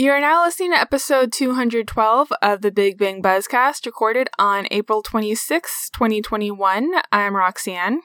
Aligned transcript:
You 0.00 0.12
are 0.12 0.20
now 0.20 0.46
listening 0.46 0.72
to 0.72 0.80
episode 0.80 1.30
212 1.30 2.32
of 2.40 2.62
the 2.62 2.70
Big 2.70 2.96
Bang 2.96 3.22
Buzzcast, 3.22 3.84
recorded 3.84 4.30
on 4.38 4.66
April 4.70 5.02
26, 5.02 5.90
2021. 5.90 6.92
I'm 7.12 7.36
Roxanne. 7.36 8.00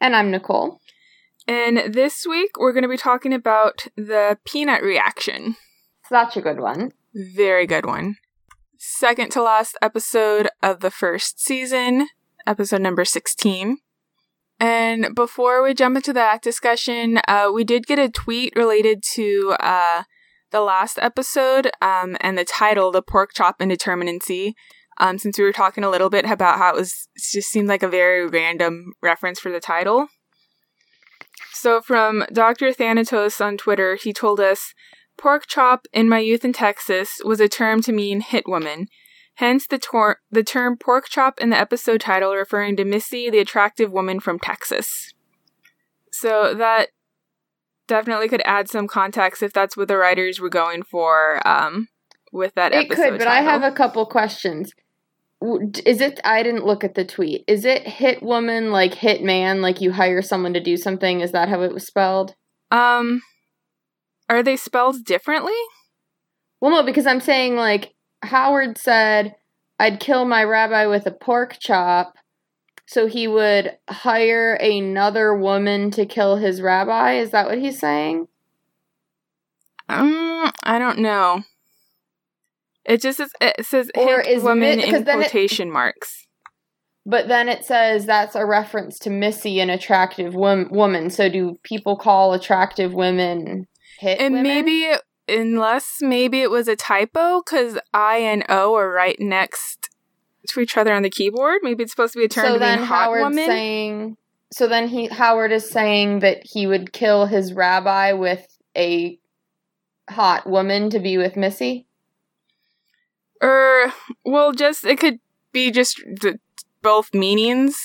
And 0.00 0.16
I'm 0.16 0.32
Nicole. 0.32 0.80
And 1.46 1.94
this 1.94 2.26
week 2.28 2.58
we're 2.58 2.72
going 2.72 2.82
to 2.82 2.88
be 2.88 2.96
talking 2.96 3.32
about 3.32 3.86
the 3.96 4.38
peanut 4.44 4.82
reaction. 4.82 5.54
Such 6.08 6.36
a 6.36 6.40
good 6.40 6.58
one. 6.58 6.90
Very 7.14 7.68
good 7.68 7.86
one. 7.86 8.16
Second 8.76 9.30
to 9.30 9.42
last 9.42 9.78
episode 9.80 10.48
of 10.64 10.80
the 10.80 10.90
first 10.90 11.38
season, 11.38 12.08
episode 12.44 12.82
number 12.82 13.04
16. 13.04 13.76
And 14.58 15.14
before 15.14 15.62
we 15.62 15.74
jump 15.74 15.94
into 15.94 16.12
that 16.12 16.42
discussion, 16.42 17.20
uh, 17.28 17.52
we 17.54 17.62
did 17.62 17.86
get 17.86 18.00
a 18.00 18.08
tweet 18.08 18.56
related 18.56 19.04
to 19.12 19.54
uh, 19.60 20.02
the 20.54 20.60
last 20.60 21.00
episode 21.02 21.72
um, 21.82 22.16
and 22.20 22.38
the 22.38 22.44
title, 22.44 22.92
The 22.92 23.02
Pork 23.02 23.34
Chop 23.34 23.58
Indeterminacy. 23.58 24.54
Um, 24.98 25.18
since 25.18 25.36
we 25.36 25.42
were 25.42 25.52
talking 25.52 25.82
a 25.82 25.90
little 25.90 26.08
bit 26.08 26.24
about 26.24 26.58
how 26.58 26.70
it 26.70 26.76
was 26.76 27.08
it 27.16 27.22
just 27.32 27.50
seemed 27.50 27.66
like 27.66 27.82
a 27.82 27.88
very 27.88 28.28
random 28.28 28.92
reference 29.02 29.40
for 29.40 29.50
the 29.50 29.58
title. 29.58 30.06
So 31.52 31.80
from 31.80 32.24
Dr. 32.32 32.72
Thanatos 32.72 33.40
on 33.40 33.56
Twitter, 33.56 33.96
he 33.96 34.12
told 34.12 34.38
us 34.38 34.72
pork 35.18 35.48
chop 35.48 35.88
in 35.92 36.08
my 36.08 36.20
youth 36.20 36.44
in 36.44 36.52
Texas 36.52 37.18
was 37.24 37.40
a 37.40 37.48
term 37.48 37.82
to 37.82 37.92
mean 37.92 38.20
hit 38.20 38.46
woman. 38.46 38.86
Hence 39.34 39.66
the, 39.66 39.78
tor- 39.78 40.20
the 40.30 40.44
term 40.44 40.76
pork 40.76 41.08
chop 41.08 41.40
in 41.40 41.50
the 41.50 41.58
episode 41.58 42.00
title 42.00 42.32
referring 42.32 42.76
to 42.76 42.84
Missy, 42.84 43.28
the 43.28 43.40
attractive 43.40 43.90
woman 43.90 44.20
from 44.20 44.38
Texas. 44.38 45.12
So 46.12 46.54
that 46.54 46.90
definitely 47.86 48.28
could 48.28 48.42
add 48.44 48.68
some 48.68 48.86
context 48.88 49.42
if 49.42 49.52
that's 49.52 49.76
what 49.76 49.88
the 49.88 49.96
writers 49.96 50.40
were 50.40 50.48
going 50.50 50.82
for 50.82 51.46
um, 51.46 51.88
with 52.32 52.54
that 52.54 52.72
It 52.72 52.86
episode. 52.86 53.10
could, 53.10 53.18
but 53.18 53.28
I 53.28 53.42
have 53.42 53.62
a 53.62 53.72
couple 53.72 54.04
questions. 54.06 54.72
Is 55.84 56.00
it? 56.00 56.20
I 56.24 56.42
didn't 56.42 56.64
look 56.64 56.84
at 56.84 56.94
the 56.94 57.04
tweet. 57.04 57.44
Is 57.46 57.64
it 57.64 57.86
hit 57.86 58.22
woman 58.22 58.70
like 58.70 58.94
hit 58.94 59.22
man? 59.22 59.60
Like 59.60 59.80
you 59.80 59.92
hire 59.92 60.22
someone 60.22 60.54
to 60.54 60.60
do 60.60 60.76
something? 60.76 61.20
Is 61.20 61.32
that 61.32 61.48
how 61.50 61.60
it 61.62 61.72
was 61.74 61.86
spelled? 61.86 62.34
Um, 62.70 63.20
are 64.30 64.42
they 64.42 64.56
spelled 64.56 65.04
differently? 65.04 65.52
Well, 66.60 66.70
no, 66.70 66.82
because 66.82 67.06
I'm 67.06 67.20
saying 67.20 67.56
like 67.56 67.92
Howard 68.22 68.78
said, 68.78 69.34
I'd 69.78 70.00
kill 70.00 70.24
my 70.24 70.44
rabbi 70.44 70.86
with 70.86 71.06
a 71.06 71.10
pork 71.12 71.58
chop, 71.60 72.14
so 72.86 73.06
he 73.06 73.26
would 73.26 73.76
hire 73.88 74.54
another 74.54 75.34
woman 75.34 75.90
to 75.92 76.04
kill 76.06 76.36
his 76.36 76.60
rabbi. 76.60 77.14
Is 77.14 77.30
that 77.30 77.46
what 77.46 77.58
he's 77.58 77.78
saying? 77.78 78.28
Um, 79.88 80.50
I 80.62 80.78
don't 80.78 80.98
know. 80.98 81.42
It 82.84 83.00
just 83.00 83.18
says, 83.18 83.30
it 83.40 83.64
says 83.64 83.90
Or 83.96 84.20
is 84.20 84.42
woman 84.42 84.78
mi- 84.78 84.84
in 84.84 85.04
then 85.04 85.20
it- 85.20 85.30
quotation 85.30 85.70
marks. 85.70 86.26
But 87.06 87.28
then 87.28 87.50
it 87.50 87.66
says 87.66 88.06
that's 88.06 88.34
a 88.34 88.46
reference 88.46 88.98
to 89.00 89.10
Missy, 89.10 89.60
an 89.60 89.68
attractive 89.68 90.34
wom- 90.34 90.70
woman. 90.70 91.10
So 91.10 91.28
do 91.28 91.58
people 91.62 91.96
call 91.98 92.32
attractive 92.32 92.94
women 92.94 93.66
hit 93.98 94.18
And 94.20 94.34
women? 94.36 94.42
maybe, 94.64 94.90
unless 95.28 95.98
maybe 96.00 96.40
it 96.40 96.50
was 96.50 96.66
a 96.66 96.76
typo, 96.76 97.42
because 97.42 97.78
I 97.92 98.16
and 98.18 98.42
O 98.48 98.74
are 98.76 98.90
right 98.90 99.20
next 99.20 99.83
to 100.48 100.60
each 100.60 100.76
other 100.76 100.92
on 100.92 101.02
the 101.02 101.10
keyboard. 101.10 101.60
Maybe 101.62 101.82
it's 101.82 101.92
supposed 101.92 102.12
to 102.14 102.18
be 102.18 102.24
a 102.24 102.28
term 102.28 102.46
so 102.46 102.58
then 102.58 102.80
mean 102.80 102.86
hot 102.88 103.04
Howard's 103.04 103.22
woman. 103.22 103.46
saying. 103.46 104.16
So 104.52 104.66
then 104.68 104.88
he 104.88 105.06
Howard 105.06 105.52
is 105.52 105.68
saying 105.68 106.20
that 106.20 106.42
he 106.44 106.66
would 106.66 106.92
kill 106.92 107.26
his 107.26 107.52
rabbi 107.52 108.12
with 108.12 108.46
a 108.76 109.18
hot 110.08 110.46
woman 110.46 110.90
to 110.90 110.98
be 110.98 111.16
with 111.18 111.36
Missy. 111.36 111.86
or, 113.40 113.92
well, 114.24 114.52
just, 114.52 114.84
it 114.84 114.98
could 114.98 115.18
be 115.52 115.70
just 115.70 116.00
d- 116.20 116.34
both 116.82 117.12
meanings. 117.14 117.78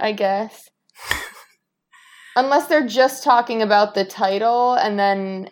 I 0.00 0.12
guess. 0.12 0.70
Unless 2.36 2.68
they're 2.68 2.86
just 2.86 3.24
talking 3.24 3.62
about 3.62 3.94
the 3.94 4.04
title 4.04 4.74
and 4.74 4.98
then 4.98 5.48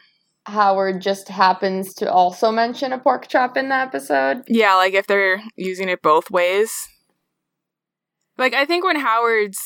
Howard 0.47 1.01
just 1.01 1.29
happens 1.29 1.93
to 1.95 2.11
also 2.11 2.53
mention 2.53 2.93
a 2.93 2.99
pork 2.99 3.27
chop 3.27 3.57
in 3.57 3.69
the 3.69 3.75
episode. 3.75 4.45
Yeah, 4.47 4.75
like 4.77 4.95
if 4.95 5.07
they're 5.07 5.43
using 5.57 5.89
it 5.89 6.03
both 6.03 6.31
ways. 6.31 6.73
Like 8.39 8.55
I 8.55 8.65
think 8.65 8.85
when 8.85 8.97
Howard's 9.01 9.59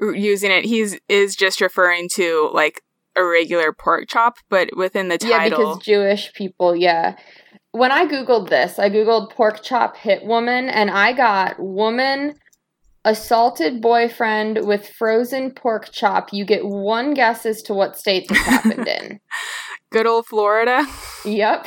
using 0.00 0.52
it, 0.52 0.64
he's 0.66 0.98
is 1.08 1.34
just 1.34 1.60
referring 1.60 2.08
to 2.14 2.48
like 2.54 2.80
a 3.16 3.24
regular 3.24 3.72
pork 3.72 4.08
chop, 4.08 4.36
but 4.48 4.76
within 4.76 5.08
the 5.08 5.18
title. 5.18 5.38
Yeah, 5.38 5.48
because 5.48 5.78
Jewish 5.78 6.32
people, 6.32 6.76
yeah. 6.76 7.16
When 7.72 7.90
I 7.90 8.06
Googled 8.06 8.50
this, 8.50 8.78
I 8.78 8.90
Googled 8.90 9.30
pork 9.30 9.64
chop 9.64 9.96
hit 9.96 10.24
woman 10.24 10.68
and 10.68 10.90
I 10.90 11.12
got 11.12 11.58
woman 11.58 12.34
assaulted 13.04 13.82
boyfriend 13.82 14.64
with 14.64 14.88
frozen 14.88 15.50
pork 15.50 15.90
chop. 15.90 16.32
You 16.32 16.44
get 16.44 16.64
one 16.64 17.14
guess 17.14 17.44
as 17.44 17.62
to 17.62 17.74
what 17.74 17.98
state 17.98 18.28
this 18.28 18.38
happened 18.38 18.86
in. 19.00 19.20
Good 19.94 20.08
old 20.08 20.26
Florida. 20.26 20.84
Yep. 21.24 21.66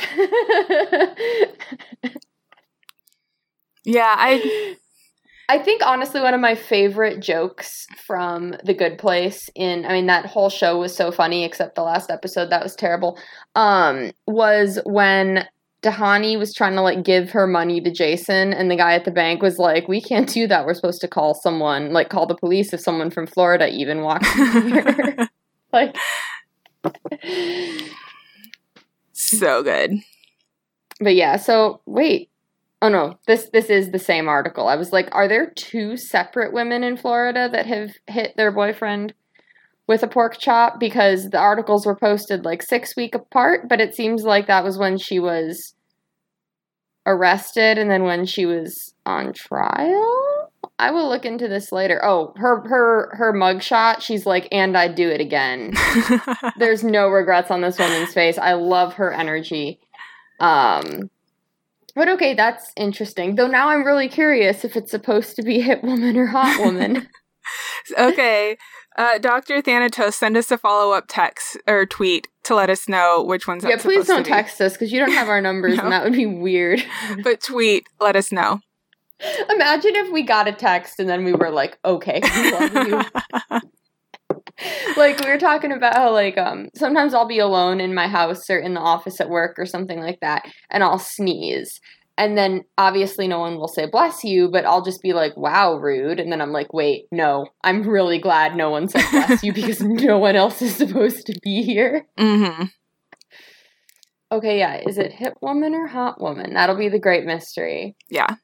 Yeah, 3.84 4.14
I 4.16 4.76
I 5.48 5.58
think 5.58 5.82
honestly 5.84 6.20
one 6.20 6.34
of 6.34 6.40
my 6.40 6.54
favorite 6.54 7.20
jokes 7.20 7.86
from 8.06 8.54
The 8.64 8.74
Good 8.74 8.98
Place 8.98 9.50
in 9.54 9.84
I 9.86 9.92
mean 9.92 10.06
that 10.06 10.26
whole 10.26 10.50
show 10.50 10.78
was 10.78 10.94
so 10.94 11.10
funny 11.10 11.44
except 11.44 11.74
the 11.74 11.82
last 11.82 12.10
episode 12.10 12.50
that 12.50 12.62
was 12.62 12.76
terrible. 12.76 13.18
Um 13.54 14.12
was 14.26 14.78
when 14.84 15.46
Tahani 15.82 16.38
was 16.38 16.54
trying 16.54 16.74
to 16.74 16.82
like 16.82 17.04
give 17.04 17.30
her 17.30 17.46
money 17.46 17.80
to 17.80 17.90
Jason 17.90 18.52
and 18.52 18.70
the 18.70 18.76
guy 18.76 18.94
at 18.94 19.04
the 19.04 19.10
bank 19.12 19.42
was 19.42 19.58
like, 19.58 19.88
"We 19.88 20.00
can't 20.02 20.28
do 20.28 20.46
that. 20.48 20.66
We're 20.66 20.74
supposed 20.74 21.00
to 21.02 21.08
call 21.08 21.34
someone, 21.34 21.92
like 21.92 22.10
call 22.10 22.26
the 22.26 22.36
police 22.36 22.72
if 22.72 22.80
someone 22.80 23.10
from 23.10 23.26
Florida 23.26 23.68
even 23.68 24.02
walks 24.02 24.28
in 24.36 24.68
here." 24.72 25.28
like 25.72 25.96
so 29.18 29.62
good. 29.62 30.00
But 31.00 31.14
yeah, 31.14 31.36
so 31.36 31.80
wait. 31.86 32.30
Oh 32.80 32.88
no, 32.88 33.18
this 33.26 33.50
this 33.52 33.70
is 33.70 33.90
the 33.90 33.98
same 33.98 34.28
article. 34.28 34.68
I 34.68 34.76
was 34.76 34.92
like, 34.92 35.08
are 35.12 35.26
there 35.26 35.50
two 35.50 35.96
separate 35.96 36.52
women 36.52 36.84
in 36.84 36.96
Florida 36.96 37.48
that 37.50 37.66
have 37.66 37.90
hit 38.06 38.36
their 38.36 38.52
boyfriend 38.52 39.14
with 39.88 40.02
a 40.02 40.08
pork 40.08 40.38
chop 40.38 40.78
because 40.78 41.30
the 41.30 41.38
articles 41.38 41.86
were 41.86 41.96
posted 41.96 42.44
like 42.44 42.62
6 42.62 42.94
week 42.94 43.14
apart, 43.14 43.68
but 43.68 43.80
it 43.80 43.94
seems 43.94 44.22
like 44.22 44.46
that 44.46 44.62
was 44.62 44.78
when 44.78 44.98
she 44.98 45.18
was 45.18 45.74
arrested 47.06 47.78
and 47.78 47.90
then 47.90 48.04
when 48.04 48.26
she 48.26 48.46
was 48.46 48.94
on 49.06 49.32
trial. 49.32 50.27
I 50.78 50.90
will 50.90 51.08
look 51.08 51.24
into 51.24 51.48
this 51.48 51.72
later. 51.72 52.04
Oh, 52.04 52.32
her 52.36 52.60
her 52.68 53.14
her 53.16 53.32
mugshot, 53.32 54.00
she's 54.00 54.26
like 54.26 54.48
and 54.52 54.76
I'd 54.76 54.94
do 54.94 55.08
it 55.08 55.20
again. 55.20 55.74
There's 56.58 56.84
no 56.84 57.08
regrets 57.08 57.50
on 57.50 57.60
this 57.60 57.78
woman's 57.78 58.12
face. 58.12 58.38
I 58.38 58.54
love 58.54 58.94
her 58.94 59.12
energy. 59.12 59.80
Um 60.40 61.10
but 61.94 62.08
okay, 62.10 62.34
that's 62.34 62.72
interesting. 62.76 63.34
Though 63.34 63.48
now 63.48 63.70
I'm 63.70 63.84
really 63.84 64.08
curious 64.08 64.64
if 64.64 64.76
it's 64.76 64.90
supposed 64.90 65.34
to 65.36 65.42
be 65.42 65.60
hit 65.62 65.82
woman 65.82 66.16
or 66.16 66.26
hot 66.26 66.60
woman. 66.60 67.08
okay. 67.98 68.56
Uh, 68.96 69.16
Dr. 69.18 69.62
Thanatos, 69.62 70.16
send 70.16 70.36
us 70.36 70.50
a 70.50 70.58
follow 70.58 70.92
up 70.92 71.04
text 71.08 71.56
or 71.68 71.86
tweet 71.86 72.26
to 72.42 72.54
let 72.56 72.68
us 72.68 72.88
know 72.88 73.22
which 73.22 73.46
one's 73.46 73.62
yeah, 73.62 73.76
please 73.76 74.08
don't 74.08 74.26
text 74.26 74.60
us 74.60 74.72
because 74.72 74.90
you 74.92 74.98
don't 74.98 75.12
have 75.12 75.28
our 75.28 75.40
numbers 75.40 75.76
No. 75.76 75.84
and 75.84 75.92
that 75.92 76.02
would 76.02 76.14
be 76.14 76.26
weird. 76.26 76.84
But 77.22 77.40
tweet, 77.40 77.86
let 78.00 78.16
us 78.16 78.32
know. 78.32 78.58
Imagine 79.50 79.96
if 79.96 80.12
we 80.12 80.22
got 80.22 80.48
a 80.48 80.52
text 80.52 81.00
and 81.00 81.08
then 81.08 81.24
we 81.24 81.32
were 81.32 81.50
like, 81.50 81.78
okay, 81.84 82.20
we 82.22 82.52
love 82.52 82.74
you. 82.74 83.60
like 84.96 85.20
we 85.20 85.30
were 85.30 85.38
talking 85.38 85.72
about 85.72 85.94
how 85.94 86.12
like 86.12 86.36
um 86.36 86.68
sometimes 86.74 87.14
I'll 87.14 87.28
be 87.28 87.38
alone 87.38 87.80
in 87.80 87.94
my 87.94 88.08
house 88.08 88.48
or 88.50 88.58
in 88.58 88.74
the 88.74 88.80
office 88.80 89.20
at 89.20 89.28
work 89.28 89.58
or 89.58 89.66
something 89.66 90.00
like 90.00 90.18
that 90.20 90.46
and 90.70 90.82
I'll 90.82 90.98
sneeze. 90.98 91.80
And 92.16 92.36
then 92.36 92.64
obviously 92.76 93.28
no 93.28 93.38
one 93.38 93.56
will 93.56 93.68
say 93.68 93.86
bless 93.86 94.24
you 94.24 94.48
but 94.50 94.64
I'll 94.64 94.82
just 94.82 95.02
be 95.02 95.12
like 95.12 95.36
wow 95.36 95.74
rude. 95.74 96.20
And 96.20 96.30
then 96.30 96.40
I'm 96.40 96.52
like 96.52 96.72
wait 96.72 97.06
no. 97.12 97.46
I'm 97.62 97.88
really 97.88 98.18
glad 98.18 98.56
no 98.56 98.70
one 98.70 98.88
said 98.88 99.04
bless 99.10 99.42
you 99.42 99.52
because 99.52 99.80
no 99.82 100.18
one 100.18 100.36
else 100.36 100.62
is 100.62 100.76
supposed 100.76 101.26
to 101.26 101.38
be 101.42 101.62
here. 101.62 102.06
Mm-hmm. 102.18 102.64
okay 104.32 104.58
yeah. 104.58 104.80
Is 104.86 104.98
it 104.98 105.12
hit 105.12 105.34
woman 105.40 105.74
or 105.74 105.86
hot 105.86 106.20
woman? 106.20 106.54
That'll 106.54 106.76
be 106.76 106.88
the 106.88 107.00
great 107.00 107.24
mystery. 107.24 107.96
Yeah. 108.08 108.36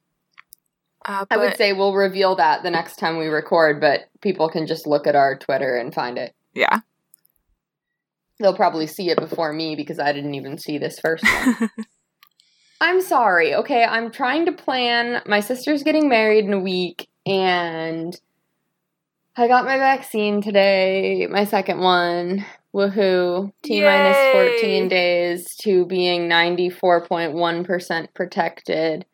Uh, 1.04 1.26
I 1.30 1.36
would 1.36 1.56
say 1.56 1.72
we'll 1.72 1.94
reveal 1.94 2.36
that 2.36 2.62
the 2.62 2.70
next 2.70 2.96
time 2.96 3.18
we 3.18 3.26
record 3.26 3.80
but 3.80 4.08
people 4.20 4.48
can 4.48 4.66
just 4.66 4.86
look 4.86 5.06
at 5.06 5.14
our 5.14 5.36
Twitter 5.38 5.76
and 5.76 5.92
find 5.92 6.18
it 6.18 6.34
yeah. 6.54 6.80
They'll 8.40 8.56
probably 8.56 8.86
see 8.86 9.10
it 9.10 9.18
before 9.18 9.52
me 9.52 9.76
because 9.76 9.98
I 9.98 10.12
didn't 10.12 10.34
even 10.34 10.58
see 10.58 10.78
this 10.78 10.98
first 10.98 11.24
one. 11.24 11.70
I'm 12.80 13.00
sorry. 13.00 13.54
Okay, 13.54 13.84
I'm 13.84 14.10
trying 14.10 14.46
to 14.46 14.52
plan. 14.52 15.22
My 15.26 15.40
sister's 15.40 15.82
getting 15.82 16.08
married 16.08 16.44
in 16.44 16.52
a 16.52 16.60
week, 16.60 17.08
and 17.24 18.18
I 19.36 19.46
got 19.46 19.64
my 19.64 19.78
vaccine 19.78 20.42
today, 20.42 21.26
my 21.30 21.44
second 21.44 21.80
one. 21.80 22.44
Woohoo. 22.74 23.52
T 23.62 23.80
14 23.80 24.88
days 24.88 25.54
to 25.62 25.86
being 25.86 26.28
94.1% 26.28 28.08
protected. 28.14 29.06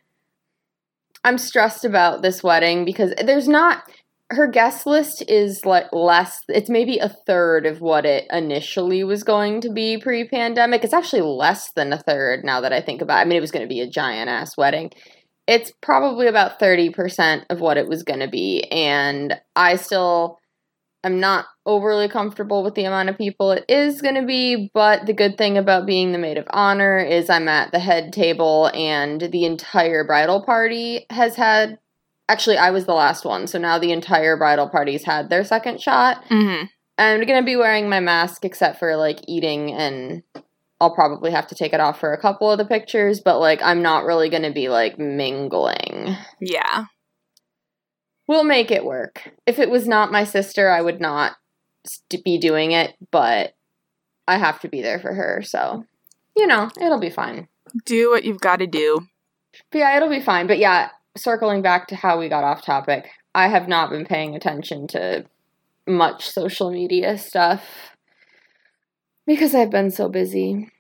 I'm 1.24 1.38
stressed 1.38 1.84
about 1.84 2.22
this 2.22 2.42
wedding 2.42 2.84
because 2.84 3.12
there's 3.22 3.48
not 3.48 3.82
her 4.30 4.46
guest 4.46 4.86
list 4.86 5.24
is 5.28 5.66
like 5.66 5.86
less 5.92 6.40
it's 6.48 6.70
maybe 6.70 6.98
a 6.98 7.08
third 7.08 7.66
of 7.66 7.80
what 7.80 8.06
it 8.06 8.26
initially 8.30 9.02
was 9.02 9.24
going 9.24 9.60
to 9.60 9.72
be 9.72 9.98
pre-pandemic. 9.98 10.84
It's 10.84 10.94
actually 10.94 11.22
less 11.22 11.72
than 11.72 11.92
a 11.92 11.98
third 11.98 12.44
now 12.44 12.60
that 12.60 12.72
I 12.72 12.80
think 12.80 13.02
about 13.02 13.18
it. 13.18 13.22
I 13.22 13.24
mean 13.24 13.38
it 13.38 13.42
was 13.42 13.50
going 13.50 13.64
to 13.64 13.68
be 13.68 13.80
a 13.80 13.90
giant 13.90 14.30
ass 14.30 14.56
wedding. 14.56 14.90
It's 15.48 15.72
probably 15.80 16.28
about 16.28 16.60
30% 16.60 17.46
of 17.50 17.60
what 17.60 17.76
it 17.76 17.88
was 17.88 18.04
going 18.04 18.20
to 18.20 18.28
be 18.28 18.62
and 18.70 19.40
I 19.56 19.76
still 19.76 20.38
I'm 21.02 21.18
not 21.18 21.46
overly 21.64 22.08
comfortable 22.08 22.62
with 22.62 22.74
the 22.74 22.84
amount 22.84 23.08
of 23.08 23.16
people 23.16 23.52
it 23.52 23.64
is 23.68 24.02
going 24.02 24.16
to 24.16 24.26
be, 24.26 24.70
but 24.74 25.06
the 25.06 25.14
good 25.14 25.38
thing 25.38 25.56
about 25.56 25.86
being 25.86 26.12
the 26.12 26.18
maid 26.18 26.36
of 26.36 26.46
honor 26.50 26.98
is 26.98 27.30
I'm 27.30 27.48
at 27.48 27.72
the 27.72 27.78
head 27.78 28.12
table 28.12 28.70
and 28.74 29.20
the 29.20 29.44
entire 29.44 30.04
bridal 30.04 30.42
party 30.42 31.06
has 31.10 31.36
had 31.36 31.78
actually 32.28 32.58
I 32.58 32.70
was 32.70 32.84
the 32.84 32.94
last 32.94 33.24
one, 33.24 33.46
so 33.46 33.58
now 33.58 33.78
the 33.78 33.92
entire 33.92 34.36
bridal 34.36 34.68
party's 34.68 35.04
had 35.04 35.30
their 35.30 35.44
second 35.44 35.80
shot. 35.80 36.24
Mm-hmm. 36.28 36.66
I'm 36.98 37.24
going 37.24 37.40
to 37.40 37.46
be 37.46 37.56
wearing 37.56 37.88
my 37.88 38.00
mask 38.00 38.44
except 38.44 38.78
for 38.78 38.96
like 38.96 39.20
eating 39.26 39.72
and 39.72 40.22
I'll 40.80 40.94
probably 40.94 41.30
have 41.30 41.46
to 41.48 41.54
take 41.54 41.72
it 41.72 41.80
off 41.80 41.98
for 41.98 42.12
a 42.12 42.20
couple 42.20 42.50
of 42.50 42.58
the 42.58 42.64
pictures, 42.64 43.20
but 43.20 43.38
like 43.38 43.60
I'm 43.62 43.82
not 43.82 44.04
really 44.04 44.28
going 44.28 44.42
to 44.42 44.52
be 44.52 44.68
like 44.68 44.98
mingling. 44.98 46.16
Yeah. 46.40 46.84
We'll 48.30 48.44
make 48.44 48.70
it 48.70 48.84
work. 48.84 49.32
If 49.44 49.58
it 49.58 49.70
was 49.70 49.88
not 49.88 50.12
my 50.12 50.22
sister, 50.22 50.70
I 50.70 50.82
would 50.82 51.00
not 51.00 51.32
be 52.24 52.38
doing 52.38 52.70
it, 52.70 52.94
but 53.10 53.56
I 54.28 54.38
have 54.38 54.60
to 54.60 54.68
be 54.68 54.82
there 54.82 55.00
for 55.00 55.12
her, 55.12 55.42
so 55.42 55.84
you 56.36 56.46
know, 56.46 56.70
it'll 56.80 57.00
be 57.00 57.10
fine. 57.10 57.48
Do 57.86 58.08
what 58.08 58.22
you've 58.22 58.40
got 58.40 58.60
to 58.60 58.68
do. 58.68 59.00
But 59.72 59.78
yeah, 59.78 59.96
it'll 59.96 60.08
be 60.08 60.20
fine. 60.20 60.46
But 60.46 60.60
yeah, 60.60 60.90
circling 61.16 61.60
back 61.60 61.88
to 61.88 61.96
how 61.96 62.20
we 62.20 62.28
got 62.28 62.44
off 62.44 62.64
topic, 62.64 63.08
I 63.34 63.48
have 63.48 63.66
not 63.66 63.90
been 63.90 64.04
paying 64.04 64.36
attention 64.36 64.86
to 64.88 65.24
much 65.88 66.30
social 66.30 66.70
media 66.70 67.18
stuff 67.18 67.96
because 69.26 69.56
I've 69.56 69.72
been 69.72 69.90
so 69.90 70.08
busy. 70.08 70.70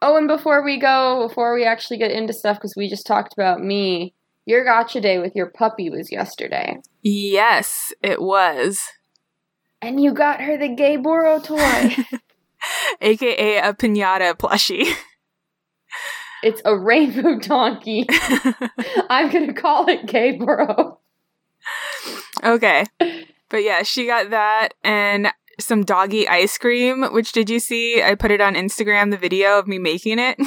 Oh, 0.00 0.16
and 0.16 0.28
before 0.28 0.64
we 0.64 0.78
go, 0.78 1.28
before 1.28 1.52
we 1.52 1.66
actually 1.66 1.98
get 1.98 2.10
into 2.10 2.32
stuff, 2.32 2.56
because 2.56 2.72
we 2.74 2.88
just 2.88 3.06
talked 3.06 3.34
about 3.34 3.62
me, 3.62 4.14
your 4.46 4.64
gotcha 4.64 5.00
day 5.00 5.18
with 5.18 5.34
your 5.34 5.46
puppy 5.46 5.90
was 5.90 6.10
yesterday. 6.10 6.80
Yes, 7.02 7.92
it 8.02 8.22
was. 8.22 8.80
And 9.82 10.02
you 10.02 10.14
got 10.14 10.40
her 10.40 10.56
the 10.56 10.68
gay 10.68 10.96
Boro 10.96 11.40
toy. 11.40 11.96
AKA 13.00 13.58
a 13.58 13.74
pinata 13.74 14.34
plushie. 14.34 14.94
it's 16.42 16.62
a 16.64 16.76
rainbow 16.76 17.38
donkey. 17.38 18.06
I'm 19.10 19.30
gonna 19.30 19.52
call 19.52 19.88
it 19.88 20.06
gay 20.06 20.32
Boro. 20.32 21.00
okay. 22.42 22.84
But 23.48 23.62
yeah, 23.62 23.82
she 23.82 24.06
got 24.06 24.30
that 24.30 24.74
and 24.82 25.28
some 25.58 25.84
doggy 25.84 26.28
ice 26.28 26.56
cream, 26.58 27.02
which 27.12 27.32
did 27.32 27.50
you 27.50 27.58
see? 27.58 28.02
I 28.02 28.14
put 28.14 28.30
it 28.30 28.40
on 28.40 28.54
Instagram, 28.54 29.10
the 29.10 29.16
video 29.16 29.58
of 29.58 29.66
me 29.66 29.78
making 29.78 30.18
it. 30.18 30.38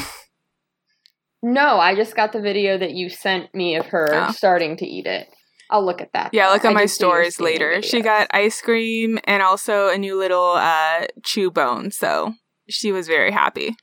No, 1.41 1.79
I 1.79 1.95
just 1.95 2.15
got 2.15 2.33
the 2.33 2.41
video 2.41 2.77
that 2.77 2.91
you 2.91 3.09
sent 3.09 3.53
me 3.55 3.75
of 3.75 3.87
her 3.87 4.09
Oh. 4.13 4.31
starting 4.31 4.75
to 4.77 4.85
eat 4.85 5.05
it. 5.05 5.27
I'll 5.71 5.85
look 5.85 6.01
at 6.01 6.11
that. 6.13 6.31
yeah, 6.33 6.49
look 6.49 6.65
at 6.65 6.73
my 6.73 6.87
stories 6.87 7.39
later. 7.39 7.81
She 7.83 8.01
got 8.01 8.27
ice 8.31 8.59
cream 8.59 9.19
and 9.25 9.43
also 9.43 9.87
a 9.89 9.97
new 9.97 10.17
little 10.17 10.53
uh 10.57 11.05
chew 11.23 11.51
bone, 11.51 11.91
so 11.91 12.33
she 12.67 12.91
was 12.91 13.07
very 13.07 13.31
happy. 13.31 13.75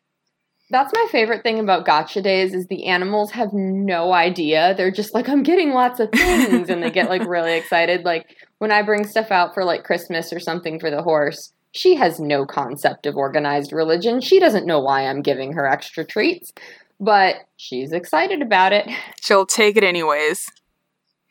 That's 0.69 0.93
my 0.93 1.07
favorite 1.13 1.45
thing 1.45 1.61
about 1.61 1.87
gotcha 1.87 2.21
days 2.21 2.53
is 2.53 2.67
the 2.67 2.87
animals 2.87 3.31
have 3.31 3.51
no 3.53 4.13
idea. 4.13 4.75
They're 4.77 4.91
just 4.91 5.15
like, 5.15 5.29
I'm 5.29 5.45
getting 5.45 5.71
lots 5.71 6.01
of 6.01 6.11
things 6.11 6.69
and 6.69 6.83
they 6.83 6.91
get 6.91 7.09
like 7.09 7.25
really 7.25 7.53
excited. 7.57 8.05
Like 8.05 8.27
when 8.59 8.73
I 8.73 8.83
bring 8.83 9.07
stuff 9.07 9.31
out 9.31 9.55
for 9.55 9.65
like 9.65 9.85
Christmas 9.85 10.33
or 10.33 10.41
something 10.41 10.81
for 10.81 10.91
the 10.91 11.03
horse, 11.05 11.53
she 11.71 11.95
has 11.95 12.19
no 12.19 12.45
concept 12.45 13.07
of 13.07 13.17
organized 13.17 13.73
religion. 13.73 14.21
She 14.21 14.41
doesn't 14.41 14.67
know 14.67 14.81
why 14.81 15.07
I'm 15.07 15.23
giving 15.23 15.53
her 15.53 15.69
extra 15.69 16.05
treats, 16.05 16.53
but 17.01 17.37
she's 17.57 17.93
excited 17.93 18.43
about 18.43 18.73
it. 18.73 18.89
She'll 19.21 19.47
take 19.47 19.77
it 19.77 19.85
anyways. 19.85 20.51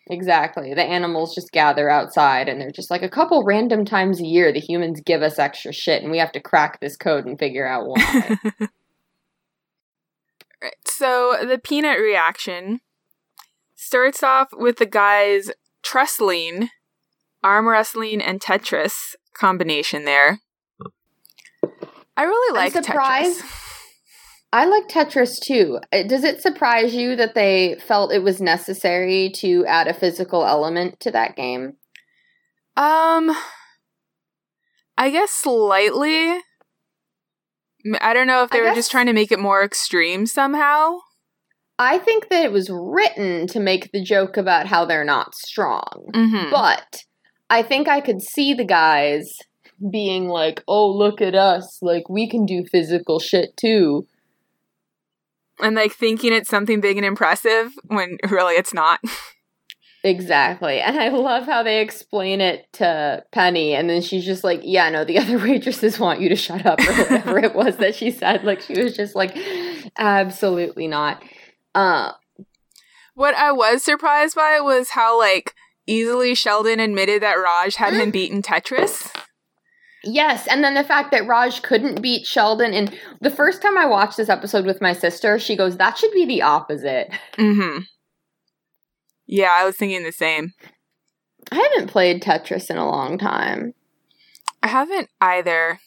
Exactly. 0.08 0.74
The 0.76 0.84
animals 0.84 1.34
just 1.34 1.52
gather 1.52 1.90
outside 1.90 2.48
and 2.48 2.62
they're 2.62 2.70
just 2.72 2.92
like 2.92 3.02
a 3.02 3.10
couple 3.10 3.44
random 3.44 3.86
times 3.86 4.22
a 4.22 4.26
year 4.26 4.54
the 4.54 4.60
humans 4.60 5.02
give 5.04 5.24
us 5.24 5.40
extra 5.40 5.72
shit 5.74 6.04
and 6.04 6.12
we 6.12 6.20
have 6.20 6.32
to 6.34 6.40
crack 6.40 6.80
this 6.80 6.96
code 6.96 7.26
and 7.26 7.40
figure 7.40 7.68
out 7.68 7.88
why. 7.88 8.38
Right. 10.62 10.74
So 10.86 11.38
the 11.48 11.58
peanut 11.60 12.00
reaction 12.00 12.80
starts 13.76 14.24
off 14.24 14.48
with 14.54 14.78
the 14.78 14.86
guys 14.86 15.52
trestling, 15.84 16.70
arm 17.44 17.68
wrestling, 17.68 18.22
and 18.22 18.40
Tetris 18.40 19.16
combination 19.34 20.06
there. 20.06 20.40
I 22.18 22.24
really 22.24 22.58
I'm 22.58 22.64
like 22.74 22.74
surprised- 22.86 23.42
Tetris. 23.42 23.62
I 24.54 24.66
like 24.66 24.88
Tetris 24.88 25.40
too. 25.40 25.80
Uh, 25.92 26.04
Does 26.04 26.24
it 26.24 26.42
surprise 26.42 26.96
you 26.96 27.16
that 27.18 27.36
they 27.36 27.76
felt 27.86 28.14
it 28.14 28.24
was 28.24 28.40
necessary 28.42 29.30
to 29.38 29.66
add 29.66 29.88
a 29.88 29.94
physical 29.94 30.46
element 30.46 31.00
to 31.02 31.12
that 31.12 31.36
game? 31.36 31.74
Um, 32.78 33.36
I 34.98 35.10
guess 35.10 35.32
slightly. 35.32 36.40
I 38.02 38.14
don't 38.14 38.28
know 38.28 38.44
if 38.44 38.50
they 38.50 38.60
I 38.60 38.62
were 38.62 38.68
guess- 38.68 38.78
just 38.78 38.92
trying 38.92 39.06
to 39.08 39.14
make 39.14 39.32
it 39.32 39.40
more 39.40 39.64
extreme 39.64 40.26
somehow. 40.26 40.98
I 41.78 41.98
think 41.98 42.30
that 42.30 42.44
it 42.44 42.54
was 42.54 42.70
written 42.72 43.48
to 43.48 43.60
make 43.60 43.92
the 43.92 44.02
joke 44.02 44.38
about 44.38 44.66
how 44.68 44.86
they're 44.86 45.04
not 45.04 45.36
strong. 45.36 46.10
Mm-hmm. 46.14 46.50
But 46.50 47.04
I 47.50 47.64
think 47.64 47.90
I 47.90 48.00
could 48.00 48.22
see 48.22 48.54
the 48.54 48.64
guys 48.64 49.38
being 49.92 50.30
like, 50.30 50.64
"Oh, 50.70 50.90
look 50.90 51.20
at 51.22 51.36
us. 51.36 51.80
Like 51.82 52.08
we 52.10 52.30
can 52.30 52.46
do 52.46 52.64
physical 52.66 53.20
shit 53.20 53.58
too." 53.58 54.08
And 55.62 55.76
like 55.76 55.94
thinking 55.94 56.34
it's 56.34 56.50
something 56.50 56.82
big 56.82 56.98
and 56.98 57.06
impressive 57.06 57.72
when 57.88 58.18
really 58.30 58.56
it's 58.56 58.74
not. 58.74 59.00
Exactly. 60.04 60.82
And 60.82 61.00
I 61.00 61.10
love 61.10 61.48
how 61.48 61.64
they 61.64 61.82
explain 61.82 62.40
it 62.40 62.72
to 62.74 63.24
Penny 63.32 63.74
and 63.74 63.90
then 63.90 64.04
she's 64.04 64.24
just 64.24 64.44
like, 64.44 64.62
"Yeah, 64.64 64.88
no, 64.92 65.04
the 65.04 65.18
other 65.18 65.40
waitresses 65.40 66.00
want 66.00 66.22
you 66.22 66.30
to 66.30 66.36
shut 66.36 66.64
up 66.64 66.80
or 66.80 66.94
whatever 66.94 67.40
it 67.40 67.56
was 67.56 67.78
that 67.78 67.96
she 67.96 68.12
said." 68.12 68.44
Like 68.44 68.62
she 68.62 68.80
was 68.80 68.96
just 68.96 69.16
like, 69.16 69.36
"Absolutely 69.98 70.88
not." 70.88 71.24
Uh 71.74 72.12
What 73.16 73.34
I 73.34 73.52
was 73.52 73.84
surprised 73.84 74.36
by 74.36 74.60
was 74.60 74.92
how 74.92 75.18
like 75.18 75.56
easily 75.88 76.36
Sheldon 76.36 76.80
admitted 76.80 77.24
that 77.24 77.34
Raj 77.34 77.74
had 77.76 77.94
him 77.96 78.12
beaten 78.12 78.44
Tetris. 78.44 79.12
Yes, 80.06 80.48
and 80.48 80.64
then 80.64 80.76
the 80.76 80.84
fact 80.84 81.10
that 81.12 81.26
Raj 81.26 81.64
couldn't 81.64 82.02
beat 82.02 82.28
Sheldon 82.28 82.74
and 82.74 82.96
the 83.22 83.32
first 83.32 83.62
time 83.62 83.76
I 83.76 83.88
watched 83.88 84.18
this 84.18 84.30
episode 84.30 84.66
with 84.66 84.80
my 84.80 84.94
sister, 84.94 85.40
she 85.40 85.56
goes, 85.56 85.78
"That 85.78 85.98
should 85.98 86.12
be 86.12 86.26
the 86.26 86.44
opposite." 86.44 87.10
Mm-hmm. 87.38 87.80
Yeah, 89.26 89.52
I 89.52 89.66
was 89.66 89.76
thinking 89.76 90.04
the 90.04 90.12
same. 90.12 90.54
I 91.52 91.56
haven't 91.56 91.90
played 91.90 92.22
Tetris 92.22 92.70
in 92.70 92.78
a 92.78 92.88
long 92.88 93.18
time. 93.18 93.74
I 94.62 94.68
haven't 94.68 95.10
either. 95.20 95.80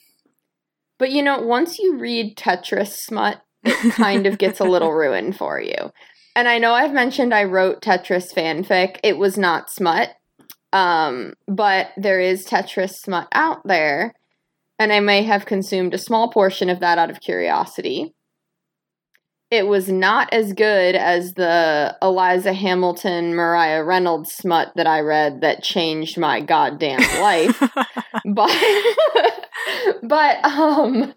But 0.98 1.12
you 1.12 1.22
know, 1.22 1.40
once 1.40 1.78
you 1.78 1.96
read 1.96 2.36
Tetris 2.36 2.88
smut, 2.88 3.40
it 3.64 3.92
kind 3.94 4.26
of 4.26 4.38
gets 4.38 4.58
a 4.58 4.64
little 4.64 4.92
ruined 4.94 5.36
for 5.36 5.60
you. 5.60 5.92
And 6.34 6.48
I 6.48 6.58
know 6.58 6.72
I've 6.72 6.92
mentioned 6.92 7.32
I 7.32 7.44
wrote 7.44 7.82
Tetris 7.82 8.34
fanfic. 8.34 8.98
It 9.02 9.16
was 9.16 9.38
not 9.38 9.70
smut. 9.70 10.10
Um, 10.72 11.34
but 11.46 11.88
there 11.96 12.20
is 12.20 12.46
Tetris 12.46 12.94
smut 12.96 13.28
out 13.32 13.66
there, 13.66 14.14
and 14.78 14.92
I 14.92 15.00
may 15.00 15.22
have 15.22 15.46
consumed 15.46 15.94
a 15.94 15.98
small 15.98 16.30
portion 16.30 16.68
of 16.68 16.80
that 16.80 16.98
out 16.98 17.10
of 17.10 17.20
curiosity. 17.20 18.14
It 19.50 19.66
was 19.66 19.88
not 19.88 20.30
as 20.30 20.52
good 20.52 20.94
as 20.94 21.32
the 21.32 21.96
Eliza 22.02 22.52
Hamilton, 22.52 23.34
Mariah 23.34 23.82
Reynolds 23.82 24.34
smut 24.34 24.72
that 24.76 24.86
I 24.86 25.00
read 25.00 25.40
that 25.40 25.62
changed 25.62 26.18
my 26.18 26.40
goddamn 26.40 27.00
life. 27.20 27.58
but 28.26 28.52
but 30.02 30.44
um 30.44 31.14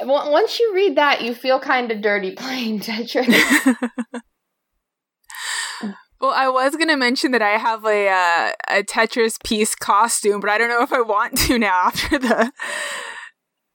once 0.00 0.58
you 0.58 0.72
read 0.74 0.96
that 0.96 1.22
you 1.22 1.34
feel 1.34 1.60
kind 1.60 1.90
of 1.90 2.00
dirty 2.00 2.32
playing 2.34 2.80
tetris 2.80 3.76
well, 6.22 6.30
I 6.30 6.48
was 6.48 6.76
gonna 6.76 6.96
mention 6.96 7.32
that 7.32 7.42
I 7.42 7.58
have 7.58 7.84
a 7.84 8.08
uh, 8.08 8.52
a 8.78 8.82
Tetris 8.84 9.42
piece 9.44 9.74
costume, 9.74 10.40
but 10.40 10.50
I 10.50 10.56
don't 10.56 10.68
know 10.68 10.82
if 10.82 10.92
I 10.92 11.00
want 11.00 11.36
to 11.38 11.58
now 11.58 11.86
after 11.86 12.16
the 12.18 12.52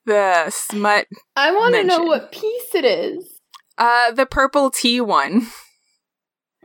the 0.06 0.50
smut, 0.50 1.06
i 1.36 1.52
want 1.52 1.74
to 1.74 1.84
know 1.84 2.02
what 2.02 2.32
piece 2.32 2.74
it 2.74 2.86
is. 2.86 3.38
Uh, 3.76 4.10
the 4.12 4.24
purple 4.24 4.70
T 4.70 5.00
one. 5.00 5.48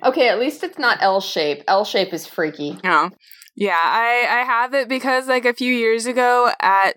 okay 0.01 0.29
at 0.29 0.39
least 0.39 0.63
it's 0.63 0.79
not 0.79 0.99
l 1.01 1.19
shape. 1.19 1.63
L 1.67 1.83
shape 1.83 2.13
is 2.13 2.25
freaky. 2.25 2.77
Oh, 2.85 3.09
Yeah, 3.55 3.81
I 3.83 4.25
I 4.29 4.43
have 4.45 4.73
it 4.73 4.87
because 4.87 5.27
like 5.27 5.43
a 5.43 5.53
few 5.53 5.73
years 5.73 6.05
ago 6.05 6.51
at 6.61 6.95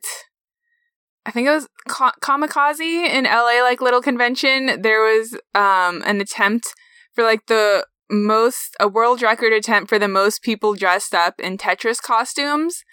I 1.26 1.32
think 1.32 1.48
it 1.48 1.50
was 1.50 1.66
Ka- 1.88 2.14
Comikaze 2.22 2.80
in 2.80 3.24
LA 3.24 3.60
like 3.62 3.80
little 3.80 4.00
convention, 4.00 4.80
there 4.80 5.02
was 5.02 5.34
um 5.56 6.04
an 6.06 6.20
attempt 6.20 6.72
for 7.16 7.24
like 7.24 7.46
the 7.46 7.84
most 8.10 8.76
a 8.78 8.88
world 8.88 9.22
record 9.22 9.52
attempt 9.52 9.88
for 9.88 9.98
the 9.98 10.08
most 10.08 10.42
people 10.42 10.74
dressed 10.74 11.14
up 11.14 11.40
in 11.40 11.58
Tetris 11.58 12.00
costumes. 12.00 12.84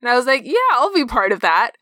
And 0.00 0.10
I 0.10 0.16
was 0.16 0.26
like, 0.26 0.42
yeah, 0.44 0.54
I'll 0.72 0.92
be 0.92 1.04
part 1.04 1.32
of 1.32 1.40
that. 1.40 1.72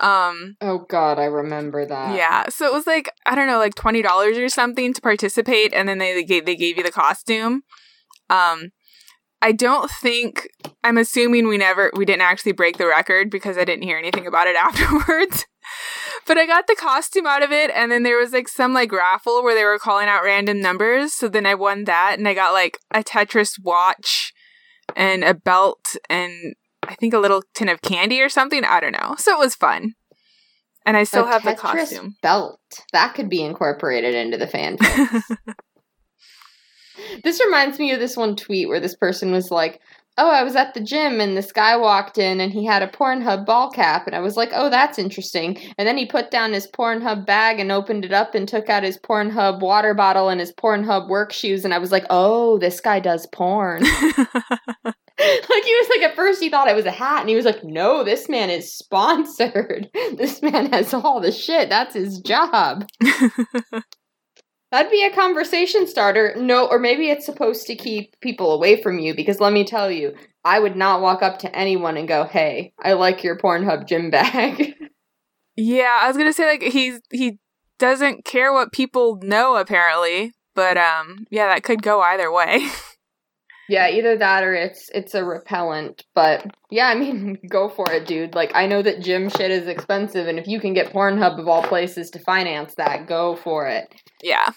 Um 0.00 0.56
Oh 0.60 0.78
god, 0.88 1.18
I 1.18 1.24
remember 1.24 1.84
that. 1.84 2.16
yeah, 2.16 2.48
so 2.48 2.66
it 2.66 2.72
was 2.72 2.86
like 2.86 3.10
I 3.26 3.34
don't 3.34 3.46
know, 3.48 3.58
like 3.58 3.74
twenty 3.74 4.02
dollars 4.02 4.38
or 4.38 4.48
something 4.48 4.94
to 4.94 5.00
participate, 5.00 5.72
and 5.74 5.88
then 5.88 5.98
they 5.98 6.14
they 6.14 6.24
gave, 6.24 6.46
they 6.46 6.56
gave 6.56 6.76
you 6.78 6.82
the 6.82 6.92
costume. 6.92 7.62
Um, 8.30 8.70
I 9.42 9.52
don't 9.52 9.90
think 9.90 10.48
I'm 10.84 10.96
assuming 10.96 11.48
we 11.48 11.58
never 11.58 11.90
we 11.96 12.04
didn't 12.04 12.22
actually 12.22 12.52
break 12.52 12.78
the 12.78 12.86
record 12.86 13.30
because 13.30 13.58
I 13.58 13.64
didn't 13.64 13.82
hear 13.82 13.98
anything 13.98 14.26
about 14.26 14.46
it 14.46 14.56
afterwards. 14.58 15.46
But 16.30 16.38
I 16.38 16.46
got 16.46 16.68
the 16.68 16.76
costume 16.78 17.26
out 17.26 17.42
of 17.42 17.50
it, 17.50 17.72
and 17.74 17.90
then 17.90 18.04
there 18.04 18.16
was 18.16 18.32
like 18.32 18.46
some 18.46 18.72
like 18.72 18.92
raffle 18.92 19.42
where 19.42 19.52
they 19.52 19.64
were 19.64 19.80
calling 19.80 20.06
out 20.06 20.22
random 20.22 20.60
numbers. 20.60 21.12
So 21.12 21.26
then 21.28 21.44
I 21.44 21.56
won 21.56 21.86
that, 21.86 22.14
and 22.18 22.28
I 22.28 22.34
got 22.34 22.52
like 22.52 22.78
a 22.92 23.02
Tetris 23.02 23.54
watch 23.60 24.32
and 24.94 25.24
a 25.24 25.34
belt 25.34 25.96
and 26.08 26.54
I 26.84 26.94
think 26.94 27.14
a 27.14 27.18
little 27.18 27.42
tin 27.52 27.68
of 27.68 27.82
candy 27.82 28.20
or 28.20 28.28
something. 28.28 28.62
I 28.64 28.78
don't 28.78 28.92
know. 28.92 29.16
So 29.18 29.32
it 29.34 29.40
was 29.40 29.56
fun. 29.56 29.94
And 30.86 30.96
I 30.96 31.02
still 31.02 31.24
A 31.24 31.32
have 31.32 31.42
the 31.42 31.54
costume. 31.56 32.14
belt. 32.22 32.60
That 32.92 33.14
could 33.14 33.28
be 33.28 33.42
incorporated 33.42 34.14
into 34.14 34.38
the 34.38 34.46
fanfic. 34.46 35.22
this 37.24 37.40
reminds 37.44 37.78
me 37.78 37.92
of 37.92 38.00
this 38.00 38.16
one 38.16 38.36
tweet 38.36 38.68
where 38.68 38.80
this 38.80 38.96
person 38.96 39.32
was 39.32 39.50
like, 39.50 39.80
Oh, 40.18 40.28
I 40.28 40.42
was 40.42 40.56
at 40.56 40.74
the 40.74 40.80
gym 40.80 41.20
and 41.20 41.36
this 41.36 41.52
guy 41.52 41.76
walked 41.76 42.18
in 42.18 42.40
and 42.40 42.52
he 42.52 42.66
had 42.66 42.82
a 42.82 42.88
Pornhub 42.88 43.46
ball 43.46 43.70
cap. 43.70 44.06
And 44.06 44.14
I 44.14 44.20
was 44.20 44.36
like, 44.36 44.50
Oh, 44.52 44.68
that's 44.68 44.98
interesting. 44.98 45.56
And 45.78 45.86
then 45.86 45.96
he 45.96 46.04
put 46.04 46.30
down 46.30 46.52
his 46.52 46.66
Pornhub 46.66 47.24
bag 47.24 47.58
and 47.60 47.72
opened 47.72 48.04
it 48.04 48.12
up 48.12 48.34
and 48.34 48.46
took 48.46 48.68
out 48.68 48.82
his 48.82 48.98
Pornhub 48.98 49.60
water 49.60 49.94
bottle 49.94 50.28
and 50.28 50.40
his 50.40 50.52
Pornhub 50.52 51.08
work 51.08 51.32
shoes. 51.32 51.64
And 51.64 51.72
I 51.72 51.78
was 51.78 51.92
like, 51.92 52.04
Oh, 52.10 52.58
this 52.58 52.80
guy 52.80 53.00
does 53.00 53.26
porn. 53.28 53.84
like 55.20 55.64
he 55.64 55.74
was 55.74 55.88
like 55.90 56.08
at 56.08 56.16
first 56.16 56.40
he 56.40 56.48
thought 56.48 56.68
it 56.68 56.76
was 56.76 56.86
a 56.86 56.90
hat 56.90 57.20
and 57.20 57.28
he 57.28 57.36
was 57.36 57.44
like 57.44 57.62
no 57.62 58.02
this 58.02 58.28
man 58.28 58.48
is 58.48 58.72
sponsored 58.72 59.90
this 60.16 60.40
man 60.40 60.72
has 60.72 60.94
all 60.94 61.20
the 61.20 61.32
shit 61.32 61.68
that's 61.68 61.94
his 61.94 62.20
job 62.20 62.86
that'd 64.70 64.90
be 64.90 65.04
a 65.04 65.14
conversation 65.14 65.86
starter 65.86 66.34
no 66.38 66.66
or 66.66 66.78
maybe 66.78 67.10
it's 67.10 67.26
supposed 67.26 67.66
to 67.66 67.74
keep 67.74 68.18
people 68.20 68.52
away 68.52 68.80
from 68.80 68.98
you 68.98 69.14
because 69.14 69.40
let 69.40 69.52
me 69.52 69.64
tell 69.64 69.90
you 69.90 70.14
i 70.44 70.58
would 70.58 70.76
not 70.76 71.00
walk 71.00 71.22
up 71.22 71.38
to 71.38 71.54
anyone 71.56 71.96
and 71.96 72.08
go 72.08 72.24
hey 72.24 72.72
i 72.80 72.92
like 72.92 73.22
your 73.24 73.36
pornhub 73.36 73.86
gym 73.86 74.10
bag 74.10 74.74
yeah, 75.60 75.98
I 76.02 76.08
was 76.08 76.16
gonna 76.16 76.32
say 76.32 76.46
like 76.46 76.62
he's 76.62 77.00
he 77.10 77.38
doesn't 77.78 78.24
care 78.24 78.52
what 78.52 78.72
people 78.72 79.18
know 79.22 79.56
apparently, 79.56 80.32
but 80.54 80.76
um 80.76 81.26
yeah, 81.30 81.46
that 81.48 81.62
could 81.62 81.82
go 81.82 82.00
either 82.00 82.32
way. 82.32 82.66
yeah 83.70 83.88
either 83.88 84.16
that 84.16 84.42
or 84.42 84.54
it's 84.54 84.90
it's 84.94 85.14
a 85.14 85.24
repellent 85.24 86.04
but 86.14 86.44
yeah 86.70 86.88
i 86.88 86.94
mean 86.94 87.38
go 87.50 87.68
for 87.68 87.90
it 87.90 88.06
dude 88.06 88.34
like 88.34 88.50
i 88.54 88.66
know 88.66 88.82
that 88.82 89.00
gym 89.00 89.28
shit 89.28 89.50
is 89.50 89.66
expensive 89.66 90.26
and 90.26 90.38
if 90.38 90.46
you 90.46 90.60
can 90.60 90.74
get 90.74 90.92
pornhub 90.92 91.38
of 91.38 91.48
all 91.48 91.62
places 91.62 92.10
to 92.10 92.18
finance 92.18 92.74
that 92.76 93.06
go 93.06 93.36
for 93.36 93.66
it 93.66 93.94
yeah. 94.22 94.50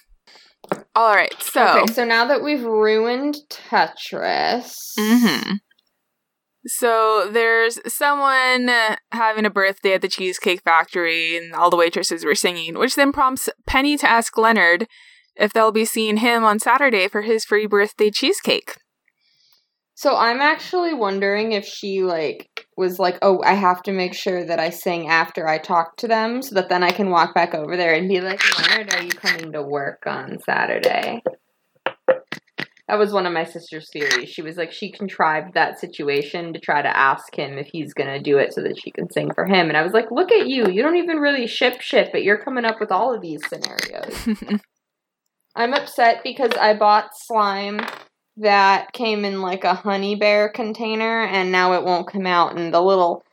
All 0.95 1.13
right, 1.13 1.35
so 1.41 1.81
Okay, 1.81 1.93
so 1.93 2.05
now 2.05 2.25
that 2.27 2.41
we've 2.41 2.63
ruined 2.63 3.35
Tetris, 3.49 4.75
Mhm. 4.97 5.59
So 6.65 7.29
there's 7.29 7.79
someone 7.93 8.69
having 9.11 9.45
a 9.45 9.49
birthday 9.49 9.93
at 9.93 10.01
the 10.01 10.07
Cheesecake 10.07 10.61
Factory, 10.63 11.35
and 11.35 11.53
all 11.53 11.69
the 11.69 11.75
waitresses 11.75 12.23
were 12.23 12.35
singing, 12.35 12.79
which 12.79 12.95
then 12.95 13.11
prompts 13.11 13.49
Penny 13.67 13.97
to 13.97 14.09
ask 14.09 14.37
Leonard 14.37 14.87
if 15.35 15.51
they'll 15.51 15.73
be 15.73 15.83
seeing 15.83 16.17
him 16.17 16.45
on 16.45 16.59
Saturday 16.59 17.09
for 17.09 17.23
his 17.23 17.43
free 17.43 17.65
birthday 17.65 18.09
cheesecake. 18.09 18.77
So 19.95 20.15
I'm 20.15 20.41
actually 20.41 20.93
wondering 20.93 21.51
if 21.51 21.65
she 21.65 22.01
like 22.01 22.67
was 22.75 22.97
like, 22.99 23.19
"Oh, 23.21 23.41
I 23.43 23.53
have 23.53 23.83
to 23.83 23.91
make 23.91 24.13
sure 24.13 24.43
that 24.45 24.59
I 24.59 24.69
sing 24.69 25.07
after 25.07 25.47
I 25.47 25.59
talk 25.59 25.97
to 25.97 26.07
them, 26.07 26.41
so 26.41 26.55
that 26.55 26.69
then 26.69 26.83
I 26.83 26.91
can 26.91 27.09
walk 27.09 27.35
back 27.35 27.53
over 27.53 27.77
there 27.77 27.93
and 27.93 28.09
be 28.09 28.19
like, 28.19 28.41
Leonard, 28.59 28.93
are 28.93 29.03
you 29.03 29.11
coming 29.11 29.51
to 29.51 29.61
work 29.61 30.03
on 30.07 30.39
Saturday?" 30.45 31.21
That 32.89 32.99
was 32.99 33.13
one 33.13 33.25
of 33.25 33.31
my 33.33 33.45
sister's 33.45 33.89
theories. 33.91 34.29
She 34.29 34.41
was 34.41 34.57
like, 34.57 34.73
she 34.73 34.91
contrived 34.91 35.53
that 35.53 35.79
situation 35.79 36.51
to 36.51 36.59
try 36.59 36.81
to 36.81 36.97
ask 36.97 37.33
him 37.33 37.57
if 37.57 37.69
he's 37.71 37.93
gonna 37.93 38.21
do 38.21 38.37
it 38.39 38.53
so 38.53 38.61
that 38.61 38.77
she 38.77 38.91
can 38.91 39.09
sing 39.09 39.31
for 39.33 39.45
him. 39.45 39.69
And 39.69 39.77
I 39.77 39.83
was 39.83 39.93
like, 39.93 40.11
look 40.11 40.31
at 40.31 40.47
you. 40.47 40.67
You 40.69 40.83
don't 40.83 40.97
even 40.97 41.17
really 41.17 41.47
ship 41.47 41.79
shit, 41.79 42.09
but 42.11 42.23
you're 42.23 42.43
coming 42.43 42.65
up 42.65 42.81
with 42.81 42.91
all 42.91 43.13
of 43.15 43.21
these 43.21 43.41
scenarios. 43.47 44.59
I'm 45.55 45.73
upset 45.73 46.21
because 46.23 46.51
I 46.59 46.75
bought 46.75 47.11
slime 47.15 47.79
that 48.37 48.93
came 48.93 49.25
in 49.25 49.41
like 49.41 49.63
a 49.63 49.75
honey 49.75 50.15
bear 50.15 50.49
container 50.49 51.23
and 51.23 51.51
now 51.51 51.73
it 51.73 51.83
won't 51.83 52.11
come 52.11 52.25
out 52.25 52.57
and 52.57 52.73
the 52.73 52.81
little 52.81 53.23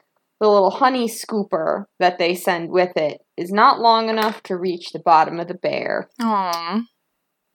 the 0.40 0.49
little 0.49 0.71
honey 0.71 1.07
scooper 1.07 1.85
that 1.99 2.19
they 2.19 2.35
send 2.35 2.71
with 2.71 2.97
it 2.97 3.21
is 3.37 3.52
not 3.52 3.80
long 3.80 4.09
enough 4.09 4.42
to 4.42 4.57
reach 4.57 4.92
the 4.92 4.99
bottom 4.99 5.38
of 5.38 5.49
the 5.49 5.54
bear. 5.54 6.09
Aww. 6.21 6.83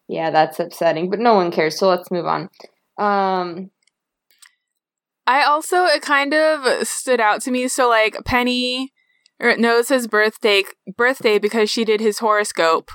Yeah, 0.07 0.29
that's 0.29 0.59
upsetting, 0.59 1.09
but 1.09 1.19
no 1.19 1.33
one 1.33 1.51
cares, 1.51 1.79
so 1.79 1.89
let's 1.89 2.11
move 2.11 2.25
on. 2.25 2.49
Um 2.97 3.71
I 5.27 5.43
also 5.43 5.85
it 5.85 6.01
kind 6.01 6.33
of 6.33 6.87
stood 6.87 7.19
out 7.19 7.41
to 7.41 7.51
me. 7.51 7.67
So 7.67 7.89
like 7.89 8.17
Penny 8.25 8.91
knows 9.39 9.89
his 9.89 10.07
birthday 10.07 10.63
birthday 10.95 11.39
because 11.39 11.69
she 11.69 11.83
did 11.83 11.99
his 11.99 12.19
horoscope, 12.19 12.91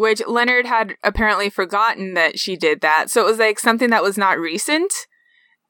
which 0.00 0.26
Leonard 0.26 0.64
had 0.64 0.94
apparently 1.04 1.50
forgotten 1.50 2.14
that 2.14 2.38
she 2.38 2.56
did 2.56 2.80
that. 2.80 3.10
So 3.10 3.20
it 3.20 3.26
was 3.26 3.38
like 3.38 3.58
something 3.58 3.90
that 3.90 4.02
was 4.02 4.16
not 4.16 4.38
recent. 4.38 4.90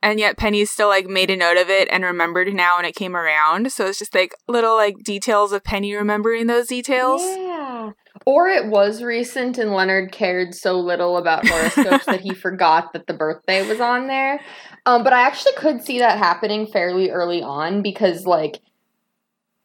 And 0.03 0.21
yet 0.21 0.37
Penny 0.37 0.65
still 0.67 0.87
like 0.87 1.09
made 1.09 1.31
a 1.31 1.37
note 1.37 1.57
of 1.57 1.69
it 1.69 1.89
and 1.91 2.05
remembered 2.05 2.55
now 2.55 2.77
when 2.77 2.85
it 2.85 2.95
came 2.95 3.17
around. 3.17 3.73
So 3.73 3.87
it's 3.87 3.99
just 3.99 4.15
like 4.15 4.33
little 4.47 4.77
like 4.77 4.95
details 5.03 5.51
of 5.51 5.65
Penny 5.65 5.97
remembering 5.97 6.47
those 6.47 6.69
details. 6.69 7.21
Yeah. 7.23 7.91
Or 8.25 8.47
it 8.47 8.67
was 8.67 9.03
recent 9.03 9.59
and 9.59 9.73
Leonard 9.73 10.13
cared 10.13 10.55
so 10.55 10.79
little 10.79 11.17
about 11.17 11.49
horoscopes 11.49 12.05
that 12.07 12.21
he 12.21 12.33
forgot 12.33 12.93
that 12.93 13.09
the 13.09 13.15
birthday 13.15 13.67
was 13.67 13.81
on 13.81 14.07
there. 14.07 14.41
Um, 14.87 15.03
but 15.03 15.13
I 15.13 15.23
actually 15.23 15.55
could 15.57 15.83
see 15.83 15.99
that 15.99 16.19
happening 16.19 16.69
fairly 16.69 17.11
early 17.11 17.43
on 17.43 17.83
because, 17.83 18.27
like, 18.27 18.61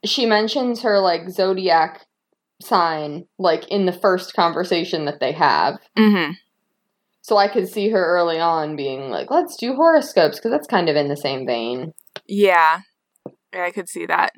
she 0.04 0.26
mentions 0.26 0.82
her, 0.82 1.00
like, 1.00 1.30
zodiac 1.30 2.02
sign, 2.62 3.26
like, 3.38 3.68
in 3.70 3.86
the 3.86 3.94
first 3.94 4.34
conversation 4.34 5.06
that 5.06 5.20
they 5.20 5.32
have. 5.34 5.80
Mm-hmm. 5.98 6.32
So 7.22 7.38
I 7.38 7.48
could 7.48 7.68
see 7.68 7.90
her 7.90 8.06
early 8.06 8.40
on 8.40 8.76
being 8.76 9.10
like, 9.10 9.32
let's 9.32 9.58
do 9.58 9.74
horoscopes 9.74 10.38
because 10.38 10.52
that's 10.52 10.68
kind 10.68 10.90
of 10.90 10.96
in 10.96 11.08
the 11.08 11.18
same 11.18 11.46
vein. 11.46 11.94
Yeah. 12.28 12.82
Yeah, 13.52 13.64
I 13.64 13.72
could 13.72 13.90
see 13.90 14.06
that. 14.06 14.34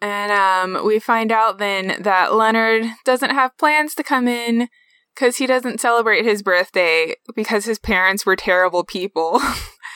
And 0.00 0.32
um, 0.32 0.84
we 0.84 0.98
find 0.98 1.30
out 1.30 1.58
then 1.58 1.96
that 2.00 2.34
Leonard 2.34 2.86
doesn't 3.04 3.30
have 3.30 3.56
plans 3.56 3.94
to 3.94 4.02
come 4.02 4.26
in 4.26 4.68
because 5.14 5.36
he 5.36 5.46
doesn't 5.46 5.80
celebrate 5.80 6.24
his 6.24 6.42
birthday 6.42 7.14
because 7.36 7.66
his 7.66 7.78
parents 7.78 8.26
were 8.26 8.36
terrible 8.36 8.84
people. 8.84 9.40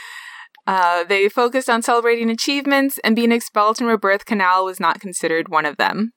uh, 0.66 1.04
they 1.04 1.28
focused 1.28 1.70
on 1.70 1.82
celebrating 1.82 2.30
achievements, 2.30 3.00
and 3.02 3.16
being 3.16 3.32
expelled 3.32 3.78
from 3.78 3.88
a 3.88 3.98
birth 3.98 4.24
canal 4.26 4.64
was 4.64 4.78
not 4.78 5.00
considered 5.00 5.48
one 5.48 5.66
of 5.66 5.76
them. 5.76 6.12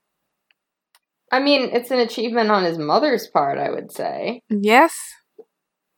I 1.32 1.40
mean, 1.40 1.70
it's 1.74 1.92
an 1.92 2.00
achievement 2.00 2.50
on 2.50 2.64
his 2.64 2.78
mother's 2.78 3.28
part, 3.28 3.58
I 3.58 3.70
would 3.70 3.92
say. 3.92 4.42
Yes. 4.50 4.96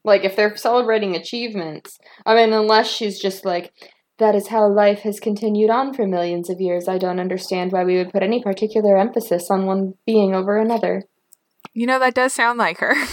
Like, 0.04 0.24
if 0.24 0.36
they're 0.36 0.56
celebrating 0.58 1.16
achievements, 1.16 2.00
I 2.26 2.36
mean, 2.36 2.54
unless 2.54 2.90
she's 2.90 3.20
just 3.20 3.46
like, 3.46 3.72
that 4.18 4.36
is 4.36 4.48
how 4.48 4.68
life 4.68 5.00
has 5.00 5.20
continued 5.20 5.70
on 5.70 5.94
for 5.94 6.08
millions 6.08 6.50
of 6.50 6.60
years, 6.60 6.88
I 6.88 6.98
don't 6.98 7.20
understand 7.20 7.72
why 7.72 7.84
we 7.84 7.98
would 7.98 8.12
put 8.12 8.24
any 8.24 8.42
particular 8.42 8.98
emphasis 8.98 9.50
on 9.50 9.66
one 9.66 9.94
being 10.06 10.34
over 10.36 10.58
another. 10.58 11.04
You 11.74 11.88
know, 11.88 12.00
that 12.00 12.14
does 12.14 12.34
sound 12.34 12.60
like 12.60 12.80
her. 12.80 12.94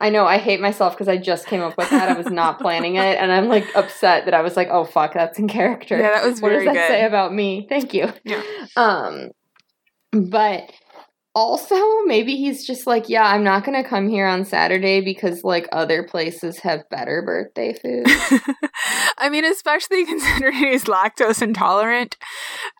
I 0.00 0.10
know, 0.10 0.26
I 0.26 0.38
hate 0.38 0.60
myself 0.60 0.94
because 0.94 1.08
I 1.08 1.16
just 1.16 1.46
came 1.46 1.62
up 1.62 1.78
with 1.78 1.88
that. 1.90 2.10
I 2.10 2.18
was 2.18 2.26
not 2.26 2.58
planning 2.60 2.96
it, 2.96 3.16
and 3.18 3.32
I'm 3.32 3.48
like 3.48 3.64
upset 3.74 4.24
that 4.24 4.34
I 4.34 4.42
was 4.42 4.56
like, 4.56 4.68
oh 4.70 4.84
fuck, 4.84 5.14
that's 5.14 5.38
in 5.38 5.48
character. 5.48 5.96
Yeah, 5.96 6.14
that 6.14 6.24
was 6.24 6.42
what 6.42 6.50
very 6.50 6.66
does 6.66 6.74
that 6.74 6.88
good. 6.88 6.94
say 6.94 7.06
about 7.06 7.32
me? 7.32 7.66
Thank 7.68 7.94
you. 7.94 8.12
Yeah. 8.24 8.42
Um, 8.76 9.30
but 10.12 10.70
Also, 11.34 11.74
maybe 12.04 12.36
he's 12.36 12.64
just 12.64 12.86
like, 12.86 13.08
yeah, 13.08 13.24
I'm 13.24 13.42
not 13.42 13.64
going 13.64 13.82
to 13.82 13.88
come 13.88 14.08
here 14.08 14.26
on 14.26 14.44
Saturday 14.44 15.00
because 15.00 15.42
like 15.42 15.68
other 15.72 16.04
places 16.04 16.60
have 16.60 16.88
better 16.90 17.22
birthday 17.22 17.72
food. 17.72 18.06
I 19.18 19.28
mean, 19.28 19.44
especially 19.44 20.04
considering 20.06 20.54
he's 20.54 20.84
lactose 20.84 21.42
intolerant 21.42 22.16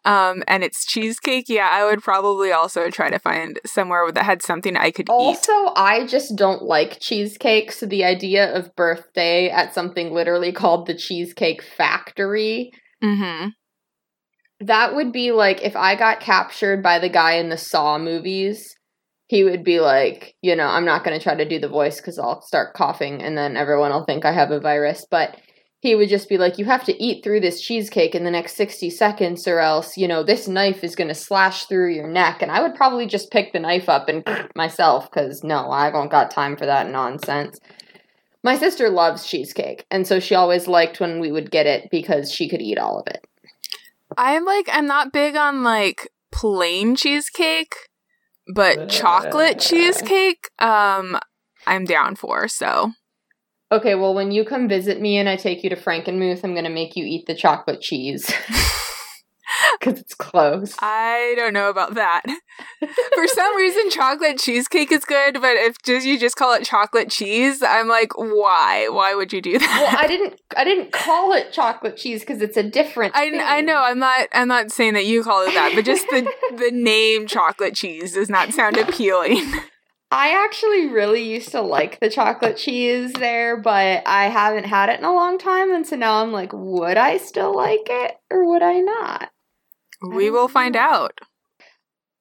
um, 0.05 0.45
and 0.47 0.63
it's 0.63 0.87
cheesecake. 0.87 1.49
Yeah, 1.49 1.69
I 1.69 1.85
would 1.85 2.03
probably 2.03 2.53
also 2.53 2.91
try 2.91 3.11
to 3.11 3.19
find 3.19 3.59
somewhere 3.67 4.13
that 4.13 4.25
had 4.25 4.41
something 4.41 4.77
I 4.77 4.93
could 4.93 5.09
eat. 5.09 5.13
also, 5.13 5.53
eat. 5.53 5.73
I 5.75 6.07
just 6.07 6.37
don't 6.37 6.63
like 6.63 7.01
cheesecake. 7.01 7.73
So 7.73 7.87
the 7.87 8.05
idea 8.05 8.55
of 8.55 8.77
birthday 8.77 9.51
at 9.51 9.75
something 9.75 10.15
literally 10.15 10.53
called 10.53 10.87
the 10.87 10.95
Cheesecake 10.95 11.63
Factory. 11.63 12.71
Mm-hmm. 13.03 13.49
That 14.61 14.95
would 14.95 15.13
be 15.13 15.33
like 15.33 15.63
if 15.63 15.77
I 15.77 15.97
got 15.97 16.21
captured 16.21 16.83
by 16.83 16.99
the 16.99 17.09
guy 17.09 17.35
in 17.35 17.49
the 17.49 17.57
Saw 17.57 17.99
movies, 17.99 18.75
he 19.29 19.45
would 19.45 19.65
be 19.65 19.81
like, 19.81 20.35
you 20.43 20.55
know, 20.55 20.67
I'm 20.67 20.85
not 20.85 21.05
going 21.05 21.19
to 21.19 21.23
try 21.23 21.35
to 21.35 21.49
do 21.49 21.59
the 21.59 21.69
voice 21.69 21.97
because 21.97 22.19
I'll 22.19 22.43
start 22.43 22.75
coughing 22.75 23.23
and 23.23 23.37
then 23.37 23.57
everyone 23.57 23.91
will 23.91 24.05
think 24.05 24.25
I 24.25 24.33
have 24.33 24.51
a 24.51 24.61
virus. 24.61 25.07
But 25.11 25.39
he 25.81 25.95
would 25.95 26.09
just 26.09 26.29
be 26.29 26.39
like, 26.39 26.59
you 26.59 26.65
have 26.65 26.85
to 26.85 27.03
eat 27.03 27.23
through 27.23 27.41
this 27.41 27.61
cheesecake 27.61 28.15
in 28.15 28.25
the 28.25 28.31
next 28.31 28.57
60 28.57 28.91
seconds 28.91 29.47
or 29.47 29.61
else, 29.61 29.97
you 29.97 30.09
know, 30.09 30.23
this 30.23 30.49
knife 30.49 30.83
is 30.83 30.97
going 30.97 31.09
to 31.09 31.15
slash 31.15 31.67
through 31.67 31.93
your 31.93 32.09
neck. 32.09 32.41
And 32.41 32.51
I 32.51 32.63
would 32.63 32.75
probably 32.75 33.07
just 33.07 33.31
pick 33.31 33.53
the 33.53 33.61
knife 33.61 33.89
up 33.89 34.09
and 34.09 34.27
myself 34.57 35.11
because 35.11 35.43
no, 35.45 35.71
I 35.71 35.91
don't 35.91 36.11
got 36.11 36.31
time 36.31 36.57
for 36.57 36.65
that 36.65 36.91
nonsense. 36.91 37.59
My 38.43 38.57
sister 38.57 38.89
loves 38.89 39.27
cheesecake. 39.27 39.85
And 39.91 40.07
so 40.07 40.21
she 40.21 40.35
always 40.35 40.69
liked 40.69 41.01
when 41.01 41.19
we 41.19 41.33
would 41.33 41.51
get 41.51 41.67
it 41.67 41.89
because 41.91 42.31
she 42.31 42.49
could 42.49 42.63
eat 42.63 42.79
all 42.79 42.99
of 42.99 43.07
it. 43.07 43.27
I'm 44.17 44.45
like, 44.45 44.69
I'm 44.73 44.87
not 44.87 45.13
big 45.13 45.37
on 45.37 45.63
like 45.63 46.09
plain 46.33 46.97
cheesecake, 46.97 47.75
but 48.55 48.89
chocolate 48.89 49.59
cheesecake, 49.61 50.51
um, 50.59 51.19
I'm 51.67 51.85
down 51.85 52.17
for. 52.17 52.49
So, 52.49 52.93
Okay, 53.73 53.95
well, 53.97 54.15
when 54.15 54.31
you 54.31 54.45
come 54.45 54.69
visit 54.69 55.01
me 55.01 55.17
and 55.19 55.29
I 55.29 55.37
take 55.37 55.65
you 55.65 55.71
to 55.71 55.77
Frankenmuth, 55.77 56.45
I'm 56.45 56.53
going 56.53 56.65
to 56.65 56.71
make 56.71 56.95
you 56.95 57.05
eat 57.05 57.27
the 57.27 57.35
chocolate 57.35 57.81
cheese. 57.81 58.33
Because 59.81 60.01
it's 60.01 60.15
close. 60.15 60.75
I 60.81 61.35
don't 61.37 61.53
know 61.53 61.69
about 61.69 61.95
that. 61.95 62.23
for 63.15 63.27
some 63.27 63.57
reason, 63.57 63.91
chocolate 63.91 64.39
cheesecake 64.39 64.91
is 64.93 65.05
good, 65.05 65.35
but 65.41 65.57
if 65.57 65.77
just 65.85 66.07
you 66.07 66.19
just 66.19 66.37
call 66.37 66.55
it 66.55 66.65
chocolate 66.65 67.11
cheese, 67.11 67.63
I'm 67.63 67.89
like, 67.89 68.17
why? 68.17 68.89
Why 68.89 69.15
would 69.15 69.33
you 69.33 69.43
do 69.43 69.59
that? 69.59 69.81
well, 69.83 69.97
I 70.01 70.07
didn't. 70.07 70.41
I 70.57 70.65
didn't 70.65 70.93
call 70.93 71.33
it 71.33 71.53
chocolate 71.53 71.97
cheese 71.97 72.21
because 72.21 72.41
it's 72.41 72.57
a 72.57 72.63
different. 72.63 73.15
I, 73.17 73.31
thing. 73.31 73.41
I 73.43 73.61
know 73.61 73.83
I'm 73.83 73.99
not 73.99 74.29
I'm 74.33 74.49
not 74.49 74.71
saying 74.71 74.95
that 74.95 75.07
you 75.07 75.23
call 75.23 75.43
it 75.43 75.53
that, 75.55 75.73
but 75.75 75.85
just 75.85 76.07
the 76.09 76.23
the 76.57 76.71
name 76.73 77.27
chocolate 77.27 77.75
cheese 77.75 78.15
does 78.15 78.31
not 78.31 78.53
sound 78.53 78.77
appealing. 78.77 79.53
I 80.11 80.45
actually 80.45 80.87
really 80.87 81.25
used 81.29 81.51
to 81.51 81.61
like 81.61 81.99
the 81.99 82.09
chocolate 82.09 82.57
cheese 82.57 83.13
there, 83.15 83.57
but 83.57 84.05
I 84.07 84.29
haven't 84.29 84.65
had 84.65 84.89
it 84.89 85.01
in 85.01 85.05
a 85.05 85.13
long 85.13 85.39
time, 85.39 85.75
and 85.75 85.85
so 85.85 85.97
now 85.97 86.23
I'm 86.23 86.31
like, 86.31 86.53
would 86.53 86.97
I 86.97 87.17
still 87.17 87.55
like 87.55 87.87
it 87.91 88.17
or 88.31 88.49
would 88.49 88.63
I 88.63 88.79
not? 88.79 89.31
We 90.11 90.31
will 90.31 90.49
find 90.49 90.77
out. 90.77 91.21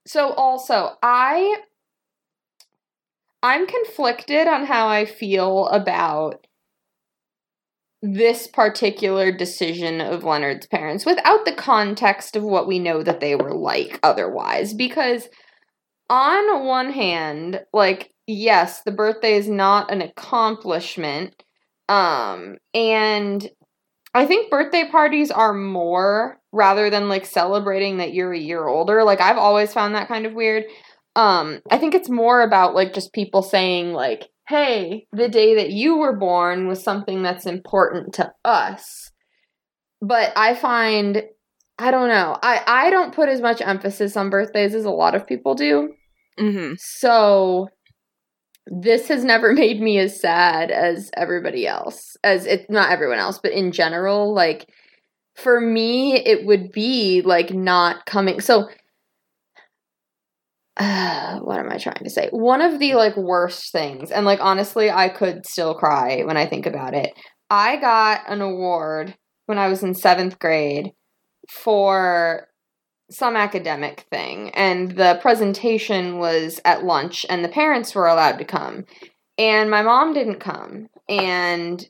So 0.06 0.34
also, 0.34 0.92
I 1.02 1.58
I'm 3.42 3.68
conflicted 3.68 4.48
on 4.48 4.66
how 4.66 4.88
I 4.88 5.06
feel 5.06 5.68
about 5.68 6.48
this 8.02 8.48
particular 8.48 9.32
decision 9.32 10.02
of 10.02 10.24
Leonard's 10.24 10.68
parents 10.68 11.06
without 11.06 11.46
the 11.46 11.54
context 11.54 12.36
of 12.36 12.44
what 12.44 12.68
we 12.68 12.78
know 12.78 13.02
that 13.02 13.22
they 13.22 13.36
were 13.36 13.54
like 13.54 14.00
otherwise 14.04 14.74
because 14.74 15.30
on 16.10 16.66
one 16.66 16.92
hand, 16.92 17.62
like 17.72 18.14
yes, 18.28 18.82
the 18.84 18.92
birthday 18.92 19.36
is 19.36 19.48
not 19.48 19.92
an 19.92 20.02
accomplishment 20.02 21.44
um 21.90 22.58
and 22.74 23.50
I 24.14 24.26
think 24.26 24.52
birthday 24.52 24.88
parties 24.90 25.32
are 25.32 25.54
more 25.54 26.40
rather 26.52 26.90
than 26.90 27.10
like 27.10 27.26
celebrating 27.26 27.98
that 27.98 28.14
you're 28.14 28.34
a 28.34 28.40
year 28.40 28.68
older. 28.68 29.04
Like 29.04 29.22
I've 29.22 29.38
always 29.38 29.74
found 29.74 29.96
that 29.96 30.08
kind 30.08 30.26
of 30.26 30.34
weird. 30.34 30.66
Um 31.16 31.62
I 31.72 31.78
think 31.78 31.96
it's 31.96 32.10
more 32.10 32.42
about 32.42 32.76
like 32.76 32.94
just 32.94 33.14
people 33.14 33.42
saying 33.42 33.94
like, 33.94 34.30
"Hey, 34.48 35.08
the 35.12 35.30
day 35.30 35.56
that 35.56 35.72
you 35.72 35.98
were 35.98 36.18
born 36.18 36.68
was 36.68 36.84
something 36.84 37.24
that's 37.24 37.46
important 37.46 38.14
to 38.16 38.32
us." 38.46 39.12
But 40.02 40.34
I 40.36 40.54
find 40.56 41.24
I 41.80 41.92
don't 41.92 42.10
know. 42.10 42.38
I 42.42 42.62
I 42.68 42.90
don't 42.90 43.16
put 43.16 43.30
as 43.30 43.42
much 43.42 43.62
emphasis 43.62 44.16
on 44.16 44.30
birthdays 44.30 44.76
as 44.76 44.86
a 44.86 44.92
lot 44.92 45.16
of 45.16 45.28
people 45.28 45.56
do. 45.56 45.94
Mm-hmm. 46.40 46.74
So 46.78 47.68
this 48.68 49.08
has 49.08 49.24
never 49.24 49.54
made 49.54 49.82
me 49.82 50.00
as 50.00 50.20
sad 50.20 50.72
as 50.72 51.12
everybody 51.16 51.68
else. 51.68 52.18
As 52.24 52.46
it's 52.46 52.70
not 52.70 52.92
everyone 52.92 53.20
else, 53.20 53.40
but 53.42 53.52
in 53.52 53.72
general, 53.72 54.34
like 54.34 54.68
for 55.36 55.60
me, 55.60 56.16
it 56.16 56.46
would 56.46 56.72
be 56.72 57.22
like 57.22 57.52
not 57.52 58.06
coming. 58.06 58.40
So, 58.40 58.70
uh, 60.78 61.40
what 61.42 61.60
am 61.60 61.72
I 61.72 61.78
trying 61.78 62.04
to 62.04 62.10
say? 62.10 62.30
One 62.32 62.62
of 62.62 62.80
the 62.80 62.96
like 62.96 63.18
worst 63.18 63.72
things, 63.72 64.12
and 64.12 64.26
like 64.26 64.40
honestly, 64.42 64.90
I 64.90 65.10
could 65.10 65.46
still 65.46 65.74
cry 65.74 66.24
when 66.24 66.38
I 66.38 66.46
think 66.46 66.66
about 66.66 66.94
it. 66.94 67.12
I 67.50 67.78
got 67.78 68.22
an 68.28 68.42
award 68.42 69.16
when 69.46 69.58
I 69.58 69.68
was 69.68 69.84
in 69.84 69.94
seventh 69.94 70.40
grade 70.40 70.92
for 71.50 72.48
some 73.14 73.36
academic 73.36 74.06
thing 74.12 74.50
and 74.52 74.92
the 74.98 75.20
presentation 75.22 76.18
was 76.18 76.60
at 76.66 76.84
lunch 76.84 77.26
and 77.30 77.44
the 77.44 77.50
parents 77.50 77.94
were 77.94 78.08
allowed 78.08 78.38
to 78.40 78.46
come. 78.46 78.86
And 79.38 79.70
my 79.70 79.82
mom 79.82 80.14
didn't 80.14 80.40
come 80.40 80.88
and 81.10 81.88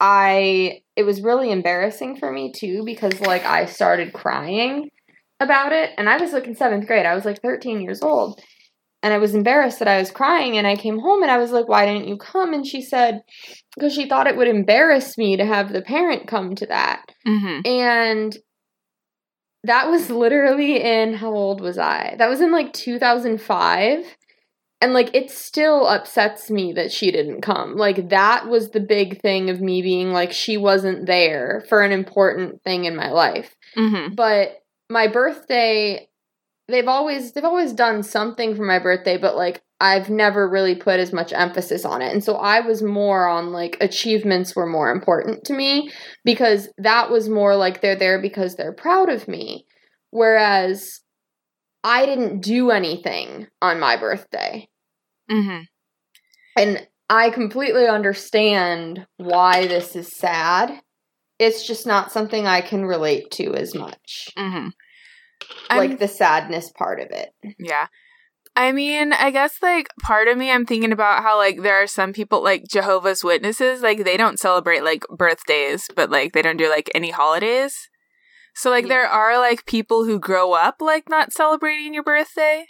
i 0.00 0.80
it 0.96 1.04
was 1.04 1.22
really 1.22 1.50
embarrassing 1.52 2.16
for 2.16 2.32
me 2.32 2.52
too 2.52 2.82
because 2.84 3.20
like 3.20 3.44
i 3.44 3.64
started 3.66 4.12
crying 4.12 4.90
about 5.40 5.72
it 5.72 5.90
and 5.98 6.08
i 6.08 6.16
was 6.16 6.32
like 6.32 6.46
in 6.46 6.54
seventh 6.56 6.86
grade. 6.86 7.06
I 7.06 7.14
was 7.14 7.24
like 7.24 7.40
13 7.42 7.80
years 7.80 8.02
old 8.02 8.40
and 9.02 9.12
i 9.14 9.18
was 9.18 9.34
embarrassed 9.34 9.78
that 9.78 9.88
i 9.88 9.98
was 9.98 10.10
crying 10.10 10.56
and 10.56 10.66
i 10.66 10.74
came 10.74 10.98
home 10.98 11.22
and 11.22 11.30
i 11.30 11.38
was 11.38 11.52
like 11.52 11.68
why 11.68 11.86
didn't 11.86 12.08
you 12.08 12.16
come? 12.16 12.52
And 12.54 12.66
she 12.66 12.82
said 12.82 13.20
because 13.76 13.94
she 13.94 14.08
thought 14.08 14.26
it 14.26 14.36
would 14.36 14.48
embarrass 14.48 15.16
me 15.16 15.36
to 15.36 15.44
have 15.44 15.72
the 15.72 15.82
parent 15.82 16.26
come 16.26 16.54
to 16.56 16.66
that 16.66 17.04
Mm-hmm. 17.26 17.60
and 17.66 18.36
that 19.64 19.90
was 19.90 20.10
literally 20.10 20.82
in 20.82 21.14
how 21.14 21.32
old 21.32 21.60
was 21.60 21.78
I? 21.78 22.14
That 22.18 22.28
was 22.28 22.40
in 22.40 22.52
like 22.52 22.72
2005. 22.72 24.04
And 24.82 24.94
like 24.94 25.14
it 25.14 25.30
still 25.30 25.86
upsets 25.86 26.50
me 26.50 26.72
that 26.72 26.90
she 26.90 27.10
didn't 27.10 27.42
come. 27.42 27.76
Like 27.76 28.08
that 28.08 28.48
was 28.48 28.70
the 28.70 28.80
big 28.80 29.20
thing 29.20 29.50
of 29.50 29.60
me 29.60 29.82
being 29.82 30.10
like 30.10 30.32
she 30.32 30.56
wasn't 30.56 31.04
there 31.04 31.64
for 31.68 31.82
an 31.82 31.92
important 31.92 32.62
thing 32.62 32.86
in 32.86 32.96
my 32.96 33.10
life. 33.10 33.54
Mm-hmm. 33.76 34.14
But 34.14 34.62
my 34.88 35.06
birthday 35.06 36.08
they've 36.70 36.88
always 36.88 37.32
they've 37.32 37.44
always 37.44 37.72
done 37.72 38.02
something 38.02 38.56
for 38.56 38.64
my 38.64 38.78
birthday, 38.78 39.18
but 39.18 39.36
like 39.36 39.62
I've 39.80 40.10
never 40.10 40.48
really 40.48 40.74
put 40.74 41.00
as 41.00 41.12
much 41.12 41.32
emphasis 41.32 41.86
on 41.86 42.02
it. 42.02 42.12
And 42.12 42.22
so 42.22 42.36
I 42.36 42.60
was 42.60 42.82
more 42.82 43.26
on 43.26 43.50
like 43.50 43.78
achievements 43.80 44.54
were 44.54 44.66
more 44.66 44.90
important 44.90 45.44
to 45.44 45.54
me 45.54 45.90
because 46.22 46.68
that 46.76 47.10
was 47.10 47.30
more 47.30 47.56
like 47.56 47.80
they're 47.80 47.96
there 47.96 48.20
because 48.20 48.56
they're 48.56 48.74
proud 48.74 49.08
of 49.08 49.26
me. 49.26 49.64
Whereas 50.10 51.00
I 51.82 52.04
didn't 52.04 52.42
do 52.42 52.70
anything 52.70 53.46
on 53.62 53.80
my 53.80 53.96
birthday. 53.96 54.68
Mm-hmm. 55.30 55.62
And 56.56 56.86
I 57.08 57.30
completely 57.30 57.86
understand 57.86 59.06
why 59.16 59.66
this 59.66 59.96
is 59.96 60.10
sad. 60.14 60.78
It's 61.38 61.66
just 61.66 61.86
not 61.86 62.12
something 62.12 62.46
I 62.46 62.60
can 62.60 62.84
relate 62.84 63.30
to 63.32 63.54
as 63.54 63.74
much. 63.74 64.28
Mm-hmm. 64.36 64.68
like 65.74 65.98
the 65.98 66.08
sadness 66.08 66.70
part 66.76 67.00
of 67.00 67.08
it. 67.12 67.30
Yeah. 67.58 67.86
I 68.60 68.72
mean, 68.72 69.14
I 69.14 69.30
guess 69.30 69.54
like 69.62 69.88
part 70.02 70.28
of 70.28 70.36
me 70.36 70.50
I'm 70.50 70.66
thinking 70.66 70.92
about 70.92 71.22
how 71.22 71.38
like 71.38 71.62
there 71.62 71.82
are 71.82 71.86
some 71.86 72.12
people 72.12 72.44
like 72.44 72.68
Jehovah's 72.68 73.24
Witnesses, 73.24 73.80
like 73.80 74.04
they 74.04 74.18
don't 74.18 74.38
celebrate 74.38 74.84
like 74.84 75.02
birthdays, 75.08 75.88
but 75.96 76.10
like 76.10 76.34
they 76.34 76.42
don't 76.42 76.58
do 76.58 76.68
like 76.68 76.90
any 76.94 77.10
holidays. 77.10 77.88
So 78.54 78.68
like 78.68 78.86
there 78.86 79.06
are 79.06 79.38
like 79.38 79.64
people 79.64 80.04
who 80.04 80.18
grow 80.18 80.52
up 80.52 80.76
like 80.80 81.08
not 81.08 81.32
celebrating 81.32 81.94
your 81.94 82.02
birthday. 82.02 82.66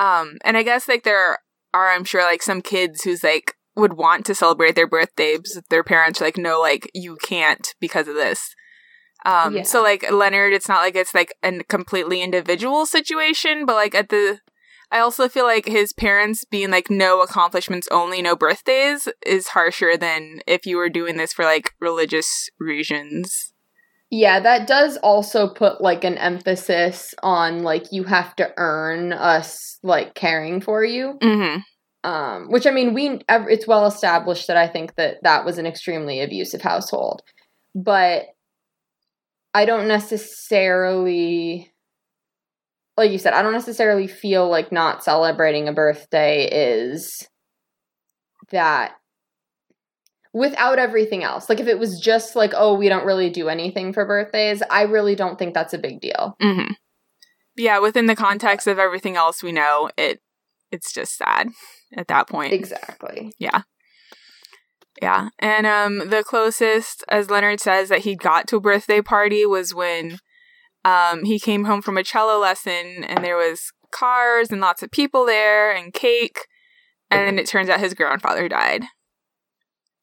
Um 0.00 0.38
and 0.44 0.56
I 0.56 0.64
guess 0.64 0.88
like 0.88 1.04
there 1.04 1.38
are 1.72 1.90
I'm 1.92 2.02
sure 2.02 2.22
like 2.22 2.42
some 2.42 2.60
kids 2.60 3.04
who's 3.04 3.22
like 3.22 3.54
would 3.76 3.92
want 3.92 4.26
to 4.26 4.34
celebrate 4.34 4.74
their 4.74 4.88
birthdays 4.88 5.60
their 5.70 5.84
parents 5.84 6.20
are 6.20 6.24
like 6.24 6.38
no 6.38 6.60
like 6.60 6.90
you 6.92 7.16
can't 7.22 7.68
because 7.78 8.08
of 8.08 8.16
this. 8.16 8.52
Um 9.24 9.58
Yeah. 9.58 9.62
so 9.62 9.80
like 9.80 10.10
Leonard 10.10 10.54
it's 10.54 10.68
not 10.68 10.80
like 10.80 10.96
it's 10.96 11.14
like 11.14 11.32
a 11.44 11.62
completely 11.68 12.20
individual 12.20 12.84
situation, 12.84 13.64
but 13.64 13.76
like 13.76 13.94
at 13.94 14.08
the 14.08 14.40
I 14.92 14.98
also 14.98 15.28
feel 15.28 15.44
like 15.44 15.66
his 15.66 15.92
parents 15.92 16.44
being 16.44 16.70
like 16.70 16.90
no 16.90 17.20
accomplishments 17.22 17.88
only, 17.90 18.22
no 18.22 18.34
birthdays 18.34 19.08
is 19.24 19.48
harsher 19.48 19.96
than 19.96 20.40
if 20.46 20.66
you 20.66 20.76
were 20.76 20.88
doing 20.88 21.16
this 21.16 21.32
for 21.32 21.44
like 21.44 21.74
religious 21.80 22.50
reasons. 22.58 23.52
Yeah, 24.10 24.40
that 24.40 24.66
does 24.66 24.96
also 24.96 25.48
put 25.48 25.80
like 25.80 26.02
an 26.02 26.18
emphasis 26.18 27.14
on 27.22 27.62
like 27.62 27.92
you 27.92 28.02
have 28.04 28.34
to 28.36 28.52
earn 28.56 29.12
us 29.12 29.78
like 29.84 30.14
caring 30.14 30.60
for 30.60 30.84
you. 30.84 31.16
Mm-hmm. 31.22 31.60
Um, 32.02 32.50
which 32.50 32.66
I 32.66 32.70
mean, 32.70 32.94
we 32.94 33.20
it's 33.28 33.68
well 33.68 33.86
established 33.86 34.48
that 34.48 34.56
I 34.56 34.66
think 34.66 34.96
that 34.96 35.18
that 35.22 35.44
was 35.44 35.58
an 35.58 35.66
extremely 35.66 36.20
abusive 36.20 36.62
household, 36.62 37.22
but 37.74 38.24
I 39.52 39.64
don't 39.64 39.86
necessarily, 39.88 41.72
like 42.96 43.10
you 43.10 43.18
said, 43.18 43.32
I 43.32 43.42
don't 43.42 43.52
necessarily 43.52 44.06
feel 44.06 44.48
like 44.48 44.72
not 44.72 45.04
celebrating 45.04 45.68
a 45.68 45.72
birthday 45.72 46.48
is 46.50 47.26
that 48.50 48.92
without 50.32 50.78
everything 50.78 51.24
else. 51.24 51.48
Like 51.48 51.60
if 51.60 51.66
it 51.66 51.78
was 51.78 51.98
just 52.00 52.36
like, 52.36 52.52
oh, 52.54 52.74
we 52.74 52.88
don't 52.88 53.06
really 53.06 53.30
do 53.30 53.48
anything 53.48 53.92
for 53.92 54.04
birthdays, 54.04 54.62
I 54.70 54.82
really 54.82 55.14
don't 55.14 55.38
think 55.38 55.54
that's 55.54 55.74
a 55.74 55.78
big 55.78 56.00
deal. 56.00 56.36
Mm-hmm. 56.40 56.72
Yeah, 57.56 57.78
within 57.78 58.06
the 58.06 58.16
context 58.16 58.66
of 58.66 58.78
everything 58.78 59.16
else 59.16 59.42
we 59.42 59.52
know, 59.52 59.90
it 59.96 60.20
it's 60.70 60.92
just 60.92 61.16
sad 61.16 61.48
at 61.96 62.08
that 62.08 62.28
point. 62.28 62.52
Exactly. 62.52 63.32
Yeah. 63.38 63.62
Yeah. 65.02 65.30
And 65.38 65.66
um 65.66 66.10
the 66.10 66.22
closest, 66.22 67.04
as 67.08 67.30
Leonard 67.30 67.60
says, 67.60 67.88
that 67.88 68.00
he 68.00 68.14
got 68.14 68.46
to 68.48 68.56
a 68.56 68.60
birthday 68.60 69.02
party 69.02 69.44
was 69.44 69.74
when 69.74 70.18
um 70.84 71.24
he 71.24 71.38
came 71.38 71.64
home 71.64 71.82
from 71.82 71.96
a 71.98 72.04
cello 72.04 72.38
lesson 72.38 73.04
and 73.04 73.24
there 73.24 73.36
was 73.36 73.72
cars 73.90 74.50
and 74.50 74.60
lots 74.60 74.82
of 74.82 74.90
people 74.90 75.26
there 75.26 75.74
and 75.74 75.92
cake. 75.92 76.46
And 77.10 77.26
then 77.26 77.38
it 77.38 77.48
turns 77.48 77.68
out 77.68 77.80
his 77.80 77.94
grandfather 77.94 78.48
died. 78.48 78.84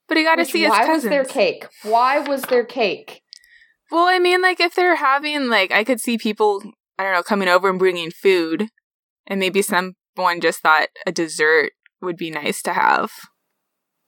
But 0.08 0.18
he 0.18 0.24
got 0.24 0.38
Which, 0.38 0.48
to 0.48 0.52
see 0.52 0.62
his 0.64 0.70
why 0.70 0.86
cousins. 0.86 1.04
was 1.04 1.10
there 1.10 1.26
cake? 1.26 1.66
Why 1.84 2.20
was 2.20 2.42
there 2.44 2.66
cake? 2.66 3.22
Well, 3.92 4.06
I 4.06 4.20
mean, 4.20 4.42
like 4.42 4.60
if 4.60 4.76
they're 4.76 4.98
having 4.98 5.48
like, 5.48 5.72
I 5.72 5.84
could 5.84 6.02
see 6.02 6.18
people, 6.18 6.62
I 7.00 7.04
don't 7.04 7.14
know, 7.14 7.24
coming 7.24 7.48
over 7.48 7.70
and 7.70 7.80
bringing 7.80 8.12
food, 8.12 8.68
and 9.26 9.40
maybe 9.40 9.62
someone 9.62 10.42
just 10.42 10.60
thought 10.60 10.90
a 11.06 11.12
dessert 11.12 11.72
would 12.02 12.18
be 12.18 12.30
nice 12.30 12.62
to 12.64 12.74
have. 12.74 13.12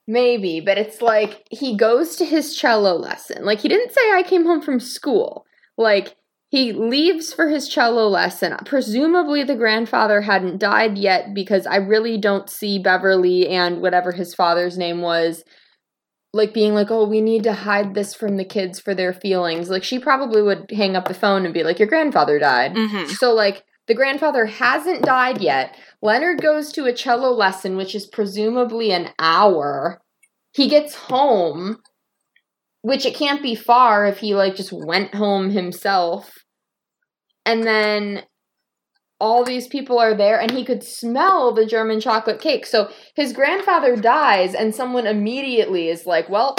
Maybe, 0.06 0.60
but 0.60 0.76
it's 0.76 1.00
like 1.00 1.46
he 1.50 1.76
goes 1.76 2.16
to 2.16 2.24
his 2.24 2.54
cello 2.54 2.96
lesson. 2.96 3.44
Like 3.44 3.60
he 3.60 3.68
didn't 3.68 3.92
say 3.92 4.12
I 4.12 4.22
came 4.22 4.44
home 4.44 4.60
from 4.60 4.80
school. 4.80 5.46
Like 5.78 6.16
he 6.50 6.72
leaves 6.72 7.32
for 7.32 7.48
his 7.48 7.68
cello 7.68 8.08
lesson. 8.08 8.56
Presumably 8.64 9.44
the 9.44 9.54
grandfather 9.54 10.20
hadn't 10.20 10.58
died 10.58 10.98
yet 10.98 11.32
because 11.32 11.64
I 11.64 11.76
really 11.76 12.18
don't 12.18 12.50
see 12.50 12.78
Beverly 12.78 13.48
and 13.48 13.80
whatever 13.80 14.12
his 14.12 14.34
father's 14.34 14.76
name 14.76 15.00
was 15.00 15.44
like 16.32 16.52
being 16.52 16.74
like, 16.74 16.90
"Oh, 16.90 17.06
we 17.06 17.20
need 17.20 17.44
to 17.44 17.52
hide 17.52 17.94
this 17.94 18.14
from 18.14 18.36
the 18.36 18.44
kids 18.44 18.80
for 18.80 18.94
their 18.94 19.12
feelings." 19.12 19.70
Like 19.70 19.84
she 19.84 19.98
probably 19.98 20.42
would 20.42 20.70
hang 20.70 20.96
up 20.96 21.06
the 21.08 21.14
phone 21.14 21.44
and 21.44 21.54
be 21.54 21.62
like, 21.62 21.78
"Your 21.78 21.88
grandfather 21.88 22.38
died." 22.38 22.74
Mm-hmm. 22.74 23.10
So 23.10 23.32
like 23.32 23.64
the 23.86 23.94
grandfather 23.94 24.46
hasn't 24.46 25.02
died 25.02 25.40
yet. 25.40 25.76
Leonard 26.02 26.42
goes 26.42 26.72
to 26.72 26.86
a 26.86 26.92
cello 26.92 27.30
lesson, 27.30 27.76
which 27.76 27.94
is 27.94 28.06
presumably 28.06 28.92
an 28.92 29.10
hour. 29.18 30.00
He 30.52 30.68
gets 30.68 30.94
home, 30.94 31.78
which 32.82 33.06
it 33.06 33.14
can't 33.14 33.42
be 33.42 33.54
far 33.54 34.06
if 34.06 34.18
he 34.18 34.34
like 34.34 34.56
just 34.56 34.72
went 34.72 35.14
home 35.14 35.50
himself. 35.50 36.32
And 37.50 37.64
then 37.64 38.22
all 39.18 39.42
these 39.42 39.66
people 39.66 39.98
are 39.98 40.14
there 40.14 40.40
and 40.40 40.52
he 40.52 40.64
could 40.64 40.84
smell 40.84 41.52
the 41.52 41.66
German 41.66 42.00
chocolate 42.00 42.40
cake. 42.40 42.64
So 42.64 42.90
his 43.16 43.32
grandfather 43.32 43.96
dies 43.96 44.54
and 44.54 44.72
someone 44.72 45.04
immediately 45.04 45.88
is 45.88 46.06
like, 46.06 46.28
"Well, 46.28 46.56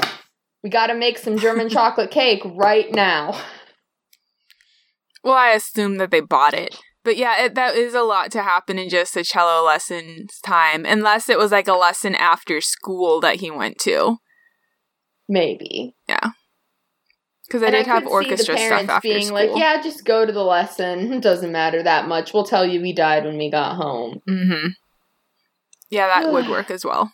we 0.62 0.70
got 0.70 0.88
to 0.88 0.94
make 0.94 1.18
some 1.18 1.38
German 1.38 1.70
chocolate 1.78 2.12
cake 2.12 2.42
right 2.44 2.92
now." 2.92 3.42
Well, 5.24 5.36
I 5.36 5.52
assume 5.52 5.98
that 5.98 6.12
they 6.12 6.20
bought 6.20 6.54
it. 6.54 6.78
But 7.06 7.16
yeah, 7.16 7.46
it, 7.46 7.56
that 7.56 7.76
is 7.76 7.94
a 7.94 8.02
lot 8.02 8.30
to 8.32 8.44
happen 8.44 8.78
in 8.78 8.90
just 8.90 9.16
a 9.16 9.24
cello 9.24 9.66
lesson's 9.66 10.40
time, 10.44 10.86
unless 10.86 11.30
it 11.30 11.38
was 11.38 11.54
like 11.54 11.70
a 11.70 11.74
lesson 11.74 12.16
after 12.16 12.60
school 12.60 13.22
that 13.22 13.38
he 13.38 13.50
went 13.50 13.80
to. 13.80 14.18
Maybe. 15.30 15.96
Because 17.52 17.62
they 17.62 17.68
And 17.68 17.76
I 17.76 17.80
did 17.80 17.88
have 17.88 18.04
could 18.04 18.10
see 18.10 18.14
orchestra 18.14 18.54
the 18.56 18.60
stuff 18.60 18.70
parents 18.70 18.90
after 18.92 19.08
being 19.10 19.26
school. 19.26 19.36
like, 19.36 19.50
"Yeah, 19.56 19.82
just 19.82 20.06
go 20.06 20.26
to 20.26 20.32
the 20.32 20.44
lesson. 20.44 21.12
It 21.18 21.22
doesn't 21.22 21.52
matter 21.52 21.84
that 21.84 22.08
much. 22.08 22.34
We'll 22.34 22.46
tell 22.46 22.66
you 22.66 22.80
we 22.82 22.94
died 22.94 23.26
when 23.26 23.38
we 23.38 23.52
got 23.52 23.76
home." 23.76 24.22
Mm-hmm. 24.30 24.68
Yeah, 25.90 26.08
that 26.08 26.32
would 26.32 26.48
work 26.50 26.72
as 26.72 26.86
well. 26.86 27.12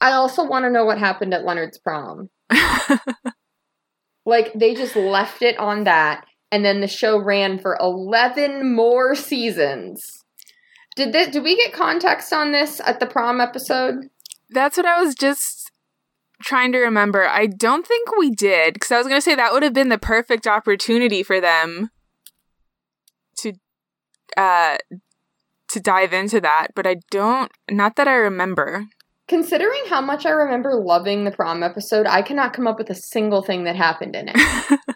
I 0.00 0.12
also 0.12 0.42
want 0.44 0.64
to 0.64 0.70
know 0.70 0.84
what 0.86 0.98
happened 0.98 1.34
at 1.34 1.44
Leonard's 1.44 1.78
prom. 1.78 2.30
Like 4.28 4.52
they 4.54 4.74
just 4.74 4.96
left 4.96 5.40
it 5.40 5.56
on 5.56 5.84
that, 5.84 6.24
and 6.50 6.64
then 6.64 6.80
the 6.80 6.88
show 6.88 7.16
ran 7.16 7.60
for 7.60 7.78
eleven 7.80 8.74
more 8.74 9.14
seasons. 9.14 10.02
Did 10.96 11.12
this? 11.12 11.28
Did 11.28 11.44
we 11.44 11.56
get 11.56 11.72
context 11.72 12.32
on 12.32 12.50
this 12.50 12.80
at 12.84 12.98
the 12.98 13.06
prom 13.06 13.40
episode? 13.40 14.08
That's 14.50 14.76
what 14.76 14.84
I 14.86 15.00
was 15.00 15.14
just 15.14 15.55
trying 16.42 16.72
to 16.72 16.78
remember. 16.78 17.26
I 17.26 17.46
don't 17.46 17.86
think 17.86 18.16
we 18.16 18.30
did 18.30 18.74
because 18.74 18.92
I 18.92 18.98
was 18.98 19.06
going 19.06 19.18
to 19.18 19.24
say 19.24 19.34
that 19.34 19.52
would 19.52 19.62
have 19.62 19.72
been 19.72 19.88
the 19.88 19.98
perfect 19.98 20.46
opportunity 20.46 21.22
for 21.22 21.40
them 21.40 21.90
to 23.38 23.52
uh 24.36 24.76
to 25.68 25.80
dive 25.80 26.12
into 26.12 26.40
that, 26.40 26.68
but 26.74 26.86
I 26.86 26.96
don't 27.10 27.50
not 27.70 27.96
that 27.96 28.08
I 28.08 28.14
remember. 28.14 28.86
Considering 29.28 29.82
how 29.88 30.00
much 30.00 30.24
I 30.24 30.30
remember 30.30 30.74
loving 30.74 31.24
the 31.24 31.32
prom 31.32 31.62
episode, 31.64 32.06
I 32.06 32.22
cannot 32.22 32.52
come 32.52 32.68
up 32.68 32.78
with 32.78 32.90
a 32.90 32.94
single 32.94 33.42
thing 33.42 33.64
that 33.64 33.74
happened 33.74 34.14
in 34.14 34.30
it. 34.32 34.80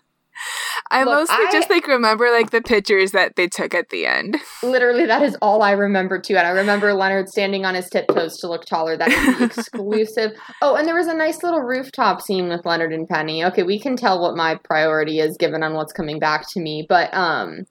I 0.93 1.05
Look, 1.05 1.15
mostly 1.15 1.37
I- 1.47 1.53
just 1.53 1.71
like 1.71 1.87
remember 1.87 2.31
like 2.31 2.51
the 2.51 2.61
pictures 2.61 3.13
that 3.13 3.37
they 3.37 3.47
took 3.47 3.75
at 3.75 3.91
the 3.91 4.07
end. 4.07 4.39
Literally, 4.63 5.07
that 5.07 5.23
is 5.23 5.37
all 5.41 5.63
I 5.63 5.73
remember 5.73 6.21
too. 6.21 6.37
And 6.37 6.47
I 6.47 6.51
remember 6.51 6.93
Leonard 6.95 7.29
standing 7.29 7.65
on 7.65 7.75
his 7.77 7.89
tiptoes 7.89 8.37
to 8.39 8.49
look 8.49 8.65
taller. 8.65 8.97
That 8.97 9.11
is 9.13 9.41
exclusive. 9.59 10.33
Oh, 10.61 10.75
and 10.75 10.87
there 10.87 10.97
was 10.97 11.07
a 11.07 11.15
nice 11.15 11.43
little 11.43 11.61
rooftop 11.61 12.21
scene 12.21 12.49
with 12.49 12.65
Leonard 12.67 12.93
and 12.93 13.09
Penny. 13.09 13.45
Okay, 13.45 13.63
we 13.63 13.79
can 13.79 13.97
tell 13.97 14.21
what 14.21 14.37
my 14.37 14.57
priority 14.65 15.21
is 15.21 15.37
given 15.37 15.63
on 15.63 15.75
what's 15.75 15.93
coming 15.93 16.19
back 16.19 16.49
to 16.51 16.61
me. 16.61 16.85
But 16.89 17.13
um, 17.15 17.67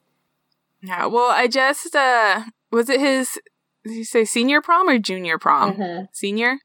Yeah, 0.82 1.06
well, 1.08 1.30
I 1.32 1.48
just 1.48 1.96
uh 1.96 2.44
was 2.72 2.90
it 2.90 3.00
his 3.00 3.38
did 3.86 3.94
you 3.96 4.04
say 4.06 4.24
senior 4.26 4.62
prom 4.62 4.88
or 4.88 4.98
junior 5.00 5.38
prom? 5.38 5.74
mhm. 5.76 6.08
Senior? 6.14 6.60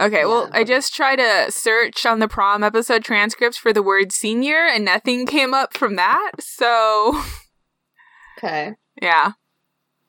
Okay, 0.00 0.24
well, 0.24 0.48
I 0.52 0.64
just 0.64 0.94
tried 0.94 1.16
to 1.16 1.52
search 1.52 2.06
on 2.06 2.20
the 2.20 2.28
prom 2.28 2.64
episode 2.64 3.04
transcripts 3.04 3.58
for 3.58 3.70
the 3.70 3.82
word 3.82 4.12
senior 4.12 4.64
and 4.66 4.82
nothing 4.82 5.26
came 5.26 5.52
up 5.52 5.76
from 5.76 5.96
that. 5.96 6.32
So, 6.40 7.22
okay, 8.38 8.72
yeah. 9.02 9.32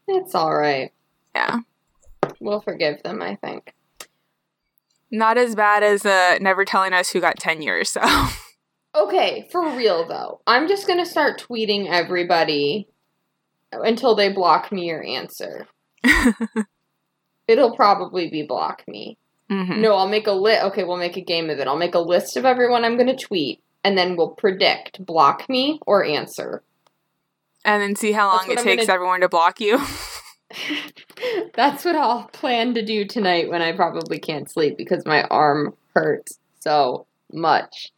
it's 0.08 0.34
all 0.34 0.56
right. 0.56 0.94
Yeah. 1.36 1.60
We'll 2.40 2.62
forgive 2.62 3.04
them. 3.04 3.22
I 3.22 3.36
think. 3.36 3.74
Not 5.12 5.38
as 5.38 5.56
bad 5.56 5.84
as 5.84 6.06
uh 6.06 6.38
never 6.40 6.64
telling 6.64 6.94
us 6.94 7.12
who 7.12 7.20
got 7.20 7.38
tenure, 7.38 7.84
so. 7.84 8.02
Okay, 8.96 9.48
for 9.52 9.76
real 9.76 10.08
though, 10.08 10.42
I'm 10.48 10.70
just 10.70 10.88
gonna 10.88 11.06
start 11.06 11.46
tweeting 11.50 11.90
everybody 11.90 12.88
until 13.74 14.16
they 14.16 14.32
block 14.32 14.72
me 14.72 14.90
or 14.92 15.04
answer. 15.04 15.68
It'll 17.48 17.76
probably 17.76 18.30
be 18.30 18.44
block 18.44 18.84
me. 18.88 19.18
Mhm. 19.52 19.80
No, 19.80 19.96
I'll 19.96 20.08
make 20.08 20.28
a 20.28 20.32
list. 20.32 20.64
Okay, 20.64 20.84
we'll 20.86 20.98
make 20.98 21.18
a 21.18 21.22
game 21.22 21.50
of 21.50 21.60
it. 21.60 21.68
I'll 21.68 21.76
make 21.78 21.94
a 21.96 22.00
list 22.00 22.38
of 22.38 22.46
everyone 22.46 22.86
I'm 22.86 22.96
going 22.96 23.16
to 23.16 23.18
tweet, 23.26 23.62
and 23.84 23.98
then 23.98 24.16
we'll 24.16 24.30
predict 24.30 25.06
block 25.06 25.50
me 25.50 25.80
or 25.86 26.06
answer. 26.06 26.64
And 27.66 27.82
then 27.82 27.96
see 27.96 28.14
how 28.14 28.30
long 28.30 28.50
it 28.50 28.58
I'm 28.60 28.64
takes 28.64 28.86
gonna- 28.88 28.94
everyone 28.96 29.22
to 29.22 29.30
block 29.30 29.60
you. 29.60 29.80
That's 31.54 31.86
what 31.86 31.96
I'll 31.96 32.26
plan 32.30 32.74
to 32.74 32.84
do 32.84 33.06
tonight 33.06 33.50
when 33.50 33.62
I 33.62 33.72
probably 33.74 34.20
can't 34.20 34.50
sleep 34.52 34.78
because 34.78 35.06
my 35.06 35.24
arm 35.24 35.76
hurts 35.96 36.40
so 36.60 37.06
much. 37.32 37.92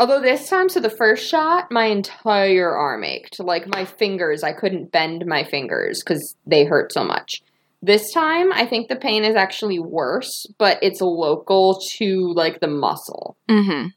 Although 0.00 0.20
this 0.20 0.48
time, 0.48 0.68
so 0.68 0.80
the 0.80 0.90
first 0.90 1.28
shot, 1.28 1.70
my 1.70 1.86
entire 1.86 2.74
arm 2.74 3.04
ached. 3.04 3.38
Like 3.38 3.66
my 3.68 3.84
fingers, 3.84 4.42
I 4.42 4.52
couldn't 4.52 4.90
bend 4.90 5.24
my 5.26 5.44
fingers 5.44 6.02
because 6.02 6.34
they 6.46 6.64
hurt 6.64 6.92
so 6.92 7.04
much. 7.04 7.42
This 7.82 8.12
time, 8.12 8.52
I 8.52 8.64
think 8.64 8.88
the 8.88 8.96
pain 8.96 9.24
is 9.24 9.34
actually 9.34 9.80
worse, 9.80 10.46
but 10.56 10.78
it's 10.82 11.00
local 11.00 11.80
to 11.96 12.32
like 12.34 12.60
the 12.60 12.68
muscle. 12.68 13.36
mm-hmm. 13.48 13.88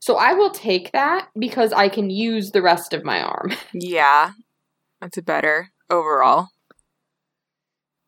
So 0.00 0.16
I 0.16 0.32
will 0.34 0.50
take 0.50 0.90
that 0.92 1.28
because 1.38 1.72
I 1.72 1.88
can 1.88 2.10
use 2.10 2.50
the 2.50 2.60
rest 2.60 2.92
of 2.92 3.04
my 3.04 3.22
arm. 3.22 3.52
Yeah. 3.72 4.32
That's 5.00 5.20
better 5.20 5.70
overall. 5.88 6.48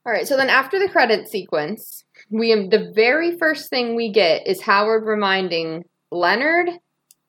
All 0.06 0.12
right, 0.12 0.26
so 0.28 0.36
then 0.36 0.50
after 0.50 0.78
the 0.78 0.88
credit 0.88 1.28
sequence, 1.28 2.04
we 2.30 2.52
the 2.68 2.92
very 2.94 3.38
first 3.38 3.70
thing 3.70 3.94
we 3.96 4.12
get 4.12 4.46
is 4.46 4.60
Howard 4.62 5.04
reminding 5.06 5.84
Leonard 6.10 6.68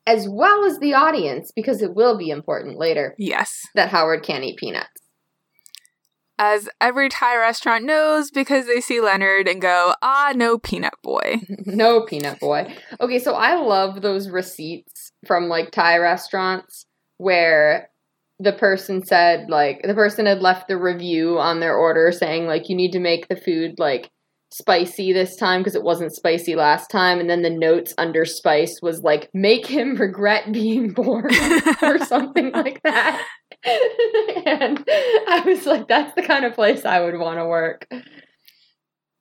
as 0.06 0.28
well 0.28 0.64
as 0.64 0.78
the 0.78 0.94
audience 0.94 1.50
because 1.56 1.80
it 1.80 1.94
will 1.94 2.18
be 2.18 2.30
important 2.30 2.78
later 2.78 3.14
Yes. 3.18 3.62
that 3.74 3.88
Howard 3.88 4.22
can't 4.22 4.44
eat 4.44 4.58
peanuts. 4.58 5.00
As 6.38 6.68
every 6.80 7.08
Thai 7.08 7.36
restaurant 7.36 7.84
knows 7.84 8.30
because 8.30 8.66
they 8.66 8.80
see 8.80 9.00
Leonard 9.00 9.48
and 9.48 9.60
go, 9.60 9.94
ah, 10.02 10.32
no 10.34 10.58
peanut 10.58 10.94
boy. 11.02 11.40
no 11.66 12.02
peanut 12.02 12.38
boy. 12.40 12.74
Okay, 13.00 13.18
so 13.18 13.34
I 13.34 13.54
love 13.54 14.02
those 14.02 14.28
receipts 14.28 15.12
from 15.26 15.48
like 15.48 15.70
Thai 15.70 15.98
restaurants 15.98 16.86
where 17.18 17.90
the 18.38 18.52
person 18.52 19.02
said 19.04 19.48
like 19.48 19.80
the 19.82 19.94
person 19.94 20.26
had 20.26 20.42
left 20.42 20.68
the 20.68 20.76
review 20.76 21.38
on 21.38 21.60
their 21.60 21.74
order 21.74 22.12
saying 22.12 22.46
like 22.46 22.68
you 22.68 22.76
need 22.76 22.92
to 22.92 23.00
make 23.00 23.28
the 23.28 23.36
food 23.36 23.78
like 23.78 24.10
spicy 24.52 25.12
this 25.12 25.36
time 25.36 25.60
because 25.60 25.74
it 25.74 25.82
wasn't 25.82 26.14
spicy 26.14 26.54
last 26.54 26.90
time 26.90 27.18
and 27.18 27.28
then 27.28 27.42
the 27.42 27.50
notes 27.50 27.94
under 27.98 28.24
spice 28.24 28.80
was 28.80 29.02
like 29.02 29.28
make 29.34 29.66
him 29.66 29.96
regret 29.96 30.52
being 30.52 30.92
born 30.92 31.28
or 31.82 31.98
something 32.04 32.52
like 32.52 32.80
that 32.82 33.26
and 34.46 34.84
i 35.28 35.42
was 35.44 35.66
like 35.66 35.88
that's 35.88 36.14
the 36.14 36.22
kind 36.22 36.44
of 36.44 36.54
place 36.54 36.84
i 36.84 37.00
would 37.00 37.18
want 37.18 37.38
to 37.38 37.44
work 37.44 37.86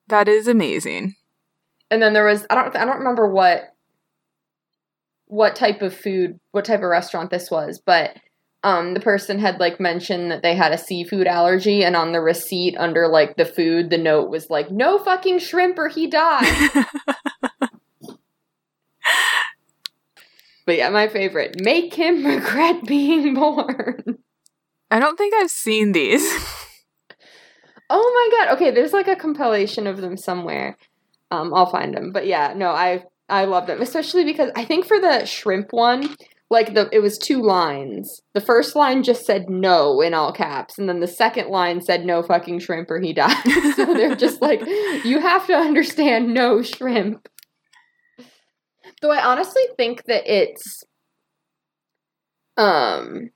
that 0.08 0.28
is 0.28 0.48
amazing 0.48 1.16
and 1.90 2.02
then 2.02 2.14
there 2.14 2.26
was 2.26 2.46
i 2.50 2.56
don't 2.56 2.76
i 2.76 2.86
don't 2.86 3.00
remember 3.00 3.28
what 3.28 3.74
what 5.28 5.56
type 5.56 5.82
of 5.82 5.96
food 5.96 6.40
what 6.52 6.66
type 6.66 6.80
of 6.80 6.90
restaurant 6.90 7.32
this 7.32 7.50
was 7.50 7.82
but 7.84 8.16
um, 8.66 8.94
the 8.96 9.00
person 9.00 9.38
had 9.38 9.60
like 9.60 9.80
mentioned 9.80 10.32
that 10.32 10.42
they 10.42 10.56
had 10.56 10.72
a 10.72 10.78
seafood 10.78 11.28
allergy, 11.28 11.84
and 11.84 11.96
on 11.96 12.14
the 12.14 12.20
receipt 12.20 12.76
under 12.78 13.08
like 13.08 13.38
the 13.38 13.46
food, 13.46 13.92
the 13.92 13.98
note 14.00 14.32
was 14.32 14.50
like, 14.50 14.72
"No 14.72 14.98
fucking 14.98 15.38
shrimp 15.38 15.78
or 15.78 15.88
he 15.88 16.08
died." 16.08 16.72
but 20.66 20.78
yeah, 20.78 20.90
my 20.90 21.08
favorite: 21.08 21.62
make 21.62 21.94
him 21.94 22.26
regret 22.26 22.84
being 22.88 23.34
born. 23.36 24.18
I 24.92 25.00
don't 25.00 25.18
think 25.18 25.34
I've 25.34 25.50
seen 25.50 25.92
these. 25.92 26.22
oh 27.90 28.30
my 28.32 28.46
god! 28.46 28.56
Okay, 28.56 28.72
there's 28.72 28.94
like 28.94 29.08
a 29.08 29.16
compilation 29.16 29.88
of 29.88 29.98
them 29.98 30.18
somewhere. 30.18 30.78
Um, 31.32 31.54
I'll 31.54 31.66
find 31.66 31.94
them. 31.94 32.12
But 32.12 32.28
yeah, 32.28 32.54
no, 32.56 32.70
I 32.70 33.04
I 33.28 33.46
love 33.46 33.68
them, 33.68 33.82
especially 33.82 34.24
because 34.24 34.52
I 34.56 34.66
think 34.66 34.86
for 34.86 35.00
the 35.00 35.26
shrimp 35.26 35.74
one, 35.74 36.16
like 36.50 36.74
the 36.74 36.90
it 36.92 37.00
was 37.00 37.18
two 37.18 37.42
lines. 37.42 38.22
The 38.34 38.42
first 38.42 38.76
line 38.76 39.04
just 39.04 39.26
said 39.26 39.50
no 39.50 40.02
in 40.02 40.14
all 40.14 40.32
caps, 40.32 40.78
and 40.78 40.88
then 40.88 41.00
the 41.00 41.08
second 41.08 41.50
line 41.50 41.82
said 41.82 42.06
no 42.06 42.22
fucking 42.22 42.60
shrimp 42.60 42.92
or 42.92 43.00
he 43.00 43.14
dies. 43.14 43.36
so 43.76 43.86
they're 43.86 44.16
just 44.16 44.42
like, 44.42 44.62
you 45.04 45.20
have 45.20 45.48
to 45.48 45.54
understand 45.54 46.34
no 46.34 46.62
shrimp. 46.62 47.28
Though 49.02 49.12
I 49.12 49.26
honestly 49.26 49.64
think 49.76 50.06
that 50.06 50.24
it's 50.32 50.84
um 52.58 53.32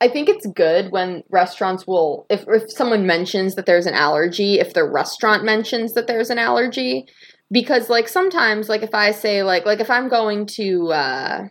I 0.00 0.08
think 0.08 0.28
it's 0.28 0.46
good 0.46 0.92
when 0.92 1.24
restaurants 1.28 1.86
will 1.86 2.26
if 2.30 2.44
if 2.46 2.70
someone 2.70 3.06
mentions 3.06 3.56
that 3.56 3.66
there's 3.66 3.86
an 3.86 3.94
allergy, 3.94 4.60
if 4.60 4.72
the 4.72 4.84
restaurant 4.84 5.44
mentions 5.44 5.94
that 5.94 6.06
there's 6.06 6.30
an 6.30 6.38
allergy 6.38 7.06
because 7.50 7.88
like 7.88 8.08
sometimes 8.08 8.68
like 8.68 8.82
if 8.82 8.94
I 8.94 9.10
say 9.10 9.42
like 9.42 9.66
like 9.66 9.80
if 9.80 9.90
I'm 9.90 10.08
going 10.08 10.46
to 10.46 10.92
uh 10.92 11.48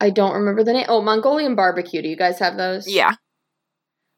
I 0.00 0.10
don't 0.10 0.34
remember 0.34 0.62
the 0.62 0.72
name. 0.72 0.86
Oh, 0.88 1.02
Mongolian 1.02 1.56
barbecue. 1.56 2.02
Do 2.02 2.08
you 2.08 2.16
guys 2.16 2.38
have 2.38 2.56
those? 2.56 2.88
Yeah. 2.88 3.14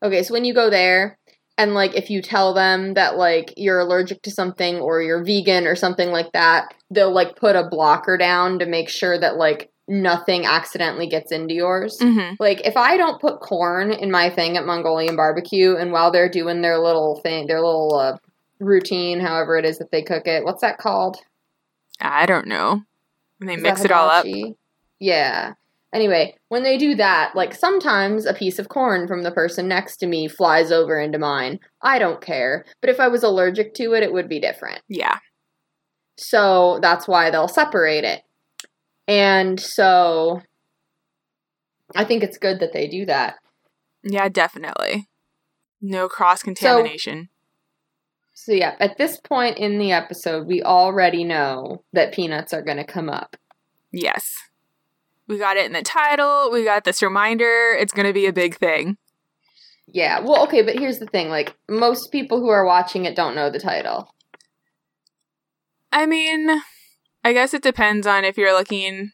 Okay, 0.03 0.23
so 0.23 0.35
when 0.35 0.45
you 0.45 0.55
go 0.55 0.71
there 0.71 1.19
and 1.59 1.75
like 1.75 1.95
if 1.95 2.11
you 2.11 2.23
tell 2.23 2.55
them 2.55 2.95
that 2.95 3.17
like 3.17 3.55
you're 3.57 3.81
allergic 3.81 4.23
to 4.23 4.31
something 4.31 4.77
or 4.77 5.03
you're 5.03 5.25
vegan 5.25 5.67
or 5.67 5.75
something 5.75 6.11
like 6.11 6.33
that, 6.33 6.75
they'll 6.91 7.13
like 7.13 7.37
put 7.37 7.57
a 7.57 7.69
blocker 7.69 8.17
down 8.17 8.59
to 8.59 8.67
make 8.67 8.89
sure 8.89 9.19
that 9.19 9.37
like 9.37 9.71
nothing 9.91 10.47
accidentally 10.47 11.09
gets 11.09 11.33
into 11.33 11.53
yours. 11.53 11.99
Mm-hmm. 12.01 12.37
Like 12.39 12.65
if 12.65 12.77
I 12.77 12.97
don't 12.97 13.21
put 13.21 13.41
corn 13.41 13.93
in 13.93 14.11
my 14.11 14.31
thing 14.31 14.57
at 14.57 14.65
Mongolian 14.65 15.17
barbecue 15.17 15.77
and 15.77 15.91
while 15.91 16.13
they're 16.13 16.31
doing 16.31 16.63
their 16.63 16.79
little 16.79 17.21
thing, 17.23 17.49
their 17.49 17.61
little 17.61 17.97
uh, 17.97 18.17
routine, 18.61 19.21
however 19.21 19.57
it 19.57 19.65
is 19.65 19.79
that 19.79 19.91
they 19.91 20.03
cook 20.03 20.27
it, 20.27 20.45
what's 20.45 20.63
that 20.63 20.79
called? 20.79 21.17
I 22.01 22.25
don't 22.25 22.47
know. 22.47 22.83
And 23.41 23.49
they 23.49 23.55
is 23.55 23.63
mix 23.63 23.85
it 23.85 23.91
all 23.91 24.09
up. 24.09 24.25
Yeah. 25.01 25.55
Anyway, 25.93 26.37
when 26.51 26.63
they 26.63 26.79
do 26.79 26.95
that, 26.95 27.33
like 27.35 27.53
sometimes 27.53 28.25
a 28.25 28.33
piece 28.33 28.61
of 28.61 28.69
corn 28.69 29.09
from 29.09 29.25
the 29.25 29.33
person 29.33 29.67
next 29.67 29.97
to 29.97 30.07
me 30.07 30.29
flies 30.29 30.71
over 30.71 31.01
into 31.01 31.19
mine. 31.19 31.59
I 31.83 31.99
don't 31.99 32.21
care. 32.21 32.65
But 32.81 32.91
if 32.91 33.01
I 33.01 33.09
was 33.09 33.25
allergic 33.25 33.75
to 33.75 33.95
it, 33.95 34.05
it 34.05 34.13
would 34.13 34.29
be 34.29 34.39
different. 34.39 34.83
Yeah. 34.89 35.19
So 36.17 36.79
that's 36.81 37.09
why 37.09 37.31
they'll 37.31 37.49
separate 37.49 38.05
it. 38.05 38.23
And 39.11 39.59
so 39.59 40.41
I 41.97 42.05
think 42.05 42.23
it's 42.23 42.39
good 42.39 42.61
that 42.61 42.73
they 42.73 42.87
do 42.87 43.07
that. 43.07 43.39
Yeah, 44.05 44.29
definitely. 44.29 45.09
No 45.83 46.09
cross 46.09 46.45
contamination. 46.45 47.29
So, 48.33 48.53
so, 48.53 48.53
yeah, 48.53 48.77
at 48.79 48.99
this 48.99 49.19
point 49.19 49.59
in 49.59 49.79
the 49.81 49.91
episode, 49.91 50.47
we 50.47 50.63
already 50.63 51.25
know 51.25 51.83
that 51.93 52.15
peanuts 52.15 52.55
are 52.55 52.63
going 52.63 52.77
to 52.77 52.85
come 52.85 53.11
up. 53.11 53.37
Yes. 53.91 54.33
We 55.27 55.39
got 55.39 55.57
it 55.57 55.67
in 55.67 55.73
the 55.73 55.83
title. 55.83 56.49
We 56.53 56.63
got 56.63 56.85
this 56.85 57.03
reminder. 57.03 57.77
It's 57.77 57.93
going 57.93 58.07
to 58.07 58.13
be 58.13 58.27
a 58.27 58.33
big 58.33 58.59
thing. 58.59 58.97
Yeah. 59.89 60.21
Well, 60.21 60.45
okay, 60.45 60.63
but 60.63 60.79
here's 60.79 61.01
the 61.01 61.07
thing. 61.07 61.31
Like, 61.31 61.57
most 61.69 62.13
people 62.13 62.39
who 62.39 62.49
are 62.49 62.65
watching 62.65 63.07
it 63.07 63.17
don't 63.17 63.35
know 63.35 63.51
the 63.51 63.59
title. 63.59 64.15
I 65.91 66.07
mean, 66.07 66.63
I 67.23 67.33
guess 67.33 67.55
it 67.55 67.63
depends 67.63 68.07
on 68.07 68.25
if 68.25 68.39
you're 68.39 68.57
looking 68.57 69.13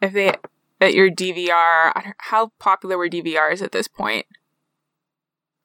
if 0.00 0.12
they 0.12 0.32
at 0.80 0.94
your 0.94 1.10
DVR. 1.10 2.12
How 2.18 2.52
popular 2.58 2.98
were 2.98 3.08
DVRs 3.08 3.62
at 3.62 3.72
this 3.72 3.88
point? 3.88 4.26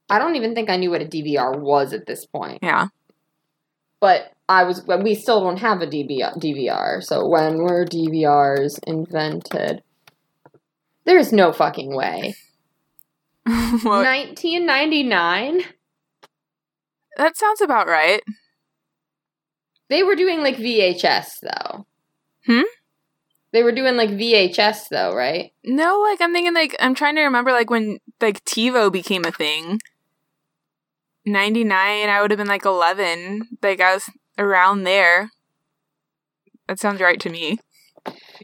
I 0.09 0.17
don't 0.19 0.35
even 0.35 0.55
think 0.55 0.69
I 0.69 0.77
knew 0.77 0.91
what 0.91 1.01
a 1.01 1.05
DVR 1.05 1.57
was 1.57 1.93
at 1.93 2.05
this 2.05 2.25
point. 2.25 2.59
Yeah. 2.61 2.87
But 3.99 4.33
I 4.49 4.63
was 4.63 4.85
we 4.85 5.15
still 5.15 5.41
don't 5.41 5.59
have 5.59 5.81
a 5.81 5.87
DVR. 5.87 7.03
So 7.03 7.27
when 7.27 7.57
were 7.59 7.85
DVRs 7.85 8.79
invented? 8.85 9.83
There's 11.05 11.31
no 11.31 11.53
fucking 11.53 11.95
way. 11.95 12.35
1999? 13.45 15.61
That 17.17 17.37
sounds 17.37 17.61
about 17.61 17.87
right. 17.87 18.21
They 19.91 20.03
were 20.03 20.15
doing 20.15 20.39
like 20.39 20.55
VHS 20.55 21.41
though. 21.41 21.85
Hmm? 22.45 22.61
They 23.51 23.61
were 23.61 23.73
doing 23.73 23.97
like 23.97 24.11
VHS 24.11 24.87
though, 24.89 25.13
right? 25.13 25.51
No, 25.65 25.99
like 25.99 26.21
I'm 26.21 26.31
thinking 26.31 26.53
like 26.53 26.73
I'm 26.79 26.95
trying 26.95 27.15
to 27.15 27.23
remember 27.23 27.51
like 27.51 27.69
when 27.69 27.97
like 28.21 28.41
TiVo 28.45 28.89
became 28.89 29.25
a 29.25 29.33
thing. 29.33 29.79
99, 31.25 32.07
I 32.07 32.21
would 32.21 32.31
have 32.31 32.37
been 32.37 32.47
like 32.47 32.63
11. 32.63 33.41
Like 33.61 33.81
I 33.81 33.95
was 33.95 34.09
around 34.37 34.85
there. 34.85 35.29
That 36.69 36.79
sounds 36.79 37.01
right 37.01 37.19
to 37.19 37.29
me. 37.29 37.59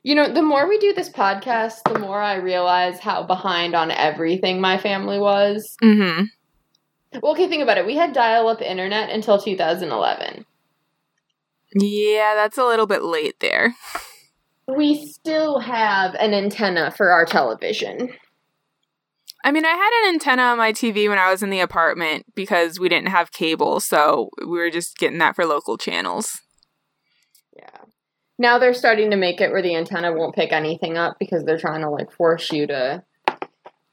You 0.03 0.15
know, 0.15 0.27
the 0.27 0.41
more 0.41 0.67
we 0.67 0.77
do 0.79 0.93
this 0.93 1.09
podcast, 1.09 1.75
the 1.85 1.97
more 1.97 2.21
I 2.21 2.35
realize 2.35 2.99
how 2.99 3.23
behind 3.23 3.73
on 3.73 3.89
everything 3.89 4.59
my 4.59 4.77
family 4.77 5.17
was. 5.17 5.77
Mm-hmm. 5.81 6.25
Well, 7.23 7.31
okay, 7.31 7.47
think 7.47 7.63
about 7.63 7.77
it. 7.77 7.85
We 7.85 7.95
had 7.95 8.11
dial 8.11 8.49
up 8.49 8.61
internet 8.61 9.11
until 9.11 9.39
2011. 9.39 10.45
Yeah, 11.79 12.33
that's 12.35 12.57
a 12.57 12.65
little 12.65 12.87
bit 12.87 13.03
late 13.03 13.39
there. 13.39 13.75
We 14.67 15.05
still 15.05 15.59
have 15.59 16.15
an 16.15 16.33
antenna 16.33 16.91
for 16.91 17.11
our 17.11 17.25
television. 17.25 18.09
I 19.43 19.51
mean, 19.51 19.65
I 19.65 19.69
had 19.69 20.03
an 20.03 20.15
antenna 20.15 20.41
on 20.43 20.57
my 20.57 20.73
TV 20.73 21.07
when 21.07 21.19
I 21.19 21.31
was 21.31 21.43
in 21.43 21.51
the 21.51 21.59
apartment 21.59 22.25
because 22.35 22.79
we 22.79 22.89
didn't 22.89 23.09
have 23.09 23.31
cable, 23.31 23.79
so 23.79 24.29
we 24.39 24.57
were 24.57 24.71
just 24.71 24.97
getting 24.97 25.19
that 25.19 25.35
for 25.35 25.45
local 25.45 25.77
channels. 25.77 26.41
Yeah. 27.55 27.85
Now 28.37 28.57
they're 28.57 28.73
starting 28.73 29.11
to 29.11 29.17
make 29.17 29.39
it 29.39 29.51
where 29.51 29.61
the 29.61 29.75
antenna 29.75 30.11
won't 30.11 30.35
pick 30.35 30.51
anything 30.51 30.97
up 30.97 31.17
because 31.19 31.43
they're 31.43 31.59
trying 31.59 31.81
to 31.81 31.89
like 31.89 32.11
force 32.11 32.51
you 32.51 32.67
to 32.67 33.03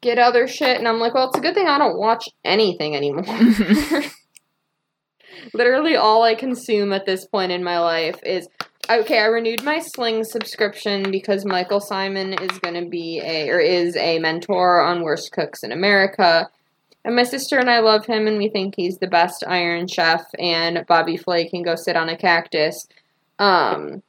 get 0.01 0.18
other 0.18 0.49
shit 0.49 0.79
and 0.79 0.88
I'm 0.88 0.99
like, 0.99 1.14
well, 1.14 1.29
it's 1.29 1.38
a 1.38 1.40
good 1.40 1.55
thing 1.55 1.68
I 1.68 1.79
don't 1.79 1.99
watch 1.99 2.29
anything 2.44 2.97
anymore. 2.97 3.25
Literally 5.52 5.96
all 5.96 6.22
I 6.22 6.35
consume 6.35 6.92
at 6.92 7.07
this 7.07 7.26
point 7.26 7.52
in 7.52 7.62
my 7.62 7.78
life 7.78 8.18
is 8.24 8.48
okay, 8.88 9.18
I 9.18 9.26
renewed 9.26 9.62
my 9.62 9.78
Sling 9.78 10.24
subscription 10.24 11.11
because 11.11 11.44
Michael 11.44 11.80
Symon 11.80 12.40
is 12.40 12.59
going 12.59 12.83
to 12.83 12.88
be 12.88 13.20
a 13.20 13.48
or 13.48 13.59
is 13.59 13.96
a 13.96 14.18
mentor 14.18 14.83
on 14.83 15.02
Worst 15.02 15.33
Cooks 15.33 15.62
in 15.62 15.72
America. 15.72 16.48
And 17.04 17.16
my 17.16 17.22
sister 17.22 17.59
and 17.59 17.70
I 17.70 17.80
love 17.80 18.07
him 18.07 18.26
and 18.26 18.38
we 18.38 18.48
think 18.48 18.74
he's 18.76 18.98
the 18.98 19.07
best 19.07 19.44
iron 19.46 19.87
chef 19.88 20.24
and 20.38 20.87
Bobby 20.87 21.16
Flay 21.16 21.48
can 21.48 21.62
go 21.62 21.74
sit 21.76 21.96
on 21.96 22.09
a 22.09 22.16
cactus. 22.16 22.87
Um 23.38 24.02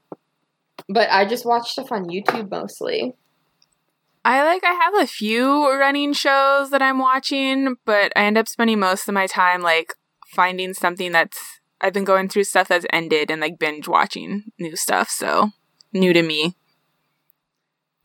but 0.88 1.10
I 1.10 1.26
just 1.26 1.46
watch 1.46 1.72
stuff 1.72 1.92
on 1.92 2.06
YouTube 2.06 2.52
mostly. 2.52 3.16
I 4.24 4.44
like 4.44 4.64
I 4.64 4.74
have 4.74 4.96
a 4.96 5.08
few 5.08 5.70
running 5.70 6.14
shows 6.14 6.70
that 6.72 6.82
I'm 6.82 7.00
watching, 7.00 7.76
but 7.86 8.12
I 8.16 8.26
end 8.26 8.38
up 8.38 8.48
spending 8.48 8.80
most 8.80 9.08
of 9.08 9.14
my 9.14 9.28
time 9.28 9.62
like 9.62 9.94
finding 10.36 10.74
something 10.74 11.12
that's 11.12 11.62
I've 11.82 11.94
been 11.94 12.04
going 12.04 12.30
through 12.30 12.46
stuff 12.46 12.68
that's 12.68 12.86
ended 12.92 13.30
and 13.30 13.42
like 13.42 13.60
binge 13.60 13.88
watching 13.88 14.52
new 14.60 14.76
stuff, 14.76 15.10
so 15.10 15.52
new 15.94 16.14
to 16.14 16.22
me. 16.22 16.56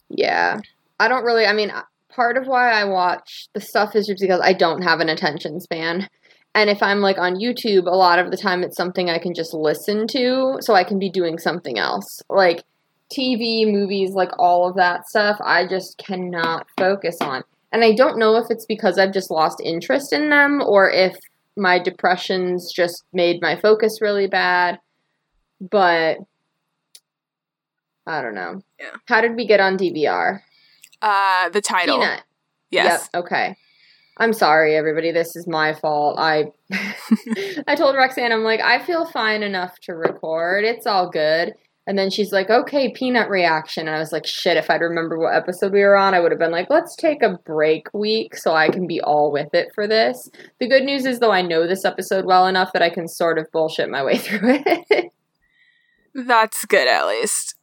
Yeah. 0.09 0.61
I 0.99 1.09
don't 1.09 1.25
really 1.25 1.47
I 1.47 1.53
mean 1.53 1.73
part 2.09 2.37
of 2.37 2.47
why 2.47 2.71
I 2.71 2.85
watch 2.85 3.49
the 3.55 3.61
stuff 3.61 3.95
is 3.95 4.07
just 4.07 4.21
because 4.21 4.41
I 4.43 4.53
don't 4.53 4.83
have 4.83 5.01
an 5.01 5.09
attention 5.09 5.61
span. 5.61 6.09
And 6.55 6.69
if 6.69 6.83
I'm 6.83 7.01
like 7.01 7.19
on 7.19 7.37
YouTube, 7.37 7.87
a 7.87 7.97
lot 7.97 8.19
of 8.19 8.31
the 8.31 8.37
time 8.37 8.63
it's 8.63 8.77
something 8.77 9.09
I 9.09 9.19
can 9.19 9.35
just 9.35 9.55
listen 9.55 10.07
to 10.09 10.59
so 10.61 10.75
I 10.75 10.85
can 10.85 10.99
be 10.99 11.11
doing 11.11 11.39
something 11.39 11.79
else. 11.79 12.23
Like 12.29 12.65
TV, 13.13 13.71
movies, 13.71 14.13
like 14.13 14.31
all 14.39 14.69
of 14.69 14.77
that 14.77 15.09
stuff, 15.09 15.39
I 15.45 15.67
just 15.67 15.99
cannot 15.99 16.67
focus 16.77 17.19
on. 17.21 17.43
And 17.73 17.85
I 17.85 17.93
don't 17.93 18.19
know 18.19 18.37
if 18.37 18.51
it's 18.51 18.67
because 18.67 18.99
I've 18.99 19.13
just 19.13 19.31
lost 19.31 19.61
interest 19.65 20.13
in 20.13 20.31
them 20.31 20.61
or 20.61 20.91
if 20.91 21.17
my 21.57 21.79
depressions 21.79 22.73
just 22.75 23.05
made 23.13 23.41
my 23.41 23.57
focus 23.57 23.99
really 24.01 24.27
bad. 24.27 24.79
But 25.61 26.19
I 28.07 28.23
don't 28.23 28.35
know. 28.35 28.63
Yeah. 28.79 28.97
How 29.07 29.21
did 29.21 29.37
we 29.37 29.47
get 29.47 29.61
on 29.61 29.77
DVR? 29.77 30.41
Uh, 31.03 31.49
the 31.51 31.61
title. 31.61 31.99
Peanut. 31.99 32.23
Yes. 32.71 33.09
Yep. 33.13 33.25
Okay. 33.25 33.57
I'm 34.17 34.33
sorry, 34.33 34.77
everybody. 34.77 35.13
This 35.13 35.35
is 35.35 35.47
my 35.47 35.73
fault. 35.73 36.19
I 36.19 36.47
I 37.67 37.75
told 37.75 37.97
Roxanne, 37.97 38.33
I'm 38.33 38.45
like, 38.45 38.61
I 38.61 38.79
feel 38.79 39.07
fine 39.07 39.43
enough 39.43 39.79
to 39.83 39.95
record. 39.95 40.65
It's 40.65 40.87
all 40.87 41.09
good. 41.09 41.55
And 41.91 41.99
then 41.99 42.09
she's 42.09 42.31
like, 42.31 42.51
okay, 42.51 42.93
peanut 42.93 43.29
reaction. 43.29 43.89
And 43.89 43.97
I 43.97 43.99
was 43.99 44.13
like, 44.13 44.25
shit, 44.25 44.57
if 44.57 44.71
I'd 44.71 44.81
remember 44.81 45.19
what 45.19 45.35
episode 45.35 45.73
we 45.73 45.81
were 45.81 45.97
on, 45.97 46.15
I 46.15 46.21
would 46.21 46.31
have 46.31 46.39
been 46.39 46.53
like, 46.53 46.71
let's 46.71 46.95
take 46.95 47.21
a 47.21 47.37
break 47.45 47.93
week 47.93 48.37
so 48.37 48.55
I 48.55 48.69
can 48.69 48.87
be 48.87 49.01
all 49.01 49.33
with 49.33 49.53
it 49.55 49.73
for 49.75 49.89
this. 49.89 50.31
The 50.61 50.69
good 50.69 50.85
news 50.85 51.05
is, 51.05 51.19
though, 51.19 51.33
I 51.33 51.43
know 51.43 51.67
this 51.67 51.85
episode 51.85 52.27
well 52.27 52.47
enough 52.47 52.73
that 52.75 52.83
I 52.83 52.91
can 52.91 53.09
sort 53.09 53.39
of 53.39 53.51
bullshit 53.51 53.91
my 53.91 54.05
way 54.05 54.19
through 54.19 54.63
it. 54.65 55.13
That's 56.15 56.65
good, 56.65 56.87
at 56.87 57.09
least. 57.09 57.57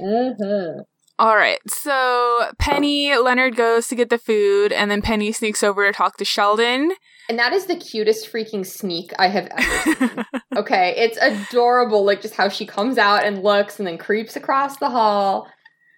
mm-hmm. 0.00 0.82
All 1.18 1.34
right. 1.34 1.58
So 1.66 2.52
Penny, 2.60 3.16
Leonard 3.16 3.56
goes 3.56 3.88
to 3.88 3.96
get 3.96 4.10
the 4.10 4.18
food, 4.18 4.70
and 4.70 4.92
then 4.92 5.02
Penny 5.02 5.32
sneaks 5.32 5.64
over 5.64 5.84
to 5.84 5.92
talk 5.92 6.18
to 6.18 6.24
Sheldon. 6.24 6.92
And 7.28 7.38
that 7.38 7.52
is 7.52 7.66
the 7.66 7.76
cutest 7.76 8.30
freaking 8.30 8.64
sneak 8.64 9.12
I 9.18 9.28
have 9.28 9.48
ever 9.50 9.94
seen. 9.94 10.24
okay, 10.56 10.94
it's 10.96 11.18
adorable, 11.20 12.04
like 12.04 12.22
just 12.22 12.34
how 12.34 12.48
she 12.48 12.66
comes 12.66 12.98
out 12.98 13.24
and 13.24 13.42
looks 13.42 13.78
and 13.78 13.86
then 13.86 13.98
creeps 13.98 14.36
across 14.36 14.76
the 14.76 14.90
hall. 14.90 15.48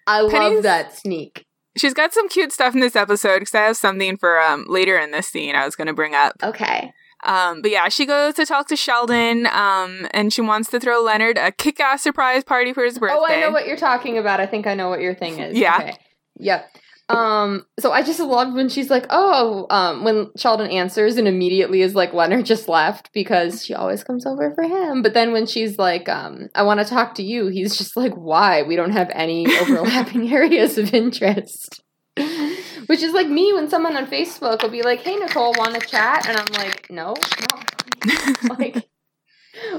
I 0.07 0.21
love 0.21 0.63
that 0.63 0.95
sneak. 0.95 1.45
She's 1.77 1.93
got 1.93 2.13
some 2.13 2.27
cute 2.29 2.51
stuff 2.51 2.73
in 2.73 2.79
this 2.79 2.95
episode 2.95 3.39
because 3.39 3.55
I 3.55 3.61
have 3.61 3.77
something 3.77 4.17
for 4.17 4.39
um 4.39 4.65
later 4.67 4.97
in 4.97 5.11
this 5.11 5.27
scene 5.27 5.55
I 5.55 5.65
was 5.65 5.75
going 5.75 5.87
to 5.87 5.93
bring 5.93 6.15
up. 6.15 6.33
Okay. 6.41 6.91
Um, 7.23 7.61
but 7.61 7.69
yeah, 7.69 7.89
she 7.89 8.05
goes 8.05 8.35
to 8.35 8.45
talk 8.45 8.67
to 8.69 8.77
Sheldon, 8.77 9.45
um, 9.47 10.07
and 10.11 10.31
she 10.31 10.41
wants 10.41 10.69
to 10.69 10.79
throw 10.79 11.01
Leonard 11.01 11.37
a 11.37 11.51
kick-ass 11.51 12.01
surprise 12.01 12.45
party 12.45 12.71
for 12.71 12.83
his 12.83 12.97
birthday. 12.97 13.17
Oh, 13.17 13.25
I 13.25 13.41
know 13.41 13.51
what 13.51 13.67
you're 13.67 13.75
talking 13.75 14.17
about. 14.17 14.39
I 14.39 14.45
think 14.45 14.65
I 14.67 14.73
know 14.73 14.89
what 14.89 15.01
your 15.01 15.13
thing 15.13 15.37
is. 15.37 15.57
Yeah. 15.57 15.77
Okay. 15.79 15.97
Yep. 16.37 16.69
Um, 17.09 17.65
so 17.79 17.91
I 17.91 18.03
just 18.03 18.19
love 18.19 18.53
when 18.53 18.69
she's 18.69 18.91
like, 18.91 19.07
oh, 19.09 19.65
um, 19.71 20.03
when 20.03 20.29
Sheldon 20.37 20.69
answers 20.69 21.17
and 21.17 21.27
immediately 21.27 21.81
is 21.81 21.95
like, 21.95 22.13
Leonard 22.13 22.45
just 22.45 22.69
left 22.69 23.11
because 23.13 23.65
she 23.65 23.73
always 23.73 24.03
comes 24.03 24.27
over 24.27 24.53
for 24.53 24.63
him. 24.63 25.01
But 25.01 25.15
then 25.15 25.31
when 25.31 25.47
she's 25.47 25.79
like, 25.79 26.07
um, 26.07 26.49
I 26.53 26.61
want 26.63 26.79
to 26.79 26.85
talk 26.85 27.15
to 27.15 27.23
you, 27.23 27.47
he's 27.47 27.77
just 27.77 27.97
like, 27.97 28.13
why? 28.13 28.61
We 28.61 28.75
don't 28.75 28.91
have 28.91 29.09
any 29.11 29.47
overlapping 29.61 30.31
areas 30.31 30.77
of 30.77 30.93
interest. 30.93 31.81
Which 32.85 33.01
is 33.01 33.13
like 33.13 33.27
me 33.27 33.53
when 33.53 33.69
someone 33.69 33.95
on 33.95 34.05
Facebook 34.07 34.61
will 34.61 34.69
be 34.69 34.83
like, 34.83 35.01
hey, 35.01 35.15
Nicole, 35.15 35.53
want 35.57 35.75
to 35.75 35.87
chat? 35.87 36.27
And 36.27 36.37
I'm 36.37 36.53
like, 36.53 36.89
no, 36.91 37.15
no. 37.53 38.33
like, 38.57 38.87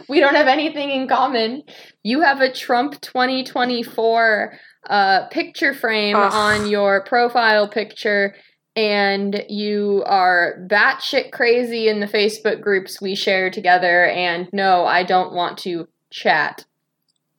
we 0.09 0.21
don't 0.21 0.35
have 0.35 0.49
anything 0.49 0.91
in 0.91 1.07
common. 1.07 1.63
You 2.03 2.23
have 2.23 2.41
a 2.41 2.53
Trump 2.53 3.01
2024 3.01 4.59
uh, 4.89 5.27
picture 5.29 5.75
frame 5.75 6.17
Ugh. 6.17 6.33
on 6.33 6.69
your 6.69 7.05
profile 7.05 7.69
picture, 7.69 8.35
and 8.77 9.45
you 9.49 10.03
are 10.07 10.57
batshit 10.67 11.33
crazy 11.33 11.89
in 11.89 12.01
the 12.01 12.07
Facebook 12.07 12.61
groups 12.61 13.01
we 13.01 13.15
share 13.15 13.51
together. 13.51 14.07
And 14.07 14.49
no, 14.53 14.85
I 14.85 15.03
don't 15.03 15.35
want 15.35 15.59
to 15.59 15.89
chat. 16.11 16.65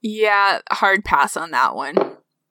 Yeah, 0.02 0.60
hard 0.72 1.04
pass 1.06 1.38
on 1.38 1.52
that 1.52 1.76
one. 1.76 1.96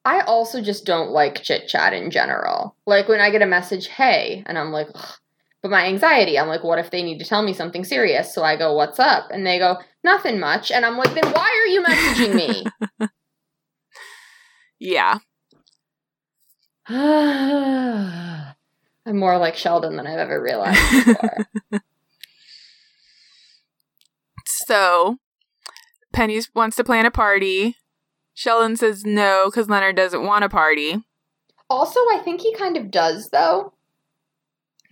I 0.03 0.21
also 0.21 0.61
just 0.61 0.85
don't 0.85 1.11
like 1.11 1.43
chit 1.43 1.67
chat 1.67 1.93
in 1.93 2.09
general. 2.09 2.75
Like 2.85 3.07
when 3.07 3.21
I 3.21 3.29
get 3.29 3.43
a 3.43 3.47
message, 3.47 3.87
hey, 3.87 4.43
and 4.47 4.57
I'm 4.57 4.71
like, 4.71 4.87
Ugh. 4.95 5.15
but 5.61 5.71
my 5.71 5.85
anxiety, 5.85 6.39
I'm 6.39 6.47
like, 6.47 6.63
what 6.63 6.79
if 6.79 6.89
they 6.89 7.03
need 7.03 7.19
to 7.19 7.25
tell 7.25 7.43
me 7.43 7.53
something 7.53 7.83
serious? 7.83 8.33
So 8.33 8.43
I 8.43 8.57
go, 8.57 8.73
what's 8.73 8.99
up? 8.99 9.29
And 9.31 9.45
they 9.45 9.59
go, 9.59 9.77
nothing 10.03 10.39
much. 10.39 10.71
And 10.71 10.85
I'm 10.85 10.97
like, 10.97 11.13
then 11.13 11.31
why 11.31 11.49
are 11.49 11.67
you 11.67 11.83
messaging 11.83 12.35
me? 12.35 13.07
Yeah. 14.81 15.19
I'm 16.89 18.55
more 19.05 19.37
like 19.37 19.55
Sheldon 19.55 19.95
than 19.95 20.07
I've 20.07 20.17
ever 20.17 20.41
realized 20.41 21.05
before. 21.05 21.47
So 24.45 25.17
Penny 26.13 26.39
wants 26.55 26.75
to 26.77 26.83
plan 26.83 27.05
a 27.05 27.11
party. 27.11 27.75
Sheldon 28.33 28.77
says 28.77 29.03
no 29.03 29.47
because 29.49 29.69
Leonard 29.69 29.95
doesn't 29.95 30.23
want 30.23 30.43
a 30.45 30.49
party. 30.49 31.03
also, 31.69 31.99
I 31.99 32.19
think 32.23 32.41
he 32.41 32.53
kind 32.53 32.77
of 32.77 32.89
does 32.91 33.29
though. 33.31 33.73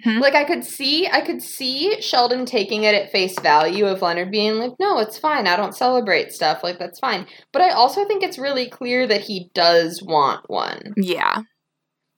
Hmm? 0.03 0.19
Like 0.19 0.35
I 0.35 0.43
could 0.45 0.63
see 0.63 1.07
I 1.07 1.21
could 1.21 1.41
see 1.41 1.99
Sheldon 2.01 2.45
taking 2.45 2.83
it 2.83 2.95
at 2.95 3.11
face 3.11 3.37
value 3.39 3.85
of 3.85 4.01
Leonard 4.01 4.31
being 4.31 4.55
like, 4.55 4.73
"No, 4.79 4.99
it's 4.99 5.17
fine. 5.17 5.47
I 5.47 5.55
don't 5.55 5.75
celebrate 5.75 6.31
stuff. 6.31 6.63
Like 6.63 6.79
that's 6.79 6.99
fine." 6.99 7.27
But 7.51 7.61
I 7.61 7.71
also 7.71 8.05
think 8.05 8.23
it's 8.23 8.39
really 8.39 8.69
clear 8.69 9.07
that 9.07 9.21
he 9.21 9.49
does 9.53 10.01
want 10.01 10.49
one. 10.49 10.93
Yeah. 10.97 11.41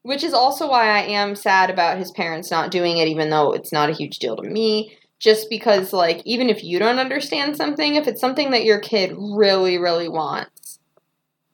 Which 0.04 0.24
is 0.24 0.34
also 0.34 0.68
why 0.70 0.88
I 0.90 1.02
am 1.02 1.36
sad 1.36 1.70
about 1.70 1.98
his 2.00 2.12
parents 2.12 2.50
not 2.50 2.72
doing 2.72 2.98
it, 2.98 3.08
even 3.08 3.30
though 3.30 3.52
it's 3.52 3.72
not 3.72 3.90
a 3.90 3.94
huge 3.94 4.18
deal 4.18 4.36
to 4.36 4.50
me. 4.50 4.98
Just 5.20 5.52
because, 5.52 5.94
like, 5.94 6.24
even 6.26 6.50
if 6.50 6.64
you 6.64 6.80
don't 6.80 6.98
understand 6.98 7.56
something, 7.56 7.94
if 7.94 8.08
it's 8.08 8.20
something 8.20 8.50
that 8.52 8.64
your 8.64 8.80
kid 8.80 9.14
really, 9.16 9.78
really 9.78 10.10
wants, 10.10 10.80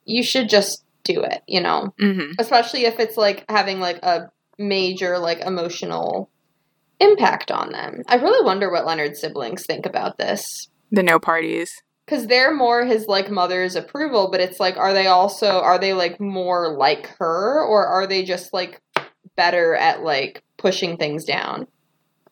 you 0.05 0.23
should 0.23 0.47
just 0.47 0.85
do 1.03 1.21
it, 1.21 1.41
you 1.47 1.59
know? 1.59 1.93
hmm 1.99 2.31
Especially 2.39 2.85
if 2.85 2.97
it's, 2.97 3.17
like, 3.17 3.43
having, 3.49 3.81
like, 3.81 3.97
a 4.03 4.29
major, 4.57 5.17
like, 5.17 5.39
emotional 5.39 6.29
impact 6.99 7.51
on 7.51 7.71
them. 7.71 8.01
I 8.07 8.15
really 8.15 8.43
wonder 8.45 8.71
what 8.71 8.85
Leonard's 8.85 9.21
siblings 9.21 9.65
think 9.65 9.85
about 9.85 10.17
this. 10.17 10.69
The 10.91 11.03
no 11.03 11.19
parties. 11.19 11.71
Because 12.05 12.27
they're 12.27 12.55
more 12.55 12.85
his, 12.85 13.05
like, 13.07 13.29
mother's 13.29 13.75
approval, 13.75 14.29
but 14.31 14.39
it's 14.39 14.59
like, 14.59 14.77
are 14.77 14.93
they 14.93 15.07
also, 15.07 15.59
are 15.59 15.77
they, 15.77 15.93
like, 15.93 16.19
more 16.19 16.75
like 16.77 17.07
her, 17.19 17.61
or 17.63 17.85
are 17.85 18.07
they 18.07 18.23
just, 18.23 18.53
like, 18.53 18.81
better 19.35 19.75
at, 19.75 20.03
like, 20.03 20.41
pushing 20.57 20.97
things 20.97 21.25
down? 21.25 21.67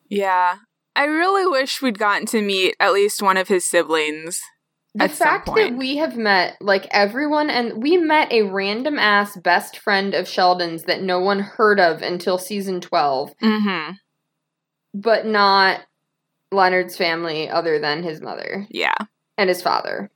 Yeah. 0.08 0.56
I 0.96 1.04
really 1.04 1.46
wish 1.46 1.82
we'd 1.82 1.98
gotten 1.98 2.26
to 2.28 2.40
meet 2.40 2.74
at 2.80 2.94
least 2.94 3.20
one 3.20 3.36
of 3.36 3.48
his 3.48 3.66
siblings. 3.66 4.40
The 4.98 5.08
fact 5.08 5.46
that 5.54 5.74
we 5.76 5.96
have 5.96 6.16
met, 6.16 6.56
like, 6.60 6.86
everyone, 6.90 7.50
and 7.50 7.82
we 7.82 7.96
met 7.96 8.32
a 8.32 8.42
random 8.42 8.98
ass 8.98 9.36
best 9.36 9.78
friend 9.78 10.14
of 10.14 10.26
Sheldon's 10.28 10.84
that 10.84 11.02
no 11.02 11.20
one 11.20 11.40
heard 11.40 11.78
of 11.78 12.02
until 12.02 12.38
season 12.38 12.80
12, 12.80 13.36
Mm-hmm. 13.38 13.92
but 14.94 15.26
not 15.26 15.80
Leonard's 16.50 16.96
family 16.96 17.48
other 17.50 17.78
than 17.78 18.02
his 18.02 18.20
mother 18.20 18.66
Yeah. 18.70 18.94
and 19.36 19.48
his 19.48 19.60
father. 19.60 20.10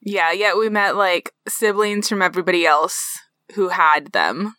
Yeah, 0.00 0.32
yeah, 0.32 0.54
we 0.56 0.68
met 0.68 0.96
like 0.96 1.32
siblings 1.48 2.08
from 2.08 2.22
everybody 2.22 2.64
else 2.66 3.18
who 3.54 3.68
had 3.68 4.12
them. 4.12 4.54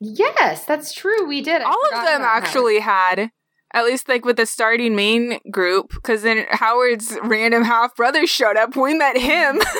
Yes, 0.00 0.64
that's 0.64 0.92
true. 0.92 1.26
We 1.26 1.40
did. 1.42 1.62
I 1.62 1.64
All 1.70 1.80
of 1.94 2.04
them 2.04 2.22
actually 2.22 2.80
had, 2.80 3.30
at 3.74 3.84
least 3.84 4.08
like 4.08 4.24
with 4.24 4.36
the 4.36 4.46
starting 4.46 4.94
main 4.96 5.38
group, 5.50 5.90
because 5.94 6.22
then 6.22 6.46
Howard's 6.50 7.16
random 7.22 7.64
half 7.64 7.94
brother 7.96 8.26
showed 8.26 8.56
up. 8.56 8.76
We 8.76 8.94
met 8.94 9.16
him. 9.18 9.60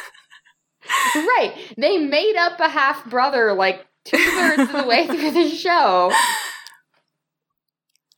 Right. 1.14 1.55
They 1.77 1.99
made 1.99 2.37
up 2.37 2.61
a 2.61 2.68
half 2.68 3.05
brother 3.11 3.53
like 3.53 3.85
two 4.05 4.18
thirds 4.18 4.70
of 4.70 4.72
the 4.72 4.85
way 4.87 5.07
through 5.07 5.33
the 5.33 5.49
show. 5.49 6.12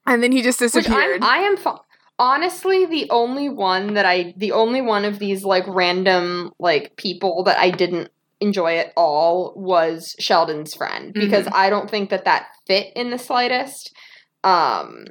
and 0.07 0.23
then 0.23 0.33
he 0.33 0.43
just 0.43 0.59
disappeared. 0.59 1.23
I'm, 1.23 1.25
I 1.25 1.39
am 1.47 1.57
fa- 1.57 1.81
honestly 2.19 2.87
the 2.87 3.09
only 3.11 3.49
one 3.49 3.95
that 3.95 4.05
I, 4.07 4.35
the 4.37 4.53
only 4.53 4.81
one 4.81 5.05
of 5.05 5.19
these 5.19 5.45
like 5.45 5.65
random 5.67 6.53
like 6.59 6.97
people 6.97 7.43
that 7.45 7.59
I 7.59 7.71
didn't 7.71 8.11
enjoy 8.41 8.77
at 8.77 8.93
all 8.97 9.55
was 9.57 10.15
Sheldon's 10.19 10.75
friend 10.75 11.13
because 11.15 11.49
I 11.53 11.71
don't 11.71 11.91
think 11.91 12.11
that 12.11 12.25
that 12.27 12.49
fit 12.67 12.93
in 12.95 13.11
the 13.11 13.19
slightest. 13.19 13.95
Um, 14.45 15.07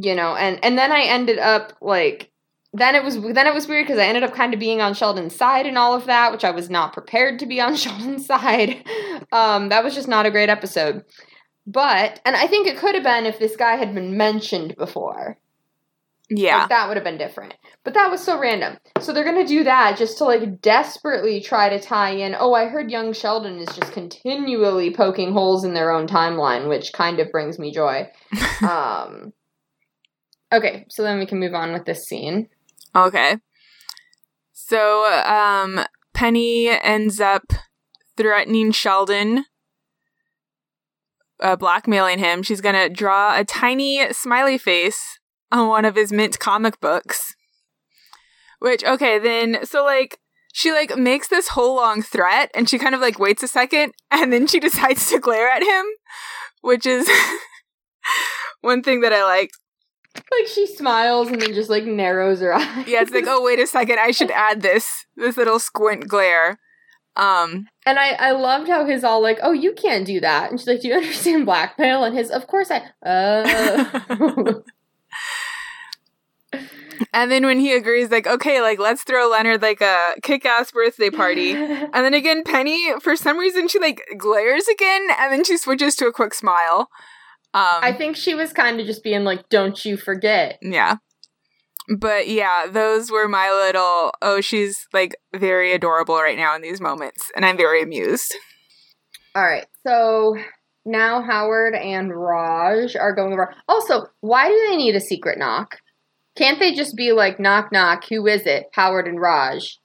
you 0.00 0.14
know, 0.14 0.34
and 0.36 0.62
and 0.64 0.78
then 0.78 0.92
I 0.92 1.02
ended 1.02 1.38
up 1.38 1.72
like 1.80 2.30
then 2.72 2.94
it 2.94 3.02
was 3.02 3.20
then 3.20 3.46
it 3.46 3.54
was 3.54 3.66
weird 3.66 3.86
because 3.86 3.98
I 3.98 4.06
ended 4.06 4.22
up 4.22 4.34
kind 4.34 4.52
of 4.52 4.60
being 4.60 4.80
on 4.80 4.94
Sheldon's 4.94 5.34
side 5.34 5.66
and 5.66 5.78
all 5.78 5.94
of 5.94 6.06
that, 6.06 6.32
which 6.32 6.44
I 6.44 6.50
was 6.50 6.68
not 6.68 6.92
prepared 6.92 7.38
to 7.38 7.46
be 7.46 7.60
on 7.60 7.76
Sheldon's 7.76 8.26
side. 8.26 8.84
Um, 9.32 9.70
that 9.70 9.84
was 9.84 9.94
just 9.94 10.08
not 10.08 10.26
a 10.26 10.30
great 10.30 10.50
episode. 10.50 11.04
But 11.66 12.20
and 12.24 12.36
I 12.36 12.46
think 12.46 12.66
it 12.66 12.78
could 12.78 12.94
have 12.94 13.04
been 13.04 13.26
if 13.26 13.38
this 13.38 13.56
guy 13.56 13.76
had 13.76 13.94
been 13.94 14.16
mentioned 14.16 14.76
before. 14.76 15.38
Yeah. 16.28 16.60
Like, 16.60 16.68
that 16.70 16.88
would 16.88 16.96
have 16.96 17.04
been 17.04 17.18
different. 17.18 17.54
But 17.84 17.94
that 17.94 18.10
was 18.10 18.20
so 18.20 18.38
random. 18.38 18.78
So 19.00 19.12
they're 19.12 19.24
going 19.24 19.44
to 19.44 19.46
do 19.46 19.62
that 19.62 19.96
just 19.96 20.18
to 20.18 20.24
like 20.24 20.60
desperately 20.60 21.40
try 21.40 21.68
to 21.68 21.78
tie 21.78 22.10
in. 22.10 22.34
Oh, 22.38 22.52
I 22.52 22.66
heard 22.66 22.90
young 22.90 23.12
Sheldon 23.12 23.58
is 23.58 23.68
just 23.68 23.92
continually 23.92 24.92
poking 24.92 25.32
holes 25.32 25.64
in 25.64 25.72
their 25.72 25.92
own 25.92 26.08
timeline, 26.08 26.68
which 26.68 26.92
kind 26.92 27.20
of 27.20 27.30
brings 27.30 27.58
me 27.58 27.72
joy. 27.72 28.10
um 28.68 29.32
Okay, 30.52 30.86
so 30.88 31.02
then 31.02 31.18
we 31.18 31.26
can 31.26 31.38
move 31.38 31.54
on 31.54 31.72
with 31.72 31.84
this 31.84 32.04
scene. 32.04 32.48
Okay. 32.94 33.36
So, 34.52 35.04
um, 35.24 35.84
Penny 36.14 36.68
ends 36.68 37.20
up 37.20 37.52
threatening 38.16 38.72
Sheldon, 38.72 39.44
uh, 41.40 41.56
blackmailing 41.56 42.18
him. 42.18 42.42
She's 42.42 42.60
gonna 42.60 42.88
draw 42.88 43.38
a 43.38 43.44
tiny 43.44 44.12
smiley 44.12 44.58
face 44.58 45.18
on 45.52 45.68
one 45.68 45.84
of 45.84 45.94
his 45.94 46.12
mint 46.12 46.38
comic 46.38 46.80
books. 46.80 47.34
Which, 48.58 48.82
okay, 48.84 49.18
then, 49.18 49.64
so 49.64 49.84
like, 49.84 50.18
she 50.52 50.72
like 50.72 50.96
makes 50.96 51.28
this 51.28 51.48
whole 51.48 51.76
long 51.76 52.00
threat 52.00 52.50
and 52.54 52.68
she 52.68 52.78
kind 52.78 52.94
of 52.94 53.00
like 53.02 53.18
waits 53.18 53.42
a 53.42 53.48
second 53.48 53.92
and 54.10 54.32
then 54.32 54.46
she 54.46 54.58
decides 54.58 55.10
to 55.10 55.18
glare 55.18 55.50
at 55.50 55.62
him, 55.62 55.84
which 56.62 56.86
is 56.86 57.08
one 58.62 58.82
thing 58.82 59.02
that 59.02 59.12
I 59.12 59.22
liked. 59.24 59.58
Like 60.16 60.46
she 60.46 60.66
smiles 60.66 61.28
and 61.28 61.40
then 61.40 61.54
just 61.54 61.70
like 61.70 61.84
narrows 61.84 62.40
her 62.40 62.54
eyes. 62.56 62.86
Yeah, 62.86 63.02
it's 63.02 63.12
like, 63.12 63.26
oh 63.26 63.42
wait 63.42 63.58
a 63.58 63.66
second, 63.66 63.98
I 63.98 64.10
should 64.10 64.30
add 64.30 64.62
this 64.62 65.06
this 65.16 65.36
little 65.36 65.58
squint 65.58 66.08
glare. 66.08 66.58
Um 67.16 67.68
And 67.86 67.98
I, 67.98 68.10
I 68.12 68.32
loved 68.32 68.68
how 68.68 68.84
his 68.84 69.04
all 69.04 69.22
like, 69.22 69.38
oh, 69.42 69.52
you 69.52 69.72
can't 69.72 70.06
do 70.06 70.20
that. 70.20 70.50
And 70.50 70.60
she's 70.60 70.66
like, 70.66 70.80
do 70.80 70.88
you 70.88 70.94
understand 70.94 71.46
blackmail? 71.46 72.04
And 72.04 72.16
his, 72.16 72.30
of 72.30 72.46
course 72.46 72.70
I, 72.70 72.82
oh. 73.04 74.62
and 77.12 77.30
then 77.30 77.46
when 77.46 77.58
he 77.58 77.72
agrees, 77.72 78.10
like, 78.10 78.26
okay, 78.26 78.60
like 78.60 78.78
let's 78.78 79.02
throw 79.02 79.28
Leonard 79.28 79.62
like 79.62 79.80
a 79.80 80.14
kick 80.22 80.44
ass 80.44 80.70
birthday 80.70 81.10
party. 81.10 81.52
And 81.96 82.04
then 82.04 82.14
again, 82.14 82.42
Penny, 82.44 82.92
for 83.00 83.16
some 83.16 83.38
reason, 83.38 83.68
she 83.68 83.78
like 83.78 84.02
glares 84.18 84.68
again, 84.68 85.08
and 85.18 85.32
then 85.32 85.44
she 85.44 85.56
switches 85.56 85.94
to 85.96 86.06
a 86.06 86.12
quick 86.12 86.34
smile. 86.34 86.90
Um, 87.54 87.80
I 87.82 87.92
think 87.92 88.16
she 88.16 88.34
was 88.34 88.52
kind 88.52 88.80
of 88.80 88.86
just 88.86 89.02
being 89.02 89.24
like, 89.24 89.48
don't 89.48 89.82
you 89.84 89.96
forget. 89.96 90.58
yeah. 90.60 90.96
But 91.98 92.28
yeah, 92.28 92.66
those 92.68 93.10
were 93.10 93.28
my 93.28 93.50
little. 93.50 94.12
Oh, 94.20 94.40
she's 94.40 94.76
like 94.92 95.16
very 95.34 95.72
adorable 95.72 96.16
right 96.16 96.36
now 96.36 96.56
in 96.56 96.62
these 96.62 96.80
moments, 96.80 97.30
and 97.36 97.44
I'm 97.44 97.56
very 97.56 97.80
amused. 97.80 98.34
All 99.36 99.44
right. 99.44 99.66
So 99.86 100.36
now 100.84 101.22
Howard 101.22 101.74
and 101.74 102.12
Raj 102.12 102.96
are 102.96 103.14
going 103.14 103.32
over. 103.32 103.54
Also, 103.68 104.06
why 104.20 104.48
do 104.48 104.66
they 104.68 104.76
need 104.76 104.96
a 104.96 105.00
secret 105.00 105.38
knock? 105.38 105.76
Can't 106.36 106.58
they 106.58 106.74
just 106.74 106.96
be 106.96 107.12
like, 107.12 107.38
knock, 107.38 107.70
knock, 107.70 108.04
who 108.08 108.26
is 108.26 108.46
it? 108.46 108.66
Howard 108.72 109.06
and 109.06 109.20
Raj. 109.20 109.78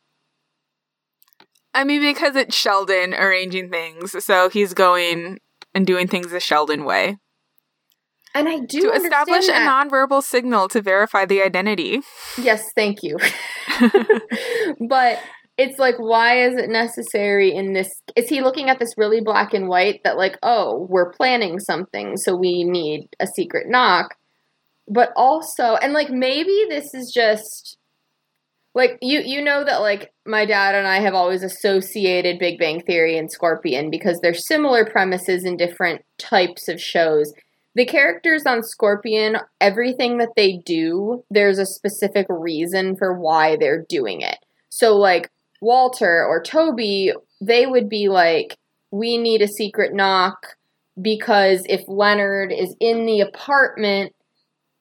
I 1.74 1.84
mean, 1.84 2.01
because 2.01 2.36
it's 2.36 2.55
Sheldon 2.55 3.14
arranging 3.14 3.70
things, 3.70 4.24
so 4.26 4.49
he's 4.49 4.74
going 4.74 5.39
and 5.74 5.88
doing 5.88 6.07
things 6.07 6.32
the 6.32 6.39
Sheldon 6.39 6.84
way 6.84 7.18
And 8.34 8.47
I 8.47 8.59
do 8.59 8.82
to 8.82 8.91
establish 8.91 9.45
a 9.45 9.51
that. 9.51 9.89
nonverbal 9.89 10.23
signal 10.23 10.67
to 10.69 10.82
verify 10.82 11.25
the 11.25 11.41
identity. 11.41 12.01
Yes, 12.38 12.63
thank 12.75 13.03
you. 13.03 13.17
but 14.88 15.19
it's 15.57 15.77
like, 15.77 15.95
why 15.97 16.43
is 16.43 16.55
it 16.55 16.69
necessary 16.69 17.53
in 17.53 17.73
this? 17.73 17.89
Is 18.15 18.29
he 18.29 18.41
looking 18.41 18.69
at 18.69 18.79
this 18.79 18.93
really 18.97 19.21
black 19.21 19.53
and 19.53 19.67
white 19.67 20.01
that, 20.03 20.17
like, 20.17 20.38
oh, 20.43 20.88
we're 20.89 21.11
planning 21.11 21.59
something, 21.59 22.17
so 22.17 22.36
we 22.36 22.63
need 22.63 23.09
a 23.19 23.27
secret 23.27 23.67
knock? 23.67 24.15
But 24.88 25.11
also, 25.15 25.75
and 25.75 25.93
like, 25.93 26.09
maybe 26.09 26.65
this 26.69 26.93
is 26.93 27.11
just 27.13 27.77
like 28.73 28.97
you 29.01 29.19
you 29.19 29.41
know 29.43 29.63
that 29.63 29.82
like 29.82 30.13
my 30.25 30.45
dad 30.45 30.75
and 30.75 30.88
I 30.88 30.99
have 31.01 31.13
always 31.13 31.43
associated 31.43 32.39
Big 32.39 32.57
Bang 32.57 32.82
Theory 32.82 33.17
and 33.17 33.32
Scorpion 33.32 33.89
because 33.89 34.19
they're 34.21 34.34
similar 34.34 34.86
premises 34.86 35.43
in 35.43 35.57
different 35.57 36.03
types 36.17 36.67
of 36.67 36.82
shows. 36.82 37.34
The 37.76 37.86
characters 37.86 38.45
on 38.45 38.63
Scorpion, 38.63 39.38
everything 39.61 40.17
that 40.17 40.36
they 40.36 40.57
do, 40.65 41.24
there's 41.30 41.57
a 41.57 41.65
specific 41.65 42.28
reason 42.30 42.95
for 42.97 43.13
why 43.17 43.55
they're 43.55 43.86
doing 43.88 44.22
it. 44.22 44.38
So 44.69 44.97
like 44.97 45.30
Walter 45.61 46.26
or 46.26 46.41
Toby, 46.43 47.13
they 47.39 47.65
would 47.65 47.88
be 47.88 48.09
like, 48.09 48.57
we 48.91 49.17
need 49.17 49.41
a 49.41 49.47
secret 49.47 49.93
knock 49.93 50.57
because 51.01 51.63
if 51.69 51.82
Leonard 51.88 52.51
is 52.51 52.76
in 52.82 53.05
the 53.05 53.22
apartment 53.22 54.13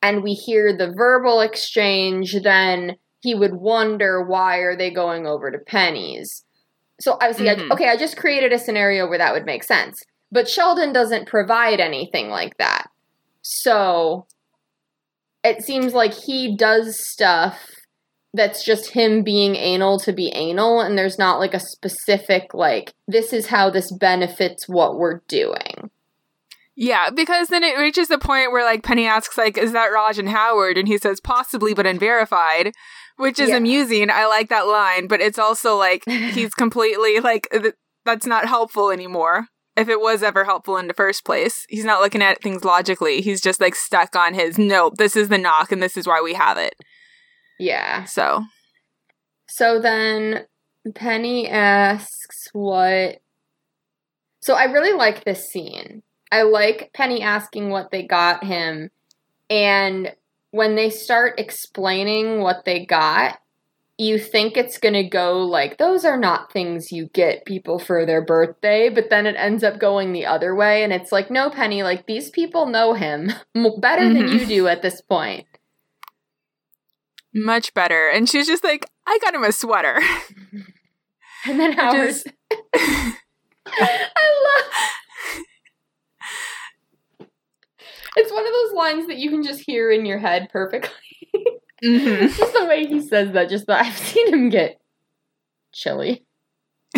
and 0.03 0.23
we 0.25 0.33
hear 0.33 0.77
the 0.77 0.93
verbal 0.97 1.41
exchange, 1.41 2.35
then 2.43 2.97
he 3.21 3.35
would 3.35 3.55
wonder 3.55 4.23
why 4.25 4.57
are 4.59 4.75
they 4.77 4.91
going 4.91 5.27
over 5.27 5.51
to 5.51 5.59
Penny's. 5.59 6.45
So 7.01 7.13
obviously, 7.13 7.47
Mhm. 7.47 7.71
I, 7.71 7.75
okay, 7.75 7.89
I 7.89 7.97
just 7.97 8.17
created 8.17 8.53
a 8.53 8.59
scenario 8.59 9.09
where 9.09 9.19
that 9.19 9.33
would 9.33 9.47
make 9.47 9.63
sense. 9.63 10.03
But 10.33 10.49
Sheldon 10.49 10.93
doesn't 10.93 11.27
provide 11.29 11.81
anything 11.81 12.29
like 12.29 12.57
that. 12.59 12.89
So 13.43 14.27
it 15.43 15.63
seems 15.63 15.93
like 15.95 16.15
he 16.15 16.57
does 16.57 16.99
stuff 17.07 17.59
that's 18.33 18.65
just 18.65 18.91
him 18.93 19.25
being 19.25 19.57
anal 19.57 19.99
to 20.01 20.13
be 20.13 20.29
anal, 20.29 20.81
and 20.81 20.97
there's 20.97 21.19
not 21.19 21.41
like 21.41 21.53
a 21.55 21.59
specific, 21.59 22.55
like, 22.55 22.95
this 23.09 23.33
is 23.33 23.49
how 23.49 23.71
this 23.71 23.91
benefits 23.91 24.69
what 24.69 24.97
we're 24.99 25.21
doing. 25.27 25.91
Yeah, 26.77 27.11
because 27.11 27.49
then 27.49 27.65
it 27.65 27.77
reaches 27.77 28.07
the 28.09 28.19
point 28.19 28.53
where 28.53 28.65
like 28.65 28.85
Penny 28.85 29.05
asks 29.05 29.37
like, 29.37 29.59
"Is 29.59 29.73
that 29.73 29.93
Raj 29.93 30.19
and 30.19 30.29
Howard?" 30.29 30.79
and 30.79 30.87
he 30.87 30.97
says, 30.97 31.21
"Possibly, 31.21 31.75
but 31.75 31.87
unverified," 31.87 32.73
which 33.17 33.41
is 33.41 33.51
Yeah. 33.51 33.57
amusing. 33.57 34.09
I 34.11 34.27
like 34.27 34.49
that 34.49 34.67
line, 34.67 35.07
but 35.09 35.21
it's 35.21 35.39
also 35.39 35.77
like 35.77 36.05
he's 36.09 36.55
completely 36.55 37.19
like 37.21 37.49
th- 37.51 37.75
that's 38.05 38.27
not 38.27 38.47
helpful 38.47 38.91
anymore. 38.91 39.49
If 39.77 39.89
it 39.89 40.01
was 40.01 40.23
ever 40.23 40.45
helpful 40.45 40.77
in 40.77 40.89
the 40.89 40.95
first 40.95 41.25
place, 41.25 41.65
he's 41.69 41.85
not 41.85 42.01
looking 42.01 42.23
at 42.23 42.43
things 42.43 42.65
logically. 42.65 43.21
He's 43.21 43.41
just 43.41 43.61
like 43.61 43.75
stuck 43.75 44.15
on 44.17 44.35
his 44.35 44.59
nope. 44.59 44.97
This 44.97 45.17
is 45.17 45.29
the 45.29 45.39
knock, 45.39 45.73
and 45.73 45.83
this 45.83 45.97
is 45.97 46.07
why 46.07 46.21
we 46.21 46.35
have 46.35 46.59
it. 46.59 46.75
Yeah. 47.59 48.05
So 48.05 48.45
So 49.47 49.81
then 49.81 50.47
Penny 50.95 51.49
asks 51.49 52.49
what. 52.53 53.21
So 54.41 54.55
I 54.55 54.65
really 54.65 54.97
like 54.97 55.25
this 55.25 55.49
scene. 55.49 56.03
I 56.33 56.43
like 56.43 56.91
Penny 56.95 57.23
asking 57.23 57.71
what 57.71 57.91
they 57.91 58.03
got 58.03 58.45
him. 58.45 58.91
And 59.49 60.15
when 60.53 60.77
they 60.77 60.91
start 60.91 61.39
explaining 61.39 62.41
what 62.41 62.65
they 62.65 62.87
got, 62.87 63.41
you 64.01 64.19
think 64.19 64.57
it's 64.57 64.79
going 64.79 64.95
to 64.95 65.05
go 65.05 65.39
like, 65.45 65.77
those 65.79 66.05
are 66.05 66.17
not 66.17 66.53
things 66.53 66.91
you 66.91 67.09
get 67.13 67.45
people 67.45 67.79
for 67.79 68.07
their 68.07 68.25
birthday. 68.25 68.89
But 68.89 69.11
then 69.11 69.27
it 69.27 69.37
ends 69.37 69.63
up 69.63 69.79
going 69.79 70.13
the 70.13 70.27
other 70.27 70.55
way. 70.55 70.83
And 70.83 70.93
it's 70.93 71.13
like, 71.13 71.31
no, 71.31 71.51
Penny, 71.51 71.83
like 71.83 72.07
these 72.07 72.31
people 72.31 72.67
know 72.67 72.95
him 72.95 73.31
better 73.81 74.09
than 74.13 74.23
Mhm. 74.29 74.41
you 74.41 74.47
do 74.47 74.67
at 74.69 74.83
this 74.83 75.01
point. 75.01 75.47
much 77.33 77.73
better. 77.75 78.09
And 78.09 78.29
she's 78.29 78.49
just 78.49 78.65
like, 78.65 78.85
"I 79.07 79.19
got 79.23 79.35
him 79.35 79.45
a 79.45 79.53
sweater." 79.53 80.01
And 81.47 81.59
then 81.61 81.73
Howard's. 81.79 82.25
is- 82.27 82.33
I 83.67 84.27
love. 84.45 84.65
It's 88.17 88.33
one 88.33 88.47
of 88.47 88.53
those 88.53 88.73
lines 88.73 89.07
that 89.07 89.17
you 89.19 89.31
can 89.31 89.43
just 89.43 89.61
hear 89.61 89.91
in 89.91 90.05
your 90.05 90.19
head 90.19 90.49
perfectly. 90.53 91.20
Hmm 91.83 92.27
just 92.27 92.53
the 92.53 92.67
way 92.67 92.87
he 92.87 93.01
says 93.01 93.33
that. 93.33 93.49
Just 93.49 93.67
that 93.67 93.85
I've 93.85 93.97
seen 94.11 94.33
him 94.33 94.49
get 94.49 94.81
chilly. 95.73 96.25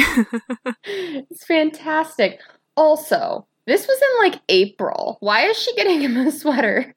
it's 0.84 1.44
fantastic. 1.44 2.40
Also, 2.76 3.46
this 3.66 3.86
was 3.86 4.00
in 4.00 4.30
like 4.30 4.40
April. 4.48 5.18
Why 5.20 5.46
is 5.46 5.56
she 5.58 5.74
getting 5.74 6.00
him 6.00 6.16
a 6.16 6.32
sweater? 6.32 6.94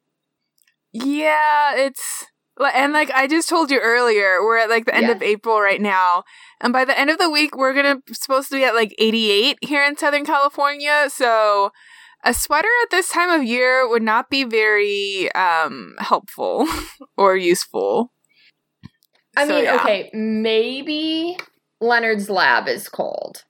Yeah, 0.94 1.76
it's 1.76 2.26
and 2.74 2.94
like 2.94 3.12
I 3.12 3.28
just 3.28 3.50
told 3.50 3.70
you 3.70 3.80
earlier, 3.80 4.42
we're 4.42 4.58
at 4.58 4.70
like 4.70 4.86
the 4.86 4.96
end 4.96 5.08
Yeah. 5.08 5.12
of 5.14 5.22
April 5.22 5.60
right 5.60 5.82
now, 5.82 6.24
and 6.62 6.72
by 6.72 6.86
the 6.86 6.98
end 6.98 7.10
of 7.10 7.18
the 7.18 7.30
week 7.30 7.56
we're 7.58 7.74
gonna 7.74 7.98
supposed 8.14 8.50
to 8.50 8.56
be 8.56 8.64
at 8.64 8.76
like 8.76 8.96
88 8.98 9.58
here 9.62 9.84
in 9.84 9.98
Southern 9.98 10.26
California. 10.26 11.10
So 11.10 11.72
a 12.26 12.34
sweater 12.34 12.68
at 12.84 12.90
this 12.92 13.08
time 13.10 13.30
of 13.30 13.46
year 13.46 13.88
would 13.88 14.04
not 14.04 14.30
be 14.30 14.44
very 14.44 15.32
um 15.34 15.96
helpful 16.00 16.68
or 17.18 17.38
useful. 17.38 18.12
I 19.38 19.46
So, 19.48 19.56
mean, 19.56 19.64
yeah. 19.66 19.76
okay, 19.82 20.10
maybe 20.14 21.38
Leonard's 21.80 22.30
lab 22.30 22.68
is 22.68 22.90
cold. 22.90 23.44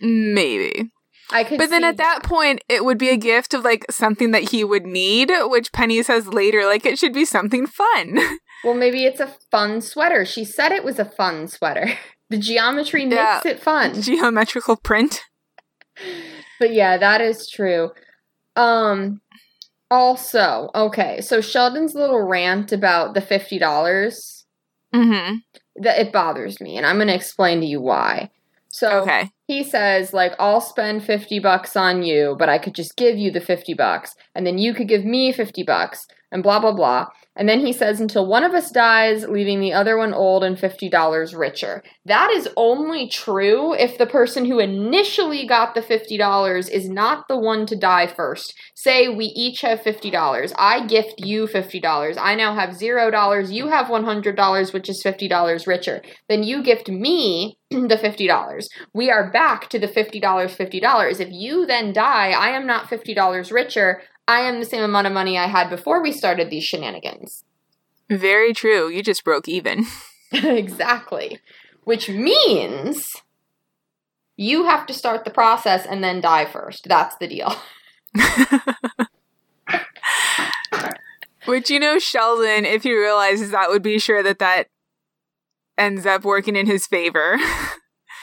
Maybe. 0.00 0.90
I 1.30 1.44
could 1.44 1.58
But 1.58 1.70
then 1.70 1.84
at 1.84 1.96
that 1.96 2.22
point, 2.22 2.62
it 2.68 2.84
would 2.84 2.98
be 2.98 3.08
a 3.08 3.16
gift 3.16 3.54
of 3.54 3.64
like 3.64 3.86
something 3.90 4.32
that 4.32 4.50
he 4.50 4.64
would 4.64 4.84
need, 4.84 5.30
which 5.44 5.72
Penny 5.72 6.02
says 6.02 6.26
later, 6.26 6.64
like 6.66 6.84
it 6.84 6.98
should 6.98 7.12
be 7.14 7.24
something 7.24 7.66
fun. 7.66 8.18
Well, 8.64 8.74
maybe 8.74 9.04
it's 9.04 9.18
a 9.18 9.26
fun 9.50 9.80
sweater. 9.80 10.24
She 10.24 10.44
said 10.44 10.70
it 10.70 10.84
was 10.84 11.00
a 11.00 11.04
fun 11.04 11.48
sweater. 11.48 11.88
The 12.30 12.38
geometry 12.38 13.04
makes 13.04 13.16
Yeah. 13.20 13.40
it 13.44 13.60
fun. 13.60 14.00
Geometrical 14.00 14.76
print. 14.76 15.20
But 16.62 16.72
yeah, 16.74 16.96
that 16.96 17.20
is 17.20 17.48
true. 17.50 17.90
Um 18.54 19.20
Also, 19.90 20.70
okay, 20.74 21.20
so 21.20 21.40
Sheldon's 21.40 21.94
little 21.94 22.22
rant 22.22 22.70
about 22.72 23.14
the 23.14 23.20
fifty 23.20 23.58
dollars 23.58 24.46
Mm-hmm. 24.94 25.36
that 25.82 25.98
it 25.98 26.12
bothers 26.12 26.60
me, 26.60 26.76
and 26.76 26.86
I'm 26.86 26.96
going 26.96 27.08
to 27.08 27.14
explain 27.14 27.60
to 27.60 27.66
you 27.66 27.80
why. 27.80 28.30
So 28.68 29.00
Okay. 29.00 29.30
he 29.48 29.64
says 29.64 30.12
like 30.12 30.34
I'll 30.38 30.60
spend 30.60 31.02
50 31.04 31.40
bucks 31.40 31.76
on 31.76 32.02
you, 32.04 32.36
but 32.38 32.48
I 32.48 32.58
could 32.58 32.74
just 32.74 32.96
give 32.96 33.18
you 33.18 33.30
the 33.32 33.40
50 33.40 33.74
bucks 33.74 34.14
and 34.34 34.46
then 34.46 34.58
you 34.58 34.72
could 34.74 34.88
give 34.88 35.04
me 35.04 35.32
50 35.32 35.62
bucks 35.64 36.06
and 36.30 36.42
blah 36.42 36.60
blah 36.60 36.72
blah. 36.72 37.08
And 37.34 37.48
then 37.48 37.60
he 37.60 37.72
says 37.72 38.00
until 38.00 38.26
one 38.26 38.44
of 38.44 38.52
us 38.52 38.70
dies, 38.70 39.26
leaving 39.26 39.60
the 39.60 39.72
other 39.72 39.96
one 39.96 40.12
old 40.12 40.44
and 40.44 40.56
$50 40.56 41.38
richer. 41.38 41.82
That 42.04 42.30
is 42.30 42.48
only 42.56 43.08
true 43.08 43.72
if 43.72 43.96
the 43.96 44.06
person 44.06 44.44
who 44.44 44.58
initially 44.58 45.46
got 45.46 45.74
the 45.74 45.80
$50 45.80 46.70
is 46.70 46.90
not 46.90 47.28
the 47.28 47.38
one 47.38 47.64
to 47.66 47.76
die 47.76 48.06
first. 48.06 48.54
Say 48.74 49.08
we 49.08 49.26
each 49.26 49.62
have 49.62 49.80
$50. 49.80 50.52
I 50.58 50.86
gift 50.86 51.14
you 51.18 51.46
$50. 51.46 52.16
I 52.18 52.34
now 52.34 52.54
have 52.54 52.70
$0. 52.70 53.52
You 53.52 53.68
have 53.68 53.86
$100, 53.86 54.72
which 54.74 54.88
is 54.90 55.02
$50 55.04 55.66
richer. 55.66 56.02
Then 56.28 56.42
you 56.42 56.62
gift 56.62 56.88
me 56.88 57.56
the 57.70 57.96
$50. 57.96 58.66
We 58.92 59.10
are 59.10 59.30
back 59.30 59.70
to 59.70 59.78
the 59.78 59.88
$50, 59.88 60.20
$50. 60.20 61.20
If 61.20 61.28
you 61.30 61.64
then 61.64 61.92
die, 61.92 62.30
I 62.30 62.50
am 62.50 62.66
not 62.66 62.88
$50 62.88 63.50
richer. 63.50 64.02
I 64.28 64.40
am 64.40 64.60
the 64.60 64.66
same 64.66 64.82
amount 64.82 65.06
of 65.06 65.12
money 65.12 65.36
I 65.36 65.46
had 65.46 65.68
before 65.68 66.02
we 66.02 66.12
started 66.12 66.50
these 66.50 66.64
shenanigans. 66.64 67.44
Very 68.10 68.52
true. 68.52 68.88
You 68.88 69.02
just 69.02 69.24
broke 69.24 69.48
even. 69.48 69.86
exactly. 70.32 71.38
Which 71.84 72.08
means 72.08 73.16
you 74.36 74.64
have 74.64 74.86
to 74.86 74.94
start 74.94 75.24
the 75.24 75.30
process 75.30 75.84
and 75.84 76.02
then 76.02 76.20
die 76.20 76.46
first. 76.46 76.88
That's 76.88 77.16
the 77.16 77.28
deal. 77.28 77.54
Which 81.44 81.70
you 81.70 81.80
know, 81.80 81.98
Sheldon, 81.98 82.64
if 82.64 82.84
he 82.84 82.94
realizes 82.94 83.50
that, 83.50 83.68
would 83.68 83.82
be 83.82 83.98
sure 83.98 84.22
that 84.22 84.38
that 84.38 84.68
ends 85.76 86.06
up 86.06 86.24
working 86.24 86.56
in 86.56 86.66
his 86.66 86.86
favor. 86.86 87.36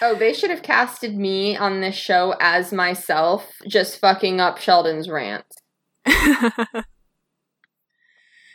Oh, 0.02 0.16
they 0.16 0.32
should 0.34 0.50
have 0.50 0.64
casted 0.64 1.18
me 1.18 1.58
on 1.58 1.82
this 1.82 1.95
show 1.95 2.34
as 2.39 2.72
myself, 2.72 3.52
just 3.68 4.00
fucking 4.00 4.39
up 4.39 4.58
Sheldon's 4.58 5.10
rants. 5.10 5.58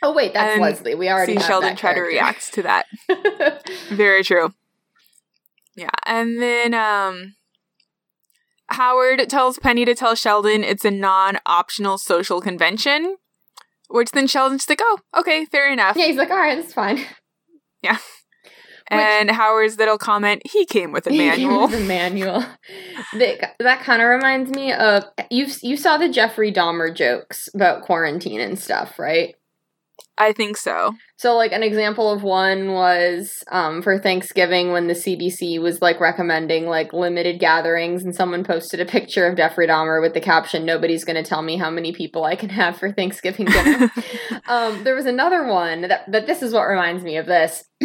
Oh 0.01 0.13
wait, 0.13 0.33
that's 0.33 0.53
And 0.53 0.61
Leslie. 0.61 0.93
We 0.93 1.09
already 1.09 1.33
See 1.33 1.39
Sheldon 1.39 1.69
that 1.69 1.77
try 1.79 1.95
to 1.95 2.01
react 2.01 2.53
to 2.53 2.61
that. 2.61 2.85
Very 3.89 4.23
true. 4.23 4.53
Yeah, 5.75 5.89
and 6.05 6.39
then 6.39 6.75
um 6.75 7.33
Howard 8.67 9.27
tells 9.29 9.57
Penny 9.57 9.83
to 9.85 9.95
tell 9.95 10.13
Sheldon 10.13 10.63
it's 10.63 10.85
a 10.85 10.91
non-optional 10.91 11.97
social 11.97 12.39
convention, 12.39 13.17
which 13.89 14.11
then 14.11 14.27
Sheldon's 14.27 14.69
like, 14.69 14.81
"Oh, 14.83 14.99
okay, 15.17 15.45
fair 15.45 15.71
enough." 15.71 15.97
yeah, 15.97 16.05
he's 16.05 16.17
like, 16.17 16.29
all 16.29 16.37
right, 16.37 16.55
that's 16.55 16.73
fine. 16.73 17.03
And 18.89 19.31
Howard's 19.31 19.77
little 19.77 19.97
comment, 19.97 20.41
"He 20.45 20.65
came 20.65 20.91
with 20.91 21.07
a 21.07 21.11
manual." 21.11 21.67
the 21.67 21.79
manual. 21.79 22.43
That, 23.13 23.55
that 23.59 23.81
kind 23.81 24.01
of 24.01 24.09
reminds 24.09 24.51
me 24.51 24.73
of 24.73 25.05
you. 25.29 25.47
You 25.61 25.77
saw 25.77 25.97
the 25.97 26.09
Jeffrey 26.09 26.51
Dahmer 26.51 26.93
jokes 26.93 27.47
about 27.53 27.83
quarantine 27.83 28.41
and 28.41 28.59
stuff, 28.59 28.99
right? 28.99 29.35
I 30.17 30.31
think 30.31 30.55
so. 30.55 30.93
So, 31.17 31.35
like, 31.35 31.51
an 31.51 31.63
example 31.63 32.09
of 32.09 32.23
one 32.23 32.71
was 32.71 33.43
um, 33.51 33.81
for 33.81 33.99
Thanksgiving 33.99 34.71
when 34.71 34.87
the 34.87 34.93
CDC 34.93 35.61
was 35.61 35.81
like 35.81 35.99
recommending 35.99 36.67
like 36.67 36.93
limited 36.93 37.39
gatherings, 37.39 38.03
and 38.03 38.15
someone 38.15 38.43
posted 38.43 38.79
a 38.79 38.85
picture 38.85 39.27
of 39.27 39.35
Jeffrey 39.35 39.67
Dahmer 39.67 40.01
with 40.01 40.13
the 40.13 40.21
caption, 40.21 40.65
Nobody's 40.65 41.03
going 41.03 41.21
to 41.21 41.27
tell 41.27 41.41
me 41.41 41.57
how 41.57 41.69
many 41.69 41.91
people 41.91 42.23
I 42.23 42.35
can 42.35 42.49
have 42.49 42.77
for 42.77 42.91
Thanksgiving 42.91 43.45
dinner. 43.45 43.91
um, 44.47 44.83
there 44.83 44.95
was 44.95 45.05
another 45.05 45.45
one 45.47 45.81
that, 45.81 46.09
that 46.09 46.27
this 46.27 46.41
is 46.41 46.53
what 46.53 46.63
reminds 46.63 47.03
me 47.03 47.17
of 47.17 47.25
this. 47.25 47.63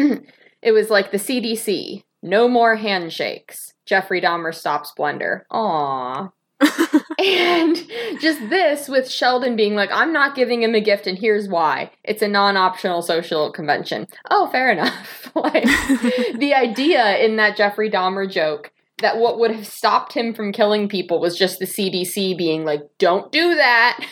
it 0.62 0.72
was 0.72 0.90
like 0.90 1.10
the 1.10 1.18
CDC, 1.18 2.04
no 2.22 2.48
more 2.48 2.76
handshakes. 2.76 3.72
Jeffrey 3.86 4.20
Dahmer 4.20 4.54
stops 4.54 4.92
Blender. 4.96 5.42
Aww. 5.50 6.32
and 7.18 7.76
just 8.20 8.50
this 8.50 8.86
with 8.86 9.10
Sheldon 9.10 9.56
being 9.56 9.74
like, 9.74 9.90
I'm 9.92 10.12
not 10.12 10.34
giving 10.34 10.62
him 10.62 10.74
a 10.74 10.80
gift, 10.80 11.06
and 11.06 11.18
here's 11.18 11.48
why. 11.48 11.90
It's 12.04 12.22
a 12.22 12.28
non 12.28 12.56
optional 12.56 13.02
social 13.02 13.50
convention. 13.50 14.06
Oh, 14.30 14.48
fair 14.48 14.70
enough. 14.70 15.30
like, 15.34 15.64
the 15.64 16.52
idea 16.56 17.16
in 17.18 17.36
that 17.36 17.56
Jeffrey 17.56 17.90
Dahmer 17.90 18.30
joke 18.30 18.72
that 18.98 19.16
what 19.16 19.38
would 19.38 19.50
have 19.50 19.66
stopped 19.66 20.12
him 20.12 20.34
from 20.34 20.52
killing 20.52 20.86
people 20.86 21.20
was 21.20 21.38
just 21.38 21.58
the 21.58 21.64
CDC 21.64 22.36
being 22.36 22.66
like, 22.66 22.82
don't 22.98 23.32
do 23.32 23.54
that. 23.54 24.06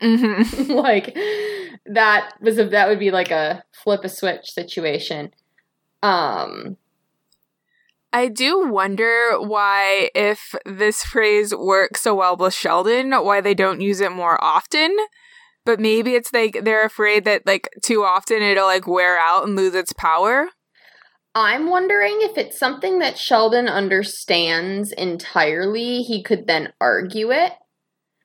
hmm 0.00 0.42
like, 0.72 1.16
that 1.86 2.32
was 2.40 2.58
a, 2.58 2.64
that 2.64 2.88
would 2.88 2.98
be 2.98 3.12
like 3.12 3.30
a 3.30 3.62
flip 3.72 4.02
a 4.02 4.08
switch 4.08 4.50
situation. 4.50 5.30
Um, 6.02 6.76
I 8.12 8.28
do 8.28 8.68
wonder 8.68 9.40
why, 9.40 10.10
if 10.14 10.54
this 10.66 11.02
phrase 11.02 11.54
works 11.54 12.02
so 12.02 12.14
well 12.14 12.36
with 12.36 12.52
Sheldon, 12.52 13.12
why 13.12 13.40
they 13.40 13.54
don't 13.54 13.80
use 13.80 14.00
it 14.00 14.12
more 14.12 14.42
often. 14.42 14.96
But 15.64 15.80
maybe 15.80 16.14
it's 16.14 16.32
like 16.32 16.64
they're 16.64 16.84
afraid 16.84 17.24
that 17.24 17.46
like 17.46 17.68
too 17.82 18.02
often 18.02 18.42
it'll 18.42 18.66
like 18.66 18.86
wear 18.86 19.18
out 19.18 19.46
and 19.46 19.56
lose 19.56 19.74
its 19.74 19.92
power. 19.92 20.48
I'm 21.34 21.70
wondering 21.70 22.18
if 22.20 22.36
it's 22.36 22.58
something 22.58 22.98
that 22.98 23.16
Sheldon 23.16 23.68
understands 23.68 24.92
entirely, 24.92 26.02
he 26.02 26.22
could 26.22 26.46
then 26.46 26.72
argue 26.80 27.30
it. 27.30 27.52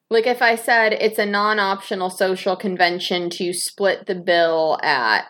Like 0.10 0.28
if 0.28 0.42
I 0.42 0.56
said 0.56 0.94
it's 0.94 1.20
a 1.20 1.26
non 1.26 1.60
optional 1.60 2.10
social 2.10 2.58
convention 2.58 3.30
to 3.32 3.54
split 3.54 4.08
the 4.08 4.16
bill 4.16 4.80
at 4.84 5.28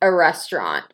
a 0.00 0.12
restaurant, 0.12 0.84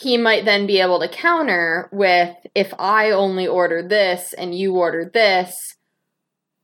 he 0.00 0.16
might 0.16 0.44
then 0.44 0.66
be 0.66 0.80
able 0.80 1.00
to 1.00 1.08
counter 1.08 1.88
with 1.92 2.34
if 2.54 2.72
I 2.78 3.10
only 3.10 3.46
order 3.46 3.86
this 3.86 4.32
and 4.32 4.54
you 4.54 4.74
order 4.76 5.04
this, 5.12 5.76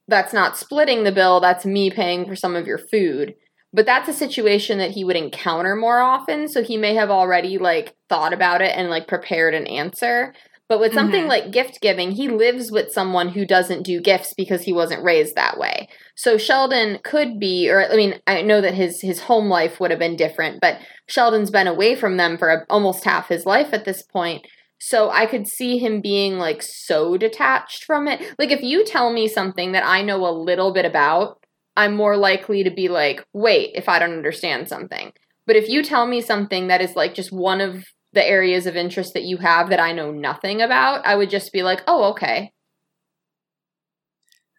that's 0.09 0.33
not 0.33 0.57
splitting 0.57 1.05
the 1.05 1.13
bill, 1.13 1.41
that's 1.41 1.67
me 1.67 1.91
paying 1.91 2.27
for 2.27 2.37
some 2.37 2.55
of 2.55 2.67
your 2.67 2.79
food. 2.79 3.35
But 3.73 3.87
that's 3.87 4.09
a 4.09 4.13
situation 4.13 4.79
that 4.79 4.93
he 4.93 5.05
would 5.05 5.17
encounter 5.17 5.75
more 5.77 6.01
often, 6.01 6.49
so 6.49 6.63
he 6.63 6.77
may 6.77 6.95
have 6.95 7.11
already 7.11 7.59
like 7.59 7.95
thought 8.09 8.33
about 8.33 8.63
it 8.63 8.73
and 8.77 8.89
like 8.89 9.09
prepared 9.09 9.55
an 9.55 9.67
answer. 9.67 10.33
But 10.69 10.81
with 10.81 10.95
something 10.95 11.25
Mhm. 11.25 11.29
like 11.29 11.51
gift 11.53 11.81
giving, 11.81 12.13
he 12.13 12.29
lives 12.29 12.73
with 12.73 12.91
someone 12.93 13.29
who 13.29 13.45
doesn't 13.45 13.83
do 13.83 14.01
gifts 14.01 14.35
because 14.35 14.63
he 14.63 14.73
wasn't 14.73 15.05
raised 15.05 15.35
that 15.37 15.59
way. 15.59 15.89
So 16.17 16.39
Sheldon 16.39 16.99
could 17.05 17.39
be, 17.39 17.69
or 17.71 17.85
I 17.93 17.97
mean, 17.97 18.21
I 18.27 18.43
know 18.43 18.61
that 18.61 18.75
his 18.75 19.01
his 19.01 19.21
home 19.23 19.49
life 19.49 19.79
would 19.79 19.91
have 19.91 20.01
been 20.01 20.17
different, 20.17 20.61
but 20.61 20.79
Sheldon's 21.09 21.51
been 21.51 21.67
away 21.67 21.95
from 21.95 22.17
them 22.17 22.37
for 22.37 22.51
a, 22.51 22.67
almost 22.69 23.05
half 23.05 23.29
his 23.29 23.47
life 23.47 23.69
at 23.73 23.85
this 23.85 24.03
point. 24.03 24.47
So 24.79 25.11
I 25.11 25.27
could 25.27 25.47
see 25.47 25.79
him 25.79 26.01
being 26.01 26.39
like 26.39 26.63
so 26.63 27.17
detached 27.17 27.85
from 27.85 28.09
it. 28.09 28.35
Like 28.39 28.51
if 28.51 28.63
you 28.63 28.85
tell 28.85 29.13
me 29.13 29.29
something 29.29 29.73
that 29.73 29.87
I 29.87 30.03
know 30.03 30.27
a 30.27 30.31
little 30.31 30.73
bit 30.73 30.85
about, 30.85 31.43
I'm 31.77 31.95
more 31.95 32.17
likely 32.17 32.63
to 32.65 32.71
be 32.71 32.89
like, 32.89 33.25
wait, 33.33 33.71
if 33.75 33.89
I 33.89 33.99
don't 33.99 34.13
understand 34.13 34.69
something. 34.69 35.13
But 35.47 35.57
if 35.57 35.69
you 35.69 35.83
tell 35.83 36.07
me 36.07 36.21
something 36.21 36.69
that 36.69 36.81
is 36.81 36.97
like 36.97 37.15
just 37.15 37.33
one 37.33 37.61
of 37.61 37.85
the 38.13 38.27
areas 38.27 38.67
of 38.67 38.77
interest 38.77 39.15
that 39.15 39.25
you 39.25 39.39
have 39.39 39.71
that 39.71 39.81
I 39.81 39.93
know 39.93 40.11
nothing 40.11 40.61
about, 40.61 41.07
I 41.07 41.15
would 41.17 41.31
just 41.31 41.53
be 41.53 41.63
like, 41.63 41.83
oh, 41.87 42.11
okay. 42.11 42.53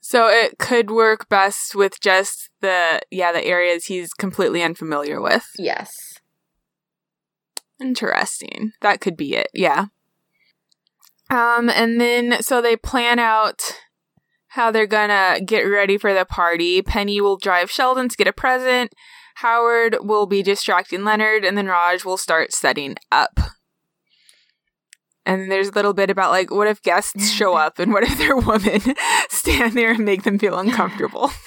So 0.02 0.28
it 0.28 0.58
could 0.58 0.89
work 0.89 1.28
best 1.28 1.76
with 1.76 2.00
just 2.02 2.50
the 2.62 3.02
yeah, 3.12 3.34
the 3.34 3.43
areas 3.43 3.86
he's 3.86 4.14
completely 4.14 4.64
unfamiliar 4.64 5.22
with. 5.22 5.45
Yes. 5.58 5.91
Interesting. 7.82 8.72
That 8.82 9.02
could 9.02 9.18
be 9.18 9.36
it. 9.36 9.48
Yeah. 9.54 9.88
Um 11.30 11.70
and 11.70 12.00
then 12.00 12.42
so 12.42 12.62
they 12.62 12.76
plan 12.76 13.20
out 13.20 13.62
how 14.50 14.72
they're 14.72 14.88
gonna 14.88 15.40
get 15.46 15.62
ready 15.62 15.98
for 15.98 16.14
the 16.14 16.26
party. 16.26 16.82
Penny 16.82 17.22
will 17.22 17.38
drive 17.38 17.70
Sheldon 17.70 18.10
to 18.10 18.18
get 18.18 18.28
a 18.28 18.34
present. 18.34 18.94
Howard 19.36 19.98
will 20.02 20.26
be 20.26 20.42
distracting 20.42 21.04
Leonard, 21.04 21.46
and 21.46 21.56
then 21.56 21.68
Raj 21.68 22.04
will 22.04 22.18
start 22.18 22.54
setting 22.54 22.96
up. 23.12 23.40
And 25.28 25.52
there's 25.52 25.68
a 25.68 25.74
little 25.74 25.94
bit 25.94 26.10
about 26.10 26.32
like, 26.32 26.50
what 26.50 26.68
if 26.68 26.82
guests 26.82 27.30
show 27.30 27.54
up 27.66 27.78
and 27.78 27.94
what 27.94 28.04
if 28.04 28.18
they're 28.18 28.36
women 28.36 28.82
stand 29.30 29.74
there 29.74 29.92
and 29.92 30.06
make 30.06 30.24
them 30.24 30.40
feel 30.40 30.58
uncomfortable? 30.58 31.30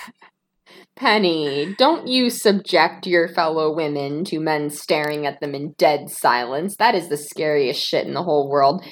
Penny, 0.97 1.75
don't 1.79 2.07
you 2.09 2.29
subject 2.29 3.07
your 3.07 3.27
fellow 3.29 3.75
women 3.75 4.25
to 4.25 4.39
men 4.39 4.69
staring 4.69 5.27
at 5.27 5.41
them 5.41 5.55
in 5.55 5.73
dead 5.79 6.11
silence. 6.11 6.77
That 6.77 6.95
is 6.95 7.09
the 7.09 7.17
scariest 7.17 7.83
shit 7.83 8.07
in 8.07 8.13
the 8.13 8.23
whole 8.23 8.49
world. 8.51 8.85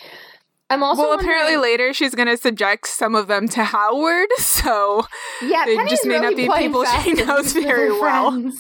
I'm 0.71 0.83
also 0.83 1.03
well, 1.03 1.19
apparently 1.19 1.57
later 1.57 1.95
she's 1.95 2.15
going 2.15 2.29
to 2.29 2.37
subject 2.37 2.87
some 2.87 3.15
of 3.15 3.27
them 3.27 3.49
to 3.49 3.65
Howard, 3.65 4.29
so 4.37 5.07
yeah, 5.43 5.65
it 5.67 5.77
Penny's 5.77 5.91
just 5.91 6.07
may 6.07 6.19
not 6.19 6.37
be 6.37 6.49
people 6.49 6.85
she 6.85 7.13
knows 7.15 7.53
very 7.53 7.91
well. 7.91 8.53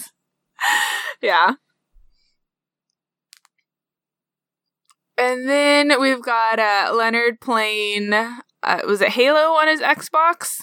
yeah. 1.22 1.55
And 5.18 5.49
then 5.49 6.01
we've 6.01 6.22
got 6.22 6.61
uh, 6.61 6.93
Leonard 6.95 7.41
playing, 7.41 8.12
uh, 8.12 8.36
was 8.86 9.01
it 9.01 9.09
Halo 9.11 9.55
on 9.55 9.66
his 9.66 9.80
Xbox? 9.80 10.61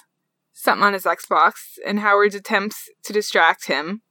Something 0.66 0.84
on 0.84 0.94
his 0.94 1.04
Xbox, 1.04 1.78
and 1.86 2.00
Howard's 2.00 2.34
attempts 2.34 2.90
to 3.04 3.14
distract 3.14 3.68
him. 3.68 4.02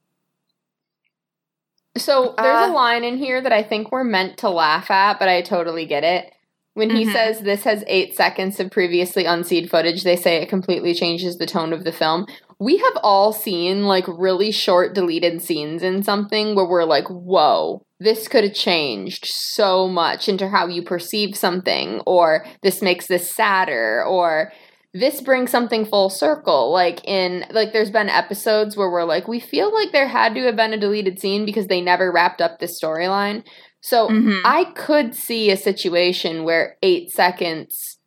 So 1.97 2.35
there's 2.37 2.69
Uh, 2.69 2.71
a 2.71 2.73
line 2.73 3.03
in 3.03 3.17
here 3.17 3.41
that 3.41 3.53
I 3.53 3.65
think 3.65 3.91
we're 3.91 4.05
meant 4.05 4.39
to 4.39 4.51
laugh 4.51 4.89
at, 4.89 5.19
but 5.19 5.29
I 5.29 5.43
totally 5.43 5.85
get 5.85 6.05
it. 6.05 6.33
When 6.75 6.91
he 6.91 7.05
Mhm. 7.05 7.13
says 7.13 7.41
this 7.41 7.65
has 7.65 7.85
eight 7.87 8.17
seconds 8.17 8.59
of 8.61 8.71
previously 8.71 9.25
unseen 9.25 9.69
footage, 9.69 10.03
they 10.03 10.17
say 10.17 10.37
it 10.37 10.49
completely 10.49 10.95
changes 10.95 11.39
the 11.39 11.47
tone 11.47 11.73
of 11.73 11.85
the 11.85 11.93
film. 11.93 12.27
We 12.61 12.79
have 12.79 12.97
all 13.03 13.33
seen 13.33 13.85
like 13.85 14.07
really 14.09 14.51
short 14.53 14.95
deleted 14.95 15.43
scenes 15.43 15.83
in 15.83 16.03
something 16.03 16.55
where 16.55 16.69
we're 16.69 16.85
like, 16.85 17.09
whoa, 17.09 17.83
this 18.01 18.27
could 18.29 18.45
have 18.45 18.55
changed 18.55 19.27
so 19.27 19.87
much 19.89 20.29
into 20.29 20.49
how 20.49 20.67
you 20.67 20.83
perceive 20.83 21.37
something, 21.37 22.01
or 22.07 22.45
this 22.63 22.83
makes 22.83 23.07
this 23.07 23.33
sadder, 23.33 24.05
or 24.05 24.53
this 24.97 25.20
brings 25.20 25.51
something 25.51 25.84
full 25.84 26.09
circle 26.09 26.72
like 26.72 27.05
in 27.05 27.45
like 27.51 27.72
there's 27.72 27.90
been 27.90 28.09
episodes 28.09 28.76
where 28.76 28.88
we're 28.90 29.05
like 29.05 29.26
we 29.28 29.40
feel 29.40 29.74
like 29.74 29.90
there 29.92 30.07
had 30.09 30.34
to 30.34 30.42
have 30.45 30.55
been 30.57 30.72
a 30.72 30.78
deleted 30.78 31.18
scene 31.18 31.45
because 31.45 31.66
they 31.66 31.80
never 31.80 32.12
wrapped 32.12 32.40
up 32.40 32.59
this 32.61 32.80
storyline 32.80 33.42
so 33.80 34.09
Mhm. 34.09 34.40
i 34.45 34.64
could 34.76 35.14
see 35.14 35.51
a 35.51 35.57
situation 35.57 36.45
where 36.45 36.76
eight 36.82 37.11
seconds 37.11 37.99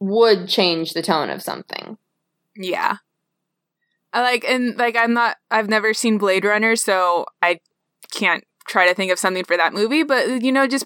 would 0.00 0.48
change 0.48 0.94
the 0.94 1.02
tone 1.02 1.30
of 1.30 1.42
something 1.42 1.98
Yeah. 2.56 2.96
I 4.12 4.20
like 4.20 4.44
and 4.44 4.76
like 4.76 4.96
I'm 4.96 5.14
not 5.14 5.36
I've 5.50 5.68
never 5.70 5.94
seen 5.94 6.18
Blade 6.18 6.44
Runner, 6.44 6.76
so 6.76 7.24
I 7.40 7.60
can't 8.12 8.44
try 8.68 8.86
to 8.86 8.94
think 8.94 9.10
of 9.10 9.18
something 9.18 9.44
for 9.44 9.56
that 9.56 9.72
movie, 9.72 10.02
but 10.02 10.42
you 10.42 10.52
know, 10.52 10.66
just 10.66 10.84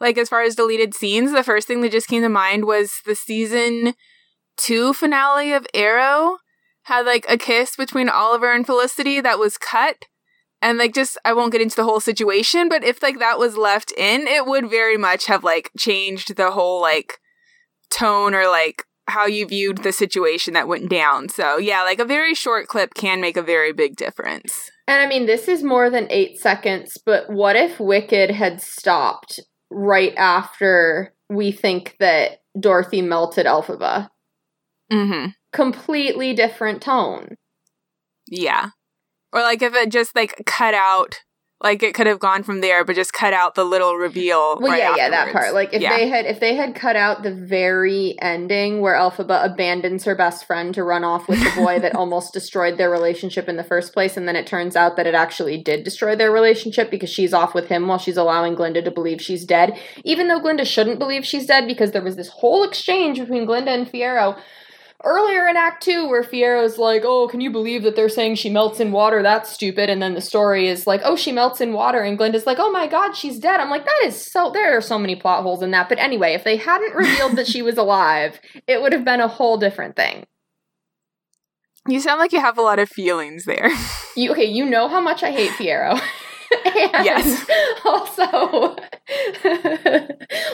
like 0.00 0.16
as 0.16 0.30
far 0.30 0.40
as 0.42 0.54
deleted 0.56 0.94
scenes, 0.94 1.32
the 1.32 1.42
first 1.44 1.66
thing 1.68 1.82
that 1.82 1.92
just 1.92 2.08
came 2.08 2.22
to 2.22 2.28
mind 2.30 2.64
was 2.64 2.90
the 3.04 3.14
season 3.14 3.92
2 4.56 4.94
finale 4.94 5.52
of 5.52 5.66
Arrow 5.74 6.38
had 6.84 7.06
like 7.06 7.26
a 7.28 7.38
kiss 7.38 7.76
between 7.76 8.08
Oliver 8.08 8.52
and 8.52 8.66
Felicity 8.66 9.20
that 9.20 9.38
was 9.38 9.56
cut. 9.58 10.04
And 10.60 10.78
like 10.78 10.94
just 10.94 11.18
I 11.24 11.32
won't 11.32 11.52
get 11.52 11.60
into 11.60 11.76
the 11.76 11.84
whole 11.84 12.00
situation, 12.00 12.68
but 12.68 12.84
if 12.84 13.02
like 13.02 13.18
that 13.18 13.38
was 13.38 13.56
left 13.56 13.92
in, 13.96 14.26
it 14.26 14.46
would 14.46 14.70
very 14.70 14.96
much 14.96 15.26
have 15.26 15.44
like 15.44 15.70
changed 15.78 16.36
the 16.36 16.52
whole 16.52 16.80
like 16.80 17.18
tone 17.90 18.34
or 18.34 18.46
like 18.48 18.84
how 19.06 19.26
you 19.26 19.46
viewed 19.46 19.78
the 19.78 19.92
situation 19.92 20.54
that 20.54 20.66
went 20.66 20.88
down. 20.88 21.28
So, 21.28 21.58
yeah, 21.58 21.82
like 21.82 21.98
a 21.98 22.06
very 22.06 22.34
short 22.34 22.68
clip 22.68 22.94
can 22.94 23.20
make 23.20 23.36
a 23.36 23.42
very 23.42 23.72
big 23.72 23.96
difference. 23.96 24.70
and 24.88 25.00
i 25.00 25.06
mean 25.06 25.26
this 25.26 25.48
is 25.48 25.62
more 25.62 25.88
than 25.90 26.06
eight 26.10 26.38
seconds 26.38 26.98
but 27.06 27.30
what 27.30 27.56
if 27.56 27.80
wicked 27.80 28.30
had 28.30 28.60
stopped 28.60 29.40
right 29.70 30.14
after 30.16 31.14
we 31.30 31.50
think 31.52 31.96
that 32.00 32.42
dorothy 32.58 33.00
melted 33.02 33.46
elphaba 33.46 34.08
Mhm. 34.94 35.34
completely 35.52 36.32
different 36.32 36.80
tone 36.82 37.36
Yeah. 38.28 38.68
Or 39.32 39.40
like 39.42 39.62
if 39.62 39.74
it 39.74 39.90
just 39.90 40.14
like 40.16 40.42
cut 40.46 40.74
out 40.74 41.20
like 41.60 41.82
it 41.82 41.94
could 41.94 42.06
have 42.06 42.18
gone 42.18 42.42
from 42.42 42.60
there 42.60 42.84
but 42.84 42.94
just 42.94 43.12
cut 43.14 43.32
out 43.32 43.54
the 43.54 43.64
little 43.64 43.94
reveal. 43.96 44.58
Well, 44.60 44.72
right 44.72 44.78
yeah, 44.78 44.96
yeah, 44.96 45.10
that 45.10 45.32
part. 45.32 45.54
Like 45.54 45.72
if 45.72 45.80
Yeah. 45.80 45.96
they 45.96 46.08
had 46.08 46.26
if 46.26 46.38
they 46.38 46.54
had 46.56 46.74
cut 46.74 46.94
out 46.94 47.22
the 47.22 47.32
very 47.32 48.16
ending 48.20 48.80
where 48.82 48.94
Elphaba 48.94 49.44
abandons 49.44 50.04
her 50.04 50.14
best 50.14 50.46
friend 50.46 50.74
to 50.74 50.82
run 50.84 51.04
off 51.04 51.26
with 51.28 51.42
the 51.42 51.60
boy 51.60 51.78
that 51.82 51.94
almost 51.96 52.32
destroyed 52.34 52.76
their 52.76 52.90
relationship 52.90 53.48
in 53.48 53.56
the 53.56 53.64
first 53.64 53.92
place, 53.94 54.16
and 54.16 54.28
then 54.28 54.36
it 54.36 54.46
turns 54.46 54.76
out 54.76 54.96
that 54.96 55.06
it 55.06 55.14
actually 55.14 55.56
did 55.62 55.84
destroy 55.84 56.14
their 56.14 56.30
relationship 56.32 56.90
because 56.90 57.08
she's 57.10 57.32
off 57.32 57.54
with 57.54 57.68
him 57.68 57.88
while 57.88 57.98
she's 57.98 58.18
allowing 58.18 58.54
Glinda 58.54 58.82
to 58.82 58.90
believe 58.90 59.22
she's 59.22 59.44
dead, 59.46 59.78
even 60.04 60.28
though 60.28 60.40
Glinda 60.40 60.64
shouldn't 60.66 60.98
believe 60.98 61.24
she's 61.24 61.46
dead 61.46 61.66
because 61.66 61.92
there 61.92 62.02
was 62.04 62.16
this 62.16 62.28
whole 62.28 62.62
exchange 62.64 63.18
between 63.18 63.46
Glinda 63.46 63.70
and 63.70 63.90
Fiyero 63.90 64.38
earlier 65.04 65.46
in 65.46 65.56
Act 65.56 65.82
Two, 65.82 66.08
where 66.08 66.22
Fiyero's 66.22 66.78
like, 66.78 67.02
"Oh, 67.04 67.28
can 67.28 67.40
you 67.40 67.50
believe 67.50 67.82
that 67.82 67.96
they're 67.96 68.08
saying 68.08 68.36
she 68.36 68.50
melts 68.50 68.80
in 68.80 68.92
water? 68.92 69.22
That's 69.22 69.50
stupid." 69.50 69.90
And 69.90 70.02
then 70.02 70.14
the 70.14 70.20
story 70.20 70.68
is 70.68 70.86
like, 70.86 71.00
"Oh, 71.04 71.16
she 71.16 71.32
melts 71.32 71.60
in 71.60 71.72
water," 71.72 72.00
and 72.00 72.16
Glinda's 72.18 72.46
like, 72.46 72.58
"Oh 72.60 72.70
my 72.70 72.86
God, 72.86 73.12
she's 73.16 73.38
dead." 73.38 73.60
I'm 73.60 73.70
like, 73.70 73.84
that 73.84 74.02
is 74.04 74.20
so. 74.20 74.50
There 74.50 74.76
are 74.76 74.80
so 74.80 74.98
many 74.98 75.16
plot 75.16 75.42
holes 75.42 75.62
in 75.62 75.70
that. 75.72 75.88
But 75.88 75.98
anyway, 75.98 76.34
if 76.34 76.44
they 76.44 76.56
hadn't 76.56 76.94
revealed 76.94 77.36
that 77.36 77.46
she 77.46 77.62
was 77.62 77.76
alive, 77.78 78.40
it 78.66 78.80
would 78.82 78.92
have 78.92 79.04
been 79.04 79.20
a 79.20 79.28
whole 79.28 79.56
different 79.56 79.96
thing. 79.96 80.24
You 81.86 82.00
sound 82.00 82.18
like 82.18 82.32
you 82.32 82.40
have 82.40 82.56
a 82.56 82.62
lot 82.62 82.78
of 82.78 82.88
feelings 82.88 83.44
there. 83.44 83.70
You 84.16 84.30
okay? 84.32 84.44
You 84.44 84.64
know 84.64 84.88
how 84.88 85.00
much 85.00 85.22
I 85.22 85.30
hate 85.32 85.50
Fiyero. 85.50 86.00
Yes. 86.74 87.44
Also, 87.84 88.76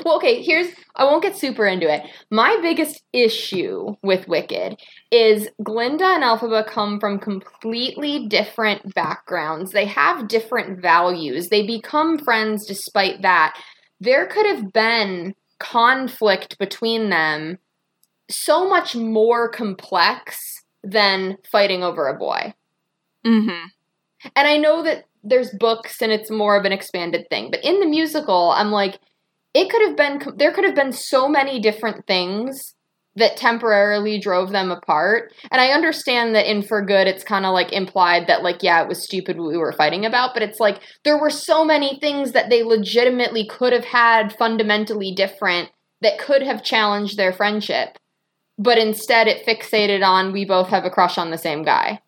well, 0.05 0.16
okay. 0.16 0.43
Here's 0.43 0.68
I 0.97 1.05
won't 1.05 1.23
get 1.23 1.37
super 1.37 1.66
into 1.66 1.93
it. 1.93 2.03
My 2.31 2.59
biggest 2.61 3.03
issue 3.12 3.97
with 4.03 4.29
Wicked 4.29 4.79
is 5.11 5.49
Glinda 5.62 6.05
and 6.05 6.23
Elphaba 6.23 6.66
come 6.66 7.01
from 7.01 7.18
completely 7.18 8.27
different 8.27 8.95
backgrounds. 8.95 9.73
They 9.73 9.87
have 9.87 10.29
different 10.29 10.81
values. 10.81 11.49
They 11.49 11.66
become 11.66 12.18
friends 12.18 12.66
despite 12.66 13.23
that. 13.23 13.59
There 14.01 14.27
could 14.27 14.47
have 14.47 14.73
been 14.73 15.35
conflict 15.59 16.59
between 16.59 17.11
them 17.11 17.59
so 18.31 18.68
much 18.68 18.97
more 18.97 19.49
complex 19.49 20.62
than 20.83 21.37
fighting 21.51 21.83
over 21.83 22.09
a 22.09 22.18
boy. 22.18 22.55
mm-hmm. 23.27 23.66
And 24.37 24.49
I 24.49 24.57
know 24.59 24.83
that 24.83 25.07
there's 25.23 25.51
books 25.59 26.01
and 26.01 26.12
it's 26.12 26.31
more 26.31 26.57
of 26.57 26.64
an 26.64 26.73
expanded 26.73 27.27
thing, 27.29 27.51
but 27.51 27.64
in 27.64 27.81
the 27.81 27.87
musical, 27.87 28.51
I'm 28.51 28.71
like, 28.71 28.99
it 29.55 29.71
could 29.71 29.83
have 29.83 29.97
been, 29.97 30.37
there 30.37 30.53
could 30.53 30.64
have 30.64 30.75
been 30.75 30.93
so 30.93 31.29
many 31.29 31.61
different 31.61 32.07
things 32.07 32.75
that 33.16 33.37
temporarily 33.37 34.21
drove 34.21 34.51
them 34.51 34.71
apart. 34.71 35.33
And 35.51 35.61
I 35.61 35.68
understand 35.71 36.35
that 36.35 36.49
in 36.49 36.62
For 36.62 36.85
Good, 36.85 37.09
it's 37.09 37.25
kind 37.25 37.45
of 37.45 37.53
like 37.53 37.73
implied 37.73 38.29
that, 38.29 38.43
like, 38.43 38.62
yeah, 38.62 38.81
it 38.83 38.89
was 38.89 39.03
stupid 39.03 39.37
what 39.37 39.49
we 39.49 39.57
were 39.57 39.73
fighting 39.73 40.07
about, 40.07 40.33
but 40.33 40.43
it's 40.43 40.61
like 40.61 40.81
there 41.05 41.18
were 41.21 41.31
so 41.31 41.64
many 41.64 41.99
things 41.99 42.33
that 42.33 42.51
they 42.51 42.62
legitimately 42.62 43.47
could 43.47 43.73
have 43.73 43.85
had 43.85 44.37
fundamentally 44.37 45.12
different 45.12 45.71
that 46.01 46.18
could 46.18 46.43
have 46.43 46.64
challenged 46.64 47.16
their 47.16 47.33
friendship. 47.33 47.99
But 48.59 48.79
instead, 48.79 49.27
it 49.27 49.47
fixated 49.47 50.07
on 50.07 50.33
we 50.33 50.45
both 50.45 50.68
have 50.68 50.85
a 50.85 50.91
crush 50.91 51.18
on 51.18 51.31
the 51.31 51.39
same 51.39 51.64
guy. 51.64 52.01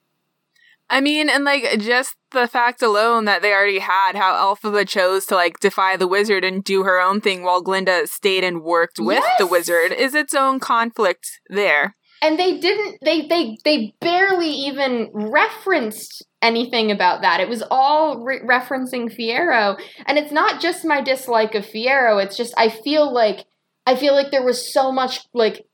I 0.93 1.01
mean, 1.01 1.31
and 1.31 1.43
like 1.43 1.81
just 1.81 2.17
the 2.33 2.47
fact 2.47 2.83
alone 2.83 3.25
that 3.25 3.41
they 3.41 3.53
already 3.55 3.79
had 3.79 4.15
how 4.15 4.35
Elphaba 4.35 4.87
chose 4.87 5.25
to 5.27 5.35
like 5.35 5.59
defy 5.59 5.97
the 5.97 6.07
wizard 6.07 6.45
and 6.45 6.63
do 6.63 6.83
her 6.83 7.01
own 7.01 7.23
thing 7.23 7.43
while 7.43 7.63
Glinda 7.63 8.07
stayed 8.07 8.45
and 8.45 8.63
worked 8.63 8.99
with 9.01 9.25
the 9.39 9.47
wizard 9.47 9.91
is 9.93 10.15
its 10.15 10.35
own 10.35 10.61
conflict 10.61 11.41
there. 11.49 11.97
and 12.21 12.39
they 12.39 12.59
didn't 12.59 12.99
they 13.03 13.27
they 13.27 13.57
they 13.65 13.95
barely 14.03 14.51
even 14.51 15.11
referenced 15.15 16.25
anything 16.43 16.91
about 16.91 17.23
that. 17.23 17.41
It 17.41 17.49
was 17.49 17.63
all 17.71 18.23
re- 18.23 18.43
referencing 18.47 19.11
fiyero. 19.17 19.81
And 20.07 20.19
it's 20.19 20.31
not 20.33 20.61
just 20.61 20.85
my 20.85 21.01
dislike 21.01 21.55
of 21.55 21.65
fiyero 21.65 22.23
it's 22.23 22.37
just 22.37 22.53
i 22.59 22.69
feel 22.69 23.11
like 23.13 23.47
i 23.87 23.97
feel 23.97 24.13
like 24.15 24.31
there 24.31 24.45
was 24.45 24.73
so 24.73 24.93
much 24.93 25.21
like 25.33 25.65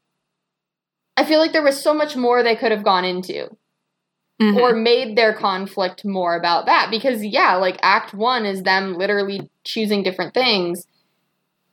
i 1.16 1.25
feel 1.25 1.41
like 1.41 1.53
there 1.53 1.62
was 1.64 1.83
so 1.83 1.93
much 1.93 2.14
more 2.14 2.43
they 2.43 2.55
could 2.57 2.71
have 2.71 2.85
gone 2.85 3.05
into 3.05 3.49
Mhm. 4.41 4.57
or 4.61 4.72
made 4.74 5.16
their 5.16 5.32
conflict 5.34 6.05
more 6.05 6.36
about 6.36 6.66
that 6.66 6.91
because 6.91 7.24
yeah 7.24 7.57
like 7.57 7.76
act 7.82 8.14
1 8.14 8.47
is 8.47 8.62
them 8.62 8.95
literally 8.97 9.51
choosing 9.64 10.03
different 10.05 10.32
things 10.32 10.86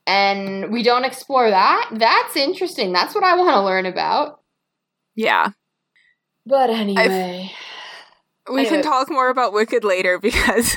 and 0.06 0.72
we 0.72 0.82
don't 0.82 1.04
explore 1.04 1.48
that 1.50 1.88
that's 1.92 2.36
interesting 2.36 2.92
that's 2.92 3.14
what 3.14 3.24
i 3.24 3.36
want 3.36 3.50
to 3.54 3.62
learn 3.62 3.86
about 3.86 4.40
yeah. 5.14 5.50
but 6.44 6.68
anyway 6.70 7.50
We 8.48 8.60
Anyway. 8.60 8.76
can 8.76 8.82
talk 8.84 9.10
more 9.10 9.28
about 9.28 9.52
Wicked 9.52 9.82
later 9.82 10.18
because, 10.22 10.76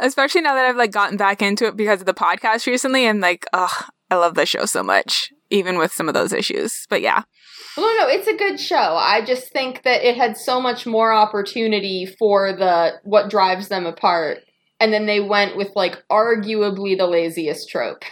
especially 0.00 0.40
now 0.40 0.54
that 0.54 0.64
I've 0.66 0.76
like 0.76 0.90
gotten 0.90 1.16
back 1.16 1.42
into 1.42 1.66
it 1.66 1.76
because 1.76 2.00
of 2.00 2.06
the 2.06 2.14
podcast 2.14 2.66
recently, 2.66 3.04
and 3.06 3.20
like, 3.20 3.44
ugh, 3.52 3.84
I 4.10 4.16
love 4.16 4.34
the 4.34 4.46
show 4.46 4.64
so 4.64 4.82
much, 4.82 5.30
even 5.50 5.78
with 5.78 5.92
some 5.92 6.08
of 6.08 6.14
those 6.14 6.32
issues. 6.32 6.86
But 6.90 7.00
yeah, 7.02 7.22
well 7.78 7.96
no 7.98 8.08
it's 8.08 8.28
a 8.28 8.36
good 8.36 8.60
show 8.60 8.76
i 8.76 9.24
just 9.24 9.52
think 9.52 9.82
that 9.82 10.02
it 10.02 10.16
had 10.16 10.36
so 10.36 10.60
much 10.60 10.86
more 10.86 11.12
opportunity 11.12 12.06
for 12.18 12.52
the 12.52 12.92
what 13.04 13.30
drives 13.30 13.68
them 13.68 13.86
apart 13.86 14.38
and 14.80 14.92
then 14.92 15.06
they 15.06 15.20
went 15.20 15.56
with 15.56 15.70
like 15.74 16.02
arguably 16.10 16.96
the 16.96 17.06
laziest 17.06 17.68
trope 17.68 18.04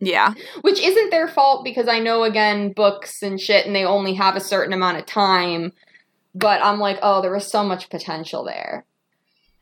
yeah, 0.00 0.34
which 0.62 0.80
isn't 0.80 1.10
their 1.10 1.28
fault 1.28 1.64
because 1.64 1.88
I 1.88 1.98
know 1.98 2.24
again 2.24 2.72
books 2.72 3.22
and 3.22 3.40
shit 3.40 3.66
and 3.66 3.74
they 3.74 3.84
only 3.84 4.14
have 4.14 4.36
a 4.36 4.40
certain 4.40 4.72
amount 4.72 4.98
of 4.98 5.06
time. 5.06 5.72
But 6.34 6.64
I'm 6.64 6.80
like, 6.80 6.98
oh, 7.00 7.22
there 7.22 7.32
was 7.32 7.50
so 7.50 7.62
much 7.62 7.90
potential 7.90 8.44
there. 8.44 8.84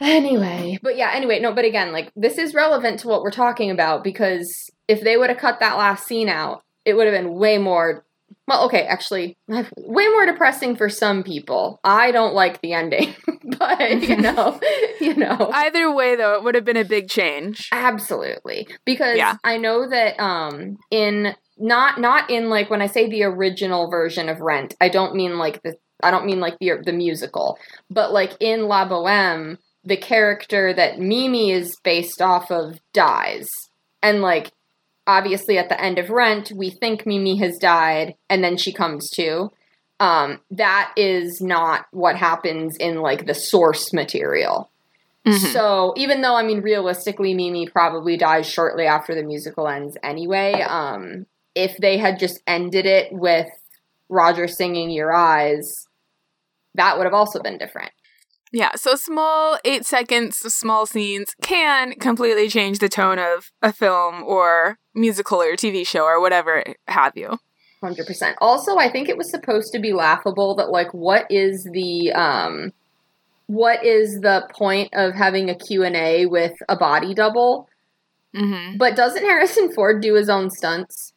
Anyway, 0.00 0.78
but 0.82 0.96
yeah, 0.96 1.12
anyway, 1.14 1.38
no, 1.38 1.52
but 1.52 1.64
again, 1.64 1.92
like 1.92 2.10
this 2.16 2.38
is 2.38 2.54
relevant 2.54 3.00
to 3.00 3.08
what 3.08 3.22
we're 3.22 3.30
talking 3.30 3.70
about 3.70 4.02
because 4.02 4.70
if 4.88 5.02
they 5.02 5.16
would 5.16 5.28
have 5.28 5.38
cut 5.38 5.60
that 5.60 5.76
last 5.76 6.06
scene 6.06 6.28
out, 6.28 6.64
it 6.84 6.94
would 6.94 7.06
have 7.06 7.14
been 7.14 7.34
way 7.34 7.58
more 7.58 8.04
well, 8.52 8.66
okay, 8.66 8.82
actually, 8.82 9.36
way 9.48 10.08
more 10.08 10.26
depressing 10.26 10.76
for 10.76 10.88
some 10.90 11.22
people. 11.22 11.80
I 11.82 12.12
don't 12.12 12.34
like 12.34 12.60
the 12.60 12.74
ending, 12.74 13.14
but 13.58 14.02
you 14.02 14.16
know, 14.20 14.60
you 15.00 15.14
know. 15.14 15.50
Either 15.52 15.92
way, 15.92 16.16
though, 16.16 16.34
it 16.34 16.44
would 16.44 16.54
have 16.54 16.64
been 16.64 16.76
a 16.76 16.84
big 16.84 17.08
change. 17.08 17.68
Absolutely. 17.72 18.68
Because 18.84 19.16
Yeah. 19.16 19.36
I 19.42 19.56
know 19.56 19.88
that 19.88 20.20
um 20.22 20.76
in 20.90 21.34
not 21.56 21.98
not 22.00 22.28
in 22.30 22.50
like 22.50 22.68
when 22.68 22.82
I 22.82 22.86
say 22.86 23.08
the 23.08 23.22
original 23.22 23.90
version 23.90 24.28
of 24.28 24.40
Rent, 24.40 24.74
I 24.80 24.88
don't 24.90 25.14
mean 25.14 25.38
like 25.38 25.62
the 25.62 25.76
I 26.02 26.10
don't 26.10 26.26
mean 26.26 26.40
like 26.40 26.58
the 26.60 26.72
the 26.84 26.92
musical, 26.92 27.58
but 27.90 28.12
like 28.12 28.32
in 28.40 28.66
La 28.66 28.86
Boheme, 28.86 29.56
the 29.84 29.96
character 29.96 30.74
that 30.74 30.98
Mimi 30.98 31.52
is 31.52 31.74
based 31.82 32.20
off 32.20 32.50
of 32.50 32.80
dies. 32.92 33.48
And 34.02 34.20
like 34.20 34.50
obviously 35.06 35.58
at 35.58 35.68
the 35.68 35.80
end 35.80 35.98
of 35.98 36.10
Rent, 36.10 36.52
we 36.54 36.70
think 36.70 37.06
Mimi 37.06 37.36
has 37.38 37.58
died 37.58 38.14
and 38.28 38.42
then 38.42 38.56
she 38.56 38.72
comes 38.72 39.10
to. 39.10 39.50
Um, 40.00 40.40
that 40.50 40.92
is 40.96 41.40
not 41.40 41.86
what 41.92 42.16
happens 42.16 42.76
in 42.76 43.00
like 43.00 43.26
the 43.26 43.34
source 43.34 43.92
material. 43.92 44.68
Mm-hmm. 45.26 45.46
So 45.52 45.94
even 45.96 46.22
though 46.22 46.34
I 46.34 46.42
mean 46.42 46.60
realistically 46.60 47.34
Mimi 47.34 47.68
probably 47.68 48.16
dies 48.16 48.48
shortly 48.48 48.86
after 48.86 49.14
the 49.14 49.22
musical 49.22 49.68
ends 49.68 49.96
anyway, 50.02 50.54
um, 50.62 51.26
if 51.54 51.76
they 51.76 51.98
had 51.98 52.18
just 52.18 52.42
ended 52.46 52.86
it 52.86 53.12
with 53.12 53.48
Roger 54.08 54.48
singing 54.48 54.90
Your 54.90 55.12
Eyes, 55.12 55.86
that 56.74 56.96
would 56.96 57.04
have 57.04 57.14
also 57.14 57.40
been 57.40 57.58
different. 57.58 57.92
Yeah, 58.52 58.72
so 58.76 58.96
small 58.96 59.58
eight 59.64 59.86
seconds, 59.86 60.36
small 60.36 60.84
scenes 60.84 61.34
can 61.42 61.94
completely 61.94 62.48
change 62.48 62.80
the 62.80 62.88
tone 62.90 63.18
of 63.18 63.50
a 63.62 63.72
film 63.72 64.22
or 64.22 64.78
musical 64.94 65.40
or 65.40 65.56
TV 65.56 65.86
show 65.86 66.04
or 66.04 66.20
whatever 66.20 66.62
have 66.86 67.16
you. 67.16 67.38
100%. 67.82 68.34
Also, 68.40 68.76
I 68.76 68.90
think 68.90 69.08
it 69.08 69.16
was 69.16 69.30
supposed 69.30 69.72
to 69.72 69.80
be 69.80 69.92
laughable 69.92 70.54
that, 70.56 70.70
like, 70.70 70.92
what 70.92 71.26
is 71.30 71.68
the, 71.72 72.12
um, 72.12 72.72
what 73.46 73.84
is 73.84 74.20
the 74.20 74.48
point 74.52 74.90
of 74.92 75.14
having 75.14 75.50
a 75.50 75.54
Q&A 75.54 76.26
with 76.26 76.52
a 76.68 76.76
body 76.76 77.14
double? 77.14 77.68
Mm-hmm. 78.36 78.76
But 78.76 78.96
doesn't 78.96 79.24
Harrison 79.24 79.72
Ford 79.72 80.00
do 80.00 80.14
his 80.14 80.28
own 80.28 80.50
stunts? 80.50 81.11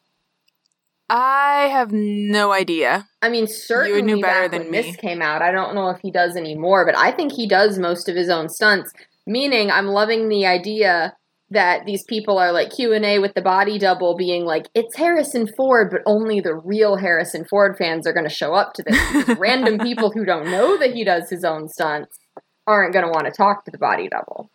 I 1.10 1.68
have 1.72 1.92
no 1.92 2.52
idea. 2.52 3.08
I 3.22 3.30
mean, 3.30 3.48
certainly 3.48 4.00
you 4.00 4.06
knew 4.06 4.22
better 4.22 4.48
than 4.48 4.72
me. 4.72 4.82
This 4.82 4.96
came 4.96 5.22
out. 5.22 5.42
I 5.42 5.52
don't 5.52 5.76
know 5.76 5.90
if 5.90 6.00
he 6.02 6.12
does 6.12 6.36
anymore, 6.36 6.86
but 6.86 6.98
I 6.98 7.12
think 7.12 7.34
he 7.34 7.48
does 7.48 7.78
most 7.78 8.10
of 8.10 8.16
his 8.16 8.30
own 8.30 8.50
stunts. 8.50 8.92
Meaning, 9.28 9.72
I'm 9.72 9.88
loving 9.88 10.30
the 10.30 10.46
idea 10.46 11.16
that 11.52 11.86
these 11.86 12.04
people 12.04 12.38
are 12.38 12.52
like 12.52 12.72
Q&A 12.72 13.20
with 13.20 13.34
the 13.36 13.42
body 13.42 13.78
double 13.78 14.16
being 14.16 14.46
like 14.46 14.68
it's 14.74 14.96
Harrison 14.96 15.48
Ford 15.56 15.92
but 15.92 16.02
only 16.06 16.40
the 16.40 16.56
real 16.56 16.98
Harrison 16.98 17.46
Ford 17.46 17.78
fans 17.78 18.08
are 18.08 18.14
going 18.14 18.28
to 18.28 18.34
show 18.34 18.56
up 18.56 18.74
to 18.74 18.84
this 18.84 19.28
random 19.38 19.78
people 19.78 20.12
who 20.12 20.26
don't 20.26 20.50
know 20.50 20.78
that 20.78 20.94
he 20.94 21.04
does 21.04 21.30
his 21.30 21.44
own 21.44 21.68
stunts 21.68 22.18
aren't 22.66 22.94
going 22.94 23.06
to 23.06 23.12
want 23.12 23.26
to 23.26 23.32
talk 23.32 23.64
to 23.66 23.72
the 23.72 23.78
body 23.78 24.10
double 24.10 24.50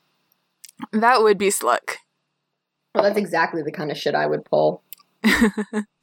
that 0.93 1.23
would 1.23 1.39
be 1.39 1.51
slick 1.51 1.99
well 2.93 3.05
that's 3.05 3.19
exactly 3.19 3.63
the 3.63 3.73
kind 3.73 3.93
of 3.93 3.97
shit 3.97 4.17
I 4.17 4.27
would 4.27 4.45
pull 4.45 4.83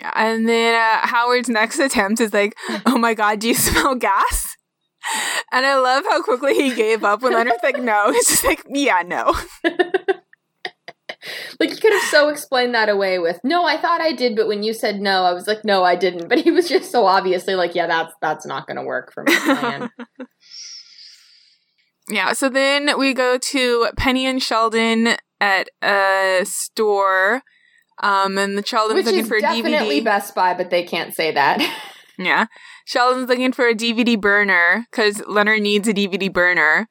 Yeah, 0.00 0.12
and 0.14 0.48
then 0.48 0.74
uh, 0.74 1.06
Howard's 1.06 1.50
next 1.50 1.78
attempt 1.78 2.20
is 2.22 2.32
like, 2.32 2.56
"Oh 2.86 2.96
my 2.96 3.12
god, 3.12 3.40
do 3.40 3.48
you 3.48 3.54
smell 3.54 3.94
gas?" 3.94 4.56
And 5.52 5.66
I 5.66 5.76
love 5.76 6.04
how 6.08 6.22
quickly 6.22 6.54
he 6.54 6.74
gave 6.74 7.04
up 7.04 7.20
when 7.20 7.34
Leonard's 7.34 7.62
like, 7.62 7.78
"No." 7.82 8.10
He's 8.10 8.28
just 8.28 8.44
like, 8.44 8.62
"Yeah, 8.66 9.02
no." 9.04 9.34
like 11.60 11.70
you 11.70 11.76
could 11.76 11.92
have 11.92 12.08
so 12.10 12.30
explained 12.30 12.74
that 12.74 12.88
away 12.88 13.18
with, 13.18 13.40
"No, 13.44 13.66
I 13.66 13.76
thought 13.76 14.00
I 14.00 14.14
did, 14.14 14.36
but 14.36 14.48
when 14.48 14.62
you 14.62 14.72
said 14.72 15.02
no, 15.02 15.24
I 15.24 15.34
was 15.34 15.46
like, 15.46 15.66
no, 15.66 15.84
I 15.84 15.96
didn't." 15.96 16.28
But 16.28 16.38
he 16.38 16.50
was 16.50 16.66
just 16.66 16.90
so 16.90 17.04
obviously 17.04 17.54
like, 17.54 17.74
"Yeah, 17.74 17.86
that's 17.86 18.14
that's 18.22 18.46
not 18.46 18.66
going 18.66 18.78
to 18.78 18.82
work 18.82 19.12
for 19.12 19.24
my 19.24 19.34
plan." 19.34 19.90
yeah. 22.08 22.32
So 22.32 22.48
then 22.48 22.98
we 22.98 23.12
go 23.12 23.36
to 23.36 23.88
Penny 23.98 24.24
and 24.24 24.42
Sheldon 24.42 25.16
at 25.42 25.68
a 25.82 26.40
store 26.44 27.42
um, 28.00 28.38
and 28.38 28.56
the 28.56 28.64
Sheldon's 28.64 28.96
Which 28.96 29.06
looking 29.06 29.24
for 29.26 29.36
a 29.36 29.42
DVD. 29.42 29.62
Definitely 29.62 30.00
Best 30.00 30.34
Buy, 30.34 30.54
but 30.54 30.70
they 30.70 30.82
can't 30.82 31.14
say 31.14 31.32
that. 31.32 31.60
yeah, 32.18 32.46
Sheldon's 32.84 33.28
looking 33.28 33.52
for 33.52 33.68
a 33.68 33.74
DVD 33.74 34.20
burner 34.20 34.86
because 34.90 35.22
Leonard 35.26 35.62
needs 35.62 35.86
a 35.86 35.94
DVD 35.94 36.32
burner. 36.32 36.88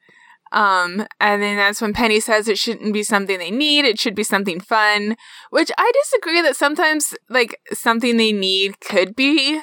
Um, 0.52 1.06
and 1.20 1.40
then 1.40 1.56
that's 1.56 1.80
when 1.80 1.92
Penny 1.92 2.18
says 2.18 2.48
it 2.48 2.58
shouldn't 2.58 2.92
be 2.92 3.02
something 3.02 3.38
they 3.38 3.50
need; 3.50 3.84
it 3.84 4.00
should 4.00 4.14
be 4.14 4.24
something 4.24 4.60
fun. 4.60 5.16
Which 5.50 5.70
I 5.76 5.92
disagree 6.02 6.42
that 6.42 6.56
sometimes 6.56 7.14
like 7.28 7.58
something 7.72 8.16
they 8.16 8.32
need 8.32 8.80
could 8.80 9.14
be 9.14 9.60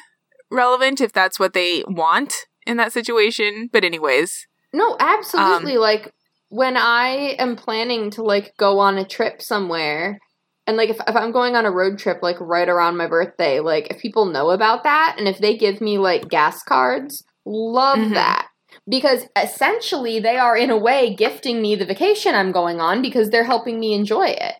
relevant 0.49 1.01
if 1.01 1.11
that's 1.11 1.39
what 1.39 1.53
they 1.53 1.83
want 1.87 2.33
in 2.65 2.77
that 2.77 2.93
situation. 2.93 3.69
But 3.71 3.83
anyways, 3.83 4.47
no, 4.73 4.95
absolutely. 4.99 5.75
Um, 5.75 5.81
like 5.81 6.13
when 6.49 6.77
I 6.77 7.35
am 7.37 7.55
planning 7.55 8.09
to 8.11 8.23
like 8.23 8.53
go 8.57 8.79
on 8.79 8.97
a 8.97 9.05
trip 9.05 9.41
somewhere 9.41 10.19
and 10.67 10.77
like 10.77 10.89
if, 10.89 10.97
if 11.07 11.15
i'm 11.15 11.31
going 11.31 11.55
on 11.55 11.65
a 11.65 11.71
road 11.71 11.97
trip 11.97 12.19
like 12.21 12.39
right 12.39 12.69
around 12.69 12.97
my 12.97 13.07
birthday 13.07 13.59
like 13.59 13.87
if 13.89 13.99
people 13.99 14.25
know 14.25 14.51
about 14.51 14.83
that 14.83 15.15
and 15.17 15.27
if 15.27 15.39
they 15.39 15.57
give 15.57 15.81
me 15.81 15.97
like 15.97 16.29
gas 16.29 16.61
cards 16.63 17.23
love 17.47 17.97
mm-hmm. 17.97 18.13
that. 18.13 18.49
Because 18.89 19.25
essentially 19.35 20.19
they 20.19 20.37
are 20.37 20.55
in 20.55 20.69
a 20.69 20.77
way 20.77 21.13
gifting 21.13 21.61
me 21.61 21.75
the 21.75 21.85
vacation 21.85 22.35
i'm 22.35 22.51
going 22.51 22.79
on 22.79 23.01
because 23.01 23.29
they're 23.29 23.43
helping 23.43 23.79
me 23.79 23.93
enjoy 23.93 24.27
it. 24.27 24.53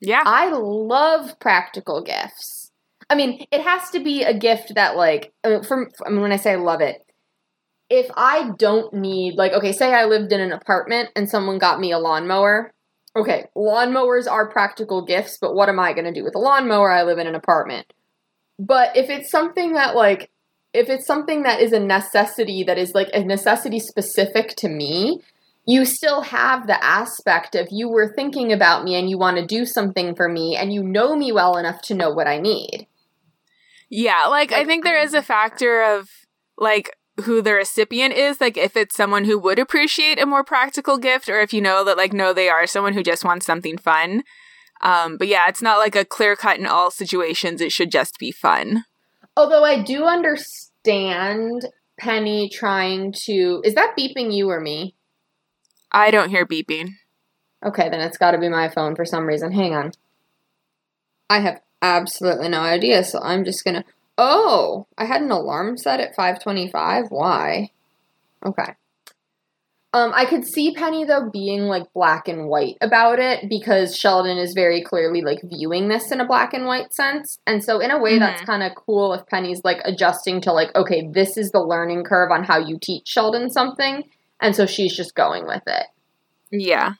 Yeah. 0.00 0.22
I 0.24 0.50
love 0.50 1.38
practical 1.38 2.02
gifts. 2.02 2.70
I 3.10 3.14
mean 3.14 3.44
it 3.50 3.62
has 3.62 3.90
to 3.90 4.00
be 4.00 4.22
a 4.22 4.32
gift 4.32 4.74
that 4.74 4.96
like 4.96 5.32
from 5.66 5.88
I 6.06 6.10
mean, 6.10 6.22
when 6.22 6.32
i 6.32 6.36
say 6.36 6.52
I 6.52 6.56
love 6.56 6.80
it 6.80 7.04
if 7.90 8.10
i 8.16 8.52
don't 8.58 8.94
need 8.94 9.34
like 9.34 9.52
okay 9.52 9.72
say 9.72 9.92
i 9.92 10.06
lived 10.06 10.32
in 10.32 10.40
an 10.40 10.52
apartment 10.52 11.10
and 11.14 11.28
someone 11.28 11.58
got 11.58 11.78
me 11.78 11.92
a 11.92 11.98
lawnmower 11.98 12.72
okay, 13.14 13.46
lawnmowers 13.56 14.30
are 14.30 14.50
practical 14.50 15.04
gifts, 15.04 15.38
but 15.40 15.54
what 15.54 15.68
am 15.68 15.78
I 15.78 15.92
going 15.92 16.06
to 16.06 16.12
do 16.12 16.24
with 16.24 16.34
a 16.34 16.38
lawnmower? 16.38 16.90
I 16.90 17.02
live 17.02 17.18
in 17.18 17.26
an 17.26 17.34
apartment. 17.34 17.92
But 18.58 18.96
if 18.96 19.10
it's 19.10 19.30
something 19.30 19.74
that, 19.74 19.94
like, 19.94 20.30
if 20.72 20.88
it's 20.88 21.06
something 21.06 21.42
that 21.42 21.60
is 21.60 21.72
a 21.72 21.80
necessity 21.80 22.64
that 22.64 22.78
is 22.78 22.94
like 22.94 23.08
a 23.12 23.22
necessity 23.22 23.78
specific 23.78 24.54
to 24.56 24.68
me, 24.68 25.20
you 25.66 25.84
still 25.84 26.22
have 26.22 26.66
the 26.66 26.82
aspect 26.82 27.54
of 27.54 27.68
you 27.70 27.88
were 27.88 28.12
thinking 28.14 28.52
about 28.52 28.82
me 28.82 28.96
and 28.96 29.08
you 29.08 29.18
want 29.18 29.36
to 29.36 29.46
do 29.46 29.64
something 29.64 30.14
for 30.14 30.28
me 30.28 30.56
and 30.56 30.72
you 30.72 30.82
know 30.82 31.14
me 31.14 31.30
well 31.30 31.56
enough 31.56 31.80
to 31.82 31.94
know 31.94 32.10
what 32.10 32.26
I 32.26 32.38
need. 32.38 32.86
Yeah, 33.90 34.24
like, 34.28 34.50
like 34.50 34.60
I 34.60 34.64
think 34.64 34.84
there 34.84 35.00
is 35.00 35.14
a 35.14 35.22
factor 35.22 35.82
of 35.82 36.08
like 36.56 36.96
who 37.22 37.42
the 37.42 37.54
recipient 37.54 38.14
is 38.14 38.40
like 38.40 38.56
if 38.56 38.76
it's 38.76 38.94
someone 38.94 39.24
who 39.24 39.38
would 39.38 39.58
appreciate 39.58 40.20
a 40.20 40.26
more 40.26 40.44
practical 40.44 40.98
gift 40.98 41.28
or 41.28 41.40
if 41.40 41.52
you 41.52 41.60
know 41.60 41.84
that 41.84 41.96
like 41.96 42.12
no 42.12 42.32
they 42.32 42.48
are 42.48 42.66
someone 42.66 42.92
who 42.92 43.02
just 43.02 43.24
wants 43.24 43.46
something 43.46 43.78
fun. 43.78 44.22
Um 44.80 45.16
but 45.16 45.28
yeah 45.28 45.48
it's 45.48 45.62
not 45.62 45.78
like 45.78 45.96
a 45.96 46.04
clear 46.04 46.36
cut 46.36 46.58
in 46.58 46.66
all 46.66 46.90
situations 46.90 47.60
it 47.60 47.72
should 47.72 47.90
just 47.90 48.18
be 48.18 48.30
fun. 48.30 48.84
Although 49.36 49.64
i 49.64 49.82
do 49.82 50.04
understand 50.04 51.66
penny 51.98 52.48
trying 52.48 53.12
to 53.24 53.62
is 53.64 53.74
that 53.74 53.94
beeping 53.98 54.32
you 54.32 54.50
or 54.50 54.60
me? 54.60 54.94
I 55.90 56.10
don't 56.10 56.30
hear 56.30 56.46
beeping. 56.46 56.90
Okay 57.64 57.88
then 57.88 58.00
it's 58.00 58.18
got 58.18 58.32
to 58.32 58.38
be 58.38 58.48
my 58.48 58.68
phone 58.68 58.96
for 58.96 59.04
some 59.04 59.26
reason. 59.26 59.52
Hang 59.52 59.74
on. 59.74 59.92
I 61.30 61.40
have 61.40 61.60
absolutely 61.82 62.48
no 62.48 62.60
idea 62.60 63.02
so 63.02 63.18
i'm 63.22 63.44
just 63.44 63.64
gonna 63.64 63.84
Oh, 64.18 64.86
I 64.98 65.04
had 65.04 65.22
an 65.22 65.30
alarm 65.30 65.76
set 65.76 66.00
at 66.00 66.14
525. 66.14 67.06
Why? 67.08 67.70
Okay. 68.44 68.74
Um, 69.94 70.12
I 70.14 70.24
could 70.24 70.46
see 70.46 70.72
Penny 70.74 71.04
though 71.04 71.28
being 71.30 71.64
like 71.64 71.92
black 71.92 72.26
and 72.26 72.48
white 72.48 72.78
about 72.80 73.18
it 73.18 73.46
because 73.50 73.94
Sheldon 73.94 74.38
is 74.38 74.54
very 74.54 74.82
clearly 74.82 75.20
like 75.20 75.40
viewing 75.44 75.88
this 75.88 76.10
in 76.10 76.18
a 76.18 76.26
black 76.26 76.54
and 76.54 76.64
white 76.64 76.94
sense. 76.94 77.38
And 77.46 77.62
so 77.62 77.78
in 77.78 77.90
a 77.90 78.00
way 78.00 78.12
mm-hmm. 78.12 78.20
that's 78.20 78.42
kind 78.42 78.62
of 78.62 78.72
cool 78.74 79.12
if 79.12 79.26
Penny's 79.26 79.60
like 79.64 79.78
adjusting 79.84 80.40
to 80.42 80.52
like, 80.52 80.74
okay, 80.74 81.06
this 81.12 81.36
is 81.36 81.50
the 81.50 81.60
learning 81.60 82.04
curve 82.04 82.30
on 82.30 82.42
how 82.42 82.58
you 82.58 82.78
teach 82.80 83.06
Sheldon 83.06 83.50
something. 83.50 84.04
And 84.40 84.56
so 84.56 84.64
she's 84.64 84.96
just 84.96 85.14
going 85.14 85.46
with 85.46 85.62
it. 85.66 85.86
Yeah. 86.50 86.94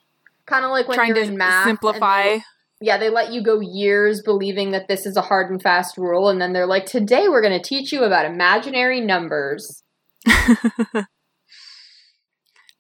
Kind 0.45 0.67
of 0.67 0.71
like 0.71 0.87
when 0.87 0.97
trying 0.97 1.15
to 1.15 1.31
math 1.31 1.65
simplify 1.65 2.39
yeah, 2.83 2.99
they 2.99 3.11
let 3.11 3.33
you 3.33 3.43
go 3.43 3.61
years 3.61 4.23
believing 4.23 4.73
that 4.73 4.89
this 4.89 5.07
is 5.07 5.17
a 5.17 5.23
hard 5.23 5.51
and 5.51 5.63
fast 5.63 5.97
rule, 5.97 6.29
and 6.29 6.41
then 6.41 6.53
they're 6.53 6.67
like, 6.67 6.87
today 6.87 7.29
we're 7.29 7.43
going 7.43 7.59
to 7.59 7.69
teach 7.69 7.93
you 7.93 8.05
about 8.05 8.27
imaginary 8.27 9.01
numbers. 9.01 9.83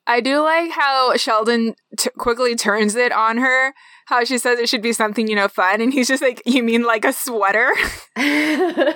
I 0.07 0.20
do 0.20 0.40
like 0.40 0.72
how 0.72 1.16
Sheldon 1.16 1.74
t- 1.96 2.11
quickly 2.18 2.57
turns 2.57 2.96
it 2.96 3.12
on 3.12 3.38
her. 3.38 3.72
How 4.07 4.24
she 4.24 4.36
says 4.36 4.59
it 4.59 4.68
should 4.68 4.82
be 4.82 4.92
something 4.92 5.28
you 5.28 5.36
know 5.36 5.46
fun, 5.46 5.80
and 5.80 5.92
he's 5.92 6.09
just 6.09 6.22
like, 6.22 6.42
"You 6.44 6.62
mean 6.62 6.82
like 6.82 7.05
a 7.05 7.12
sweater? 7.12 7.72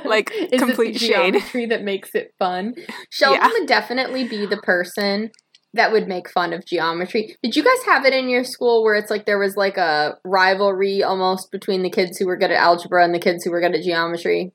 like 0.04 0.32
complete 0.52 0.98
shade 0.98 1.34
geometry 1.34 1.66
that 1.66 1.84
makes 1.84 2.14
it 2.14 2.34
fun." 2.38 2.74
Sheldon 3.10 3.40
yeah. 3.40 3.48
would 3.52 3.68
definitely 3.68 4.26
be 4.26 4.46
the 4.46 4.56
person 4.58 5.30
that 5.76 5.92
would 5.92 6.08
make 6.08 6.28
fun 6.28 6.52
of 6.52 6.66
geometry. 6.66 7.36
Did 7.42 7.56
you 7.56 7.62
guys 7.62 7.84
have 7.86 8.04
it 8.04 8.12
in 8.12 8.28
your 8.28 8.44
school 8.44 8.82
where 8.82 8.94
it's 8.94 9.10
like 9.10 9.26
there 9.26 9.38
was 9.38 9.56
like 9.56 9.76
a 9.76 10.18
rivalry 10.24 11.02
almost 11.02 11.50
between 11.50 11.82
the 11.82 11.90
kids 11.90 12.18
who 12.18 12.26
were 12.26 12.36
good 12.36 12.50
at 12.50 12.58
algebra 12.58 13.04
and 13.04 13.14
the 13.14 13.18
kids 13.18 13.44
who 13.44 13.50
were 13.50 13.60
good 13.60 13.74
at 13.74 13.82
geometry? 13.82 14.52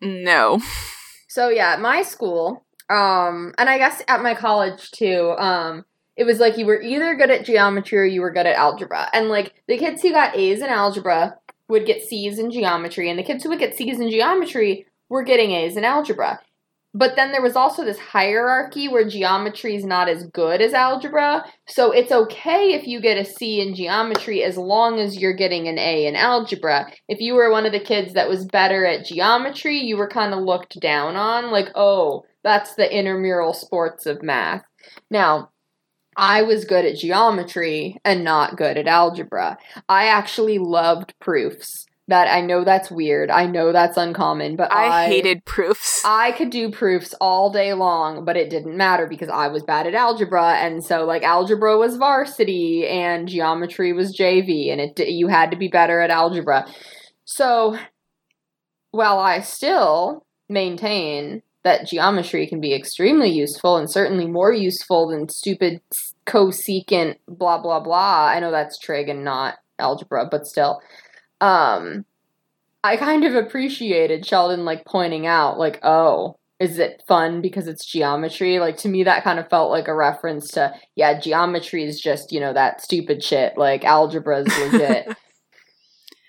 No. 0.00 0.60
So 1.28 1.48
yeah, 1.48 1.72
at 1.72 1.80
my 1.80 2.02
school, 2.02 2.64
um, 2.88 3.54
and 3.58 3.68
I 3.68 3.78
guess 3.78 4.02
at 4.08 4.22
my 4.22 4.34
college 4.34 4.90
too, 4.90 5.34
um, 5.38 5.84
it 6.16 6.24
was 6.24 6.38
like 6.38 6.58
you 6.58 6.66
were 6.66 6.82
either 6.82 7.14
good 7.14 7.30
at 7.30 7.44
geometry 7.44 7.98
or 7.98 8.04
you 8.04 8.20
were 8.20 8.32
good 8.32 8.46
at 8.46 8.56
algebra. 8.56 9.08
And 9.12 9.28
like 9.28 9.54
the 9.68 9.78
kids 9.78 10.02
who 10.02 10.10
got 10.10 10.36
A's 10.36 10.60
in 10.60 10.68
algebra 10.68 11.38
would 11.68 11.86
get 11.86 12.02
C's 12.02 12.38
in 12.38 12.50
geometry, 12.50 13.08
and 13.08 13.18
the 13.18 13.22
kids 13.22 13.44
who 13.44 13.48
would 13.50 13.60
get 13.60 13.76
C's 13.76 14.00
in 14.00 14.10
geometry 14.10 14.86
were 15.08 15.22
getting 15.22 15.52
A's 15.52 15.76
in 15.76 15.84
algebra. 15.84 16.40
But 16.92 17.14
then 17.14 17.30
there 17.30 17.42
was 17.42 17.56
also 17.56 17.84
this 17.84 17.98
hierarchy 17.98 18.88
where 18.88 19.08
geometry 19.08 19.76
is 19.76 19.84
not 19.84 20.08
as 20.08 20.24
good 20.24 20.60
as 20.60 20.74
algebra. 20.74 21.44
So 21.68 21.92
it's 21.92 22.10
okay 22.10 22.72
if 22.72 22.86
you 22.86 23.00
get 23.00 23.18
a 23.18 23.24
C 23.24 23.60
in 23.60 23.74
geometry 23.74 24.42
as 24.42 24.56
long 24.56 24.98
as 24.98 25.16
you're 25.16 25.32
getting 25.32 25.68
an 25.68 25.78
A 25.78 26.06
in 26.06 26.16
algebra. 26.16 26.92
If 27.08 27.20
you 27.20 27.34
were 27.34 27.50
one 27.50 27.64
of 27.64 27.72
the 27.72 27.80
kids 27.80 28.14
that 28.14 28.28
was 28.28 28.44
better 28.44 28.84
at 28.84 29.06
geometry, 29.06 29.78
you 29.78 29.96
were 29.96 30.08
kind 30.08 30.34
of 30.34 30.40
looked 30.40 30.80
down 30.80 31.16
on, 31.16 31.52
like, 31.52 31.68
oh, 31.76 32.24
that's 32.42 32.74
the 32.74 32.90
intramural 32.92 33.52
sports 33.52 34.06
of 34.06 34.22
math. 34.22 34.64
Now, 35.10 35.50
I 36.16 36.42
was 36.42 36.64
good 36.64 36.84
at 36.84 36.96
geometry 36.96 37.98
and 38.04 38.24
not 38.24 38.56
good 38.56 38.76
at 38.76 38.88
algebra. 38.88 39.58
I 39.88 40.06
actually 40.06 40.58
loved 40.58 41.14
proofs 41.20 41.86
that 42.10 42.28
I 42.28 42.40
know 42.40 42.62
that's 42.62 42.90
weird. 42.90 43.30
I 43.30 43.46
know 43.46 43.72
that's 43.72 43.96
uncommon, 43.96 44.56
but 44.56 44.72
I, 44.72 45.04
I, 45.04 45.06
hated 45.06 45.44
proofs. 45.44 46.02
I 46.04 46.32
could 46.32 46.50
do 46.50 46.70
proofs 46.70 47.14
all 47.20 47.50
day 47.50 47.72
long, 47.72 48.24
but 48.24 48.36
it 48.36 48.50
didn't 48.50 48.76
matter 48.76 49.06
because 49.06 49.28
I 49.28 49.48
was 49.48 49.62
bad 49.62 49.86
at 49.86 49.94
algebra, 49.94 50.54
and 50.54 50.84
so 50.84 51.04
like 51.04 51.22
algebra 51.22 51.78
was 51.78 51.96
varsity 51.96 52.86
and 52.86 53.28
geometry 53.28 53.92
was 53.92 54.16
JV, 54.16 54.70
and 54.70 54.80
it 54.80 55.08
you 55.08 55.28
had 55.28 55.50
to 55.50 55.56
be 55.56 55.68
better 55.68 56.00
at 56.00 56.10
algebra. 56.10 56.66
So, 57.24 57.78
while 58.90 59.18
I 59.18 59.40
still 59.40 60.26
maintain 60.48 61.42
that 61.62 61.86
geometry 61.86 62.46
can 62.46 62.60
be 62.60 62.74
extremely 62.74 63.28
useful 63.28 63.76
and 63.76 63.90
certainly 63.90 64.26
more 64.26 64.52
useful 64.52 65.08
than 65.08 65.28
stupid 65.28 65.80
cosecant 66.26 67.16
blah 67.28 67.58
blah 67.58 67.80
blah. 67.80 68.26
I 68.26 68.40
know 68.40 68.50
that's 68.50 68.78
trig 68.78 69.08
and 69.08 69.24
not 69.24 69.56
algebra, 69.78 70.26
but 70.30 70.46
still 70.46 70.80
um 71.40 72.04
I 72.82 72.96
kind 72.96 73.24
of 73.24 73.34
appreciated 73.34 74.26
Sheldon 74.26 74.64
like 74.64 74.84
pointing 74.86 75.26
out 75.26 75.58
like, 75.58 75.80
"Oh, 75.82 76.36
is 76.58 76.78
it 76.78 77.02
fun 77.06 77.42
because 77.42 77.68
it's 77.68 77.84
geometry?" 77.84 78.58
Like 78.58 78.78
to 78.78 78.88
me 78.88 79.04
that 79.04 79.24
kind 79.24 79.38
of 79.38 79.50
felt 79.50 79.70
like 79.70 79.88
a 79.88 79.94
reference 79.94 80.50
to, 80.52 80.74
yeah, 80.96 81.18
geometry 81.20 81.84
is 81.84 82.00
just, 82.00 82.32
you 82.32 82.40
know, 82.40 82.52
that 82.54 82.80
stupid 82.80 83.22
shit. 83.22 83.58
Like 83.58 83.84
algebra 83.84 84.40
is 84.40 84.58
legit. 84.58 85.08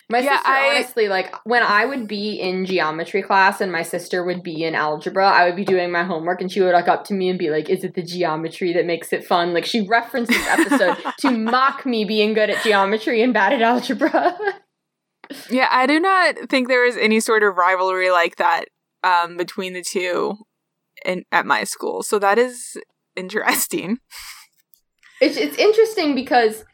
My 0.10 0.20
yeah, 0.20 0.36
sister, 0.36 0.50
I, 0.50 0.76
honestly, 0.76 1.08
like 1.08 1.34
when 1.46 1.64
I 1.64 1.86
would 1.86 2.06
be 2.06 2.34
in 2.34 2.66
geometry 2.66 3.22
class 3.22 3.62
and 3.62 3.72
my 3.72 3.82
sister 3.82 4.26
would 4.26 4.44
be 4.44 4.66
in 4.66 4.76
algebra, 4.76 5.26
I 5.26 5.46
would 5.46 5.56
be 5.56 5.64
doing 5.64 5.90
my 5.90 6.04
homework 6.04 6.42
and 6.42 6.52
she 6.52 6.60
would 6.60 6.76
look 6.76 6.90
up 6.90 7.06
to 7.06 7.14
me 7.14 7.30
and 7.30 7.40
be 7.40 7.50
like, 7.50 7.70
"Is 7.70 7.86
it 7.86 7.94
the 7.94 8.04
geometry 8.04 8.74
that 8.74 8.86
makes 8.86 9.14
it 9.14 9.26
fun?" 9.26 9.54
Like 9.54 9.64
she 9.64 9.88
referenced 9.88 10.30
this 10.30 10.48
episode 10.48 10.98
to 11.20 11.32
mock 11.32 11.86
me 11.86 12.04
being 12.04 12.34
good 12.34 12.50
at 12.50 12.62
geometry 12.62 13.22
and 13.22 13.34
bad 13.34 13.54
at 13.54 13.62
algebra. 13.62 14.38
yeah, 15.50 15.68
I 15.72 15.86
do 15.86 16.00
not 16.00 16.50
think 16.50 16.68
there 16.68 16.86
is 16.86 16.98
any 16.98 17.20
sort 17.20 17.44
of 17.44 17.56
rivalry 17.56 18.12
like 18.12 18.38
that 18.38 18.66
um, 19.04 19.38
between 19.38 19.74
the 19.74 19.84
two 19.84 20.38
in 21.06 21.24
at 21.32 21.46
my 21.46 21.64
school. 21.64 22.04
So 22.04 22.20
that 22.20 22.38
is 22.38 22.78
interesting. 23.16 24.00
It's 25.24 25.38
it's 25.38 25.56
interesting 25.60 26.16
because 26.16 26.66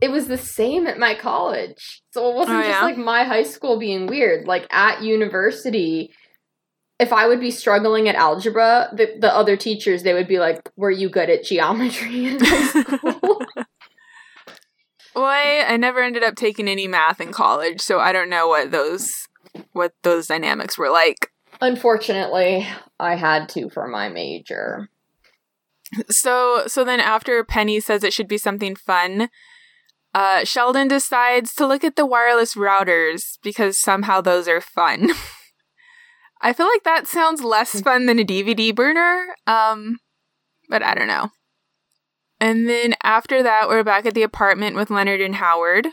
it 0.00 0.10
was 0.10 0.28
the 0.28 0.38
same 0.38 0.86
at 0.86 0.96
my 0.96 1.16
college. 1.16 2.02
So 2.12 2.30
it 2.30 2.36
wasn't 2.36 2.58
oh, 2.58 2.62
just 2.62 2.82
like 2.82 2.96
my 2.96 3.24
high 3.24 3.42
school 3.42 3.78
being 3.78 4.06
weird. 4.06 4.46
Like 4.46 4.66
at 4.70 5.02
university, 5.02 6.12
if 7.00 7.12
I 7.12 7.26
would 7.26 7.40
be 7.40 7.50
struggling 7.50 8.08
at 8.08 8.14
algebra, 8.14 8.90
the, 8.92 9.16
the 9.18 9.34
other 9.34 9.56
teachers 9.56 10.02
they 10.02 10.14
would 10.14 10.28
be 10.28 10.38
like, 10.38 10.70
"Were 10.76 10.90
you 10.90 11.08
good 11.08 11.30
at 11.30 11.44
geometry 11.44 12.26
in 12.26 12.38
high 12.40 12.82
school?" 12.82 13.40
Well, 15.16 15.24
I, 15.24 15.64
I 15.66 15.76
never 15.78 16.02
ended 16.02 16.22
up 16.22 16.36
taking 16.36 16.68
any 16.68 16.86
math 16.86 17.22
in 17.22 17.32
college, 17.32 17.80
so 17.80 17.98
I 17.98 18.12
don't 18.12 18.28
know 18.28 18.48
what 18.48 18.70
those 18.70 19.26
what 19.72 19.94
those 20.02 20.26
dynamics 20.26 20.76
were 20.76 20.90
like. 20.90 21.32
Unfortunately, 21.62 22.68
I 23.00 23.14
had 23.14 23.48
to 23.50 23.70
for 23.70 23.88
my 23.88 24.10
major. 24.10 24.90
So 26.10 26.64
so 26.66 26.84
then 26.84 27.00
after 27.00 27.42
Penny 27.44 27.80
says 27.80 28.04
it 28.04 28.12
should 28.12 28.28
be 28.28 28.36
something 28.36 28.76
fun, 28.76 29.30
uh, 30.12 30.44
Sheldon 30.44 30.86
decides 30.86 31.54
to 31.54 31.66
look 31.66 31.82
at 31.82 31.96
the 31.96 32.04
wireless 32.04 32.54
routers 32.54 33.38
because 33.42 33.78
somehow 33.78 34.20
those 34.20 34.46
are 34.46 34.60
fun. 34.60 35.12
I 36.42 36.52
feel 36.52 36.66
like 36.66 36.84
that 36.84 37.06
sounds 37.06 37.42
less 37.42 37.80
fun 37.82 38.04
than 38.04 38.18
a 38.18 38.24
DVD 38.24 38.74
burner. 38.74 39.28
Um, 39.46 39.96
but 40.68 40.82
I 40.82 40.94
don't 40.94 41.08
know. 41.08 41.30
And 42.40 42.68
then 42.68 42.94
after 43.02 43.42
that, 43.42 43.68
we're 43.68 43.84
back 43.84 44.06
at 44.06 44.14
the 44.14 44.22
apartment 44.22 44.76
with 44.76 44.90
Leonard 44.90 45.20
and 45.20 45.36
Howard. 45.36 45.88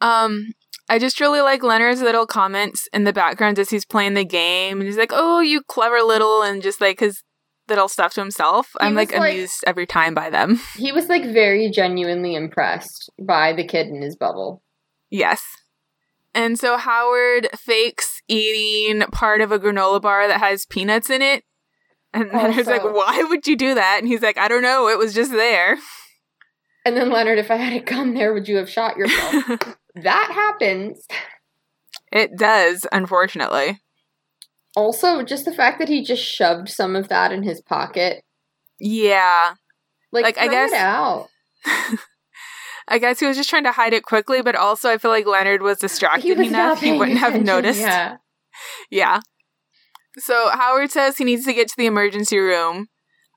Um, 0.00 0.52
I 0.88 0.98
just 0.98 1.20
really 1.20 1.40
like 1.40 1.62
Leonard's 1.62 2.02
little 2.02 2.26
comments 2.26 2.88
in 2.92 3.04
the 3.04 3.12
background 3.12 3.58
as 3.58 3.70
he's 3.70 3.84
playing 3.84 4.14
the 4.14 4.24
game. 4.24 4.78
And 4.78 4.86
he's 4.86 4.98
like, 4.98 5.12
oh, 5.12 5.40
you 5.40 5.62
clever 5.62 6.02
little, 6.02 6.42
and 6.42 6.62
just 6.62 6.80
like 6.80 7.00
his 7.00 7.22
little 7.68 7.88
stuff 7.88 8.14
to 8.14 8.20
himself. 8.20 8.68
He 8.78 8.86
I'm 8.86 8.94
like, 8.94 9.12
like 9.12 9.32
amused 9.32 9.64
every 9.66 9.86
time 9.86 10.14
by 10.14 10.28
them. 10.28 10.60
He 10.76 10.92
was 10.92 11.08
like 11.08 11.24
very 11.24 11.70
genuinely 11.70 12.34
impressed 12.34 13.10
by 13.20 13.52
the 13.52 13.64
kid 13.64 13.88
in 13.88 14.02
his 14.02 14.16
bubble. 14.16 14.62
Yes. 15.10 15.42
And 16.34 16.58
so 16.58 16.76
Howard 16.76 17.48
fakes 17.54 18.20
eating 18.28 19.00
part 19.12 19.40
of 19.40 19.52
a 19.52 19.58
granola 19.58 20.00
bar 20.00 20.26
that 20.28 20.40
has 20.40 20.66
peanuts 20.66 21.10
in 21.10 21.22
it 21.22 21.44
and 22.14 22.30
Leonard's 22.32 22.68
like, 22.68 22.84
why 22.84 23.24
would 23.28 23.46
you 23.46 23.56
do 23.56 23.74
that? 23.74 23.98
And 23.98 24.06
he's 24.06 24.22
like, 24.22 24.38
I 24.38 24.48
don't 24.48 24.62
know. 24.62 24.88
It 24.88 24.98
was 24.98 25.14
just 25.14 25.30
there. 25.30 25.78
And 26.84 26.96
then 26.96 27.10
Leonard, 27.10 27.38
if 27.38 27.50
I 27.50 27.56
had 27.56 27.72
a 27.72 27.84
gun 27.84 28.14
there, 28.14 28.34
would 28.34 28.48
you 28.48 28.56
have 28.56 28.68
shot 28.68 28.96
yourself? 28.96 29.76
that 29.94 30.30
happens. 30.32 31.06
It 32.10 32.36
does, 32.36 32.86
unfortunately. 32.92 33.80
Also, 34.74 35.22
just 35.22 35.44
the 35.44 35.52
fact 35.52 35.78
that 35.78 35.88
he 35.88 36.02
just 36.02 36.24
shoved 36.24 36.68
some 36.68 36.96
of 36.96 37.08
that 37.08 37.30
in 37.32 37.42
his 37.42 37.60
pocket. 37.60 38.24
Yeah. 38.80 39.54
Like, 40.10 40.24
like 40.24 40.38
I 40.38 40.48
guess 40.48 40.72
out. 40.72 41.28
I 42.88 42.98
guess 42.98 43.20
he 43.20 43.26
was 43.26 43.36
just 43.36 43.48
trying 43.48 43.64
to 43.64 43.72
hide 43.72 43.92
it 43.92 44.02
quickly, 44.02 44.42
but 44.42 44.56
also 44.56 44.90
I 44.90 44.98
feel 44.98 45.10
like 45.10 45.26
Leonard 45.26 45.62
was 45.62 45.78
distracted 45.78 46.24
he 46.24 46.32
was 46.32 46.48
enough 46.48 46.80
he 46.80 46.92
wouldn't 46.92 47.18
attention, 47.18 47.46
have 47.46 47.46
noticed. 47.46 47.80
Yeah. 47.80 48.16
Yeah. 48.90 49.20
So 50.18 50.50
Howard 50.50 50.90
says 50.90 51.18
he 51.18 51.24
needs 51.24 51.44
to 51.44 51.54
get 51.54 51.68
to 51.68 51.74
the 51.76 51.86
emergency 51.86 52.38
room. 52.38 52.88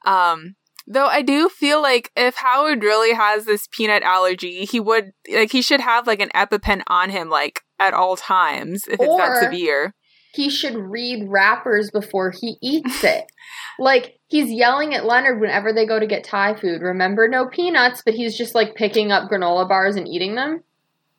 Um, 0.06 0.56
though 0.88 1.08
I 1.08 1.22
do 1.22 1.50
feel 1.50 1.82
like 1.82 2.12
if 2.16 2.36
Howard 2.36 2.84
really 2.84 3.14
has 3.14 3.46
this 3.46 3.68
peanut 3.72 4.04
allergy, 4.04 4.66
he 4.66 4.80
would 4.80 5.12
like 5.32 5.52
he 5.52 5.62
should 5.62 5.82
have 5.82 6.08
like 6.08 6.20
an 6.20 6.30
EpiPen 6.36 6.84
on 6.88 7.10
him 7.10 7.30
like 7.30 7.62
at 7.80 7.94
all 7.94 8.16
times 8.16 8.84
if 8.88 9.00
or 9.00 9.06
it's 9.06 9.18
that 9.18 9.44
severe. 9.44 9.94
He 10.34 10.50
should 10.50 10.76
read 10.76 11.30
wrappers 11.30 11.92
before 11.92 12.32
he 12.32 12.58
eats 12.62 13.06
it. 13.06 13.26
like 13.80 14.20
he's 14.28 14.52
yelling 14.52 14.94
at 14.94 15.06
Leonard 15.06 15.40
whenever 15.40 15.72
they 15.72 15.86
go 15.86 15.98
to 15.98 16.06
get 16.06 16.26
Thai 16.26 16.56
food. 16.56 16.82
Remember, 16.82 17.30
no 17.30 17.48
peanuts, 17.48 18.02
but 18.06 18.16
he's 18.16 18.38
just 18.38 18.54
like 18.54 18.76
picking 18.76 19.14
up 19.14 19.30
granola 19.30 19.68
bars 19.68 19.96
and 19.96 20.08
eating 20.08 20.36
them. 20.36 20.62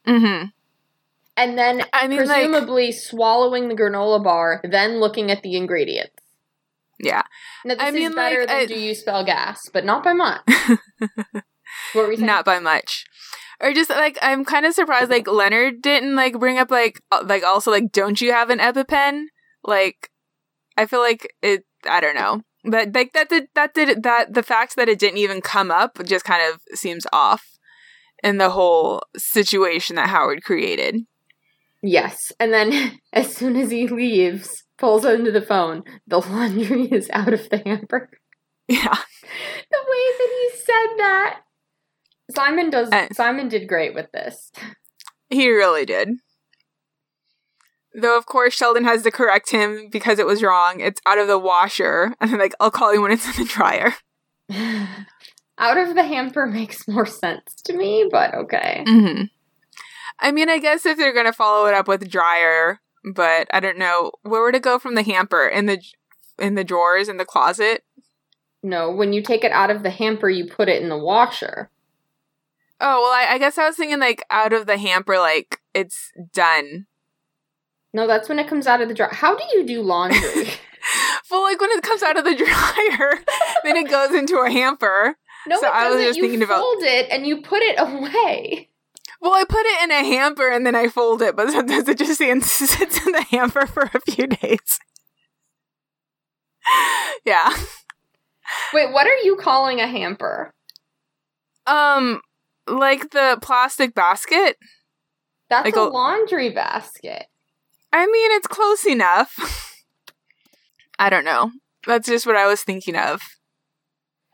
Mm-hmm 0.06 0.46
and 1.36 1.58
then 1.58 1.84
I 1.92 2.08
mean, 2.08 2.18
presumably 2.18 2.86
like, 2.86 2.94
swallowing 2.94 3.68
the 3.68 3.74
granola 3.74 4.22
bar, 4.22 4.60
then 4.64 5.00
looking 5.00 5.30
at 5.30 5.42
the 5.42 5.56
ingredients. 5.56 6.14
Yeah. 6.98 7.22
Now, 7.64 7.74
this 7.74 7.82
I 7.82 7.90
mean, 7.90 8.10
is 8.10 8.14
better 8.14 8.40
like, 8.40 8.48
than 8.48 8.56
I, 8.56 8.66
do 8.66 8.78
you 8.78 8.94
spell 8.94 9.24
gas, 9.24 9.68
but 9.72 9.84
not 9.84 10.02
by 10.02 10.14
much. 10.14 10.40
what 10.48 11.44
were 11.94 12.08
we 12.08 12.16
saying? 12.16 12.26
Not 12.26 12.44
by 12.44 12.58
much. 12.58 13.04
Or 13.60 13.72
just 13.72 13.90
like 13.90 14.18
I'm 14.22 14.44
kind 14.44 14.66
of 14.66 14.74
surprised 14.74 15.10
like 15.10 15.26
Leonard 15.26 15.80
didn't 15.82 16.14
like 16.14 16.38
bring 16.38 16.58
up 16.58 16.70
like 16.70 17.00
uh, 17.10 17.24
like 17.26 17.42
also 17.42 17.70
like 17.70 17.90
don't 17.90 18.20
you 18.20 18.32
have 18.32 18.50
an 18.50 18.58
EpiPen? 18.58 19.24
Like 19.64 20.10
I 20.76 20.86
feel 20.86 21.00
like 21.00 21.34
it 21.42 21.64
I 21.88 22.00
don't 22.00 22.16
know. 22.16 22.42
But 22.64 22.94
like 22.94 23.12
that 23.14 23.28
did 23.28 23.48
that 23.54 23.72
did 23.72 24.02
that 24.02 24.34
the 24.34 24.42
fact 24.42 24.76
that 24.76 24.88
it 24.88 24.98
didn't 24.98 25.18
even 25.18 25.40
come 25.40 25.70
up 25.70 25.98
just 26.04 26.24
kind 26.24 26.42
of 26.52 26.60
seems 26.76 27.06
off 27.12 27.58
in 28.22 28.38
the 28.38 28.50
whole 28.50 29.02
situation 29.16 29.96
that 29.96 30.08
Howard 30.08 30.42
created. 30.42 31.06
Yes. 31.82 32.32
And 32.38 32.52
then 32.52 32.98
as 33.12 33.34
soon 33.34 33.56
as 33.56 33.70
he 33.70 33.86
leaves, 33.86 34.64
pulls 34.78 35.04
into 35.04 35.32
the 35.32 35.42
phone, 35.42 35.82
the 36.06 36.18
laundry 36.30 36.84
is 36.84 37.08
out 37.12 37.32
of 37.32 37.48
the 37.48 37.58
hamper. 37.64 38.10
Yeah. 38.68 38.78
the 39.70 39.84
way 39.88 40.06
that 40.18 40.28
he 40.30 40.58
said 40.58 40.98
that. 40.98 41.40
Simon 42.34 42.70
does 42.70 42.88
and 42.90 43.14
Simon 43.14 43.48
did 43.48 43.68
great 43.68 43.94
with 43.94 44.10
this. 44.12 44.50
He 45.30 45.48
really 45.48 45.84
did. 45.84 46.08
Though 47.94 48.18
of 48.18 48.26
course 48.26 48.52
Sheldon 48.52 48.84
has 48.84 49.02
to 49.04 49.12
correct 49.12 49.52
him 49.52 49.88
because 49.92 50.18
it 50.18 50.26
was 50.26 50.42
wrong. 50.42 50.80
It's 50.80 51.00
out 51.06 51.18
of 51.18 51.28
the 51.28 51.38
washer. 51.38 52.14
And 52.20 52.32
then 52.32 52.40
like, 52.40 52.54
I'll 52.58 52.72
call 52.72 52.92
you 52.92 53.00
when 53.00 53.12
it's 53.12 53.26
in 53.26 53.44
the 53.44 53.48
dryer. 53.48 53.94
out 55.58 55.78
of 55.78 55.94
the 55.94 56.02
hamper 56.02 56.46
makes 56.46 56.88
more 56.88 57.06
sense 57.06 57.54
to 57.64 57.72
me, 57.72 58.08
but 58.10 58.34
okay. 58.34 58.84
Mm-hmm. 58.86 59.22
I 60.18 60.32
mean, 60.32 60.48
I 60.48 60.58
guess 60.58 60.86
if 60.86 60.96
they're 60.96 61.14
gonna 61.14 61.32
follow 61.32 61.66
it 61.66 61.74
up 61.74 61.88
with 61.88 62.08
dryer, 62.10 62.80
but 63.04 63.48
I 63.52 63.60
don't 63.60 63.78
know 63.78 64.12
where 64.22 64.42
would 64.42 64.54
it 64.54 64.62
go 64.62 64.78
from 64.78 64.94
the 64.94 65.02
hamper 65.02 65.46
in 65.46 65.66
the 65.66 65.80
in 66.38 66.54
the 66.54 66.64
drawers 66.64 67.08
in 67.08 67.16
the 67.16 67.24
closet. 67.24 67.84
No, 68.62 68.90
when 68.90 69.12
you 69.12 69.22
take 69.22 69.44
it 69.44 69.52
out 69.52 69.70
of 69.70 69.82
the 69.82 69.90
hamper, 69.90 70.28
you 70.28 70.46
put 70.46 70.68
it 70.68 70.82
in 70.82 70.88
the 70.88 70.98
washer. 70.98 71.70
Oh 72.80 73.00
well, 73.02 73.12
I, 73.12 73.34
I 73.34 73.38
guess 73.38 73.58
I 73.58 73.66
was 73.66 73.76
thinking 73.76 74.00
like 74.00 74.22
out 74.30 74.52
of 74.52 74.66
the 74.66 74.76
hamper, 74.78 75.18
like 75.18 75.60
it's 75.74 76.12
done. 76.32 76.86
No, 77.92 78.06
that's 78.06 78.28
when 78.28 78.38
it 78.38 78.48
comes 78.48 78.66
out 78.66 78.80
of 78.82 78.88
the 78.88 78.94
dryer. 78.94 79.10
How 79.12 79.34
do 79.36 79.44
you 79.54 79.64
do 79.64 79.82
laundry? 79.82 80.20
Well, 81.28 81.42
like 81.42 81.60
when 81.60 81.70
it 81.70 81.82
comes 81.82 82.04
out 82.04 82.16
of 82.16 82.22
the 82.24 82.36
dryer, 82.36 83.18
then 83.64 83.76
it 83.76 83.90
goes 83.90 84.14
into 84.14 84.36
a 84.38 84.48
hamper. 84.50 85.16
No, 85.48 85.58
So 85.60 85.66
I 85.68 85.90
was 85.90 86.00
just 86.00 86.16
you 86.18 86.22
thinking 86.22 86.42
about- 86.42 86.60
fold 86.60 86.82
it 86.84 87.08
and 87.10 87.26
you 87.26 87.40
put 87.42 87.62
it 87.62 87.74
away. 87.80 88.68
Well, 89.26 89.34
I 89.34 89.44
put 89.44 89.66
it 89.66 89.82
in 89.82 89.90
a 89.90 90.04
hamper 90.04 90.48
and 90.48 90.64
then 90.64 90.76
I 90.76 90.86
fold 90.86 91.20
it, 91.20 91.34
but 91.34 91.50
sometimes 91.50 91.88
it 91.88 91.98
just 91.98 92.18
sits 92.18 93.04
in 93.04 93.12
the 93.12 93.22
hamper 93.22 93.66
for 93.66 93.90
a 93.92 94.00
few 94.12 94.28
days. 94.28 94.78
yeah. 97.26 97.50
Wait, 98.72 98.92
what 98.92 99.08
are 99.08 99.16
you 99.16 99.34
calling 99.34 99.80
a 99.80 99.88
hamper? 99.88 100.54
Um, 101.66 102.20
like 102.68 103.10
the 103.10 103.38
plastic 103.42 103.96
basket. 103.96 104.58
That's 105.50 105.64
Like 105.64 105.74
a 105.74 105.80
a- 105.80 105.90
laundry 105.90 106.50
basket. 106.50 107.26
I 107.92 108.06
mean, 108.06 108.30
it's 108.30 108.46
close 108.46 108.86
enough. 108.86 109.82
I 111.00 111.10
don't 111.10 111.24
know. 111.24 111.50
That's 111.84 112.06
just 112.08 112.26
what 112.26 112.36
I 112.36 112.46
was 112.46 112.62
thinking 112.62 112.94
of. 112.94 113.22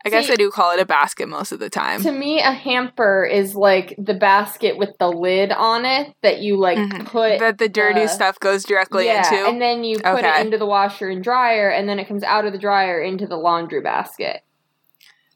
I 0.05 0.09
guess 0.09 0.27
See- 0.27 0.33
I 0.33 0.35
do 0.35 0.51
call 0.51 0.71
it 0.73 0.79
a 0.81 0.85
basket 0.85 1.29
most 1.29 1.51
of 1.53 1.59
the 1.59 1.69
time. 1.69 2.01
To 2.03 2.11
me, 2.11 2.39
a 2.41 2.51
hamper 2.51 3.23
is 3.25 3.55
like 3.55 3.95
the 3.97 4.13
basket 4.13 4.77
with 4.77 4.89
the 4.99 5.07
lid 5.09 5.51
on 5.51 5.85
it 5.85 6.13
that 6.23 6.39
you 6.39 6.57
like 6.57 6.77
Mhm. 6.77 7.05
put 7.05 7.39
that 7.39 7.57
the 7.57 7.69
dirty 7.69 8.07
stuff 8.07 8.37
goes 8.39 8.63
directly 8.63 9.05
yeah, 9.05 9.25
into. 9.33 9.47
and 9.47 9.61
then 9.61 9.83
you 9.85 9.97
put 9.99 10.05
Okay. 10.25 10.39
it 10.41 10.45
into 10.45 10.57
the 10.57 10.65
washer 10.65 11.09
and 11.09 11.23
dryer, 11.23 11.69
and 11.69 11.87
then 11.87 11.99
it 11.99 12.07
comes 12.07 12.23
out 12.23 12.45
of 12.45 12.51
the 12.51 12.59
dryer 12.59 13.01
into 13.01 13.25
the 13.27 13.37
laundry 13.37 13.81
basket. 13.81 14.41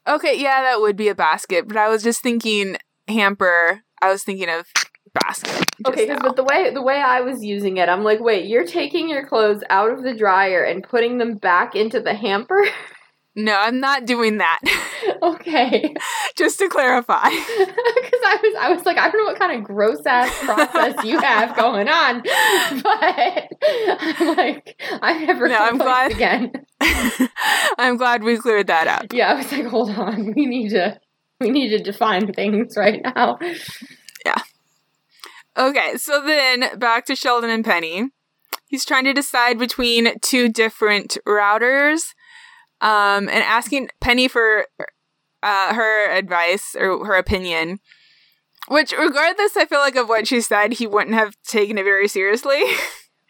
okay, 0.07 0.33
yeah, 0.37 0.61
that 0.63 0.79
would 0.81 0.95
be 0.95 1.07
a 1.09 1.15
basket, 1.15 1.67
but 1.67 1.75
I 1.77 1.89
was 1.89 2.01
just 2.03 2.21
thinking 2.21 2.77
hamper. 3.07 3.81
I 4.01 4.09
was 4.11 4.23
thinking 4.23 4.49
of 4.49 4.65
basket. 5.13 5.65
Okay, 5.87 6.13
but 6.21 6.35
the 6.35 6.43
way 6.43 6.71
the 6.73 6.81
way 6.81 6.97
I 7.01 7.21
was 7.21 7.43
using 7.43 7.77
it, 7.77 7.89
I'm 7.89 8.03
like, 8.03 8.19
wait, 8.19 8.45
you're 8.47 8.65
taking 8.65 9.09
your 9.09 9.25
clothes 9.25 9.63
out 9.69 9.91
of 9.91 10.03
the 10.03 10.13
dryer 10.15 10.63
and 10.63 10.83
putting 10.83 11.17
them 11.17 11.35
back 11.35 11.75
into 11.75 11.99
the 12.01 12.13
hamper? 12.13 12.65
no, 13.37 13.55
I'm 13.57 13.79
not 13.79 14.05
doing 14.05 14.39
that. 14.39 14.59
okay, 15.21 15.93
just 16.37 16.59
to 16.59 16.67
clarify. 16.67 17.29
because 17.29 18.21
I 18.25 18.37
was 18.43 18.55
I 18.59 18.73
was 18.73 18.85
like, 18.85 18.97
I 18.97 19.09
don't 19.09 19.19
know 19.19 19.31
what 19.31 19.39
kind 19.39 19.57
of 19.57 19.63
gross 19.63 20.05
ass 20.05 20.35
process 20.43 21.03
you 21.05 21.19
have 21.19 21.55
going 21.55 21.87
on, 21.87 22.21
but 22.83 22.97
I'm 23.01 24.35
like, 24.35 24.81
I'm 25.01 25.25
never 25.25 25.47
No, 25.47 25.57
I'm 25.57 25.77
glad- 25.77 26.11
again. 26.11 26.51
I'm 27.77 27.97
glad 27.97 28.23
we 28.23 28.37
cleared 28.37 28.67
that 28.67 28.87
up. 28.87 29.13
Yeah, 29.13 29.31
I 29.31 29.35
was 29.35 29.51
like, 29.51 29.65
hold 29.65 29.91
on, 29.91 30.33
we 30.35 30.45
need 30.45 30.69
to 30.71 30.99
we 31.39 31.49
need 31.51 31.69
to 31.69 31.79
define 31.79 32.33
things 32.33 32.75
right 32.75 33.01
now. 33.03 33.37
Yeah. 34.25 34.41
Okay, 35.55 35.97
so 35.97 36.21
then 36.25 36.77
back 36.79 37.05
to 37.05 37.15
Sheldon 37.15 37.49
and 37.49 37.63
Penny. 37.63 38.09
He's 38.67 38.83
trying 38.85 39.05
to 39.05 39.13
decide 39.13 39.57
between 39.57 40.19
two 40.21 40.49
different 40.49 41.17
routers 41.25 42.13
um, 42.81 43.29
and 43.29 43.43
asking 43.43 43.89
Penny 44.01 44.27
for 44.27 44.65
uh, 45.43 45.73
her 45.73 46.11
advice 46.11 46.75
or 46.79 47.05
her 47.05 47.15
opinion. 47.15 47.79
Which, 48.69 48.91
regardless, 48.91 49.55
I 49.55 49.65
feel 49.65 49.79
like 49.79 49.95
of 49.95 50.09
what 50.09 50.27
she 50.27 50.41
said, 50.41 50.73
he 50.73 50.87
wouldn't 50.87 51.15
have 51.15 51.35
taken 51.43 51.77
it 51.77 51.83
very 51.83 52.07
seriously. 52.07 52.61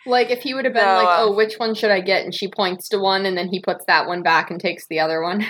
Like 0.08 0.32
if 0.32 0.42
he 0.42 0.54
would 0.54 0.66
have 0.66 0.74
been 0.74 0.86
No, 0.86 1.04
like, 1.04 1.20
"Oh, 1.20 1.36
which 1.36 1.56
one 1.56 1.76
should 1.76 1.92
I 1.92 2.00
get?" 2.00 2.24
and 2.24 2.34
she 2.34 2.48
points 2.48 2.88
to 2.90 2.98
one, 2.98 3.26
and 3.26 3.38
then 3.38 3.50
he 3.50 3.60
puts 3.60 3.86
that 3.86 4.08
one 4.08 4.24
back 4.24 4.50
and 4.50 4.60
takes 4.60 4.88
the 4.88 5.00
other 5.00 5.22
one. 5.22 5.46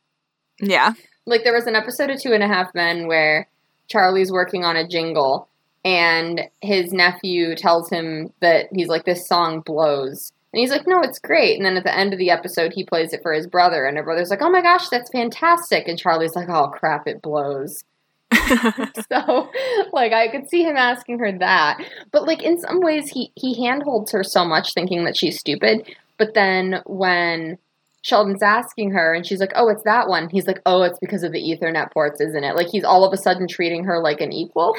yeah. 0.60 0.92
like 1.26 1.42
there 1.42 1.52
was 1.52 1.66
an 1.66 1.74
episode 1.74 2.10
of 2.10 2.20
Two 2.20 2.32
and 2.32 2.42
a 2.42 2.46
Half 2.46 2.72
Men 2.74 3.08
where 3.08 3.48
Charlie's 3.88 4.30
working 4.30 4.64
on 4.64 4.76
a 4.76 4.86
jingle, 4.86 5.48
and 5.84 6.42
his 6.62 6.92
nephew 6.92 7.56
tells 7.56 7.90
him 7.90 8.32
that 8.40 8.68
he's 8.72 8.88
like, 8.88 9.04
"This 9.04 9.26
song 9.26 9.60
blows." 9.60 10.32
And 10.56 10.62
he's 10.62 10.70
like, 10.70 10.86
no, 10.86 11.02
it's 11.02 11.18
great. 11.18 11.58
And 11.58 11.66
then 11.66 11.76
at 11.76 11.84
the 11.84 11.94
end 11.94 12.14
of 12.14 12.18
the 12.18 12.30
episode, 12.30 12.72
he 12.72 12.82
plays 12.82 13.12
it 13.12 13.20
for 13.20 13.34
his 13.34 13.46
brother, 13.46 13.84
and 13.84 13.98
her 13.98 14.02
brother's 14.02 14.30
like, 14.30 14.40
oh 14.40 14.48
my 14.48 14.62
gosh, 14.62 14.88
that's 14.88 15.10
fantastic. 15.10 15.86
And 15.86 15.98
Charlie's 15.98 16.34
like, 16.34 16.48
oh 16.48 16.68
crap, 16.68 17.06
it 17.06 17.20
blows. 17.20 17.84
so 18.32 19.50
like 19.92 20.14
I 20.14 20.28
could 20.28 20.48
see 20.48 20.62
him 20.62 20.78
asking 20.78 21.18
her 21.18 21.30
that. 21.40 21.84
But 22.10 22.26
like 22.26 22.42
in 22.42 22.58
some 22.58 22.80
ways 22.80 23.10
he 23.10 23.32
he 23.34 23.62
handholds 23.62 24.12
her 24.12 24.24
so 24.24 24.46
much 24.46 24.72
thinking 24.72 25.04
that 25.04 25.14
she's 25.14 25.38
stupid. 25.38 25.94
But 26.16 26.32
then 26.32 26.80
when 26.86 27.58
Sheldon's 28.00 28.42
asking 28.42 28.92
her 28.92 29.12
and 29.12 29.26
she's 29.26 29.40
like, 29.40 29.52
"Oh, 29.56 29.68
it's 29.68 29.82
that 29.82 30.08
one." 30.08 30.30
He's 30.30 30.46
like, 30.46 30.62
"Oh, 30.64 30.84
it's 30.84 30.98
because 31.00 31.22
of 31.22 31.32
the 31.32 31.42
ethernet 31.42 31.92
ports, 31.92 32.18
isn't 32.22 32.44
it?" 32.44 32.56
Like 32.56 32.68
he's 32.68 32.84
all 32.84 33.04
of 33.04 33.12
a 33.12 33.18
sudden 33.18 33.46
treating 33.46 33.84
her 33.84 34.00
like 34.00 34.22
an 34.22 34.32
equal, 34.32 34.74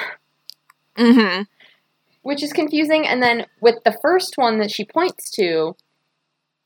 hmm 0.97 1.43
which 2.27 2.43
is 2.43 2.51
confusing. 2.53 3.07
And 3.07 3.23
then 3.23 3.45
with 3.61 3.75
the 3.85 3.97
first 4.01 4.33
one 4.35 4.59
that 4.59 4.69
she 4.69 4.83
points 4.85 5.29
to, 5.31 5.75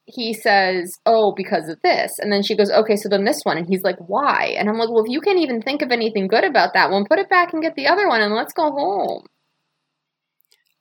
he 0.06 0.34
says, 0.34 0.98
"Oh, 1.06 1.34
because 1.38 1.70
of 1.70 1.80
this." 1.84 2.18
And 2.20 2.32
then 2.34 2.42
she 2.44 2.56
goes, 2.58 2.72
"Okay, 2.72 2.96
so 2.96 3.08
then 3.08 3.24
this 3.26 3.42
one." 3.44 3.58
And 3.58 3.68
he's 3.68 3.84
like, 3.84 3.98
"Why?" 4.00 4.56
And 4.58 4.68
I'm 4.70 4.78
like, 4.78 4.90
"Well, 4.90 5.04
if 5.06 5.10
you 5.10 5.22
can't 5.22 5.38
even 5.40 5.62
think 5.62 5.82
of 5.82 5.92
anything 5.92 6.28
good 6.28 6.44
about 6.44 6.74
that 6.74 6.90
one, 6.92 7.06
put 7.06 7.20
it 7.20 7.30
back 7.30 7.54
and 7.54 7.62
get 7.62 7.76
the 7.76 7.88
other 7.88 8.08
one 8.08 8.22
and 8.22 8.34
let's 8.34 8.54
go 8.54 8.72
home." 8.72 9.28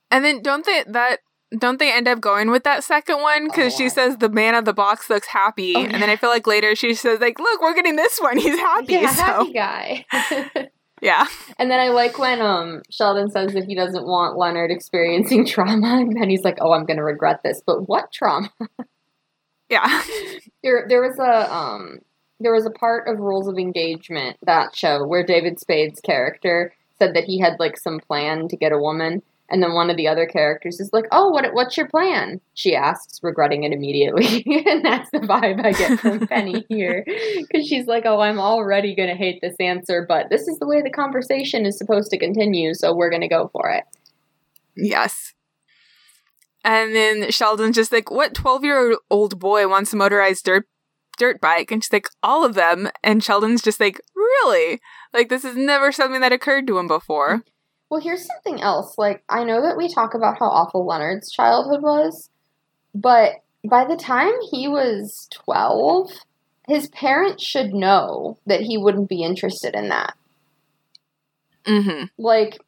And 0.09 0.25
then 0.25 0.41
don't 0.41 0.65
they 0.65 0.83
that 0.87 1.19
don't 1.57 1.79
they 1.79 1.91
end 1.93 2.07
up 2.07 2.19
going 2.19 2.49
with 2.49 2.63
that 2.63 2.83
second 2.83 3.21
one 3.21 3.45
because 3.47 3.73
Oh, 3.73 3.77
she 3.77 3.85
I- 3.85 3.89
says 3.89 4.17
the 4.17 4.29
man 4.29 4.55
of 4.55 4.65
the 4.65 4.73
box 4.73 5.09
looks 5.09 5.27
happy, 5.27 5.73
Oh, 5.75 5.81
and 5.83 6.01
then. 6.01 6.09
I 6.09 6.15
feel 6.15 6.29
like 6.29 6.47
later 6.47 6.75
she 6.75 6.93
says 6.95 7.19
like, 7.21 7.39
"Look, 7.39 7.61
we're 7.61 7.73
getting 7.75 7.95
this 7.97 8.19
one. 8.19 8.37
He's 8.37 8.59
happy." 8.59 8.93
Yeah, 8.93 9.09
so 9.21 9.23
happy 9.23 9.53
guy. 9.53 10.05
yeah, 11.01 11.25
And 11.57 11.69
then 11.71 11.79
I 11.79 11.89
like 11.89 12.17
when 12.19 12.41
um 12.41 12.81
Sheldon 12.89 13.29
says 13.31 13.53
that 13.53 13.65
he 13.65 13.75
doesn't 13.75 14.05
want 14.05 14.37
Leonard 14.37 14.71
experiencing 14.71 15.45
trauma, 15.47 15.97
and 15.99 16.15
then 16.15 16.29
he's 16.29 16.43
like, 16.43 16.57
"Oh, 16.61 16.73
I'm 16.73 16.85
gonna 16.85 17.03
regret 17.03 17.41
this." 17.43 17.61
But 17.65 17.87
what 17.89 18.11
trauma? 18.11 18.51
yeah, 19.69 20.03
There, 20.63 20.85
there 20.87 21.01
was 21.01 21.17
a 21.19 21.53
um, 21.53 21.99
there 22.39 22.53
was 22.53 22.65
a 22.65 22.71
part 22.71 23.07
of 23.07 23.19
Rules 23.19 23.47
of 23.47 23.57
Engagement 23.57 24.37
that 24.43 24.75
show 24.75 25.05
where 25.05 25.25
David 25.25 25.59
Spade's 25.59 25.99
character 26.01 26.73
said 26.99 27.15
that 27.15 27.23
he 27.23 27.39
had 27.39 27.59
like 27.59 27.77
some 27.77 27.99
plan 27.99 28.47
to 28.49 28.55
get 28.55 28.71
a 28.71 28.77
woman, 28.77 29.23
and 29.51 29.61
then 29.61 29.73
one 29.73 29.89
of 29.89 29.97
the 29.97 30.07
other 30.07 30.25
characters 30.25 30.79
is 30.79 30.89
like, 30.93 31.05
"Oh, 31.11 31.29
what 31.29 31.53
what's 31.53 31.75
your 31.75 31.87
plan?" 31.87 32.39
She 32.53 32.73
asks, 32.73 33.19
regretting 33.21 33.63
it 33.63 33.73
immediately, 33.73 34.43
and 34.65 34.83
that's 34.83 35.11
the 35.11 35.19
vibe 35.19 35.63
I 35.63 35.73
get 35.73 35.99
from 35.99 36.25
Penny 36.27 36.65
here, 36.69 37.03
because 37.05 37.67
she's 37.67 37.85
like, 37.85 38.05
"Oh, 38.05 38.21
I'm 38.21 38.39
already 38.39 38.95
gonna 38.95 39.15
hate 39.15 39.41
this 39.41 39.55
answer, 39.59 40.05
but 40.07 40.29
this 40.29 40.47
is 40.47 40.57
the 40.59 40.67
way 40.67 40.81
the 40.81 40.89
conversation 40.89 41.65
is 41.65 41.77
supposed 41.77 42.09
to 42.11 42.17
continue, 42.17 42.73
so 42.73 42.95
we're 42.95 43.11
gonna 43.11 43.29
go 43.29 43.49
for 43.51 43.69
it." 43.69 43.83
yes. 44.75 45.33
And 46.63 46.95
then 46.95 47.31
Sheldon's 47.31 47.75
just 47.75 47.91
like, 47.91 48.09
"What 48.09 48.33
twelve 48.33 48.63
year 48.63 48.97
old 49.09 49.37
boy 49.37 49.67
wants 49.67 49.91
a 49.91 49.97
motorized 49.97 50.45
dirt 50.45 50.65
dirt 51.17 51.41
bike?" 51.41 51.71
And 51.71 51.83
she's 51.83 51.91
like, 51.91 52.07
"All 52.23 52.45
of 52.45 52.53
them." 52.53 52.89
And 53.03 53.21
Sheldon's 53.21 53.61
just 53.61 53.81
like, 53.81 53.99
"Really? 54.15 54.79
Like 55.13 55.27
this 55.27 55.43
is 55.43 55.57
never 55.57 55.91
something 55.91 56.21
that 56.21 56.31
occurred 56.31 56.67
to 56.67 56.77
him 56.77 56.87
before." 56.87 57.43
Well, 57.91 57.99
here's 57.99 58.25
something 58.25 58.61
else. 58.61 58.97
Like, 58.97 59.21
I 59.27 59.43
know 59.43 59.61
that 59.61 59.75
we 59.75 59.93
talk 59.93 60.13
about 60.13 60.39
how 60.39 60.45
awful 60.45 60.87
Leonard's 60.87 61.29
childhood 61.29 61.81
was, 61.81 62.29
but 62.95 63.33
by 63.69 63.83
the 63.83 63.97
time 63.97 64.31
he 64.49 64.69
was 64.69 65.27
12, 65.33 66.09
his 66.69 66.87
parents 66.87 67.45
should 67.45 67.73
know 67.73 68.37
that 68.45 68.61
he 68.61 68.77
wouldn't 68.77 69.09
be 69.09 69.23
interested 69.23 69.75
in 69.75 69.89
that. 69.89 70.13
Mm-hmm. 71.65 72.05
Like, 72.17 72.59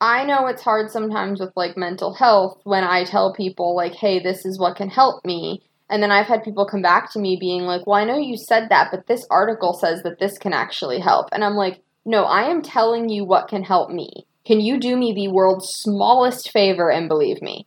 I 0.00 0.24
know 0.24 0.46
it's 0.46 0.62
hard 0.62 0.92
sometimes 0.92 1.40
with 1.40 1.50
like 1.56 1.76
mental 1.76 2.14
health 2.14 2.60
when 2.62 2.84
I 2.84 3.02
tell 3.02 3.34
people, 3.34 3.74
like, 3.74 3.96
hey, 3.96 4.20
this 4.20 4.46
is 4.46 4.56
what 4.56 4.76
can 4.76 4.88
help 4.88 5.24
me. 5.24 5.64
And 5.90 6.00
then 6.00 6.12
I've 6.12 6.26
had 6.26 6.44
people 6.44 6.64
come 6.64 6.82
back 6.82 7.10
to 7.12 7.18
me 7.18 7.36
being 7.40 7.62
like, 7.62 7.88
well, 7.88 8.00
I 8.00 8.04
know 8.04 8.18
you 8.18 8.36
said 8.36 8.68
that, 8.68 8.92
but 8.92 9.08
this 9.08 9.26
article 9.30 9.72
says 9.72 10.04
that 10.04 10.20
this 10.20 10.38
can 10.38 10.52
actually 10.52 11.00
help. 11.00 11.26
And 11.32 11.42
I'm 11.42 11.56
like, 11.56 11.82
no, 12.04 12.22
I 12.22 12.44
am 12.44 12.62
telling 12.62 13.08
you 13.08 13.24
what 13.24 13.48
can 13.48 13.64
help 13.64 13.90
me. 13.90 14.26
Can 14.48 14.62
you 14.62 14.80
do 14.80 14.96
me 14.96 15.12
the 15.12 15.28
world's 15.28 15.68
smallest 15.68 16.50
favor 16.50 16.90
and 16.90 17.06
believe 17.06 17.42
me? 17.42 17.66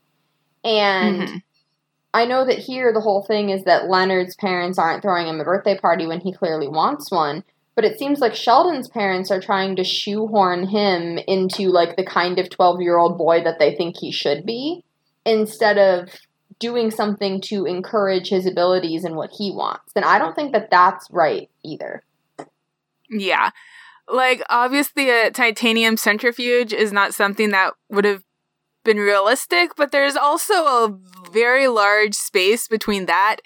And 0.64 1.22
Mhm. 1.22 1.44
I 2.12 2.26
know 2.26 2.44
that 2.44 2.58
here 2.58 2.92
the 2.92 3.02
whole 3.02 3.22
thing 3.22 3.52
is 3.52 3.64
that 3.66 3.88
Leonard's 3.88 4.36
parents 4.36 4.80
aren't 4.80 5.04
throwing 5.04 5.28
him 5.28 5.40
a 5.40 5.44
birthday 5.44 5.78
party 5.78 6.08
when 6.08 6.22
he 6.22 6.34
clearly 6.34 6.68
wants 6.68 7.12
one. 7.12 7.44
But 7.76 7.86
it 7.86 8.00
seems 8.00 8.20
like 8.20 8.34
Sheldon's 8.34 8.90
parents 8.90 9.30
are 9.30 9.40
trying 9.40 9.76
to 9.76 9.84
shoehorn 9.84 10.68
him 10.68 11.20
into 11.20 11.70
like 11.70 11.96
the 11.98 12.04
kind 12.04 12.40
of 12.40 12.50
12 12.50 12.82
year 12.82 12.98
old 12.98 13.16
boy 13.16 13.44
that 13.44 13.60
they 13.60 13.76
think 13.76 13.98
he 13.98 14.12
should 14.12 14.44
be 14.44 14.84
instead 15.24 15.78
of 15.78 16.10
doing 16.58 16.90
something 16.90 17.42
to 17.42 17.66
encourage 17.66 18.30
his 18.30 18.48
abilities 18.48 19.04
and 19.04 19.16
what 19.16 19.30
he 19.38 19.52
wants. 19.52 19.94
And 19.96 20.04
I 20.04 20.18
don't 20.18 20.36
think 20.36 20.52
that 20.54 20.72
that's 20.72 21.08
right 21.12 21.48
either. 21.64 22.02
Yeah. 23.08 23.52
Like, 24.08 24.42
obviously, 24.50 25.10
a 25.10 25.32
titanium 25.32 25.98
centrifuge 25.98 26.74
is 26.74 26.92
not 26.92 27.14
something 27.14 27.52
that 27.52 27.74
would 27.90 28.06
have 28.06 28.24
been 28.84 28.98
realistic, 28.98 29.76
but 29.76 29.92
there's 29.92 30.16
also 30.16 30.54
a 30.54 30.98
very 31.32 31.68
large 31.68 32.16
space 32.16 32.68
between 32.68 33.06
that 33.06 33.38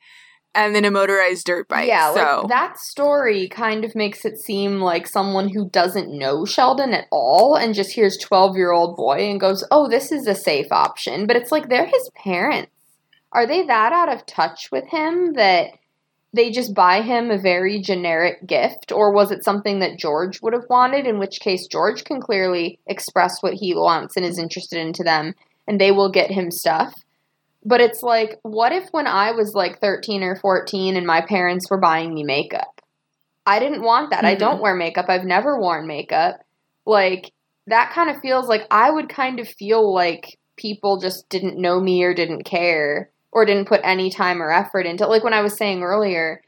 and 0.55 0.73
then 0.73 0.85
a 0.85 0.91
motorized 0.91 1.45
dirt 1.45 1.67
bike. 1.67 1.87
yeah, 1.87 2.13
so, 2.13 2.39
like 2.41 2.49
that 2.49 2.79
story 2.79 3.47
kind 3.49 3.83
of 3.83 3.93
makes 3.93 4.23
it 4.23 4.37
seem 4.37 4.79
like 4.79 5.05
someone 5.05 5.49
who 5.49 5.69
doesn't 5.69 6.17
know 6.17 6.45
Sheldon 6.45 6.93
at 6.93 7.07
all 7.11 7.55
and 7.55 7.75
just 7.75 7.91
hears 7.91 8.17
12 8.17 8.55
year 8.55 8.71
old 8.71 8.95
boy 8.95 9.29
and 9.29 9.39
goes, 9.39 9.67
oh, 9.69 9.89
this 9.89 10.11
is 10.11 10.25
a 10.27 10.33
safe 10.33 10.71
option. 10.71 11.27
But 11.27 11.35
it's 11.35 11.51
like 11.51 11.67
they're 11.67 11.85
his 11.85 12.09
parents. 12.15 12.71
are 13.33 13.45
they 13.45 13.65
that 13.65 13.91
out 13.91 14.11
of 14.11 14.25
touch 14.25 14.69
with 14.71 14.85
him 14.87 15.33
that 15.33 15.71
they 16.35 16.51
just 16.51 16.73
buy 16.73 17.01
him 17.01 17.31
a 17.31 17.37
very 17.37 17.79
generic 17.81 18.45
gift? 18.45 18.91
Or 18.91 19.11
was 19.11 19.31
it 19.31 19.43
something 19.43 19.79
that 19.79 19.97
George 19.97 20.41
would 20.41 20.53
have 20.53 20.69
wanted, 20.69 21.07
in 21.07 21.19
which 21.19 21.39
case 21.39 21.67
George 21.67 22.03
can 22.03 22.21
clearly 22.21 22.79
express 22.87 23.41
what 23.41 23.53
he 23.53 23.73
wants 23.73 24.15
and 24.15 24.25
is 24.25 24.37
interested 24.37 24.79
in 24.79 24.93
to 24.93 25.03
them, 25.03 25.33
and 25.67 25.79
they 25.79 25.91
will 25.91 26.11
get 26.11 26.31
him 26.31 26.51
stuff? 26.51 26.93
But 27.63 27.81
it's 27.81 28.03
like, 28.03 28.39
what 28.43 28.71
if 28.71 28.89
when 28.91 29.07
I 29.07 29.31
was 29.31 29.53
like 29.55 29.79
13 29.79 30.21
or 30.21 30.35
14 30.35 30.95
and 30.95 31.07
my 31.07 31.21
parents 31.21 31.69
were 31.69 31.79
buying 31.79 32.13
me 32.13 32.23
makeup? 32.23 32.81
I 33.45 33.59
didn't 33.59 33.81
want 33.83 34.11
that. 34.11 34.17
Mm-hmm. 34.17 34.27
I 34.27 34.35
don't 34.35 34.61
wear 34.61 34.75
makeup. 34.75 35.05
I've 35.07 35.25
never 35.25 35.59
worn 35.59 35.87
makeup. 35.87 36.41
Like, 36.85 37.31
that 37.67 37.91
kind 37.93 38.09
of 38.09 38.21
feels 38.21 38.47
like 38.47 38.67
I 38.69 38.91
would 38.91 39.09
kind 39.09 39.39
of 39.39 39.47
feel 39.47 39.91
like 39.93 40.37
people 40.57 40.99
just 40.99 41.27
didn't 41.29 41.59
know 41.59 41.79
me 41.79 42.03
or 42.03 42.13
didn't 42.13 42.43
care 42.43 43.09
or 43.35 43.43
didn't 43.45 43.67
put 43.67 43.81
any 43.83 44.09
time 44.09 44.41
or 44.41 44.49
effort 44.49 44.85
into 44.85 45.05
like 45.05 45.23
when 45.23 45.33
I 45.33 45.41
was 45.41 45.57
saying 45.57 45.83
earlier 45.83 46.41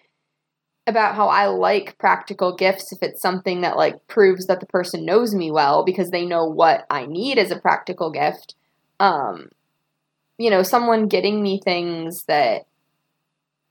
about 0.87 1.15
how 1.15 1.27
I 1.27 1.47
like 1.47 1.97
practical 1.97 2.55
gifts 2.55 2.93
if 2.93 2.99
it's 3.03 3.21
something 3.21 3.59
that 3.61 3.75
like 3.75 4.07
proves 4.07 4.47
that 4.47 4.61
the 4.61 4.65
person 4.65 5.05
knows 5.05 5.35
me 5.35 5.51
well 5.51 5.83
because 5.83 6.11
they 6.11 6.25
know 6.25 6.45
what 6.45 6.85
I 6.89 7.05
need 7.05 7.37
as 7.37 7.51
a 7.51 7.59
practical 7.59 8.09
gift. 8.09 8.55
Um 9.01 9.49
you 10.39 10.49
know, 10.49 10.63
someone 10.63 11.07
getting 11.07 11.43
me 11.43 11.59
things 11.59 12.23
that 12.27 12.67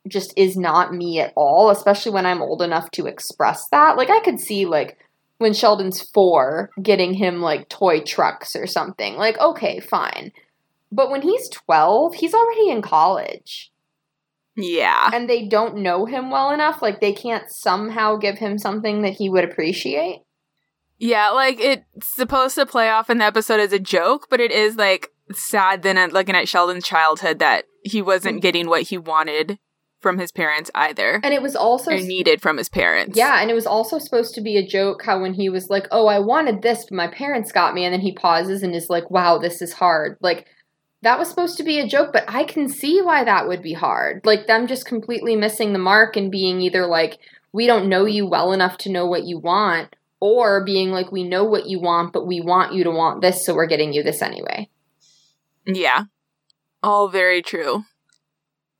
just 0.06 0.34
is 0.36 0.56
not 0.56 0.92
me 0.92 1.20
at 1.20 1.32
all, 1.36 1.70
especially 1.70 2.12
when 2.12 2.26
I'm 2.26 2.42
old 2.42 2.60
enough 2.60 2.90
to 2.92 3.06
express 3.06 3.66
that. 3.70 3.96
Like 3.96 4.10
I 4.10 4.20
could 4.20 4.40
see 4.40 4.66
like 4.66 4.98
when 5.38 5.54
Sheldon's 5.54 6.02
4 6.12 6.70
getting 6.82 7.14
him 7.14 7.40
like 7.40 7.70
toy 7.70 8.00
trucks 8.00 8.54
or 8.54 8.66
something. 8.66 9.16
Like 9.16 9.38
okay, 9.38 9.80
fine. 9.80 10.32
But 10.96 11.10
when 11.10 11.20
he's 11.20 11.50
12, 11.50 12.14
he's 12.14 12.32
already 12.32 12.70
in 12.70 12.80
college. 12.80 13.70
Yeah. 14.56 15.10
And 15.12 15.28
they 15.28 15.46
don't 15.46 15.76
know 15.76 16.06
him 16.06 16.30
well 16.30 16.50
enough. 16.50 16.80
Like, 16.80 17.02
they 17.02 17.12
can't 17.12 17.50
somehow 17.50 18.16
give 18.16 18.38
him 18.38 18.56
something 18.56 19.02
that 19.02 19.12
he 19.12 19.28
would 19.28 19.44
appreciate. 19.44 20.22
Yeah, 20.98 21.28
like, 21.28 21.60
it's 21.60 21.84
supposed 22.02 22.54
to 22.54 22.64
play 22.64 22.88
off 22.88 23.10
in 23.10 23.18
the 23.18 23.26
episode 23.26 23.60
as 23.60 23.74
a 23.74 23.78
joke, 23.78 24.28
but 24.30 24.40
it 24.40 24.50
is, 24.50 24.76
like, 24.76 25.12
sad 25.32 25.82
then 25.82 25.98
at 25.98 26.14
looking 26.14 26.34
at 26.34 26.48
Sheldon's 26.48 26.86
childhood 26.86 27.40
that 27.40 27.66
he 27.84 28.00
wasn't 28.00 28.36
mm-hmm. 28.36 28.40
getting 28.40 28.66
what 28.66 28.82
he 28.82 28.96
wanted 28.96 29.58
from 30.00 30.18
his 30.18 30.32
parents 30.32 30.70
either. 30.74 31.20
And 31.22 31.34
it 31.34 31.42
was 31.42 31.56
also 31.56 31.90
or 31.90 31.98
needed 31.98 32.40
from 32.40 32.56
his 32.56 32.70
parents. 32.70 33.18
Yeah, 33.18 33.42
and 33.42 33.50
it 33.50 33.54
was 33.54 33.66
also 33.66 33.98
supposed 33.98 34.34
to 34.36 34.40
be 34.40 34.56
a 34.56 34.66
joke 34.66 35.02
how 35.04 35.20
when 35.20 35.34
he 35.34 35.48
was 35.48 35.68
like, 35.68 35.86
"Oh, 35.90 36.06
I 36.06 36.20
wanted 36.20 36.62
this, 36.62 36.84
but 36.84 36.94
my 36.94 37.08
parents 37.08 37.52
got 37.52 37.74
me." 37.74 37.84
And 37.84 37.92
then 37.92 38.00
he 38.00 38.12
pauses 38.12 38.62
and 38.62 38.74
is 38.74 38.88
like, 38.88 39.10
"Wow, 39.10 39.38
this 39.38 39.60
is 39.60 39.72
hard." 39.72 40.16
Like 40.20 40.46
that 41.02 41.18
was 41.18 41.28
supposed 41.28 41.56
to 41.58 41.62
be 41.62 41.78
a 41.78 41.86
joke, 41.86 42.12
but 42.12 42.24
I 42.26 42.44
can 42.44 42.68
see 42.68 43.00
why 43.00 43.24
that 43.24 43.46
would 43.46 43.62
be 43.62 43.74
hard. 43.74 44.22
Like 44.24 44.46
them 44.46 44.66
just 44.66 44.86
completely 44.86 45.36
missing 45.36 45.72
the 45.72 45.78
mark 45.78 46.16
and 46.16 46.30
being 46.30 46.60
either 46.60 46.86
like, 46.86 47.18
we 47.52 47.66
don't 47.66 47.88
know 47.88 48.04
you 48.04 48.26
well 48.26 48.52
enough 48.52 48.76
to 48.78 48.90
know 48.90 49.06
what 49.06 49.24
you 49.24 49.38
want, 49.38 49.94
or 50.20 50.64
being 50.64 50.90
like, 50.90 51.12
we 51.12 51.24
know 51.24 51.44
what 51.44 51.66
you 51.66 51.80
want, 51.80 52.12
but 52.12 52.26
we 52.26 52.40
want 52.40 52.74
you 52.74 52.84
to 52.84 52.90
want 52.90 53.20
this, 53.20 53.44
so 53.44 53.54
we're 53.54 53.66
getting 53.66 53.92
you 53.92 54.02
this 54.02 54.22
anyway. 54.22 54.68
Yeah. 55.66 56.04
All 56.82 57.08
very 57.08 57.42
true. 57.42 57.84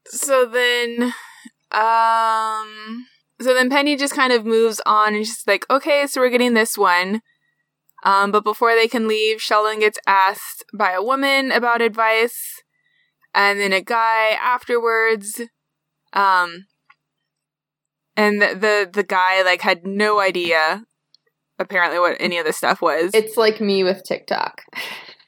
So 0.06 0.46
then, 0.46 1.12
um, 1.72 3.06
so 3.40 3.52
then 3.54 3.68
Penny 3.70 3.96
just 3.96 4.14
kind 4.14 4.32
of 4.32 4.46
moves 4.46 4.80
on 4.86 5.14
and 5.14 5.26
she's 5.26 5.46
like, 5.46 5.66
okay, 5.68 6.06
so 6.06 6.20
we're 6.20 6.30
getting 6.30 6.54
this 6.54 6.78
one. 6.78 7.22
Um, 8.06 8.30
but 8.30 8.44
before 8.44 8.76
they 8.76 8.86
can 8.86 9.08
leave, 9.08 9.42
Sheldon 9.42 9.80
gets 9.80 9.98
asked 10.06 10.64
by 10.72 10.92
a 10.92 11.02
woman 11.02 11.50
about 11.50 11.82
advice, 11.82 12.62
and 13.34 13.58
then 13.58 13.72
a 13.72 13.82
guy 13.82 14.30
afterwards. 14.40 15.40
Um, 16.12 16.66
and 18.16 18.40
the, 18.40 18.54
the 18.54 18.90
the 18.92 19.02
guy 19.02 19.42
like 19.42 19.60
had 19.60 19.84
no 19.84 20.20
idea, 20.20 20.84
apparently, 21.58 21.98
what 21.98 22.16
any 22.20 22.38
of 22.38 22.46
this 22.46 22.56
stuff 22.56 22.80
was. 22.80 23.10
It's 23.12 23.36
like 23.36 23.60
me 23.60 23.82
with 23.82 24.04
TikTok. 24.04 24.62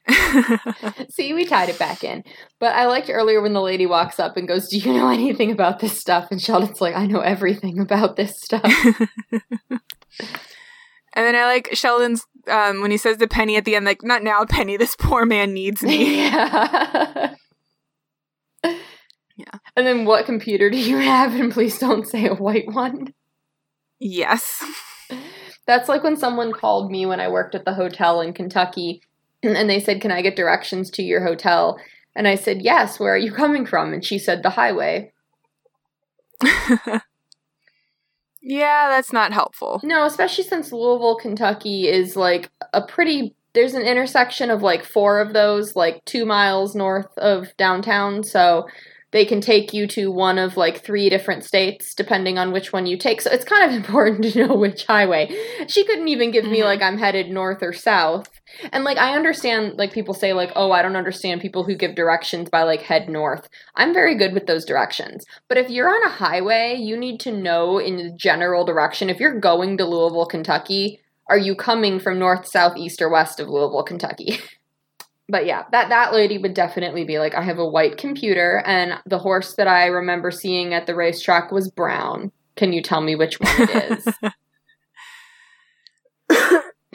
See, 1.09 1.33
we 1.33 1.43
tied 1.43 1.67
it 1.67 1.77
back 1.77 2.05
in. 2.05 2.23
But 2.61 2.75
I 2.75 2.85
liked 2.87 3.09
earlier 3.09 3.41
when 3.41 3.53
the 3.53 3.61
lady 3.61 3.87
walks 3.87 4.21
up 4.21 4.37
and 4.37 4.47
goes, 4.47 4.69
Do 4.69 4.77
you 4.77 4.93
know 4.93 5.09
anything 5.09 5.51
about 5.51 5.79
this 5.79 5.99
stuff? 5.99 6.29
And 6.31 6.41
Sheldon's 6.41 6.79
like, 6.79 6.95
I 6.95 7.07
know 7.07 7.19
everything 7.19 7.77
about 7.77 8.15
this 8.15 8.39
stuff. 8.39 8.63
And 11.13 11.25
then 11.25 11.35
I 11.35 11.45
like 11.45 11.69
Sheldon's 11.73 12.25
um, 12.49 12.81
when 12.81 12.91
he 12.91 12.97
says 12.97 13.17
to 13.17 13.27
Penny 13.27 13.55
at 13.55 13.65
the 13.65 13.75
end, 13.75 13.85
like, 13.85 14.03
"Not 14.03 14.23
now, 14.23 14.45
Penny. 14.45 14.77
This 14.77 14.95
poor 14.95 15.25
man 15.25 15.53
needs 15.53 15.81
me." 15.83 16.15
yeah. 16.29 17.35
yeah. 18.63 19.57
And 19.75 19.87
then, 19.87 20.05
what 20.05 20.25
computer 20.25 20.69
do 20.69 20.77
you 20.77 20.97
have? 20.97 21.35
And 21.35 21.51
please 21.51 21.79
don't 21.79 22.07
say 22.07 22.27
a 22.27 22.35
white 22.35 22.71
one. 22.71 23.13
Yes. 23.99 24.63
That's 25.65 25.89
like 25.89 26.03
when 26.03 26.17
someone 26.17 26.51
called 26.53 26.91
me 26.91 27.05
when 27.05 27.19
I 27.19 27.27
worked 27.27 27.53
at 27.55 27.65
the 27.65 27.73
hotel 27.73 28.21
in 28.21 28.33
Kentucky, 28.33 29.01
and 29.43 29.69
they 29.69 29.79
said, 29.79 30.01
"Can 30.01 30.11
I 30.11 30.21
get 30.21 30.35
directions 30.35 30.89
to 30.91 31.03
your 31.03 31.23
hotel?" 31.23 31.79
And 32.15 32.27
I 32.27 32.35
said, 32.35 32.61
"Yes. 32.61 32.99
Where 32.99 33.13
are 33.13 33.17
you 33.17 33.31
coming 33.31 33.65
from?" 33.65 33.93
And 33.93 34.03
she 34.03 34.17
said, 34.17 34.43
"The 34.43 34.51
highway." 34.51 35.11
Yeah, 38.41 38.87
that's 38.89 39.11
not 39.11 39.33
helpful. 39.33 39.81
No, 39.83 40.05
especially 40.05 40.45
since 40.45 40.71
Louisville, 40.71 41.17
Kentucky 41.17 41.87
is 41.87 42.15
like 42.15 42.49
a 42.73 42.81
pretty 42.81 43.35
there's 43.53 43.73
an 43.73 43.81
intersection 43.81 44.51
of 44.51 44.61
like 44.61 44.85
four 44.85 45.19
of 45.19 45.33
those 45.33 45.75
like 45.75 46.05
2 46.05 46.23
miles 46.23 46.75
north 46.75 47.17
of 47.17 47.47
downtown, 47.57 48.23
so 48.23 48.67
they 49.11 49.25
can 49.25 49.41
take 49.41 49.73
you 49.73 49.87
to 49.87 50.11
one 50.11 50.37
of 50.37 50.55
like 50.55 50.83
three 50.83 51.09
different 51.09 51.43
states 51.43 51.95
depending 51.95 52.37
on 52.37 52.51
which 52.51 52.71
one 52.71 52.85
you 52.85 52.97
take. 52.97 53.21
So 53.21 53.31
it's 53.31 53.45
kind 53.45 53.69
of 53.69 53.75
important 53.85 54.23
to 54.25 54.47
know 54.47 54.55
which 54.55 54.85
highway. 54.85 55.35
She 55.67 55.83
couldn't 55.83 56.07
even 56.07 56.31
give 56.31 56.43
mm-hmm. 56.43 56.53
me 56.53 56.63
like 56.63 56.81
I'm 56.81 56.97
headed 56.97 57.29
north 57.29 57.63
or 57.63 57.73
south. 57.73 58.27
And 58.71 58.83
like 58.83 58.97
I 58.97 59.15
understand 59.15 59.77
like 59.77 59.93
people 59.93 60.13
say 60.13 60.33
like 60.33 60.51
oh 60.55 60.71
I 60.71 60.81
don't 60.81 60.95
understand 60.95 61.41
people 61.41 61.63
who 61.63 61.75
give 61.75 61.95
directions 61.95 62.49
by 62.49 62.63
like 62.63 62.81
head 62.81 63.09
north. 63.09 63.47
I'm 63.75 63.93
very 63.93 64.15
good 64.15 64.33
with 64.33 64.47
those 64.47 64.65
directions. 64.65 65.25
But 65.47 65.57
if 65.57 65.69
you're 65.69 65.89
on 65.89 66.03
a 66.03 66.15
highway, 66.15 66.75
you 66.79 66.97
need 66.97 67.19
to 67.21 67.31
know 67.31 67.77
in 67.77 67.97
the 67.97 68.11
general 68.11 68.65
direction 68.65 69.09
if 69.09 69.19
you're 69.19 69.39
going 69.39 69.77
to 69.77 69.85
Louisville, 69.85 70.25
Kentucky, 70.25 70.99
are 71.29 71.37
you 71.37 71.55
coming 71.55 71.99
from 71.99 72.17
north, 72.19 72.47
south, 72.47 72.75
east 72.75 73.01
or 73.01 73.09
west 73.09 73.39
of 73.39 73.47
Louisville, 73.47 73.83
Kentucky? 73.83 74.39
but 75.29 75.45
yeah, 75.45 75.63
that 75.71 75.89
that 75.89 76.11
lady 76.11 76.37
would 76.37 76.55
definitely 76.55 77.05
be 77.05 77.19
like, 77.19 77.35
I 77.35 77.43
have 77.43 77.59
a 77.59 77.69
white 77.69 77.97
computer, 77.97 78.63
and 78.65 78.93
the 79.05 79.19
horse 79.19 79.55
that 79.55 79.67
I 79.67 79.85
remember 79.85 80.31
seeing 80.31 80.73
at 80.73 80.87
the 80.87 80.95
racetrack 80.95 81.51
was 81.51 81.69
brown. 81.69 82.31
Can 82.55 82.73
you 82.73 82.81
tell 82.81 83.01
me 83.01 83.15
which 83.15 83.39
one 83.39 83.53
it 83.59 84.03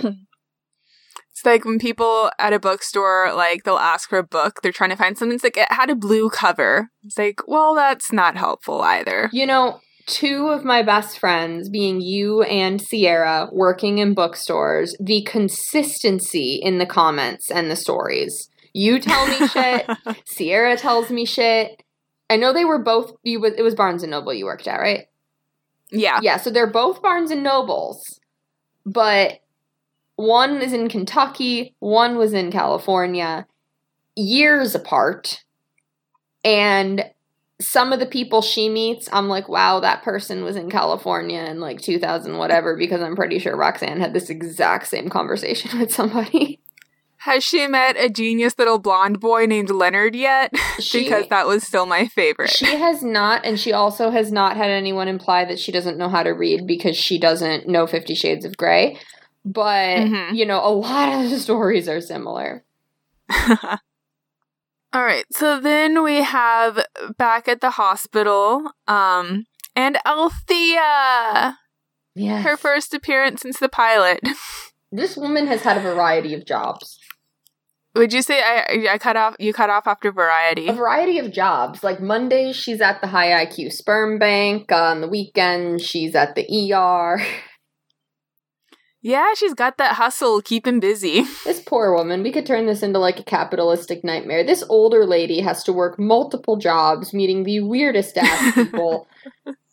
is? 0.04 0.14
Like 1.44 1.64
when 1.64 1.78
people 1.78 2.30
at 2.38 2.52
a 2.52 2.58
bookstore 2.58 3.32
like 3.34 3.64
they'll 3.64 3.76
ask 3.76 4.08
for 4.08 4.18
a 4.18 4.24
book, 4.24 4.60
they're 4.62 4.72
trying 4.72 4.90
to 4.90 4.96
find 4.96 5.16
something. 5.16 5.34
It's 5.34 5.44
like 5.44 5.56
it 5.56 5.70
had 5.70 5.90
a 5.90 5.94
blue 5.94 6.30
cover. 6.30 6.90
It's 7.04 7.18
like, 7.18 7.40
well, 7.46 7.74
that's 7.74 8.12
not 8.12 8.36
helpful 8.36 8.82
either. 8.82 9.28
You 9.32 9.46
know, 9.46 9.80
two 10.06 10.48
of 10.48 10.64
my 10.64 10.82
best 10.82 11.18
friends, 11.18 11.68
being 11.68 12.00
you 12.00 12.42
and 12.42 12.80
Sierra, 12.80 13.48
working 13.52 13.98
in 13.98 14.14
bookstores, 14.14 14.96
the 15.00 15.22
consistency 15.22 16.60
in 16.62 16.78
the 16.78 16.86
comments 16.86 17.50
and 17.50 17.70
the 17.70 17.76
stories. 17.76 18.48
You 18.72 18.98
tell 18.98 19.26
me 19.26 19.46
shit. 19.48 19.88
Sierra 20.24 20.76
tells 20.76 21.10
me 21.10 21.24
shit. 21.24 21.82
I 22.28 22.36
know 22.36 22.52
they 22.52 22.64
were 22.64 22.78
both. 22.78 23.12
You 23.22 23.44
it 23.44 23.62
was 23.62 23.74
Barnes 23.74 24.02
and 24.02 24.10
Noble 24.10 24.34
you 24.34 24.46
worked 24.46 24.66
at, 24.66 24.80
right? 24.80 25.06
Yeah, 25.90 26.18
yeah. 26.22 26.38
So 26.38 26.50
they're 26.50 26.66
both 26.66 27.00
Barnes 27.00 27.30
and 27.30 27.42
Nobles, 27.42 28.20
but 28.84 29.40
one 30.16 30.62
is 30.62 30.72
in 30.72 30.88
Kentucky, 30.88 31.74
one 31.80 32.16
was 32.16 32.32
in 32.32 32.50
California, 32.50 33.46
years 34.16 34.74
apart, 34.74 35.44
and 36.44 37.10
some 37.60 37.92
of 37.92 38.00
the 38.00 38.06
people 38.06 38.42
she 38.42 38.68
meets, 38.68 39.08
I'm 39.12 39.28
like, 39.28 39.48
wow, 39.48 39.80
that 39.80 40.02
person 40.02 40.44
was 40.44 40.56
in 40.56 40.70
California 40.70 41.40
in 41.40 41.60
like 41.60 41.80
2000, 41.80 42.36
whatever, 42.36 42.76
because 42.76 43.00
I'm 43.00 43.16
pretty 43.16 43.38
sure 43.38 43.56
Roxanne 43.56 44.00
had 44.00 44.12
this 44.12 44.28
exact 44.28 44.86
same 44.88 45.08
conversation 45.08 45.78
with 45.78 45.92
somebody. 45.92 46.60
Has 47.18 47.42
she 47.42 47.66
met 47.66 47.96
a 47.96 48.10
genius 48.10 48.54
little 48.58 48.78
blonde 48.78 49.18
boy 49.18 49.46
named 49.46 49.70
Leonard 49.70 50.14
yet? 50.14 50.52
She, 50.80 51.04
because 51.04 51.28
that 51.28 51.46
was 51.46 51.62
still 51.62 51.86
my 51.86 52.08
favorite. 52.08 52.50
She 52.50 52.66
has 52.66 53.00
not, 53.00 53.44
and 53.44 53.60
she 53.60 53.72
also 53.72 54.10
has 54.10 54.32
not 54.32 54.56
had 54.56 54.70
anyone 54.70 55.06
imply 55.06 55.44
that 55.44 55.60
she 55.60 55.70
doesn't 55.70 55.96
know 55.96 56.08
how 56.08 56.24
to 56.24 56.30
read 56.30 56.66
because 56.66 56.96
she 56.96 57.16
doesn't 57.16 57.68
know 57.68 57.86
Fifty 57.86 58.16
Shades 58.16 58.44
of 58.44 58.56
Grey. 58.56 58.98
But, 59.44 59.98
mm-hmm. 59.98 60.34
you 60.34 60.46
know, 60.46 60.60
a 60.64 60.70
lot 60.70 61.12
of 61.12 61.30
the 61.30 61.38
stories 61.40 61.88
are 61.88 62.00
similar. 62.00 62.64
All 64.94 65.02
right. 65.02 65.24
So 65.32 65.58
then 65.60 66.02
we 66.02 66.22
have 66.22 66.84
back 67.18 67.48
at 67.48 67.60
the 67.60 67.70
hospital, 67.70 68.70
um, 68.86 69.46
and 69.74 69.98
Althea. 70.06 71.58
Yeah. 72.14 72.42
Her 72.42 72.56
first 72.56 72.94
appearance 72.94 73.42
since 73.42 73.58
the 73.58 73.68
pilot. 73.68 74.20
This 74.92 75.16
woman 75.16 75.48
has 75.48 75.62
had 75.62 75.76
a 75.76 75.80
variety 75.80 76.34
of 76.34 76.46
jobs. 76.46 77.00
Would 77.96 78.12
you 78.12 78.22
say 78.22 78.40
I 78.40 78.92
I 78.92 78.98
cut 78.98 79.16
off 79.16 79.34
you 79.40 79.52
cut 79.52 79.68
off 79.68 79.88
after 79.88 80.12
variety? 80.12 80.68
A 80.68 80.72
variety 80.72 81.18
of 81.18 81.32
jobs. 81.32 81.82
Like 81.82 82.00
Mondays, 82.00 82.54
she's 82.54 82.80
at 82.80 83.00
the 83.00 83.08
high 83.08 83.44
IQ 83.44 83.72
sperm 83.72 84.20
bank. 84.20 84.70
On 84.70 85.00
the 85.00 85.08
weekend, 85.08 85.80
she's 85.80 86.14
at 86.14 86.36
the 86.36 86.46
ER. 86.72 87.20
Yeah, 89.04 89.34
she's 89.36 89.52
got 89.52 89.76
that 89.76 89.96
hustle, 89.96 90.40
keeping 90.40 90.80
busy. 90.80 91.26
This 91.44 91.60
poor 91.60 91.94
woman, 91.94 92.22
we 92.22 92.32
could 92.32 92.46
turn 92.46 92.64
this 92.64 92.82
into 92.82 92.98
like 92.98 93.20
a 93.20 93.22
capitalistic 93.22 94.02
nightmare. 94.02 94.42
This 94.42 94.64
older 94.70 95.04
lady 95.04 95.40
has 95.40 95.62
to 95.64 95.74
work 95.74 95.98
multiple 95.98 96.56
jobs, 96.56 97.12
meeting 97.12 97.42
the 97.44 97.60
weirdest 97.60 98.16
ass 98.16 98.54
people. 98.54 99.06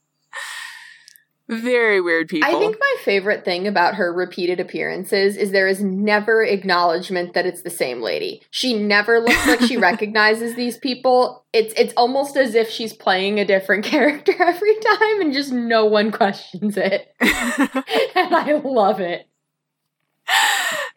Very 1.51 1.99
weird 1.99 2.29
people. 2.29 2.49
I 2.49 2.57
think 2.57 2.77
my 2.79 2.95
favorite 3.03 3.43
thing 3.43 3.67
about 3.67 3.95
her 3.95 4.13
repeated 4.13 4.61
appearances 4.61 5.35
is 5.35 5.51
there 5.51 5.67
is 5.67 5.83
never 5.83 6.41
acknowledgement 6.41 7.33
that 7.33 7.45
it's 7.45 7.63
the 7.63 7.69
same 7.69 8.01
lady. 8.01 8.41
She 8.51 8.73
never 8.73 9.19
looks 9.19 9.45
like 9.45 9.59
she 9.59 9.75
recognizes 9.77 10.55
these 10.55 10.77
people. 10.77 11.43
It's 11.51 11.73
it's 11.75 11.93
almost 11.97 12.37
as 12.37 12.55
if 12.55 12.69
she's 12.69 12.93
playing 12.93 13.37
a 13.37 13.45
different 13.45 13.83
character 13.91 14.31
every 14.41 14.75
time 14.75 15.19
and 15.19 15.33
just 15.33 15.51
no 15.51 15.83
one 15.85 16.13
questions 16.13 16.77
it. 16.77 17.13
and 17.19 18.33
I 18.33 18.61
love 18.63 19.01
it. 19.01 19.27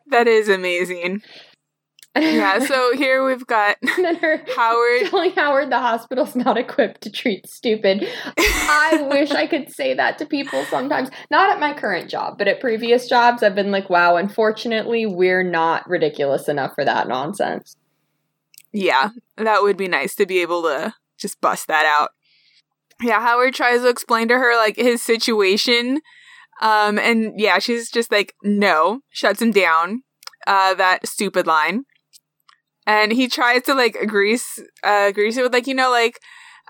that 0.07 0.29
is 0.29 0.49
amazing. 0.49 1.23
Yeah, 2.17 2.59
so 2.67 2.97
here 2.97 3.25
we've 3.27 3.47
got 3.47 3.77
And 3.83 4.05
then 4.05 4.17
her 4.17 4.41
Howard. 4.57 5.11
telling 5.11 5.33
Howard 5.33 5.71
the 5.71 5.79
hospital's 5.81 6.37
not 6.37 6.57
equipped 6.57 7.01
to 7.03 7.11
treat 7.11 7.49
stupid. 7.49 8.09
I 8.37 9.07
wish 9.11 9.31
I 9.33 9.47
could 9.47 9.73
say 9.73 9.95
that 9.95 10.19
to 10.19 10.27
people 10.27 10.65
sometimes. 10.67 11.11
Not 11.31 11.51
at 11.51 11.59
my 11.61 11.75
current 11.75 12.09
job, 12.09 12.39
but 12.39 12.47
at 12.49 12.61
previous 12.61 13.09
jobs, 13.09 13.43
I've 13.43 13.55
been 13.55 13.71
like, 13.73 13.91
wow, 13.91 14.17
unfortunately, 14.17 15.07
we're 15.07 15.43
not 15.43 15.89
ridiculous 15.89 16.49
enough 16.49 16.73
for 16.75 16.85
that 16.85 17.09
nonsense. 17.09 17.77
Yeah, 18.73 19.11
that 19.37 19.63
would 19.63 19.77
be 19.77 19.89
nice 19.89 20.15
to 20.17 20.27
be 20.27 20.41
able 20.41 20.63
to 20.63 20.95
just 21.19 21.41
bust 21.41 21.69
that 21.69 21.85
out. 21.87 22.11
Yeah, 23.03 23.21
Howard 23.21 23.55
tries 23.55 23.81
to 23.83 23.89
explain 23.89 24.29
to 24.29 24.35
her 24.35 24.57
like 24.57 24.77
his 24.77 25.03
situation. 25.03 26.01
Um 26.61 26.99
and 26.99 27.41
yeah, 27.41 27.59
she's 27.59 27.91
just 27.91 28.13
like 28.13 28.35
no, 28.43 29.01
shuts 29.11 29.43
him 29.43 29.51
down. 29.51 30.03
Uh 30.47 30.75
that 30.75 31.07
stupid 31.09 31.47
line. 31.47 31.85
And 32.87 33.13
he 33.13 33.29
tries 33.29 33.63
to 33.63 33.75
like 33.75 33.97
grease 34.07 34.61
uh 34.83 35.13
grease 35.13 35.37
it 35.37 35.43
with 35.43 35.53
like, 35.53 35.67
you 35.67 35.75
know, 35.75 35.91
like 35.91 36.21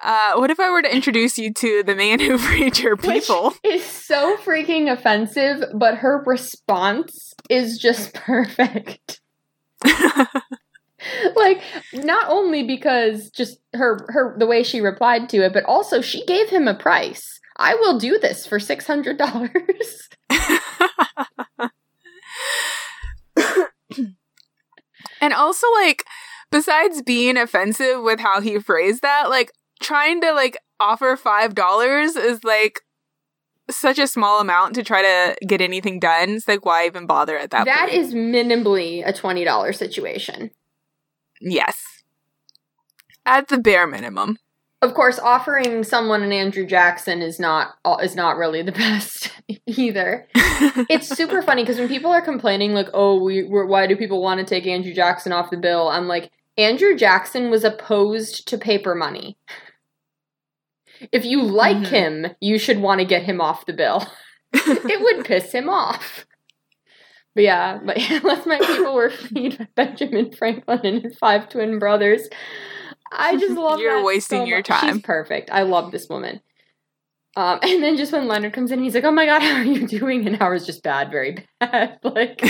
uh 0.02 0.34
what 0.36 0.50
if 0.50 0.60
I 0.60 0.70
were 0.70 0.82
to 0.82 0.94
introduce 0.94 1.38
you 1.38 1.52
to 1.54 1.82
the 1.82 1.94
man 1.94 2.20
who 2.20 2.38
freed 2.46 2.78
your 2.78 2.96
people? 2.96 3.50
Which 3.62 3.74
is 3.74 3.84
so 3.84 4.36
freaking 4.38 4.90
offensive, 4.90 5.64
but 5.74 5.96
her 5.96 6.22
response 6.26 7.34
is 7.50 7.78
just 7.78 8.14
perfect. 8.14 9.20
like 11.36 11.60
not 11.92 12.28
only 12.28 12.62
because 12.62 13.30
just 13.30 13.58
her 13.74 14.06
her 14.08 14.36
the 14.38 14.46
way 14.46 14.62
she 14.62 14.80
replied 14.80 15.28
to 15.30 15.44
it, 15.44 15.52
but 15.52 15.64
also 15.64 16.00
she 16.00 16.24
gave 16.26 16.48
him 16.48 16.68
a 16.68 16.74
price. 16.74 17.40
I 17.56 17.74
will 17.74 17.98
do 17.98 18.18
this 18.18 18.46
for 18.46 18.58
six 18.58 18.86
hundred 18.86 19.18
dollars. 19.18 20.08
And 25.24 25.32
also, 25.32 25.66
like, 25.72 26.04
besides 26.50 27.00
being 27.00 27.38
offensive 27.38 28.02
with 28.02 28.20
how 28.20 28.42
he 28.42 28.58
phrased 28.58 29.00
that, 29.00 29.30
like, 29.30 29.50
trying 29.80 30.20
to, 30.20 30.32
like, 30.34 30.58
offer 30.78 31.16
$5 31.16 32.16
is, 32.16 32.44
like, 32.44 32.80
such 33.70 33.98
a 33.98 34.06
small 34.06 34.38
amount 34.42 34.74
to 34.74 34.82
try 34.84 35.00
to 35.00 35.34
get 35.46 35.62
anything 35.62 35.98
done. 35.98 36.28
It's 36.32 36.46
like, 36.46 36.66
why 36.66 36.84
even 36.84 37.06
bother 37.06 37.38
at 37.38 37.50
that 37.52 37.64
That 37.64 37.88
point? 37.88 37.94
is 37.94 38.12
minimally 38.12 39.02
a 39.06 39.14
twenty 39.14 39.44
dollar 39.44 39.72
situation. 39.72 40.50
Yes. 41.40 41.80
At 43.24 43.48
the 43.48 43.56
bare 43.58 43.86
minimum. 43.86 44.36
Of 44.84 44.92
course, 44.92 45.18
offering 45.18 45.82
someone 45.82 46.22
an 46.22 46.30
Andrew 46.32 46.66
Jackson 46.66 47.22
is 47.22 47.40
not 47.40 47.76
is 48.02 48.14
not 48.14 48.36
really 48.36 48.60
the 48.62 48.72
best 48.84 49.32
either. 49.66 50.28
it's 50.34 51.08
super 51.08 51.40
funny 51.40 51.62
because 51.62 51.78
when 51.78 51.88
people 51.88 52.10
are 52.10 52.20
complaining 52.20 52.74
like, 52.74 52.88
"Oh, 52.92 53.18
we 53.22 53.44
we're, 53.44 53.64
why 53.66 53.86
do 53.86 53.96
people 53.96 54.20
want 54.22 54.40
to 54.40 54.46
take 54.46 54.66
Andrew 54.66 54.92
Jackson 54.92 55.32
off 55.32 55.50
the 55.50 55.56
bill?" 55.56 55.88
I'm 55.88 56.06
like, 56.06 56.30
Andrew 56.58 56.94
Jackson 56.96 57.50
was 57.50 57.64
opposed 57.64 58.46
to 58.48 58.58
paper 58.58 58.94
money. 58.94 59.38
If 61.12 61.24
you 61.24 61.42
like 61.42 61.78
Mhm. 61.78 61.86
him, 61.86 62.26
you 62.40 62.58
should 62.58 62.80
want 62.80 63.00
to 63.00 63.06
get 63.06 63.22
him 63.22 63.40
off 63.40 63.66
the 63.66 63.72
bill. 63.72 64.06
it 64.52 65.00
would 65.02 65.24
piss 65.24 65.50
him 65.52 65.68
off. 65.70 66.26
But 67.34 67.44
yeah, 67.44 67.80
but 67.84 67.96
unless 68.10 68.46
my 68.46 68.58
people 68.58 68.94
were 68.94 69.10
freed 69.10 69.58
by 69.58 69.68
Benjamin 69.74 70.30
Franklin 70.32 70.80
and 70.84 71.02
his 71.02 71.16
five 71.18 71.48
twin 71.48 71.78
brothers, 71.78 72.28
I 73.12 73.36
just 73.38 73.56
love. 73.56 73.80
You're 73.80 73.98
that 73.98 74.04
wasting 74.04 74.40
so 74.40 74.44
your 74.44 74.58
much. 74.58 74.66
time. 74.66 74.94
She's 74.94 75.02
perfect. 75.02 75.50
I 75.50 75.62
love 75.62 75.92
this 75.92 76.08
woman. 76.08 76.40
Um, 77.36 77.58
and 77.62 77.82
then 77.82 77.96
just 77.96 78.12
when 78.12 78.28
Leonard 78.28 78.52
comes 78.52 78.70
in, 78.70 78.82
he's 78.82 78.94
like, 78.94 79.04
"Oh 79.04 79.10
my 79.10 79.26
god, 79.26 79.42
how 79.42 79.56
are 79.56 79.64
you 79.64 79.86
doing?" 79.86 80.26
And 80.26 80.36
Howard's 80.36 80.66
just 80.66 80.82
bad, 80.82 81.10
very 81.10 81.44
bad. 81.60 81.98
like, 82.02 82.40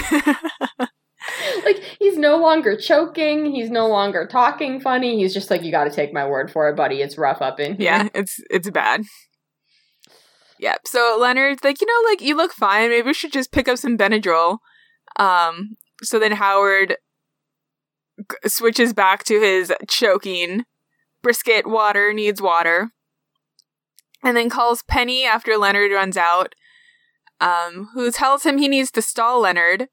like 1.65 1.83
he's 1.99 2.19
no 2.19 2.37
longer 2.37 2.77
choking. 2.77 3.47
He's 3.47 3.71
no 3.71 3.87
longer 3.89 4.27
talking 4.27 4.81
funny. 4.81 5.19
He's 5.19 5.33
just 5.33 5.51
like, 5.51 5.63
"You 5.63 5.71
got 5.71 5.85
to 5.85 5.91
take 5.91 6.13
my 6.13 6.27
word 6.27 6.51
for 6.51 6.69
it, 6.69 6.77
buddy. 6.77 7.01
It's 7.01 7.17
rough 7.17 7.41
up 7.41 7.61
in 7.61 7.77
here." 7.77 7.85
yeah, 7.85 8.09
it's 8.15 8.41
it's 8.51 8.69
bad. 8.71 9.03
Yep. 10.61 10.83
So 10.87 11.19
Leonard's 11.21 11.65
like, 11.65 11.81
you 11.81 11.87
know, 11.87 12.09
like 12.11 12.21
you 12.23 12.37
look 12.37 12.53
fine. 12.53 12.89
Maybe 12.91 13.07
we 13.07 13.15
should 13.15 13.33
just 13.33 13.53
pick 13.53 13.69
up 13.69 13.79
some 13.79 13.97
Benadryl. 13.97 14.59
Um. 15.19 15.77
So 16.03 16.19
then 16.19 16.33
Howard 16.33 16.97
g- 18.19 18.49
switches 18.49 18.93
back 18.93 19.25
to 19.25 19.41
his 19.41 19.73
choking. 19.89 20.65
Brisket 21.23 21.67
water 21.67 22.13
needs 22.13 22.43
water, 22.43 22.91
and 24.23 24.37
then 24.37 24.51
calls 24.51 24.83
Penny 24.83 25.25
after 25.25 25.57
Leonard 25.57 25.93
runs 25.93 26.17
out. 26.17 26.55
Um, 27.41 27.91
who 27.95 28.11
tells 28.11 28.45
him 28.45 28.59
he 28.59 28.69
needs 28.69 28.91
to 28.93 29.03
stall 29.03 29.41
Leonard. 29.41 29.89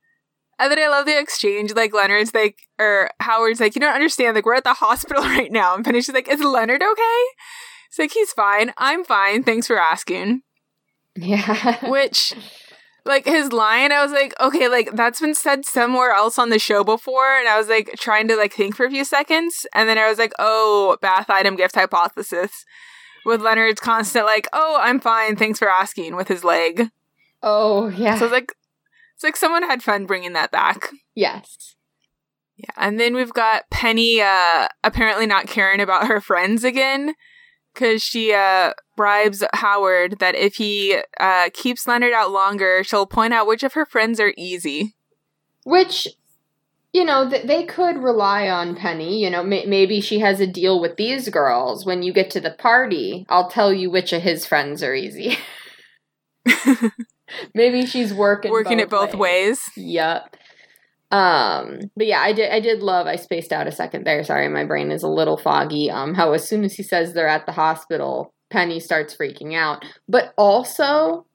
And 0.60 0.72
then 0.72 0.78
I 0.80 0.88
love 0.90 1.06
the 1.08 1.20
exchange. 1.20 1.74
Like 1.74 1.92
Leonard's 1.94 2.36
like, 2.36 2.60
or 2.78 3.10
Howard's 3.20 3.60
like, 3.60 3.74
you 3.74 3.82
don't 3.82 3.96
understand. 3.96 4.36
Like 4.36 4.46
we're 4.46 4.56
at 4.56 4.64
the 4.64 4.74
hospital 4.76 5.24
right 5.24 5.52
now, 5.52 5.74
and 5.76 5.84
Penny's 5.84 6.08
like, 6.10 6.28
is 6.28 6.40
Leonard 6.42 6.84
okay? 6.84 7.24
It's 7.90 7.98
like 8.00 8.12
he's 8.12 8.32
fine. 8.32 8.72
I'm 8.78 9.04
fine. 9.04 9.44
Thanks 9.44 9.68
for 9.68 9.78
asking. 9.78 10.44
Yeah. 11.16 11.90
Which, 11.90 12.34
like 13.06 13.26
his 13.26 13.52
line, 13.52 13.92
I 13.92 14.04
was 14.04 14.12
like, 14.12 14.34
okay, 14.40 14.68
like 14.68 14.92
that's 14.94 15.20
been 15.20 15.34
said 15.34 15.66
somewhere 15.66 16.12
else 16.12 16.38
on 16.38 16.50
the 16.50 16.60
show 16.60 16.84
before, 16.84 17.38
and 17.38 17.48
I 17.48 17.58
was 17.58 17.68
like 17.68 17.92
trying 17.98 18.28
to 18.28 18.36
like 18.36 18.54
think 18.54 18.76
for 18.76 18.86
a 18.86 18.90
few 18.92 19.04
seconds, 19.06 19.66
and 19.74 19.90
then 19.90 19.98
I 19.98 20.08
was 20.08 20.20
like, 20.20 20.34
oh, 20.40 20.98
bath 21.02 21.30
item 21.30 21.56
gift 21.56 21.76
hypothesis. 21.76 22.66
With 23.24 23.42
Leonard's 23.42 23.80
constant 23.80 24.26
like, 24.26 24.48
oh, 24.52 24.80
I'm 24.82 25.00
fine. 25.00 25.36
Thanks 25.36 25.60
for 25.60 25.70
asking. 25.70 26.16
With 26.16 26.28
his 26.28 26.44
leg, 26.44 26.90
oh 27.44 27.90
yeah. 27.90 28.18
so 28.18 28.26
it's 28.26 28.32
like, 28.32 28.54
it's 29.16 29.24
like 29.24 29.36
someone 29.36 29.64
had 29.64 29.84
fun 29.84 30.06
bringing 30.06 30.34
that 30.34 30.52
back. 30.52 30.90
yes. 31.16 31.76
Yeah, 32.58 32.74
and 32.78 33.00
then 33.00 33.16
we've 33.16 33.34
got 33.34 33.70
Penny 33.72 34.22
uh 34.22 34.68
apparently 34.84 35.26
not 35.26 35.48
caring 35.48 35.82
about 35.82 36.08
her 36.08 36.22
friends 36.22 36.64
again 36.64 37.16
cuz 37.74 38.02
she 38.02 38.34
uh 38.34 38.74
bribes 38.96 39.44
Howard 39.54 40.20
that 40.20 40.36
if 40.36 40.56
he 40.56 41.02
uh 41.20 41.50
keeps 41.54 41.88
Leonard 41.88 42.14
out 42.14 42.32
longer, 42.32 42.84
she'll 42.84 43.06
point 43.06 43.34
out 43.34 43.48
which 43.48 43.64
of 43.64 43.74
her 43.74 43.86
friends 43.86 44.20
are 44.20 44.34
easy. 44.38 44.96
Which, 45.64 46.08
you 46.94 47.06
know, 47.06 47.30
th- 47.30 47.46
they 47.46 47.64
could 47.66 47.98
rely 47.98 48.50
on 48.50 48.76
Penny. 48.76 49.24
You 49.24 49.30
know, 49.30 49.44
may- 49.44 49.66
maybe 49.66 50.02
she 50.02 50.20
has 50.20 50.40
a 50.40 50.48
deal 50.48 50.82
with 50.82 50.98
these 50.98 51.30
girls. 51.30 51.86
When 51.86 52.04
you 52.04 52.14
get 52.14 52.30
to 52.32 52.40
the 52.42 52.52
party, 52.52 53.26
I'll 53.30 53.50
tell 53.50 53.72
you 53.74 53.90
which 53.92 54.12
of 54.14 54.22
his 54.24 54.46
friends 54.46 54.82
are 54.84 54.96
easy. 54.96 55.38
maybe 57.54 57.86
she's 57.86 58.14
working 58.14 58.52
Working 58.52 58.80
it 58.80 58.90
both 58.90 59.16
ways. 59.16 59.60
Yep. 59.78 60.36
Um, 61.12 61.80
but 61.96 62.08
yeah, 62.08 62.22
I 62.22 62.32
did 62.32 62.52
I 62.52 62.60
did 62.60 62.82
love 62.82 63.06
I 63.06 63.18
spaced 63.18 63.52
out 63.52 63.68
a 63.68 63.72
second 63.72 64.06
there. 64.06 64.24
Sorry, 64.24 64.48
my 64.48 64.64
brain 64.64 64.92
is 64.92 65.04
a 65.04 65.10
little 65.10 65.38
foggy. 65.38 65.92
Um, 65.92 66.14
how 66.14 66.32
as 66.34 66.48
soon 66.48 66.64
as 66.64 66.74
he 66.74 66.84
says 66.84 67.14
they're 67.14 67.28
at 67.28 67.46
the 67.46 67.52
hospital, 67.52 68.34
Penny 68.50 68.80
starts 68.80 69.16
freaking 69.16 69.54
out. 69.54 69.84
But 70.08 70.34
also 70.38 71.26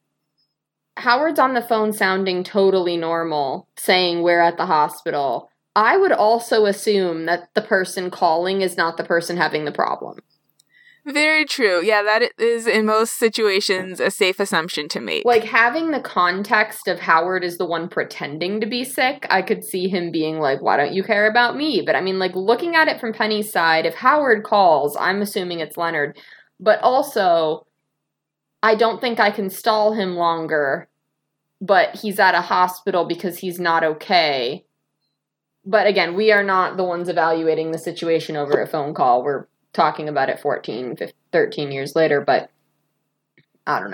Howard's 0.97 1.39
on 1.39 1.53
the 1.53 1.63
phone 1.63 1.93
sounding 1.93 2.43
totally 2.43 2.97
normal, 2.97 3.69
saying 3.77 4.23
we're 4.23 4.41
at 4.41 4.57
the 4.57 4.67
hospital. 4.67 5.51
I 5.75 5.99
would 5.99 6.13
also 6.13 6.65
assume 6.65 7.27
that 7.27 7.51
the 7.55 7.61
person 7.61 8.11
calling 8.11 8.63
is 8.63 8.79
not 8.79 8.97
the 8.97 9.05
person 9.05 9.37
having 9.37 9.67
the 9.67 9.73
problem. 9.73 10.21
Very 11.07 11.45
true. 11.45 11.83
Yeah, 11.83 12.03
that 12.03 12.33
is 12.39 12.67
in 12.67 12.87
most 12.87 13.17
situations 13.17 14.01
a 14.01 14.11
safe 14.11 14.41
assumption 14.41 14.89
to 14.89 15.01
make. 15.01 15.25
Like 15.25 15.45
having 15.45 15.93
the 15.93 16.01
context 16.01 16.89
of 16.89 16.99
Howard 16.99 17.45
is 17.45 17.59
the 17.59 17.65
one 17.67 17.89
pretending 17.89 18.61
to 18.61 18.67
be 18.67 18.83
sick, 18.85 19.25
I 19.31 19.43
could 19.43 19.63
see 19.65 19.89
him 19.89 20.11
being 20.11 20.41
like, 20.41 20.61
"Why 20.63 20.77
don't 20.77 20.93
you 20.93 21.05
care 21.05 21.29
about 21.31 21.57
me?" 21.57 21.83
But 21.87 21.95
I 21.95 22.01
mean, 22.01 22.19
like 22.19 22.35
looking 22.35 22.75
at 22.75 22.89
it 22.89 23.01
from 23.01 23.13
Penny's 23.13 23.53
side, 23.53 23.87
if 23.87 23.95
Howard 23.95 24.43
calls, 24.45 24.97
I'm 24.97 25.23
assuming 25.23 25.61
it's 25.61 25.77
Leonard. 25.77 26.19
But 26.59 26.81
also, 26.83 27.67
I 28.63 28.75
don't 28.75 29.01
think 29.01 29.21
I 29.21 29.31
can 29.31 29.49
stall 29.51 29.93
him 29.93 30.17
longer. 30.17 30.89
But 31.61 31.97
he's 31.97 32.19
at 32.19 32.35
a 32.35 32.43
hospital 32.43 33.07
because 33.07 33.39
he's 33.39 33.61
not 33.61 33.85
okay. 33.85 34.65
but 35.65 35.87
again, 35.87 36.15
we 36.15 36.31
are 36.33 36.45
not 36.45 36.77
the 36.77 36.85
ones 36.85 37.09
evaluating 37.09 37.73
the 37.73 37.79
situation 37.79 38.37
over 38.37 38.61
a 38.61 38.67
phone 38.67 38.95
call. 38.95 39.23
We're 39.23 39.47
talking 39.77 40.09
about 40.09 40.31
it 40.31 40.41
14, 40.41 40.97
15, 40.97 41.15
13 41.33 41.71
years 41.71 41.95
later, 41.95 42.21
but 42.21 42.51
I 43.67 43.79
don't 43.79 43.91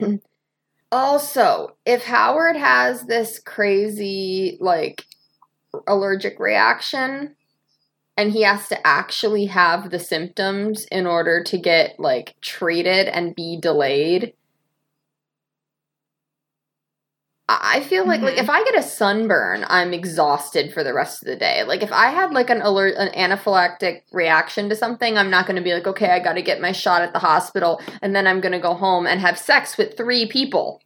know. 0.00 0.18
also, 0.92 1.76
if 1.84 2.04
Howard 2.04 2.56
has 2.56 3.02
this 3.02 3.38
crazy, 3.38 4.56
like, 4.60 5.04
allergic 5.86 6.40
reaction 6.40 7.36
and 8.16 8.32
he 8.32 8.42
has 8.42 8.68
to 8.68 8.86
actually 8.86 9.46
have 9.46 9.90
the 9.90 9.98
symptoms 9.98 10.86
in 10.86 11.06
order 11.06 11.42
to 11.44 11.58
get, 11.58 11.98
like, 11.98 12.34
treated 12.40 13.08
and 13.08 13.34
be 13.34 13.58
delayed, 13.60 14.32
I 17.48 17.80
feel 17.80 18.06
like 18.06 18.18
mm-hmm. 18.18 18.26
like 18.26 18.38
if 18.38 18.50
I 18.50 18.62
get 18.64 18.78
a 18.78 18.82
sunburn, 18.82 19.64
I'm 19.68 19.94
exhausted 19.94 20.72
for 20.72 20.84
the 20.84 20.92
rest 20.92 21.22
of 21.22 21.28
the 21.28 21.36
day. 21.36 21.64
Like 21.64 21.82
if 21.82 21.90
I 21.90 22.10
had 22.10 22.32
like 22.32 22.50
an 22.50 22.60
alert 22.60 22.94
an 22.98 23.08
anaphylactic 23.12 24.02
reaction 24.12 24.68
to 24.68 24.76
something, 24.76 25.16
I'm 25.16 25.30
not 25.30 25.46
going 25.46 25.56
to 25.56 25.62
be 25.62 25.72
like, 25.72 25.86
"Okay, 25.86 26.10
I 26.10 26.18
got 26.18 26.34
to 26.34 26.42
get 26.42 26.60
my 26.60 26.72
shot 26.72 27.00
at 27.00 27.14
the 27.14 27.20
hospital 27.20 27.80
and 28.02 28.14
then 28.14 28.26
I'm 28.26 28.42
going 28.42 28.52
to 28.52 28.58
go 28.58 28.74
home 28.74 29.06
and 29.06 29.20
have 29.20 29.38
sex 29.38 29.78
with 29.78 29.96
3 29.96 30.28
people." 30.28 30.82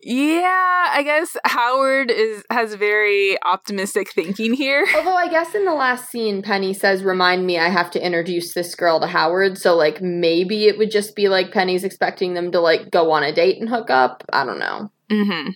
Yeah, 0.00 0.88
I 0.92 1.02
guess 1.04 1.36
Howard 1.44 2.10
is 2.10 2.44
has 2.50 2.74
very 2.74 3.36
optimistic 3.44 4.12
thinking 4.12 4.54
here. 4.54 4.84
Although 4.96 5.14
I 5.14 5.28
guess 5.28 5.54
in 5.54 5.64
the 5.64 5.74
last 5.74 6.10
scene 6.10 6.42
Penny 6.42 6.72
says 6.72 7.04
remind 7.04 7.46
me 7.46 7.58
I 7.58 7.68
have 7.68 7.90
to 7.92 8.04
introduce 8.04 8.52
this 8.52 8.74
girl 8.74 8.98
to 9.00 9.06
Howard, 9.06 9.58
so 9.58 9.76
like 9.76 10.00
maybe 10.00 10.66
it 10.66 10.76
would 10.76 10.90
just 10.90 11.14
be 11.14 11.28
like 11.28 11.52
Penny's 11.52 11.84
expecting 11.84 12.34
them 12.34 12.50
to 12.50 12.60
like 12.60 12.90
go 12.90 13.12
on 13.12 13.22
a 13.22 13.32
date 13.32 13.60
and 13.60 13.68
hook 13.68 13.90
up. 13.90 14.24
I 14.32 14.44
don't 14.44 14.58
know. 14.58 14.90
Mhm. 15.10 15.54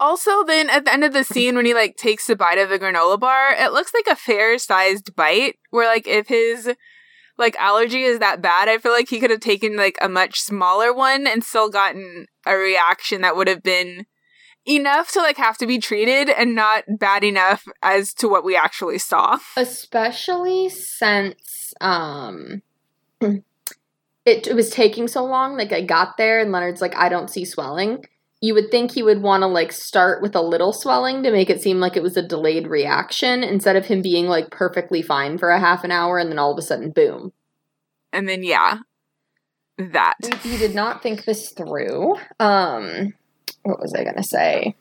Also, 0.00 0.44
then 0.44 0.68
at 0.70 0.84
the 0.84 0.92
end 0.92 1.04
of 1.04 1.12
the 1.12 1.24
scene, 1.24 1.56
when 1.56 1.66
he 1.66 1.74
like 1.74 1.96
takes 1.96 2.28
a 2.28 2.36
bite 2.36 2.58
of 2.58 2.68
the 2.68 2.78
granola 2.78 3.18
bar, 3.18 3.52
it 3.52 3.72
looks 3.72 3.92
like 3.94 4.06
a 4.06 4.16
fair 4.16 4.58
sized 4.58 5.14
bite. 5.16 5.56
Where 5.70 5.86
like 5.86 6.06
if 6.06 6.28
his 6.28 6.70
like 7.38 7.56
allergy 7.56 8.02
is 8.02 8.18
that 8.18 8.42
bad, 8.42 8.68
I 8.68 8.78
feel 8.78 8.92
like 8.92 9.08
he 9.08 9.20
could 9.20 9.30
have 9.30 9.40
taken 9.40 9.76
like 9.76 9.98
a 10.00 10.08
much 10.08 10.40
smaller 10.40 10.92
one 10.92 11.26
and 11.26 11.44
still 11.44 11.68
gotten 11.68 12.26
a 12.46 12.56
reaction 12.56 13.20
that 13.22 13.36
would 13.36 13.48
have 13.48 13.62
been 13.62 14.06
enough 14.66 15.12
to 15.12 15.20
like 15.20 15.36
have 15.36 15.58
to 15.58 15.66
be 15.66 15.78
treated 15.78 16.28
and 16.28 16.54
not 16.54 16.84
bad 16.98 17.22
enough 17.22 17.66
as 17.82 18.12
to 18.14 18.28
what 18.28 18.44
we 18.44 18.56
actually 18.56 18.98
saw. 18.98 19.38
Especially 19.56 20.68
since 20.68 21.74
um 21.80 22.62
it, 23.20 23.44
it 24.24 24.54
was 24.54 24.70
taking 24.70 25.08
so 25.08 25.24
long. 25.24 25.56
Like 25.56 25.72
I 25.72 25.82
got 25.82 26.16
there 26.16 26.40
and 26.40 26.52
Leonard's 26.52 26.80
like, 26.80 26.96
I 26.96 27.08
don't 27.08 27.30
see 27.30 27.44
swelling 27.44 28.04
you 28.40 28.52
would 28.54 28.70
think 28.70 28.92
he 28.92 29.02
would 29.02 29.22
want 29.22 29.42
to 29.42 29.46
like 29.46 29.72
start 29.72 30.20
with 30.20 30.34
a 30.34 30.42
little 30.42 30.72
swelling 30.72 31.22
to 31.22 31.30
make 31.30 31.48
it 31.48 31.62
seem 31.62 31.80
like 31.80 31.96
it 31.96 32.02
was 32.02 32.16
a 32.16 32.22
delayed 32.22 32.66
reaction 32.66 33.42
instead 33.42 33.76
of 33.76 33.86
him 33.86 34.02
being 34.02 34.26
like 34.26 34.50
perfectly 34.50 35.02
fine 35.02 35.38
for 35.38 35.50
a 35.50 35.60
half 35.60 35.84
an 35.84 35.90
hour 35.90 36.18
and 36.18 36.30
then 36.30 36.38
all 36.38 36.52
of 36.52 36.58
a 36.58 36.62
sudden 36.62 36.90
boom. 36.90 37.32
And 38.12 38.28
then 38.28 38.42
yeah. 38.42 38.78
That. 39.78 40.14
He, 40.42 40.50
he 40.50 40.58
did 40.58 40.74
not 40.74 41.02
think 41.02 41.24
this 41.24 41.50
through. 41.50 42.16
Um 42.38 43.14
what 43.62 43.80
was 43.80 43.94
i 43.94 44.04
gonna 44.04 44.22
say? 44.22 44.76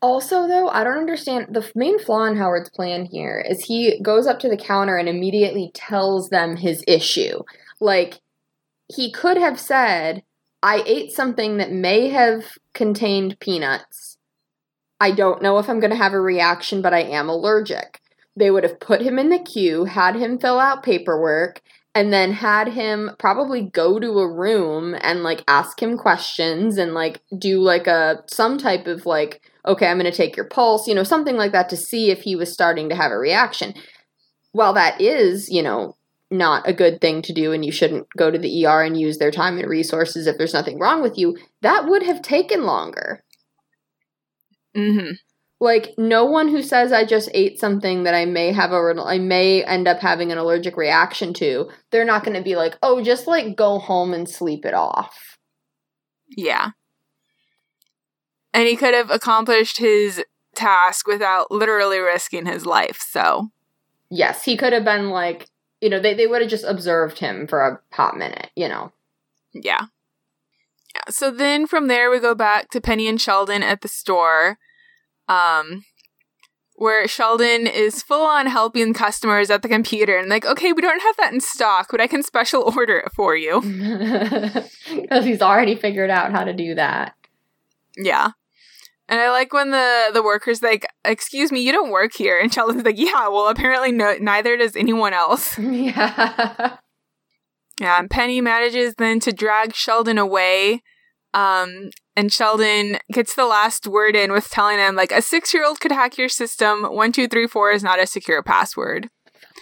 Also 0.00 0.48
though 0.48 0.68
i 0.68 0.82
don't 0.82 0.98
understand 0.98 1.48
the 1.50 1.70
main 1.74 1.98
flaw 1.98 2.24
in 2.24 2.36
howard's 2.36 2.70
plan 2.70 3.04
here 3.04 3.44
is 3.46 3.66
he 3.66 4.00
goes 4.00 4.26
up 4.26 4.38
to 4.40 4.48
the 4.48 4.56
counter 4.56 4.96
and 4.96 5.08
immediately 5.10 5.70
tells 5.74 6.30
them 6.30 6.56
his 6.56 6.82
issue. 6.88 7.42
Like 7.80 8.20
he 8.88 9.12
could 9.12 9.36
have 9.36 9.60
said 9.60 10.22
I 10.64 10.82
ate 10.86 11.12
something 11.12 11.58
that 11.58 11.72
may 11.72 12.08
have 12.08 12.56
contained 12.72 13.38
peanuts. 13.38 14.16
I 14.98 15.10
don't 15.10 15.42
know 15.42 15.58
if 15.58 15.68
I'm 15.68 15.78
going 15.78 15.90
to 15.90 15.96
have 15.96 16.14
a 16.14 16.20
reaction, 16.20 16.80
but 16.80 16.94
I 16.94 17.02
am 17.02 17.28
allergic. 17.28 18.00
They 18.34 18.50
would 18.50 18.64
have 18.64 18.80
put 18.80 19.02
him 19.02 19.18
in 19.18 19.28
the 19.28 19.38
queue, 19.38 19.84
had 19.84 20.16
him 20.16 20.38
fill 20.38 20.58
out 20.58 20.82
paperwork, 20.82 21.60
and 21.94 22.14
then 22.14 22.32
had 22.32 22.68
him 22.68 23.10
probably 23.18 23.60
go 23.60 24.00
to 24.00 24.18
a 24.18 24.32
room 24.32 24.96
and 25.02 25.22
like 25.22 25.44
ask 25.46 25.82
him 25.82 25.98
questions 25.98 26.78
and 26.78 26.94
like 26.94 27.20
do 27.38 27.60
like 27.60 27.86
a 27.86 28.24
some 28.26 28.56
type 28.56 28.86
of 28.86 29.04
like 29.04 29.42
okay 29.64 29.86
i'm 29.86 29.98
going 29.98 30.10
to 30.10 30.16
take 30.16 30.36
your 30.36 30.48
pulse 30.48 30.88
you 30.88 30.94
know 30.94 31.04
something 31.04 31.36
like 31.36 31.52
that 31.52 31.68
to 31.68 31.76
see 31.76 32.10
if 32.10 32.22
he 32.22 32.34
was 32.34 32.52
starting 32.52 32.88
to 32.88 32.96
have 32.96 33.12
a 33.12 33.16
reaction 33.16 33.74
while 34.50 34.72
that 34.72 35.00
is 35.00 35.48
you 35.48 35.62
know 35.62 35.94
not 36.34 36.68
a 36.68 36.72
good 36.74 37.00
thing 37.00 37.22
to 37.22 37.32
do 37.32 37.52
and 37.52 37.64
you 37.64 37.72
shouldn't 37.72 38.06
go 38.16 38.30
to 38.30 38.38
the 38.38 38.66
ER 38.66 38.82
and 38.82 38.98
use 39.00 39.18
their 39.18 39.30
time 39.30 39.58
and 39.58 39.68
resources 39.68 40.26
if 40.26 40.36
there's 40.38 40.52
nothing 40.54 40.78
wrong 40.78 41.02
with 41.02 41.16
you, 41.16 41.36
that 41.62 41.86
would 41.86 42.02
have 42.02 42.20
taken 42.22 42.64
longer. 42.64 43.22
Mhm. 44.76 45.14
Like 45.60 45.94
no 45.96 46.24
one 46.24 46.48
who 46.48 46.62
says 46.62 46.92
I 46.92 47.04
just 47.04 47.30
ate 47.32 47.58
something 47.58 48.02
that 48.04 48.14
I 48.14 48.24
may 48.26 48.52
have 48.52 48.72
a 48.72 48.94
I 49.06 49.18
may 49.18 49.62
end 49.64 49.86
up 49.88 50.00
having 50.00 50.32
an 50.32 50.38
allergic 50.38 50.76
reaction 50.76 51.32
to, 51.34 51.70
they're 51.90 52.04
not 52.04 52.24
going 52.24 52.36
to 52.36 52.42
be 52.42 52.56
like, 52.56 52.76
"Oh, 52.82 53.02
just 53.02 53.26
like 53.26 53.56
go 53.56 53.78
home 53.78 54.12
and 54.12 54.28
sleep 54.28 54.64
it 54.66 54.74
off." 54.74 55.38
Yeah. 56.36 56.70
And 58.52 58.68
he 58.68 58.76
could 58.76 58.94
have 58.94 59.10
accomplished 59.10 59.78
his 59.78 60.22
task 60.54 61.06
without 61.08 61.50
literally 61.50 61.98
risking 61.98 62.46
his 62.46 62.66
life, 62.66 62.98
so. 63.08 63.48
Yes, 64.10 64.44
he 64.44 64.56
could 64.56 64.72
have 64.72 64.84
been 64.84 65.10
like, 65.10 65.48
you 65.84 65.90
know, 65.90 66.00
they, 66.00 66.14
they 66.14 66.26
would 66.26 66.40
have 66.40 66.50
just 66.50 66.64
observed 66.64 67.18
him 67.18 67.46
for 67.46 67.60
a 67.60 67.78
hot 67.94 68.16
minute, 68.16 68.50
you 68.56 68.68
know. 68.68 68.90
Yeah. 69.52 69.82
Yeah. 70.94 71.02
So 71.10 71.30
then 71.30 71.66
from 71.66 71.88
there 71.88 72.10
we 72.10 72.20
go 72.20 72.34
back 72.34 72.70
to 72.70 72.80
Penny 72.80 73.06
and 73.06 73.20
Sheldon 73.20 73.62
at 73.62 73.82
the 73.82 73.88
store. 73.88 74.56
Um 75.28 75.84
where 76.76 77.06
Sheldon 77.06 77.66
is 77.66 78.02
full 78.02 78.24
on 78.24 78.46
helping 78.46 78.94
customers 78.94 79.50
at 79.50 79.60
the 79.60 79.68
computer 79.68 80.16
and 80.16 80.30
like, 80.30 80.46
okay, 80.46 80.72
we 80.72 80.80
don't 80.80 81.02
have 81.02 81.18
that 81.18 81.34
in 81.34 81.40
stock, 81.40 81.88
but 81.90 82.00
I 82.00 82.06
can 82.06 82.22
special 82.22 82.62
order 82.76 83.00
it 83.00 83.12
for 83.12 83.36
you. 83.36 83.60
Because 84.90 85.24
he's 85.24 85.42
already 85.42 85.74
figured 85.74 86.10
out 86.10 86.32
how 86.32 86.44
to 86.44 86.54
do 86.54 86.76
that. 86.76 87.14
Yeah. 87.96 88.30
And 89.08 89.20
I 89.20 89.30
like 89.30 89.52
when 89.52 89.70
the 89.70 90.10
the 90.12 90.22
workers 90.22 90.62
like, 90.62 90.86
"Excuse 91.04 91.52
me, 91.52 91.60
you 91.60 91.72
don't 91.72 91.90
work 91.90 92.12
here." 92.14 92.38
And 92.38 92.52
Sheldon's 92.52 92.84
like, 92.84 92.98
"Yeah, 92.98 93.28
well, 93.28 93.48
apparently 93.48 93.92
no, 93.92 94.16
neither 94.20 94.56
does 94.56 94.76
anyone 94.76 95.12
else." 95.12 95.58
Yeah. 95.58 96.76
Yeah, 97.80 97.98
and 97.98 98.08
Penny 98.08 98.40
manages 98.40 98.94
then 98.98 99.18
to 99.20 99.32
drag 99.32 99.74
Sheldon 99.74 100.16
away. 100.16 100.80
Um, 101.34 101.90
and 102.14 102.32
Sheldon 102.32 102.98
gets 103.12 103.34
the 103.34 103.46
last 103.46 103.88
word 103.88 104.14
in 104.14 104.30
with 104.30 104.48
telling 104.48 104.78
him 104.78 104.94
like 104.94 105.10
a 105.10 105.20
six 105.20 105.52
year 105.52 105.66
old 105.66 105.80
could 105.80 105.90
hack 105.90 106.16
your 106.16 106.28
system. 106.28 106.84
One 106.84 107.10
two 107.10 107.26
three 107.26 107.48
four 107.48 107.72
is 107.72 107.82
not 107.82 108.00
a 108.00 108.06
secure 108.06 108.42
password. 108.42 109.10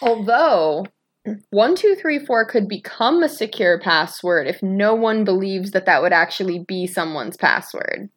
Although 0.02 0.84
one 1.50 1.74
two 1.74 1.94
three 1.94 2.18
four 2.18 2.44
could 2.44 2.68
become 2.68 3.22
a 3.22 3.28
secure 3.28 3.80
password 3.80 4.46
if 4.46 4.62
no 4.62 4.94
one 4.94 5.24
believes 5.24 5.70
that 5.70 5.86
that 5.86 6.02
would 6.02 6.12
actually 6.12 6.64
be 6.68 6.86
someone's 6.86 7.38
password. 7.38 8.10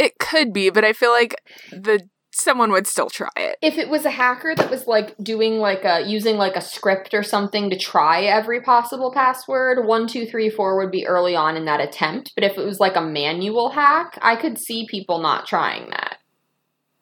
It 0.00 0.18
could 0.18 0.54
be, 0.54 0.70
but 0.70 0.82
I 0.82 0.94
feel 0.94 1.10
like 1.10 1.34
the 1.70 2.08
someone 2.30 2.72
would 2.72 2.86
still 2.86 3.10
try 3.10 3.28
it. 3.36 3.58
If 3.60 3.76
it 3.76 3.90
was 3.90 4.06
a 4.06 4.10
hacker 4.10 4.54
that 4.54 4.70
was 4.70 4.86
like 4.86 5.14
doing 5.18 5.58
like 5.58 5.84
a 5.84 6.00
using 6.00 6.38
like 6.38 6.56
a 6.56 6.62
script 6.62 7.12
or 7.12 7.22
something 7.22 7.68
to 7.68 7.76
try 7.76 8.22
every 8.22 8.62
possible 8.62 9.12
password, 9.12 9.86
one, 9.86 10.06
two, 10.06 10.24
three, 10.24 10.48
four 10.48 10.78
would 10.78 10.90
be 10.90 11.06
early 11.06 11.36
on 11.36 11.54
in 11.54 11.66
that 11.66 11.82
attempt. 11.82 12.32
But 12.34 12.44
if 12.44 12.56
it 12.56 12.64
was 12.64 12.80
like 12.80 12.96
a 12.96 13.02
manual 13.02 13.68
hack, 13.68 14.18
I 14.22 14.36
could 14.36 14.56
see 14.56 14.86
people 14.88 15.20
not 15.20 15.46
trying 15.46 15.90
that. 15.90 16.16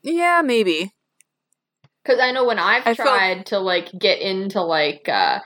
Yeah, 0.03 0.43
maybe. 0.45 0.93
Because 2.03 2.19
I 2.19 2.33
know 2.33 2.47
when 2.47 2.59
I've 2.59 2.85
I 2.85 2.95
tried 2.95 3.47
to 3.47 3.61
like 3.61 3.93
get 3.97 4.19
into 4.21 4.61
like 4.61 5.09
uh 5.09 5.39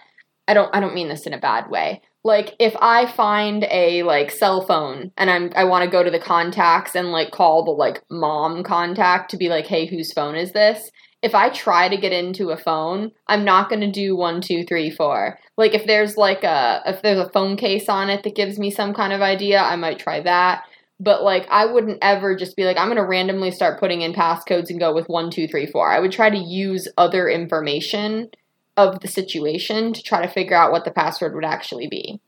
I 0.49 0.55
don't 0.55 0.75
I 0.75 0.81
don't 0.81 0.95
mean 0.95 1.09
this 1.09 1.27
in 1.27 1.35
a 1.35 1.39
bad 1.39 1.69
way 1.69 2.01
like 2.25 2.55
if 2.59 2.75
i 2.81 3.11
find 3.13 3.65
a 3.71 4.03
like 4.03 4.31
cell 4.31 4.65
phone 4.65 5.11
and 5.17 5.31
i'm 5.31 5.51
i 5.57 5.65
want 5.65 5.85
to 5.85 5.91
go 5.91 6.03
to 6.03 6.11
the 6.11 6.19
contacts 6.19 6.95
and 6.95 7.13
like 7.13 7.31
call 7.31 7.65
the 7.65 7.71
like 7.71 8.03
mom 8.11 8.63
contact 8.63 9.31
to 9.31 9.37
be 9.37 9.49
like 9.49 9.67
hey 9.67 9.87
whose 9.87 10.13
phone 10.13 10.37
is 10.37 10.53
this? 10.53 10.91
If 11.23 11.35
i 11.35 11.51
try 11.51 11.89
to 11.89 11.97
get 11.97 12.13
into 12.13 12.51
a 12.51 12.57
phone 12.57 13.11
i'm 13.27 13.45
not 13.45 13.69
going 13.69 13.81
to 13.81 13.91
do 13.91 14.17
one 14.17 14.41
two 14.41 14.65
three 14.65 14.91
four. 14.91 15.39
Like 15.57 15.75
if 15.75 15.87
there's 15.87 16.17
like 16.17 16.45
a 16.45 16.83
if 16.87 17.03
there's 17.03 17.19
a 17.19 17.31
phone 17.31 17.57
case 17.57 17.89
on 17.89 18.11
it 18.11 18.23
that 18.25 18.37
gives 18.37 18.59
me 18.59 18.71
some 18.71 18.95
kind 18.95 19.13
of 19.13 19.21
idea 19.21 19.61
i 19.61 19.77
might 19.77 19.99
try 19.99 20.21
that. 20.21 20.65
But 21.01 21.23
like 21.23 21.47
i 21.51 21.67
wouldn't 21.67 21.99
ever 22.03 22.37
just 22.37 22.57
be 22.57 22.65
like 22.65 22.77
i'm 22.77 22.89
going 22.89 22.97
to 22.97 23.05
randomly 23.05 23.51
start 23.51 23.81
putting 23.81 24.03
in 24.03 24.13
passcodes 24.13 24.71
and 24.71 24.81
go 24.81 24.95
with 24.95 25.09
one 25.09 25.31
two 25.31 25.49
three 25.49 25.67
four. 25.67 25.91
I 25.91 26.01
would 26.01 26.13
try 26.13 26.31
to 26.31 26.39
use 26.39 26.89
other 26.97 27.29
information 27.29 28.31
of 28.77 29.01
the 29.01 29.09
situation 29.09 29.93
to 29.93 30.03
try 30.03 30.25
to 30.25 30.33
figure 30.33 30.57
out 30.57 30.73
what 30.73 30.85
the 30.85 30.91
password 30.91 31.35
would 31.35 31.45
actually 31.45 31.89
be. 31.89 32.21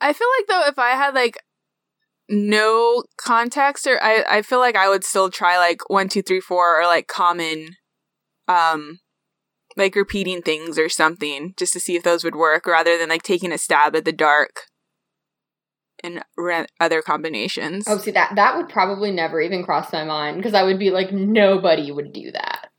I 0.00 0.12
feel 0.12 0.28
like 0.38 0.46
though 0.48 0.68
if 0.68 0.78
I 0.78 0.90
had 0.90 1.14
like 1.14 1.38
no 2.28 3.04
context 3.16 3.86
or 3.86 4.02
I, 4.02 4.24
I 4.28 4.42
feel 4.42 4.58
like 4.58 4.76
I 4.76 4.88
would 4.88 5.04
still 5.04 5.30
try 5.30 5.58
like 5.58 5.88
one, 5.88 6.08
two, 6.08 6.22
three, 6.22 6.40
four 6.40 6.80
or 6.80 6.86
like 6.86 7.06
common 7.06 7.76
um 8.48 9.00
like 9.76 9.96
repeating 9.96 10.42
things 10.42 10.78
or 10.78 10.88
something 10.88 11.54
just 11.56 11.72
to 11.72 11.80
see 11.80 11.96
if 11.96 12.02
those 12.02 12.24
would 12.24 12.36
work 12.36 12.66
rather 12.66 12.96
than 12.96 13.08
like 13.08 13.22
taking 13.22 13.52
a 13.52 13.58
stab 13.58 13.96
at 13.96 14.04
the 14.04 14.12
dark 14.12 14.66
and 16.02 16.22
re- 16.36 16.66
other 16.78 17.02
combinations. 17.02 17.84
Oh, 17.88 17.98
see 17.98 18.10
that 18.12 18.34
that 18.36 18.56
would 18.56 18.68
probably 18.68 19.10
never 19.10 19.40
even 19.40 19.64
cross 19.64 19.92
my 19.92 20.04
mind 20.04 20.36
because 20.36 20.54
I 20.54 20.62
would 20.62 20.78
be 20.78 20.90
like, 20.90 21.12
nobody 21.12 21.90
would 21.90 22.12
do 22.12 22.30
that. 22.32 22.70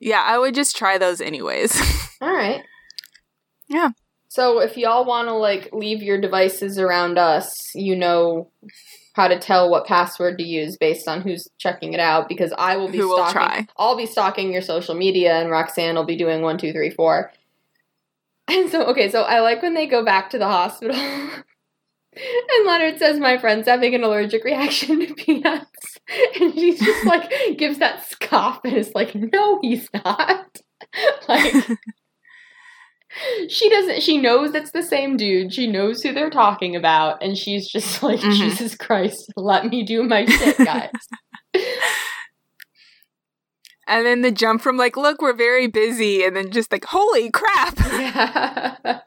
Yeah, 0.00 0.22
I 0.24 0.38
would 0.38 0.54
just 0.54 0.76
try 0.76 0.98
those 0.98 1.20
anyways. 1.20 1.76
All 2.20 2.32
right. 2.32 2.62
Yeah. 3.68 3.90
So 4.28 4.60
if 4.60 4.76
y'all 4.76 5.04
want 5.04 5.28
to 5.28 5.34
like 5.34 5.70
leave 5.72 6.02
your 6.02 6.20
devices 6.20 6.78
around 6.78 7.18
us, 7.18 7.52
you 7.74 7.96
know 7.96 8.50
how 9.14 9.26
to 9.26 9.38
tell 9.38 9.68
what 9.70 9.86
password 9.86 10.38
to 10.38 10.44
use 10.44 10.76
based 10.76 11.08
on 11.08 11.22
who's 11.22 11.48
checking 11.58 11.92
it 11.92 12.00
out 12.00 12.28
because 12.28 12.52
I 12.56 12.76
will 12.76 12.88
be 12.88 12.98
Who 12.98 13.08
will 13.08 13.16
stalking. 13.26 13.32
try. 13.32 13.66
I'll 13.76 13.96
be 13.96 14.06
stalking 14.06 14.52
your 14.52 14.62
social 14.62 14.94
media, 14.94 15.40
and 15.40 15.50
Roxanne 15.50 15.96
will 15.96 16.04
be 16.04 16.16
doing 16.16 16.42
one, 16.42 16.58
two, 16.58 16.72
three, 16.72 16.90
four. 16.90 17.32
And 18.50 18.70
so, 18.70 18.86
okay, 18.86 19.10
so 19.10 19.24
I 19.24 19.40
like 19.40 19.60
when 19.60 19.74
they 19.74 19.86
go 19.86 20.02
back 20.02 20.30
to 20.30 20.38
the 20.38 20.46
hospital, 20.46 20.96
and 22.18 22.66
Leonard 22.66 22.98
says, 22.98 23.18
"My 23.18 23.38
friend's 23.38 23.68
having 23.68 23.94
an 23.94 24.04
allergic 24.04 24.44
reaction 24.44 25.06
to 25.06 25.14
peanuts," 25.14 25.98
and 26.40 26.54
she 26.54 26.76
just 26.76 27.06
like 27.06 27.30
gives 27.56 27.78
that 27.78 28.06
scoff 28.08 28.60
and 28.64 28.76
is 28.76 28.92
like, 28.94 29.14
"No, 29.14 29.58
he's 29.62 29.88
not." 29.92 30.46
like 31.28 31.54
she 33.48 33.68
doesn't 33.68 34.02
she 34.02 34.16
knows 34.18 34.54
it's 34.54 34.70
the 34.70 34.82
same 34.82 35.16
dude 35.16 35.52
she 35.52 35.66
knows 35.66 36.02
who 36.02 36.12
they're 36.12 36.30
talking 36.30 36.76
about 36.76 37.22
and 37.22 37.36
she's 37.36 37.66
just 37.68 38.02
like 38.02 38.20
Mhm. 38.20 38.32
jesus 38.34 38.74
christ 38.76 39.32
let 39.36 39.66
me 39.66 39.82
do 39.82 40.02
my 40.04 40.24
shit 40.24 40.56
guys 40.58 40.90
and 43.86 44.06
then 44.06 44.20
the 44.22 44.30
jump 44.30 44.60
from 44.60 44.76
like, 44.76 44.96
look, 44.96 45.22
we're 45.22 45.32
very 45.32 45.66
busy, 45.66 46.22
and 46.22 46.36
then 46.36 46.50
just 46.50 46.70
like, 46.70 46.84
holy 46.84 47.30
crap! 47.30 47.78
yeah 47.78 49.00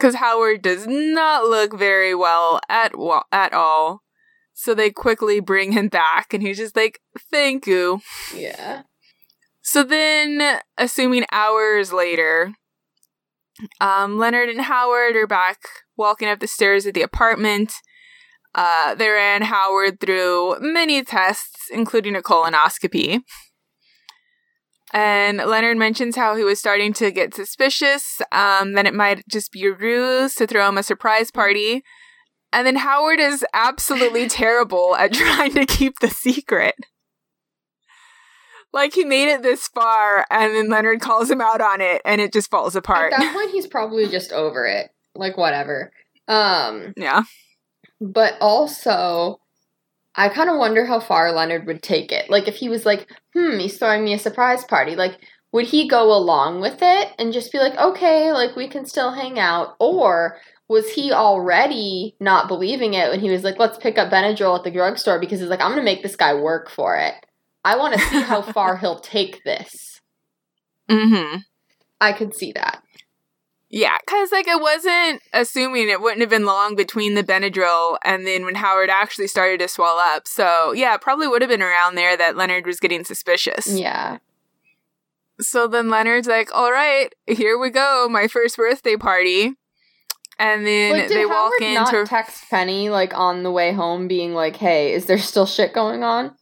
Because 0.00 0.14
Howard 0.14 0.62
does 0.62 0.86
not 0.86 1.44
look 1.44 1.78
very 1.78 2.14
well 2.14 2.58
at 2.70 2.96
wa- 2.96 3.24
at 3.30 3.52
all. 3.52 4.02
So 4.54 4.74
they 4.74 4.90
quickly 4.90 5.40
bring 5.40 5.72
him 5.72 5.88
back, 5.88 6.32
and 6.32 6.42
he's 6.42 6.56
just 6.56 6.74
like, 6.74 7.00
thank 7.30 7.66
you. 7.66 8.00
yeah 8.34 8.82
So 9.60 9.82
then, 9.82 10.60
assuming 10.78 11.26
hours 11.30 11.92
later, 11.92 12.54
um, 13.80 14.18
Leonard 14.18 14.48
and 14.48 14.62
Howard 14.62 15.16
are 15.16 15.26
back 15.26 15.58
walking 15.96 16.28
up 16.28 16.40
the 16.40 16.46
stairs 16.46 16.86
of 16.86 16.94
the 16.94 17.02
apartment. 17.02 17.72
Uh, 18.54 18.94
they 18.94 19.08
ran 19.08 19.42
Howard 19.42 20.00
through 20.00 20.56
many 20.60 21.04
tests, 21.04 21.68
including 21.70 22.16
a 22.16 22.22
colonoscopy. 22.22 23.20
And 24.92 25.38
Leonard 25.38 25.76
mentions 25.76 26.16
how 26.16 26.34
he 26.34 26.42
was 26.42 26.58
starting 26.58 26.92
to 26.94 27.10
get 27.10 27.34
suspicious, 27.34 28.20
um, 28.32 28.72
that 28.72 28.86
it 28.86 28.94
might 28.94 29.26
just 29.28 29.52
be 29.52 29.64
a 29.66 29.72
ruse 29.72 30.34
to 30.34 30.46
throw 30.46 30.68
him 30.68 30.78
a 30.78 30.82
surprise 30.82 31.30
party. 31.30 31.84
And 32.52 32.66
then 32.66 32.76
Howard 32.76 33.20
is 33.20 33.44
absolutely 33.54 34.28
terrible 34.28 34.96
at 34.96 35.12
trying 35.12 35.52
to 35.54 35.66
keep 35.66 36.00
the 36.00 36.10
secret. 36.10 36.74
Like 38.72 38.94
he 38.94 39.04
made 39.04 39.28
it 39.28 39.42
this 39.42 39.66
far, 39.68 40.26
and 40.30 40.54
then 40.54 40.68
Leonard 40.68 41.00
calls 41.00 41.30
him 41.30 41.40
out 41.40 41.60
on 41.60 41.80
it, 41.80 42.02
and 42.04 42.20
it 42.20 42.32
just 42.32 42.50
falls 42.50 42.76
apart. 42.76 43.12
at 43.12 43.18
that 43.18 43.34
point 43.34 43.50
he's 43.50 43.66
probably 43.66 44.06
just 44.08 44.32
over 44.32 44.64
it 44.64 44.90
like 45.16 45.36
whatever 45.36 45.92
um 46.28 46.92
yeah. 46.96 47.22
but 48.00 48.34
also 48.40 49.39
i 50.20 50.28
kind 50.28 50.50
of 50.50 50.58
wonder 50.58 50.84
how 50.84 51.00
far 51.00 51.32
leonard 51.32 51.66
would 51.66 51.82
take 51.82 52.12
it. 52.12 52.28
Like 52.30 52.46
if 52.46 52.56
he 52.56 52.68
was 52.68 52.84
like 52.84 53.10
hmm 53.34 53.58
he's 53.58 53.78
throwing 53.78 54.04
me 54.04 54.12
a 54.14 54.18
surprise 54.18 54.64
party 54.64 54.94
like 54.94 55.18
would 55.52 55.66
he 55.66 55.88
go 55.88 56.12
along 56.14 56.60
with 56.60 56.78
it 56.80 57.12
and 57.18 57.32
just 57.32 57.50
be 57.52 57.58
like 57.58 57.76
okay 57.76 58.32
like 58.32 58.54
we 58.54 58.68
can 58.68 58.84
still 58.86 59.12
hang 59.12 59.38
out 59.38 59.76
or 59.80 60.38
was 60.68 60.92
he 60.92 61.10
already 61.12 62.14
not 62.20 62.46
believing 62.48 62.94
it 62.94 63.10
when 63.10 63.20
he 63.20 63.30
was 63.30 63.42
like 63.42 63.58
let's 63.58 63.78
pick 63.78 63.98
up 63.98 64.12
benadryl 64.12 64.56
at 64.56 64.62
the 64.64 64.70
drugstore 64.70 65.18
because 65.18 65.40
he's 65.40 65.48
like 65.48 65.60
i'm 65.60 65.70
gonna 65.72 65.82
make 65.82 66.02
this 66.02 66.16
guy 66.16 66.34
work 66.34 66.70
for 66.70 66.96
it. 66.96 67.14
I 67.64 67.76
want 67.76 67.94
to 67.94 68.00
see 68.00 68.22
how 68.22 68.40
far 68.42 68.76
he'll 68.80 69.00
take 69.00 69.42
this. 69.44 70.00
Mm-hmm. 70.90 71.38
i 72.00 72.12
could 72.12 72.34
see 72.34 72.52
that 72.52 72.82
Yeah, 73.72 73.96
because 74.04 74.32
like 74.32 74.48
it 74.48 74.60
wasn't 74.60 75.22
assuming 75.32 75.88
it 75.88 76.00
wouldn't 76.00 76.20
have 76.22 76.28
been 76.30 76.44
long 76.44 76.74
between 76.74 77.14
the 77.14 77.22
Benadryl 77.22 77.98
and 78.04 78.26
then 78.26 78.44
when 78.44 78.56
Howard 78.56 78.90
actually 78.90 79.28
started 79.28 79.60
to 79.60 79.68
swell 79.68 79.96
up. 79.98 80.26
So 80.26 80.72
yeah, 80.72 80.94
it 80.96 81.00
probably 81.00 81.28
would 81.28 81.40
have 81.40 81.48
been 81.48 81.62
around 81.62 81.94
there 81.94 82.16
that 82.16 82.36
Leonard 82.36 82.66
was 82.66 82.80
getting 82.80 83.04
suspicious. 83.04 83.68
yeah 83.68 84.18
So 85.40 85.68
then 85.68 85.88
Leonard's 85.88 86.26
like, 86.28 86.50
"All 86.54 86.72
right, 86.72 87.14
here 87.26 87.56
we 87.58 87.70
go, 87.70 88.08
my 88.10 88.26
first 88.26 88.56
birthday 88.56 88.96
party," 88.96 89.54
and 90.38 90.66
then 90.66 90.92
Like, 90.98 91.08
they 91.08 91.24
walk 91.24 91.52
Howard 91.60 91.74
not 91.74 91.94
into. 91.94 92.06
text 92.06 92.50
Penny 92.50 92.90
like 92.90 93.16
on 93.16 93.44
the 93.44 93.52
way 93.52 93.72
home, 93.72 94.08
being 94.08 94.34
like, 94.34 94.56
"Hey, 94.56 94.92
is 94.92 95.06
there 95.06 95.18
still 95.18 95.46
shit 95.46 95.72
going 95.72 96.02
on?" 96.02 96.34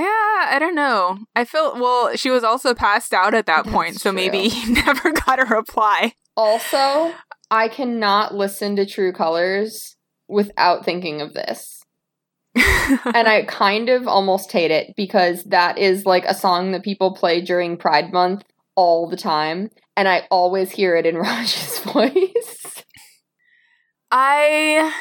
Yeah, 0.00 0.46
I 0.50 0.58
don't 0.58 0.74
know. 0.74 1.18
I 1.34 1.44
feel 1.44 1.74
well. 1.74 2.14
She 2.16 2.30
was 2.30 2.44
also 2.44 2.74
passed 2.74 3.14
out 3.14 3.34
at 3.34 3.46
that 3.46 3.64
That's 3.64 3.74
point, 3.74 4.00
so 4.00 4.12
maybe 4.12 4.48
he 4.48 4.72
never 4.72 5.12
got 5.12 5.38
a 5.38 5.44
reply. 5.44 6.14
Also, 6.36 7.14
I 7.50 7.68
cannot 7.68 8.34
listen 8.34 8.76
to 8.76 8.86
True 8.86 9.12
Colors 9.12 9.96
without 10.28 10.84
thinking 10.84 11.20
of 11.20 11.32
this, 11.32 11.82
and 12.54 13.28
I 13.28 13.44
kind 13.48 13.88
of 13.88 14.06
almost 14.06 14.52
hate 14.52 14.70
it 14.70 14.94
because 14.96 15.44
that 15.44 15.78
is 15.78 16.04
like 16.04 16.24
a 16.26 16.34
song 16.34 16.72
that 16.72 16.84
people 16.84 17.14
play 17.14 17.40
during 17.40 17.76
Pride 17.76 18.12
Month 18.12 18.42
all 18.74 19.08
the 19.08 19.16
time, 19.16 19.70
and 19.96 20.06
I 20.06 20.26
always 20.30 20.72
hear 20.72 20.94
it 20.96 21.06
in 21.06 21.16
Raj's 21.16 21.80
voice. 21.80 22.84
I 24.10 24.92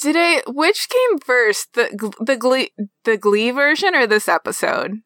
did 0.00 0.16
I 0.18 0.42
which 0.46 0.88
came 0.88 1.18
first 1.18 1.74
the 1.74 2.12
the 2.20 2.36
glee 2.36 2.70
the 3.04 3.16
glee 3.16 3.50
version 3.50 3.94
or 3.94 4.06
this 4.06 4.28
episode 4.28 5.02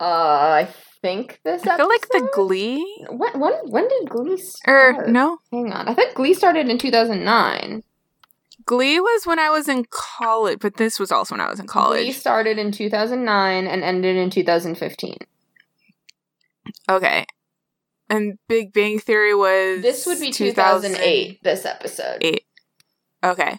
Uh, 0.00 0.64
I 0.64 0.68
think 1.02 1.40
this. 1.44 1.66
I 1.66 1.76
feel 1.76 1.88
like 1.88 2.08
the 2.08 2.28
glee 2.34 2.84
When 3.10 3.38
when 3.40 3.52
when 3.68 3.88
did 3.88 4.08
Glee 4.08 4.32
or 4.66 4.92
start? 4.92 5.08
no 5.08 5.38
Hang 5.52 5.72
on. 5.72 5.88
I 5.88 5.94
think 5.94 6.14
Glee 6.14 6.34
started 6.34 6.68
in 6.68 6.78
2009. 6.78 7.82
glee 8.66 9.00
was 9.00 9.26
when 9.26 9.38
I 9.38 9.50
was 9.50 9.68
in 9.68 9.84
college 9.90 10.58
but 10.60 10.76
this 10.76 10.98
was 11.00 11.10
also 11.12 11.34
when 11.34 11.40
I 11.40 11.50
was 11.50 11.60
in 11.60 11.66
college. 11.66 12.02
Glee 12.04 12.12
started 12.12 12.58
in 12.58 12.72
2009 12.72 13.66
and 13.66 13.82
ended 13.82 14.16
in 14.16 14.30
2015. 14.30 15.16
okay 16.88 17.26
and 18.08 18.38
Big 18.48 18.72
Bang 18.72 18.98
Theory 18.98 19.34
was 19.34 19.82
This 19.82 20.04
would 20.06 20.18
be 20.20 20.30
2000 20.32 20.90
2008, 20.90 21.42
this 21.44 21.64
episode. 21.64 22.18
eight. 22.22 22.44
Okay. 23.24 23.58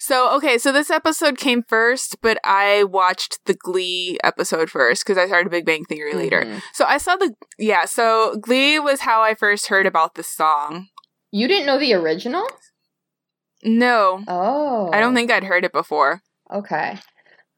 So, 0.00 0.34
okay, 0.36 0.58
so 0.58 0.70
this 0.70 0.90
episode 0.90 1.38
came 1.38 1.62
first, 1.68 2.18
but 2.22 2.38
I 2.44 2.84
watched 2.84 3.40
the 3.46 3.54
Glee 3.54 4.16
episode 4.22 4.70
first 4.70 5.04
because 5.04 5.18
I 5.18 5.26
started 5.26 5.50
Big 5.50 5.66
Bang 5.66 5.84
Theory 5.84 6.14
later. 6.14 6.42
Mhm. 6.44 6.62
So 6.72 6.84
I 6.86 6.98
saw 6.98 7.16
the, 7.16 7.34
yeah, 7.58 7.84
so 7.84 8.36
Glee 8.40 8.78
was 8.78 9.00
how 9.00 9.22
I 9.22 9.34
first 9.34 9.66
heard 9.68 9.86
about 9.86 10.14
the 10.14 10.22
song. 10.22 10.86
You 11.32 11.48
didn't 11.48 11.66
know 11.66 11.78
the 11.78 11.94
original? 11.94 12.46
No, 13.64 14.22
Oh. 14.28 14.90
I 14.92 15.00
don't 15.00 15.14
think 15.14 15.32
I'd 15.32 15.44
heard 15.44 15.64
it 15.64 15.72
before. 15.72 16.22
Okay. 16.52 16.98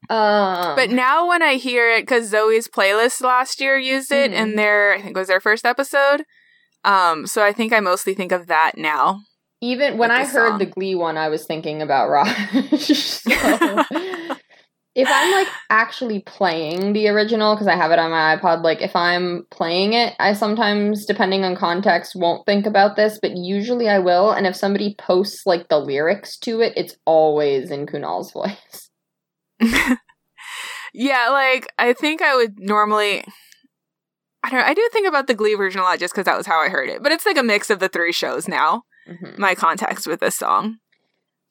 Um, 0.09 0.75
But 0.75 0.89
now 0.89 1.27
when 1.27 1.43
I 1.43 1.55
hear 1.55 1.91
it, 1.91 2.01
because 2.01 2.31
Zoey's 2.33 2.67
playlist 2.67 3.21
last 3.21 3.61
year 3.61 3.77
used 3.77 4.11
it 4.11 4.31
Mhm. 4.31 4.35
in 4.35 4.55
their, 4.55 4.93
I 4.93 4.97
think 5.01 5.15
it 5.15 5.19
was 5.19 5.27
their 5.27 5.39
first 5.39 5.63
episode. 5.63 6.25
Um, 6.83 7.27
so 7.27 7.43
I 7.43 7.53
think 7.53 7.71
I 7.71 7.79
mostly 7.79 8.15
think 8.15 8.31
of 8.31 8.47
that 8.47 8.71
now. 8.77 9.19
Even 9.61 9.97
when 9.97 10.11
I 10.11 10.25
heard 10.25 10.51
song. 10.51 10.59
the 10.59 10.65
Glee 10.65 10.95
one, 10.95 11.17
I 11.17 11.29
was 11.29 11.45
thinking 11.45 11.81
about 11.81 12.09
Raj. 12.09 12.79
so, 12.79 13.29
if 14.95 15.07
I'm 15.09 15.31
like 15.31 15.47
actually 15.69 16.21
playing 16.21 16.93
the 16.93 17.07
original, 17.07 17.55
because 17.55 17.67
I 17.67 17.75
have 17.75 17.91
it 17.91 17.99
on 17.99 18.11
my 18.11 18.37
iPod, 18.37 18.63
like 18.63 18.81
if 18.81 18.95
I'm 18.95 19.45
playing 19.51 19.93
it, 19.93 20.13
I 20.19 20.33
sometimes, 20.33 21.05
depending 21.05 21.43
on 21.43 21.55
context, 21.55 22.15
won't 22.15 22.45
think 22.45 22.65
about 22.65 22.95
this, 22.95 23.19
but 23.21 23.37
usually 23.37 23.87
I 23.87 23.99
will. 23.99 24.31
And 24.31 24.47
if 24.47 24.55
somebody 24.55 24.95
posts 24.97 25.45
like 25.45 25.69
the 25.69 25.79
lyrics 25.79 26.37
to 26.39 26.61
it, 26.61 26.73
it's 26.75 26.95
always 27.05 27.71
in 27.71 27.85
Kunal's 27.85 28.31
voice. 28.31 28.89
Yeah, 30.93 31.29
like 31.29 31.67
I 31.77 31.93
think 31.93 32.21
I 32.21 32.35
would 32.35 32.59
normally. 32.59 33.23
I 34.43 34.49
don't 34.49 34.59
know. 34.59 34.65
I 34.65 34.73
do 34.73 34.89
think 34.91 35.07
about 35.07 35.27
the 35.27 35.35
Glee 35.35 35.55
version 35.55 35.81
a 35.81 35.83
lot 35.83 35.99
just 35.99 36.13
because 36.13 36.25
that 36.25 36.37
was 36.37 36.47
how 36.47 36.59
I 36.59 36.69
heard 36.69 36.89
it. 36.89 37.03
But 37.03 37.11
it's 37.11 37.25
like 37.25 37.37
a 37.37 37.43
mix 37.43 37.69
of 37.69 37.79
the 37.79 37.89
three 37.89 38.11
shows 38.11 38.47
now. 38.47 38.83
Mhm. 39.11 39.37
My 39.37 39.55
context 39.55 40.07
with 40.07 40.19
this 40.19 40.35
song. 40.35 40.77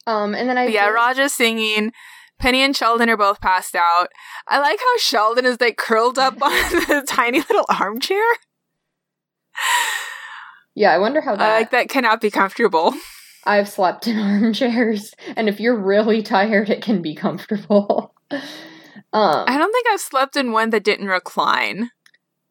Um, 0.07 0.35
and 0.35 0.49
then 0.49 0.57
I 0.59 0.67
But 0.67 0.73
yeah, 0.73 0.87
did- 0.87 0.95
Raja's 0.95 1.35
singing. 1.35 1.93
Penny 2.39 2.63
and 2.63 2.75
Sheldon 2.75 3.11
are 3.11 3.19
both 3.19 3.41
passed 3.43 3.75
out. 3.77 4.09
I 4.49 4.59
like 4.61 4.79
how 4.81 4.99
Sheldon 4.99 5.45
is 5.45 5.61
like 5.61 5.77
curled 5.77 6.19
up 6.19 6.35
on 6.43 6.51
the 6.51 7.05
tiny 7.07 7.41
little 7.41 7.67
armchair. 7.69 8.23
yeah, 10.75 10.93
I 10.93 10.99
wonder 10.99 11.21
how 11.21 11.37
that. 11.37 11.43
I 11.51 11.59
like 11.59 11.71
that 11.71 11.89
cannot 11.89 12.21
be 12.21 12.31
comfortable. 12.31 12.95
I've 13.45 13.69
slept 13.69 14.07
in 14.07 14.19
armchairs, 14.19 15.13
and 15.37 15.49
if 15.49 15.61
you're 15.61 15.77
really 15.79 16.23
tired, 16.23 16.71
it 16.71 16.83
can 16.83 17.03
be 17.03 17.15
comfortable. 17.15 18.15
um, 18.31 18.41
I 19.13 19.57
don't 19.59 19.73
think 19.73 19.87
I've 19.91 20.01
slept 20.01 20.37
in 20.37 20.53
one 20.53 20.71
that 20.71 20.85
didn't 20.85 21.09
recline. 21.09 21.91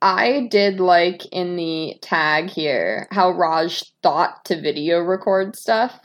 I 0.02 0.48
did 0.50 0.80
like 0.80 1.26
in 1.32 1.56
the 1.56 1.96
tag 2.02 2.50
here 2.50 3.08
how 3.12 3.32
Raj 3.32 3.84
thought 4.02 4.46
to 4.46 4.60
video 4.60 5.00
record 5.00 5.56
stuff. 5.56 6.00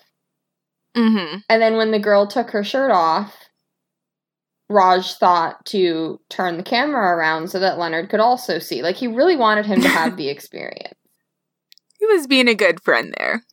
Mm-hmm. 0.97 1.39
And 1.49 1.63
then 1.63 1.77
when 1.77 1.91
the 1.91 1.99
girl 1.99 2.27
took 2.27 2.51
her 2.51 2.65
shirt 2.65 2.91
off, 2.91 3.37
Raj 4.69 5.15
thought 5.15 5.65
to 5.67 6.21
turn 6.29 6.57
the 6.57 6.63
camera 6.63 7.17
around 7.17 7.51
so 7.51 7.61
that 7.61 7.79
Leonard 7.79 8.09
could 8.09 8.21
also 8.21 8.59
see. 8.59 8.83
Like 8.83 8.97
he 8.97 9.07
really 9.07 9.37
wanted 9.37 9.67
him 9.67 9.81
to 9.83 9.89
have 9.89 10.17
the 10.17 10.29
experience. 10.29 10.95
He 11.99 12.07
was 12.07 12.27
being 12.27 12.49
a 12.49 12.55
good 12.55 12.83
friend 12.83 13.15
there. 13.19 13.45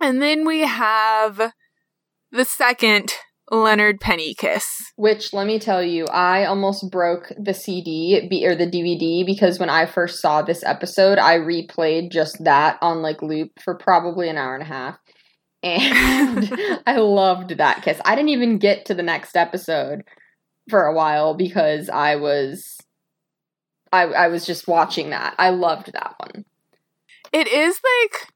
And 0.00 0.22
then 0.22 0.46
we 0.46 0.60
have 0.60 1.52
the 2.30 2.44
second 2.44 3.12
Leonard 3.50 4.00
Penny 4.00 4.34
kiss. 4.34 4.66
Which 4.96 5.32
let 5.32 5.46
me 5.46 5.58
tell 5.58 5.82
you, 5.82 6.06
I 6.06 6.44
almost 6.44 6.90
broke 6.90 7.32
the 7.38 7.54
CD 7.54 8.28
or 8.44 8.54
the 8.54 8.66
DVD 8.66 9.24
because 9.24 9.58
when 9.58 9.70
I 9.70 9.86
first 9.86 10.20
saw 10.20 10.42
this 10.42 10.62
episode, 10.64 11.18
I 11.18 11.38
replayed 11.38 12.10
just 12.10 12.42
that 12.44 12.78
on 12.82 13.02
like 13.02 13.22
loop 13.22 13.52
for 13.62 13.74
probably 13.76 14.28
an 14.28 14.36
hour 14.36 14.54
and 14.54 14.62
a 14.62 14.66
half. 14.66 14.98
And 15.62 16.52
I 16.86 16.96
loved 16.98 17.56
that 17.56 17.82
kiss. 17.82 18.00
I 18.04 18.14
didn't 18.14 18.30
even 18.30 18.58
get 18.58 18.86
to 18.86 18.94
the 18.94 19.02
next 19.02 19.36
episode 19.36 20.02
for 20.68 20.84
a 20.84 20.94
while 20.94 21.34
because 21.34 21.88
I 21.88 22.16
was 22.16 22.78
I 23.92 24.02
I 24.02 24.28
was 24.28 24.44
just 24.44 24.68
watching 24.68 25.10
that. 25.10 25.34
I 25.38 25.50
loved 25.50 25.92
that 25.92 26.14
one. 26.18 26.44
It 27.32 27.46
is 27.46 27.80
like, 27.84 28.32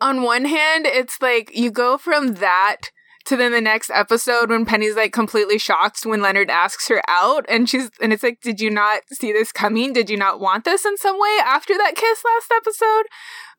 on 0.00 0.22
one 0.22 0.44
hand, 0.44 0.86
it's 0.86 1.20
like 1.20 1.50
you 1.54 1.70
go 1.70 1.96
from 1.96 2.34
that 2.34 2.90
to 3.26 3.36
then 3.36 3.52
the 3.52 3.60
next 3.60 3.90
episode 3.90 4.50
when 4.50 4.64
Penny's 4.64 4.96
like 4.96 5.12
completely 5.12 5.58
shocked 5.58 6.04
when 6.04 6.22
Leonard 6.22 6.50
asks 6.50 6.88
her 6.88 7.02
out, 7.08 7.44
and 7.48 7.68
she's 7.68 7.90
and 8.00 8.12
it's 8.12 8.22
like, 8.22 8.40
did 8.40 8.60
you 8.60 8.70
not 8.70 9.02
see 9.12 9.32
this 9.32 9.52
coming? 9.52 9.92
Did 9.92 10.10
you 10.10 10.16
not 10.16 10.40
want 10.40 10.64
this 10.64 10.84
in 10.84 10.96
some 10.96 11.18
way 11.18 11.38
after 11.44 11.74
that 11.74 11.96
kiss 11.96 12.22
last 12.24 12.52
episode? 12.54 13.04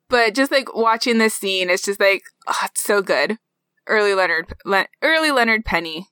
But 0.10 0.34
just 0.34 0.52
like 0.52 0.76
watching 0.76 1.18
this 1.18 1.36
scene, 1.36 1.70
it's 1.70 1.84
just 1.84 2.00
like, 2.00 2.24
oh, 2.48 2.58
it's 2.66 2.84
so 2.84 3.02
good. 3.02 3.38
Early 3.88 4.14
Leonard, 4.14 4.54
Le- 4.66 4.88
early 5.02 5.32
Leonard 5.32 5.66
Penny. 5.66 6.08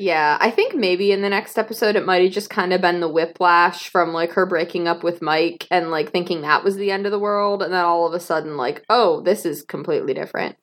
Yeah, 0.00 0.38
I 0.40 0.52
think 0.52 0.76
maybe 0.76 1.10
in 1.10 1.22
the 1.22 1.28
next 1.28 1.58
episode 1.58 1.96
it 1.96 2.06
might 2.06 2.22
have 2.22 2.32
just 2.32 2.50
kind 2.50 2.72
of 2.72 2.80
been 2.80 3.00
the 3.00 3.08
whiplash 3.08 3.88
from 3.88 4.12
like 4.12 4.32
her 4.32 4.46
breaking 4.46 4.86
up 4.86 5.02
with 5.02 5.20
Mike 5.20 5.66
and 5.72 5.90
like 5.90 6.12
thinking 6.12 6.42
that 6.42 6.62
was 6.62 6.76
the 6.76 6.92
end 6.92 7.04
of 7.04 7.10
the 7.10 7.18
world, 7.18 7.62
and 7.62 7.72
then 7.72 7.84
all 7.84 8.06
of 8.06 8.14
a 8.14 8.20
sudden 8.20 8.56
like, 8.56 8.84
oh, 8.88 9.20
this 9.22 9.44
is 9.44 9.62
completely 9.62 10.14
different. 10.14 10.56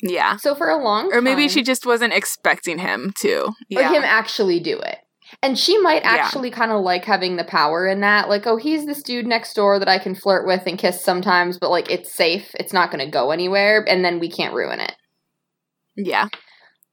Yeah. 0.00 0.36
So 0.36 0.54
for 0.54 0.68
a 0.68 0.76
long 0.82 1.12
Or 1.12 1.20
maybe 1.20 1.42
time- 1.42 1.48
she 1.50 1.62
just 1.62 1.84
wasn't 1.86 2.12
expecting 2.12 2.78
him 2.78 3.12
to. 3.20 3.52
or 3.76 3.82
him 3.82 4.02
actually 4.04 4.60
do 4.60 4.78
it. 4.78 4.98
And 5.42 5.58
she 5.58 5.76
might 5.78 6.04
Yeah. 6.04 6.12
actually 6.14 6.50
kind 6.50 6.72
of 6.72 6.80
like 6.82 7.04
having 7.04 7.36
the 7.36 7.44
power 7.44 7.86
in 7.86 8.00
that. 8.00 8.28
Like, 8.30 8.46
oh, 8.46 8.56
he's 8.56 8.86
this 8.86 9.02
dude 9.02 9.26
next 9.26 9.52
door 9.54 9.78
that 9.78 9.88
I 9.88 9.98
can 9.98 10.14
flirt 10.14 10.46
with 10.46 10.62
and 10.66 10.78
kiss 10.78 11.04
sometimes, 11.04 11.58
but 11.58 11.70
like 11.70 11.90
it's 11.90 12.14
safe. 12.14 12.50
It's 12.54 12.72
not 12.72 12.90
going 12.90 13.04
to 13.04 13.10
go 13.10 13.30
anywhere, 13.30 13.84
and 13.86 14.02
then 14.04 14.20
we 14.20 14.30
can't 14.30 14.54
ruin 14.54 14.80
it. 14.80 14.94
yeah. 15.96 16.28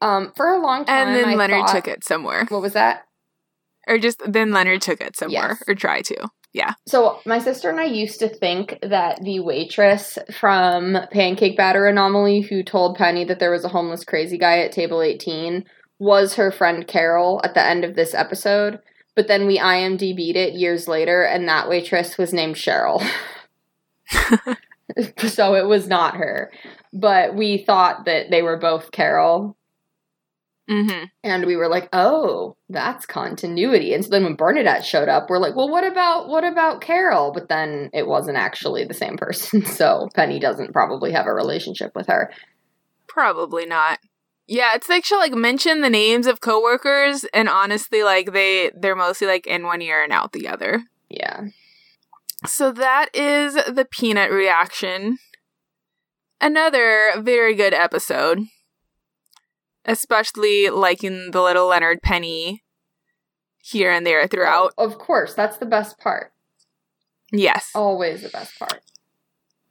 Um, 0.01 0.33
for 0.35 0.47
a 0.51 0.59
long 0.59 0.83
time, 0.85 1.07
And 1.07 1.15
then 1.15 1.29
I 1.29 1.35
Leonard 1.35 1.67
thought- 1.67 1.75
took 1.75 1.87
it 1.87 2.03
somewhere. 2.03 2.45
What 2.49 2.61
was 2.61 2.73
that? 2.73 3.03
Or 3.87 3.97
just 3.97 4.19
then 4.25 4.51
Leonard 4.51 4.81
took 4.81 4.99
it 4.99 5.15
somewhere. 5.15 5.49
Yes. 5.51 5.63
Or 5.67 5.73
try 5.75 6.01
to. 6.01 6.27
Yeah. 6.55 6.75
So 6.87 7.19
my 7.25 7.39
sister 7.39 7.69
and 7.69 7.81
I 7.81 7.83
used 7.83 8.17
to 8.19 8.29
think 8.29 8.79
that 8.81 9.21
the 9.21 9.41
waitress 9.41 10.17
from 10.39 10.97
Pancake 11.11 11.57
Batter 11.57 11.85
Anomaly, 11.85 12.41
who 12.43 12.63
told 12.63 12.95
Penny 12.95 13.25
that 13.25 13.39
there 13.39 13.51
was 13.51 13.65
a 13.65 13.69
homeless 13.69 14.05
crazy 14.05 14.37
guy 14.37 14.59
at 14.59 14.71
table 14.71 15.01
eighteen, 15.01 15.65
was 15.99 16.35
her 16.35 16.53
friend 16.53 16.87
Carol 16.87 17.41
at 17.43 17.55
the 17.55 17.61
end 17.61 17.83
of 17.83 17.97
this 17.97 18.13
episode. 18.13 18.79
But 19.17 19.27
then 19.27 19.47
we 19.47 19.59
IMDb'd 19.59 20.37
it 20.37 20.53
years 20.53 20.87
later, 20.87 21.23
and 21.23 21.45
that 21.49 21.67
waitress 21.67 22.17
was 22.17 22.31
named 22.31 22.55
Cheryl. 22.55 23.05
so 25.17 25.55
it 25.55 25.65
was 25.65 25.89
not 25.89 26.15
her. 26.15 26.53
But 26.93 27.35
we 27.35 27.57
thought 27.57 28.05
that 28.05 28.31
they 28.31 28.41
were 28.41 28.57
both 28.57 28.91
Carol. 28.91 29.57
Mm-hmm. 30.69 31.05
And 31.23 31.45
we 31.45 31.55
were 31.55 31.67
like, 31.67 31.89
oh, 31.93 32.57
that's 32.69 33.05
continuity. 33.05 33.93
And 33.93 34.03
so 34.03 34.09
then 34.09 34.23
when 34.23 34.35
Bernadette 34.35 34.83
showed 34.83 35.09
up, 35.09 35.29
we're 35.29 35.37
like, 35.37 35.55
well, 35.55 35.69
what 35.69 35.83
about 35.83 36.27
what 36.27 36.43
about 36.43 36.81
Carol? 36.81 37.31
But 37.31 37.49
then 37.49 37.89
it 37.93 38.07
wasn't 38.07 38.37
actually 38.37 38.85
the 38.85 38.93
same 38.93 39.17
person. 39.17 39.63
So 39.75 40.07
Penny 40.15 40.39
doesn't 40.39 40.71
probably 40.71 41.11
have 41.11 41.27
a 41.27 41.33
relationship 41.33 41.91
with 41.95 42.07
her. 42.07 42.31
Probably 43.07 43.65
not. 43.65 43.99
Yeah, 44.47 44.73
it's 44.73 44.87
like 44.87 45.03
she'll 45.03 45.17
like 45.17 45.33
mention 45.33 45.81
the 45.81 45.89
names 45.89 46.27
of 46.27 46.39
coworkers, 46.39 47.25
and 47.33 47.49
honestly, 47.49 48.03
like 48.03 48.31
they 48.31 48.71
they're 48.75 48.95
mostly 48.95 49.27
like 49.27 49.45
in 49.47 49.63
one 49.65 49.81
ear 49.81 50.03
and 50.03 50.13
out 50.13 50.31
the 50.31 50.47
other. 50.47 50.83
Yeah. 51.09 51.47
So 52.45 52.71
that 52.71 53.09
is 53.13 53.53
the 53.53 53.87
peanut 53.89 54.31
reaction. 54.31 55.17
Another 56.39 57.13
very 57.17 57.55
good 57.55 57.73
episode. 57.73 58.39
Especially 59.85 60.69
liking 60.69 61.31
the 61.31 61.41
little 61.41 61.67
Leonard 61.67 62.01
Penny 62.01 62.63
here 63.61 63.91
and 63.91 64.05
there 64.05 64.27
throughout. 64.27 64.73
Of 64.77 64.97
course, 64.97 65.33
that's 65.33 65.57
the 65.57 65.65
best 65.65 65.97
part. 65.99 66.31
Yes. 67.31 67.71
Always 67.73 68.21
the 68.21 68.29
best 68.29 68.57
part. 68.59 68.81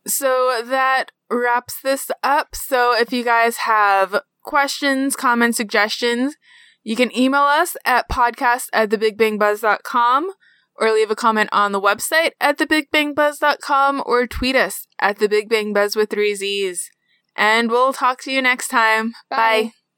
So 0.06 0.62
that 0.64 1.12
wraps 1.30 1.80
this 1.82 2.10
up. 2.22 2.54
So 2.54 2.94
if 2.98 3.12
you 3.12 3.24
guys 3.24 3.58
have 3.58 4.20
questions, 4.42 5.16
comments, 5.16 5.56
suggestions, 5.56 6.36
you 6.82 6.96
can 6.96 7.16
email 7.16 7.42
us 7.42 7.76
at 7.84 8.08
podcast 8.10 8.66
at 8.72 8.90
thebigbangbuzz.com 8.90 10.32
or 10.76 10.92
leave 10.92 11.10
a 11.10 11.16
comment 11.16 11.48
on 11.52 11.72
the 11.72 11.80
website 11.80 12.32
at 12.40 12.58
thebigbangbuzz.com 12.58 14.02
or 14.04 14.26
tweet 14.26 14.56
us 14.56 14.86
at 15.00 15.18
thebigbangbuzz 15.18 15.96
with 15.96 16.10
three 16.10 16.34
Z's. 16.34 16.90
And 17.36 17.70
we'll 17.70 17.92
talk 17.92 18.20
to 18.22 18.30
you 18.32 18.42
next 18.42 18.68
time. 18.68 19.12
Bye. 19.30 19.36
Bye. 19.36 19.72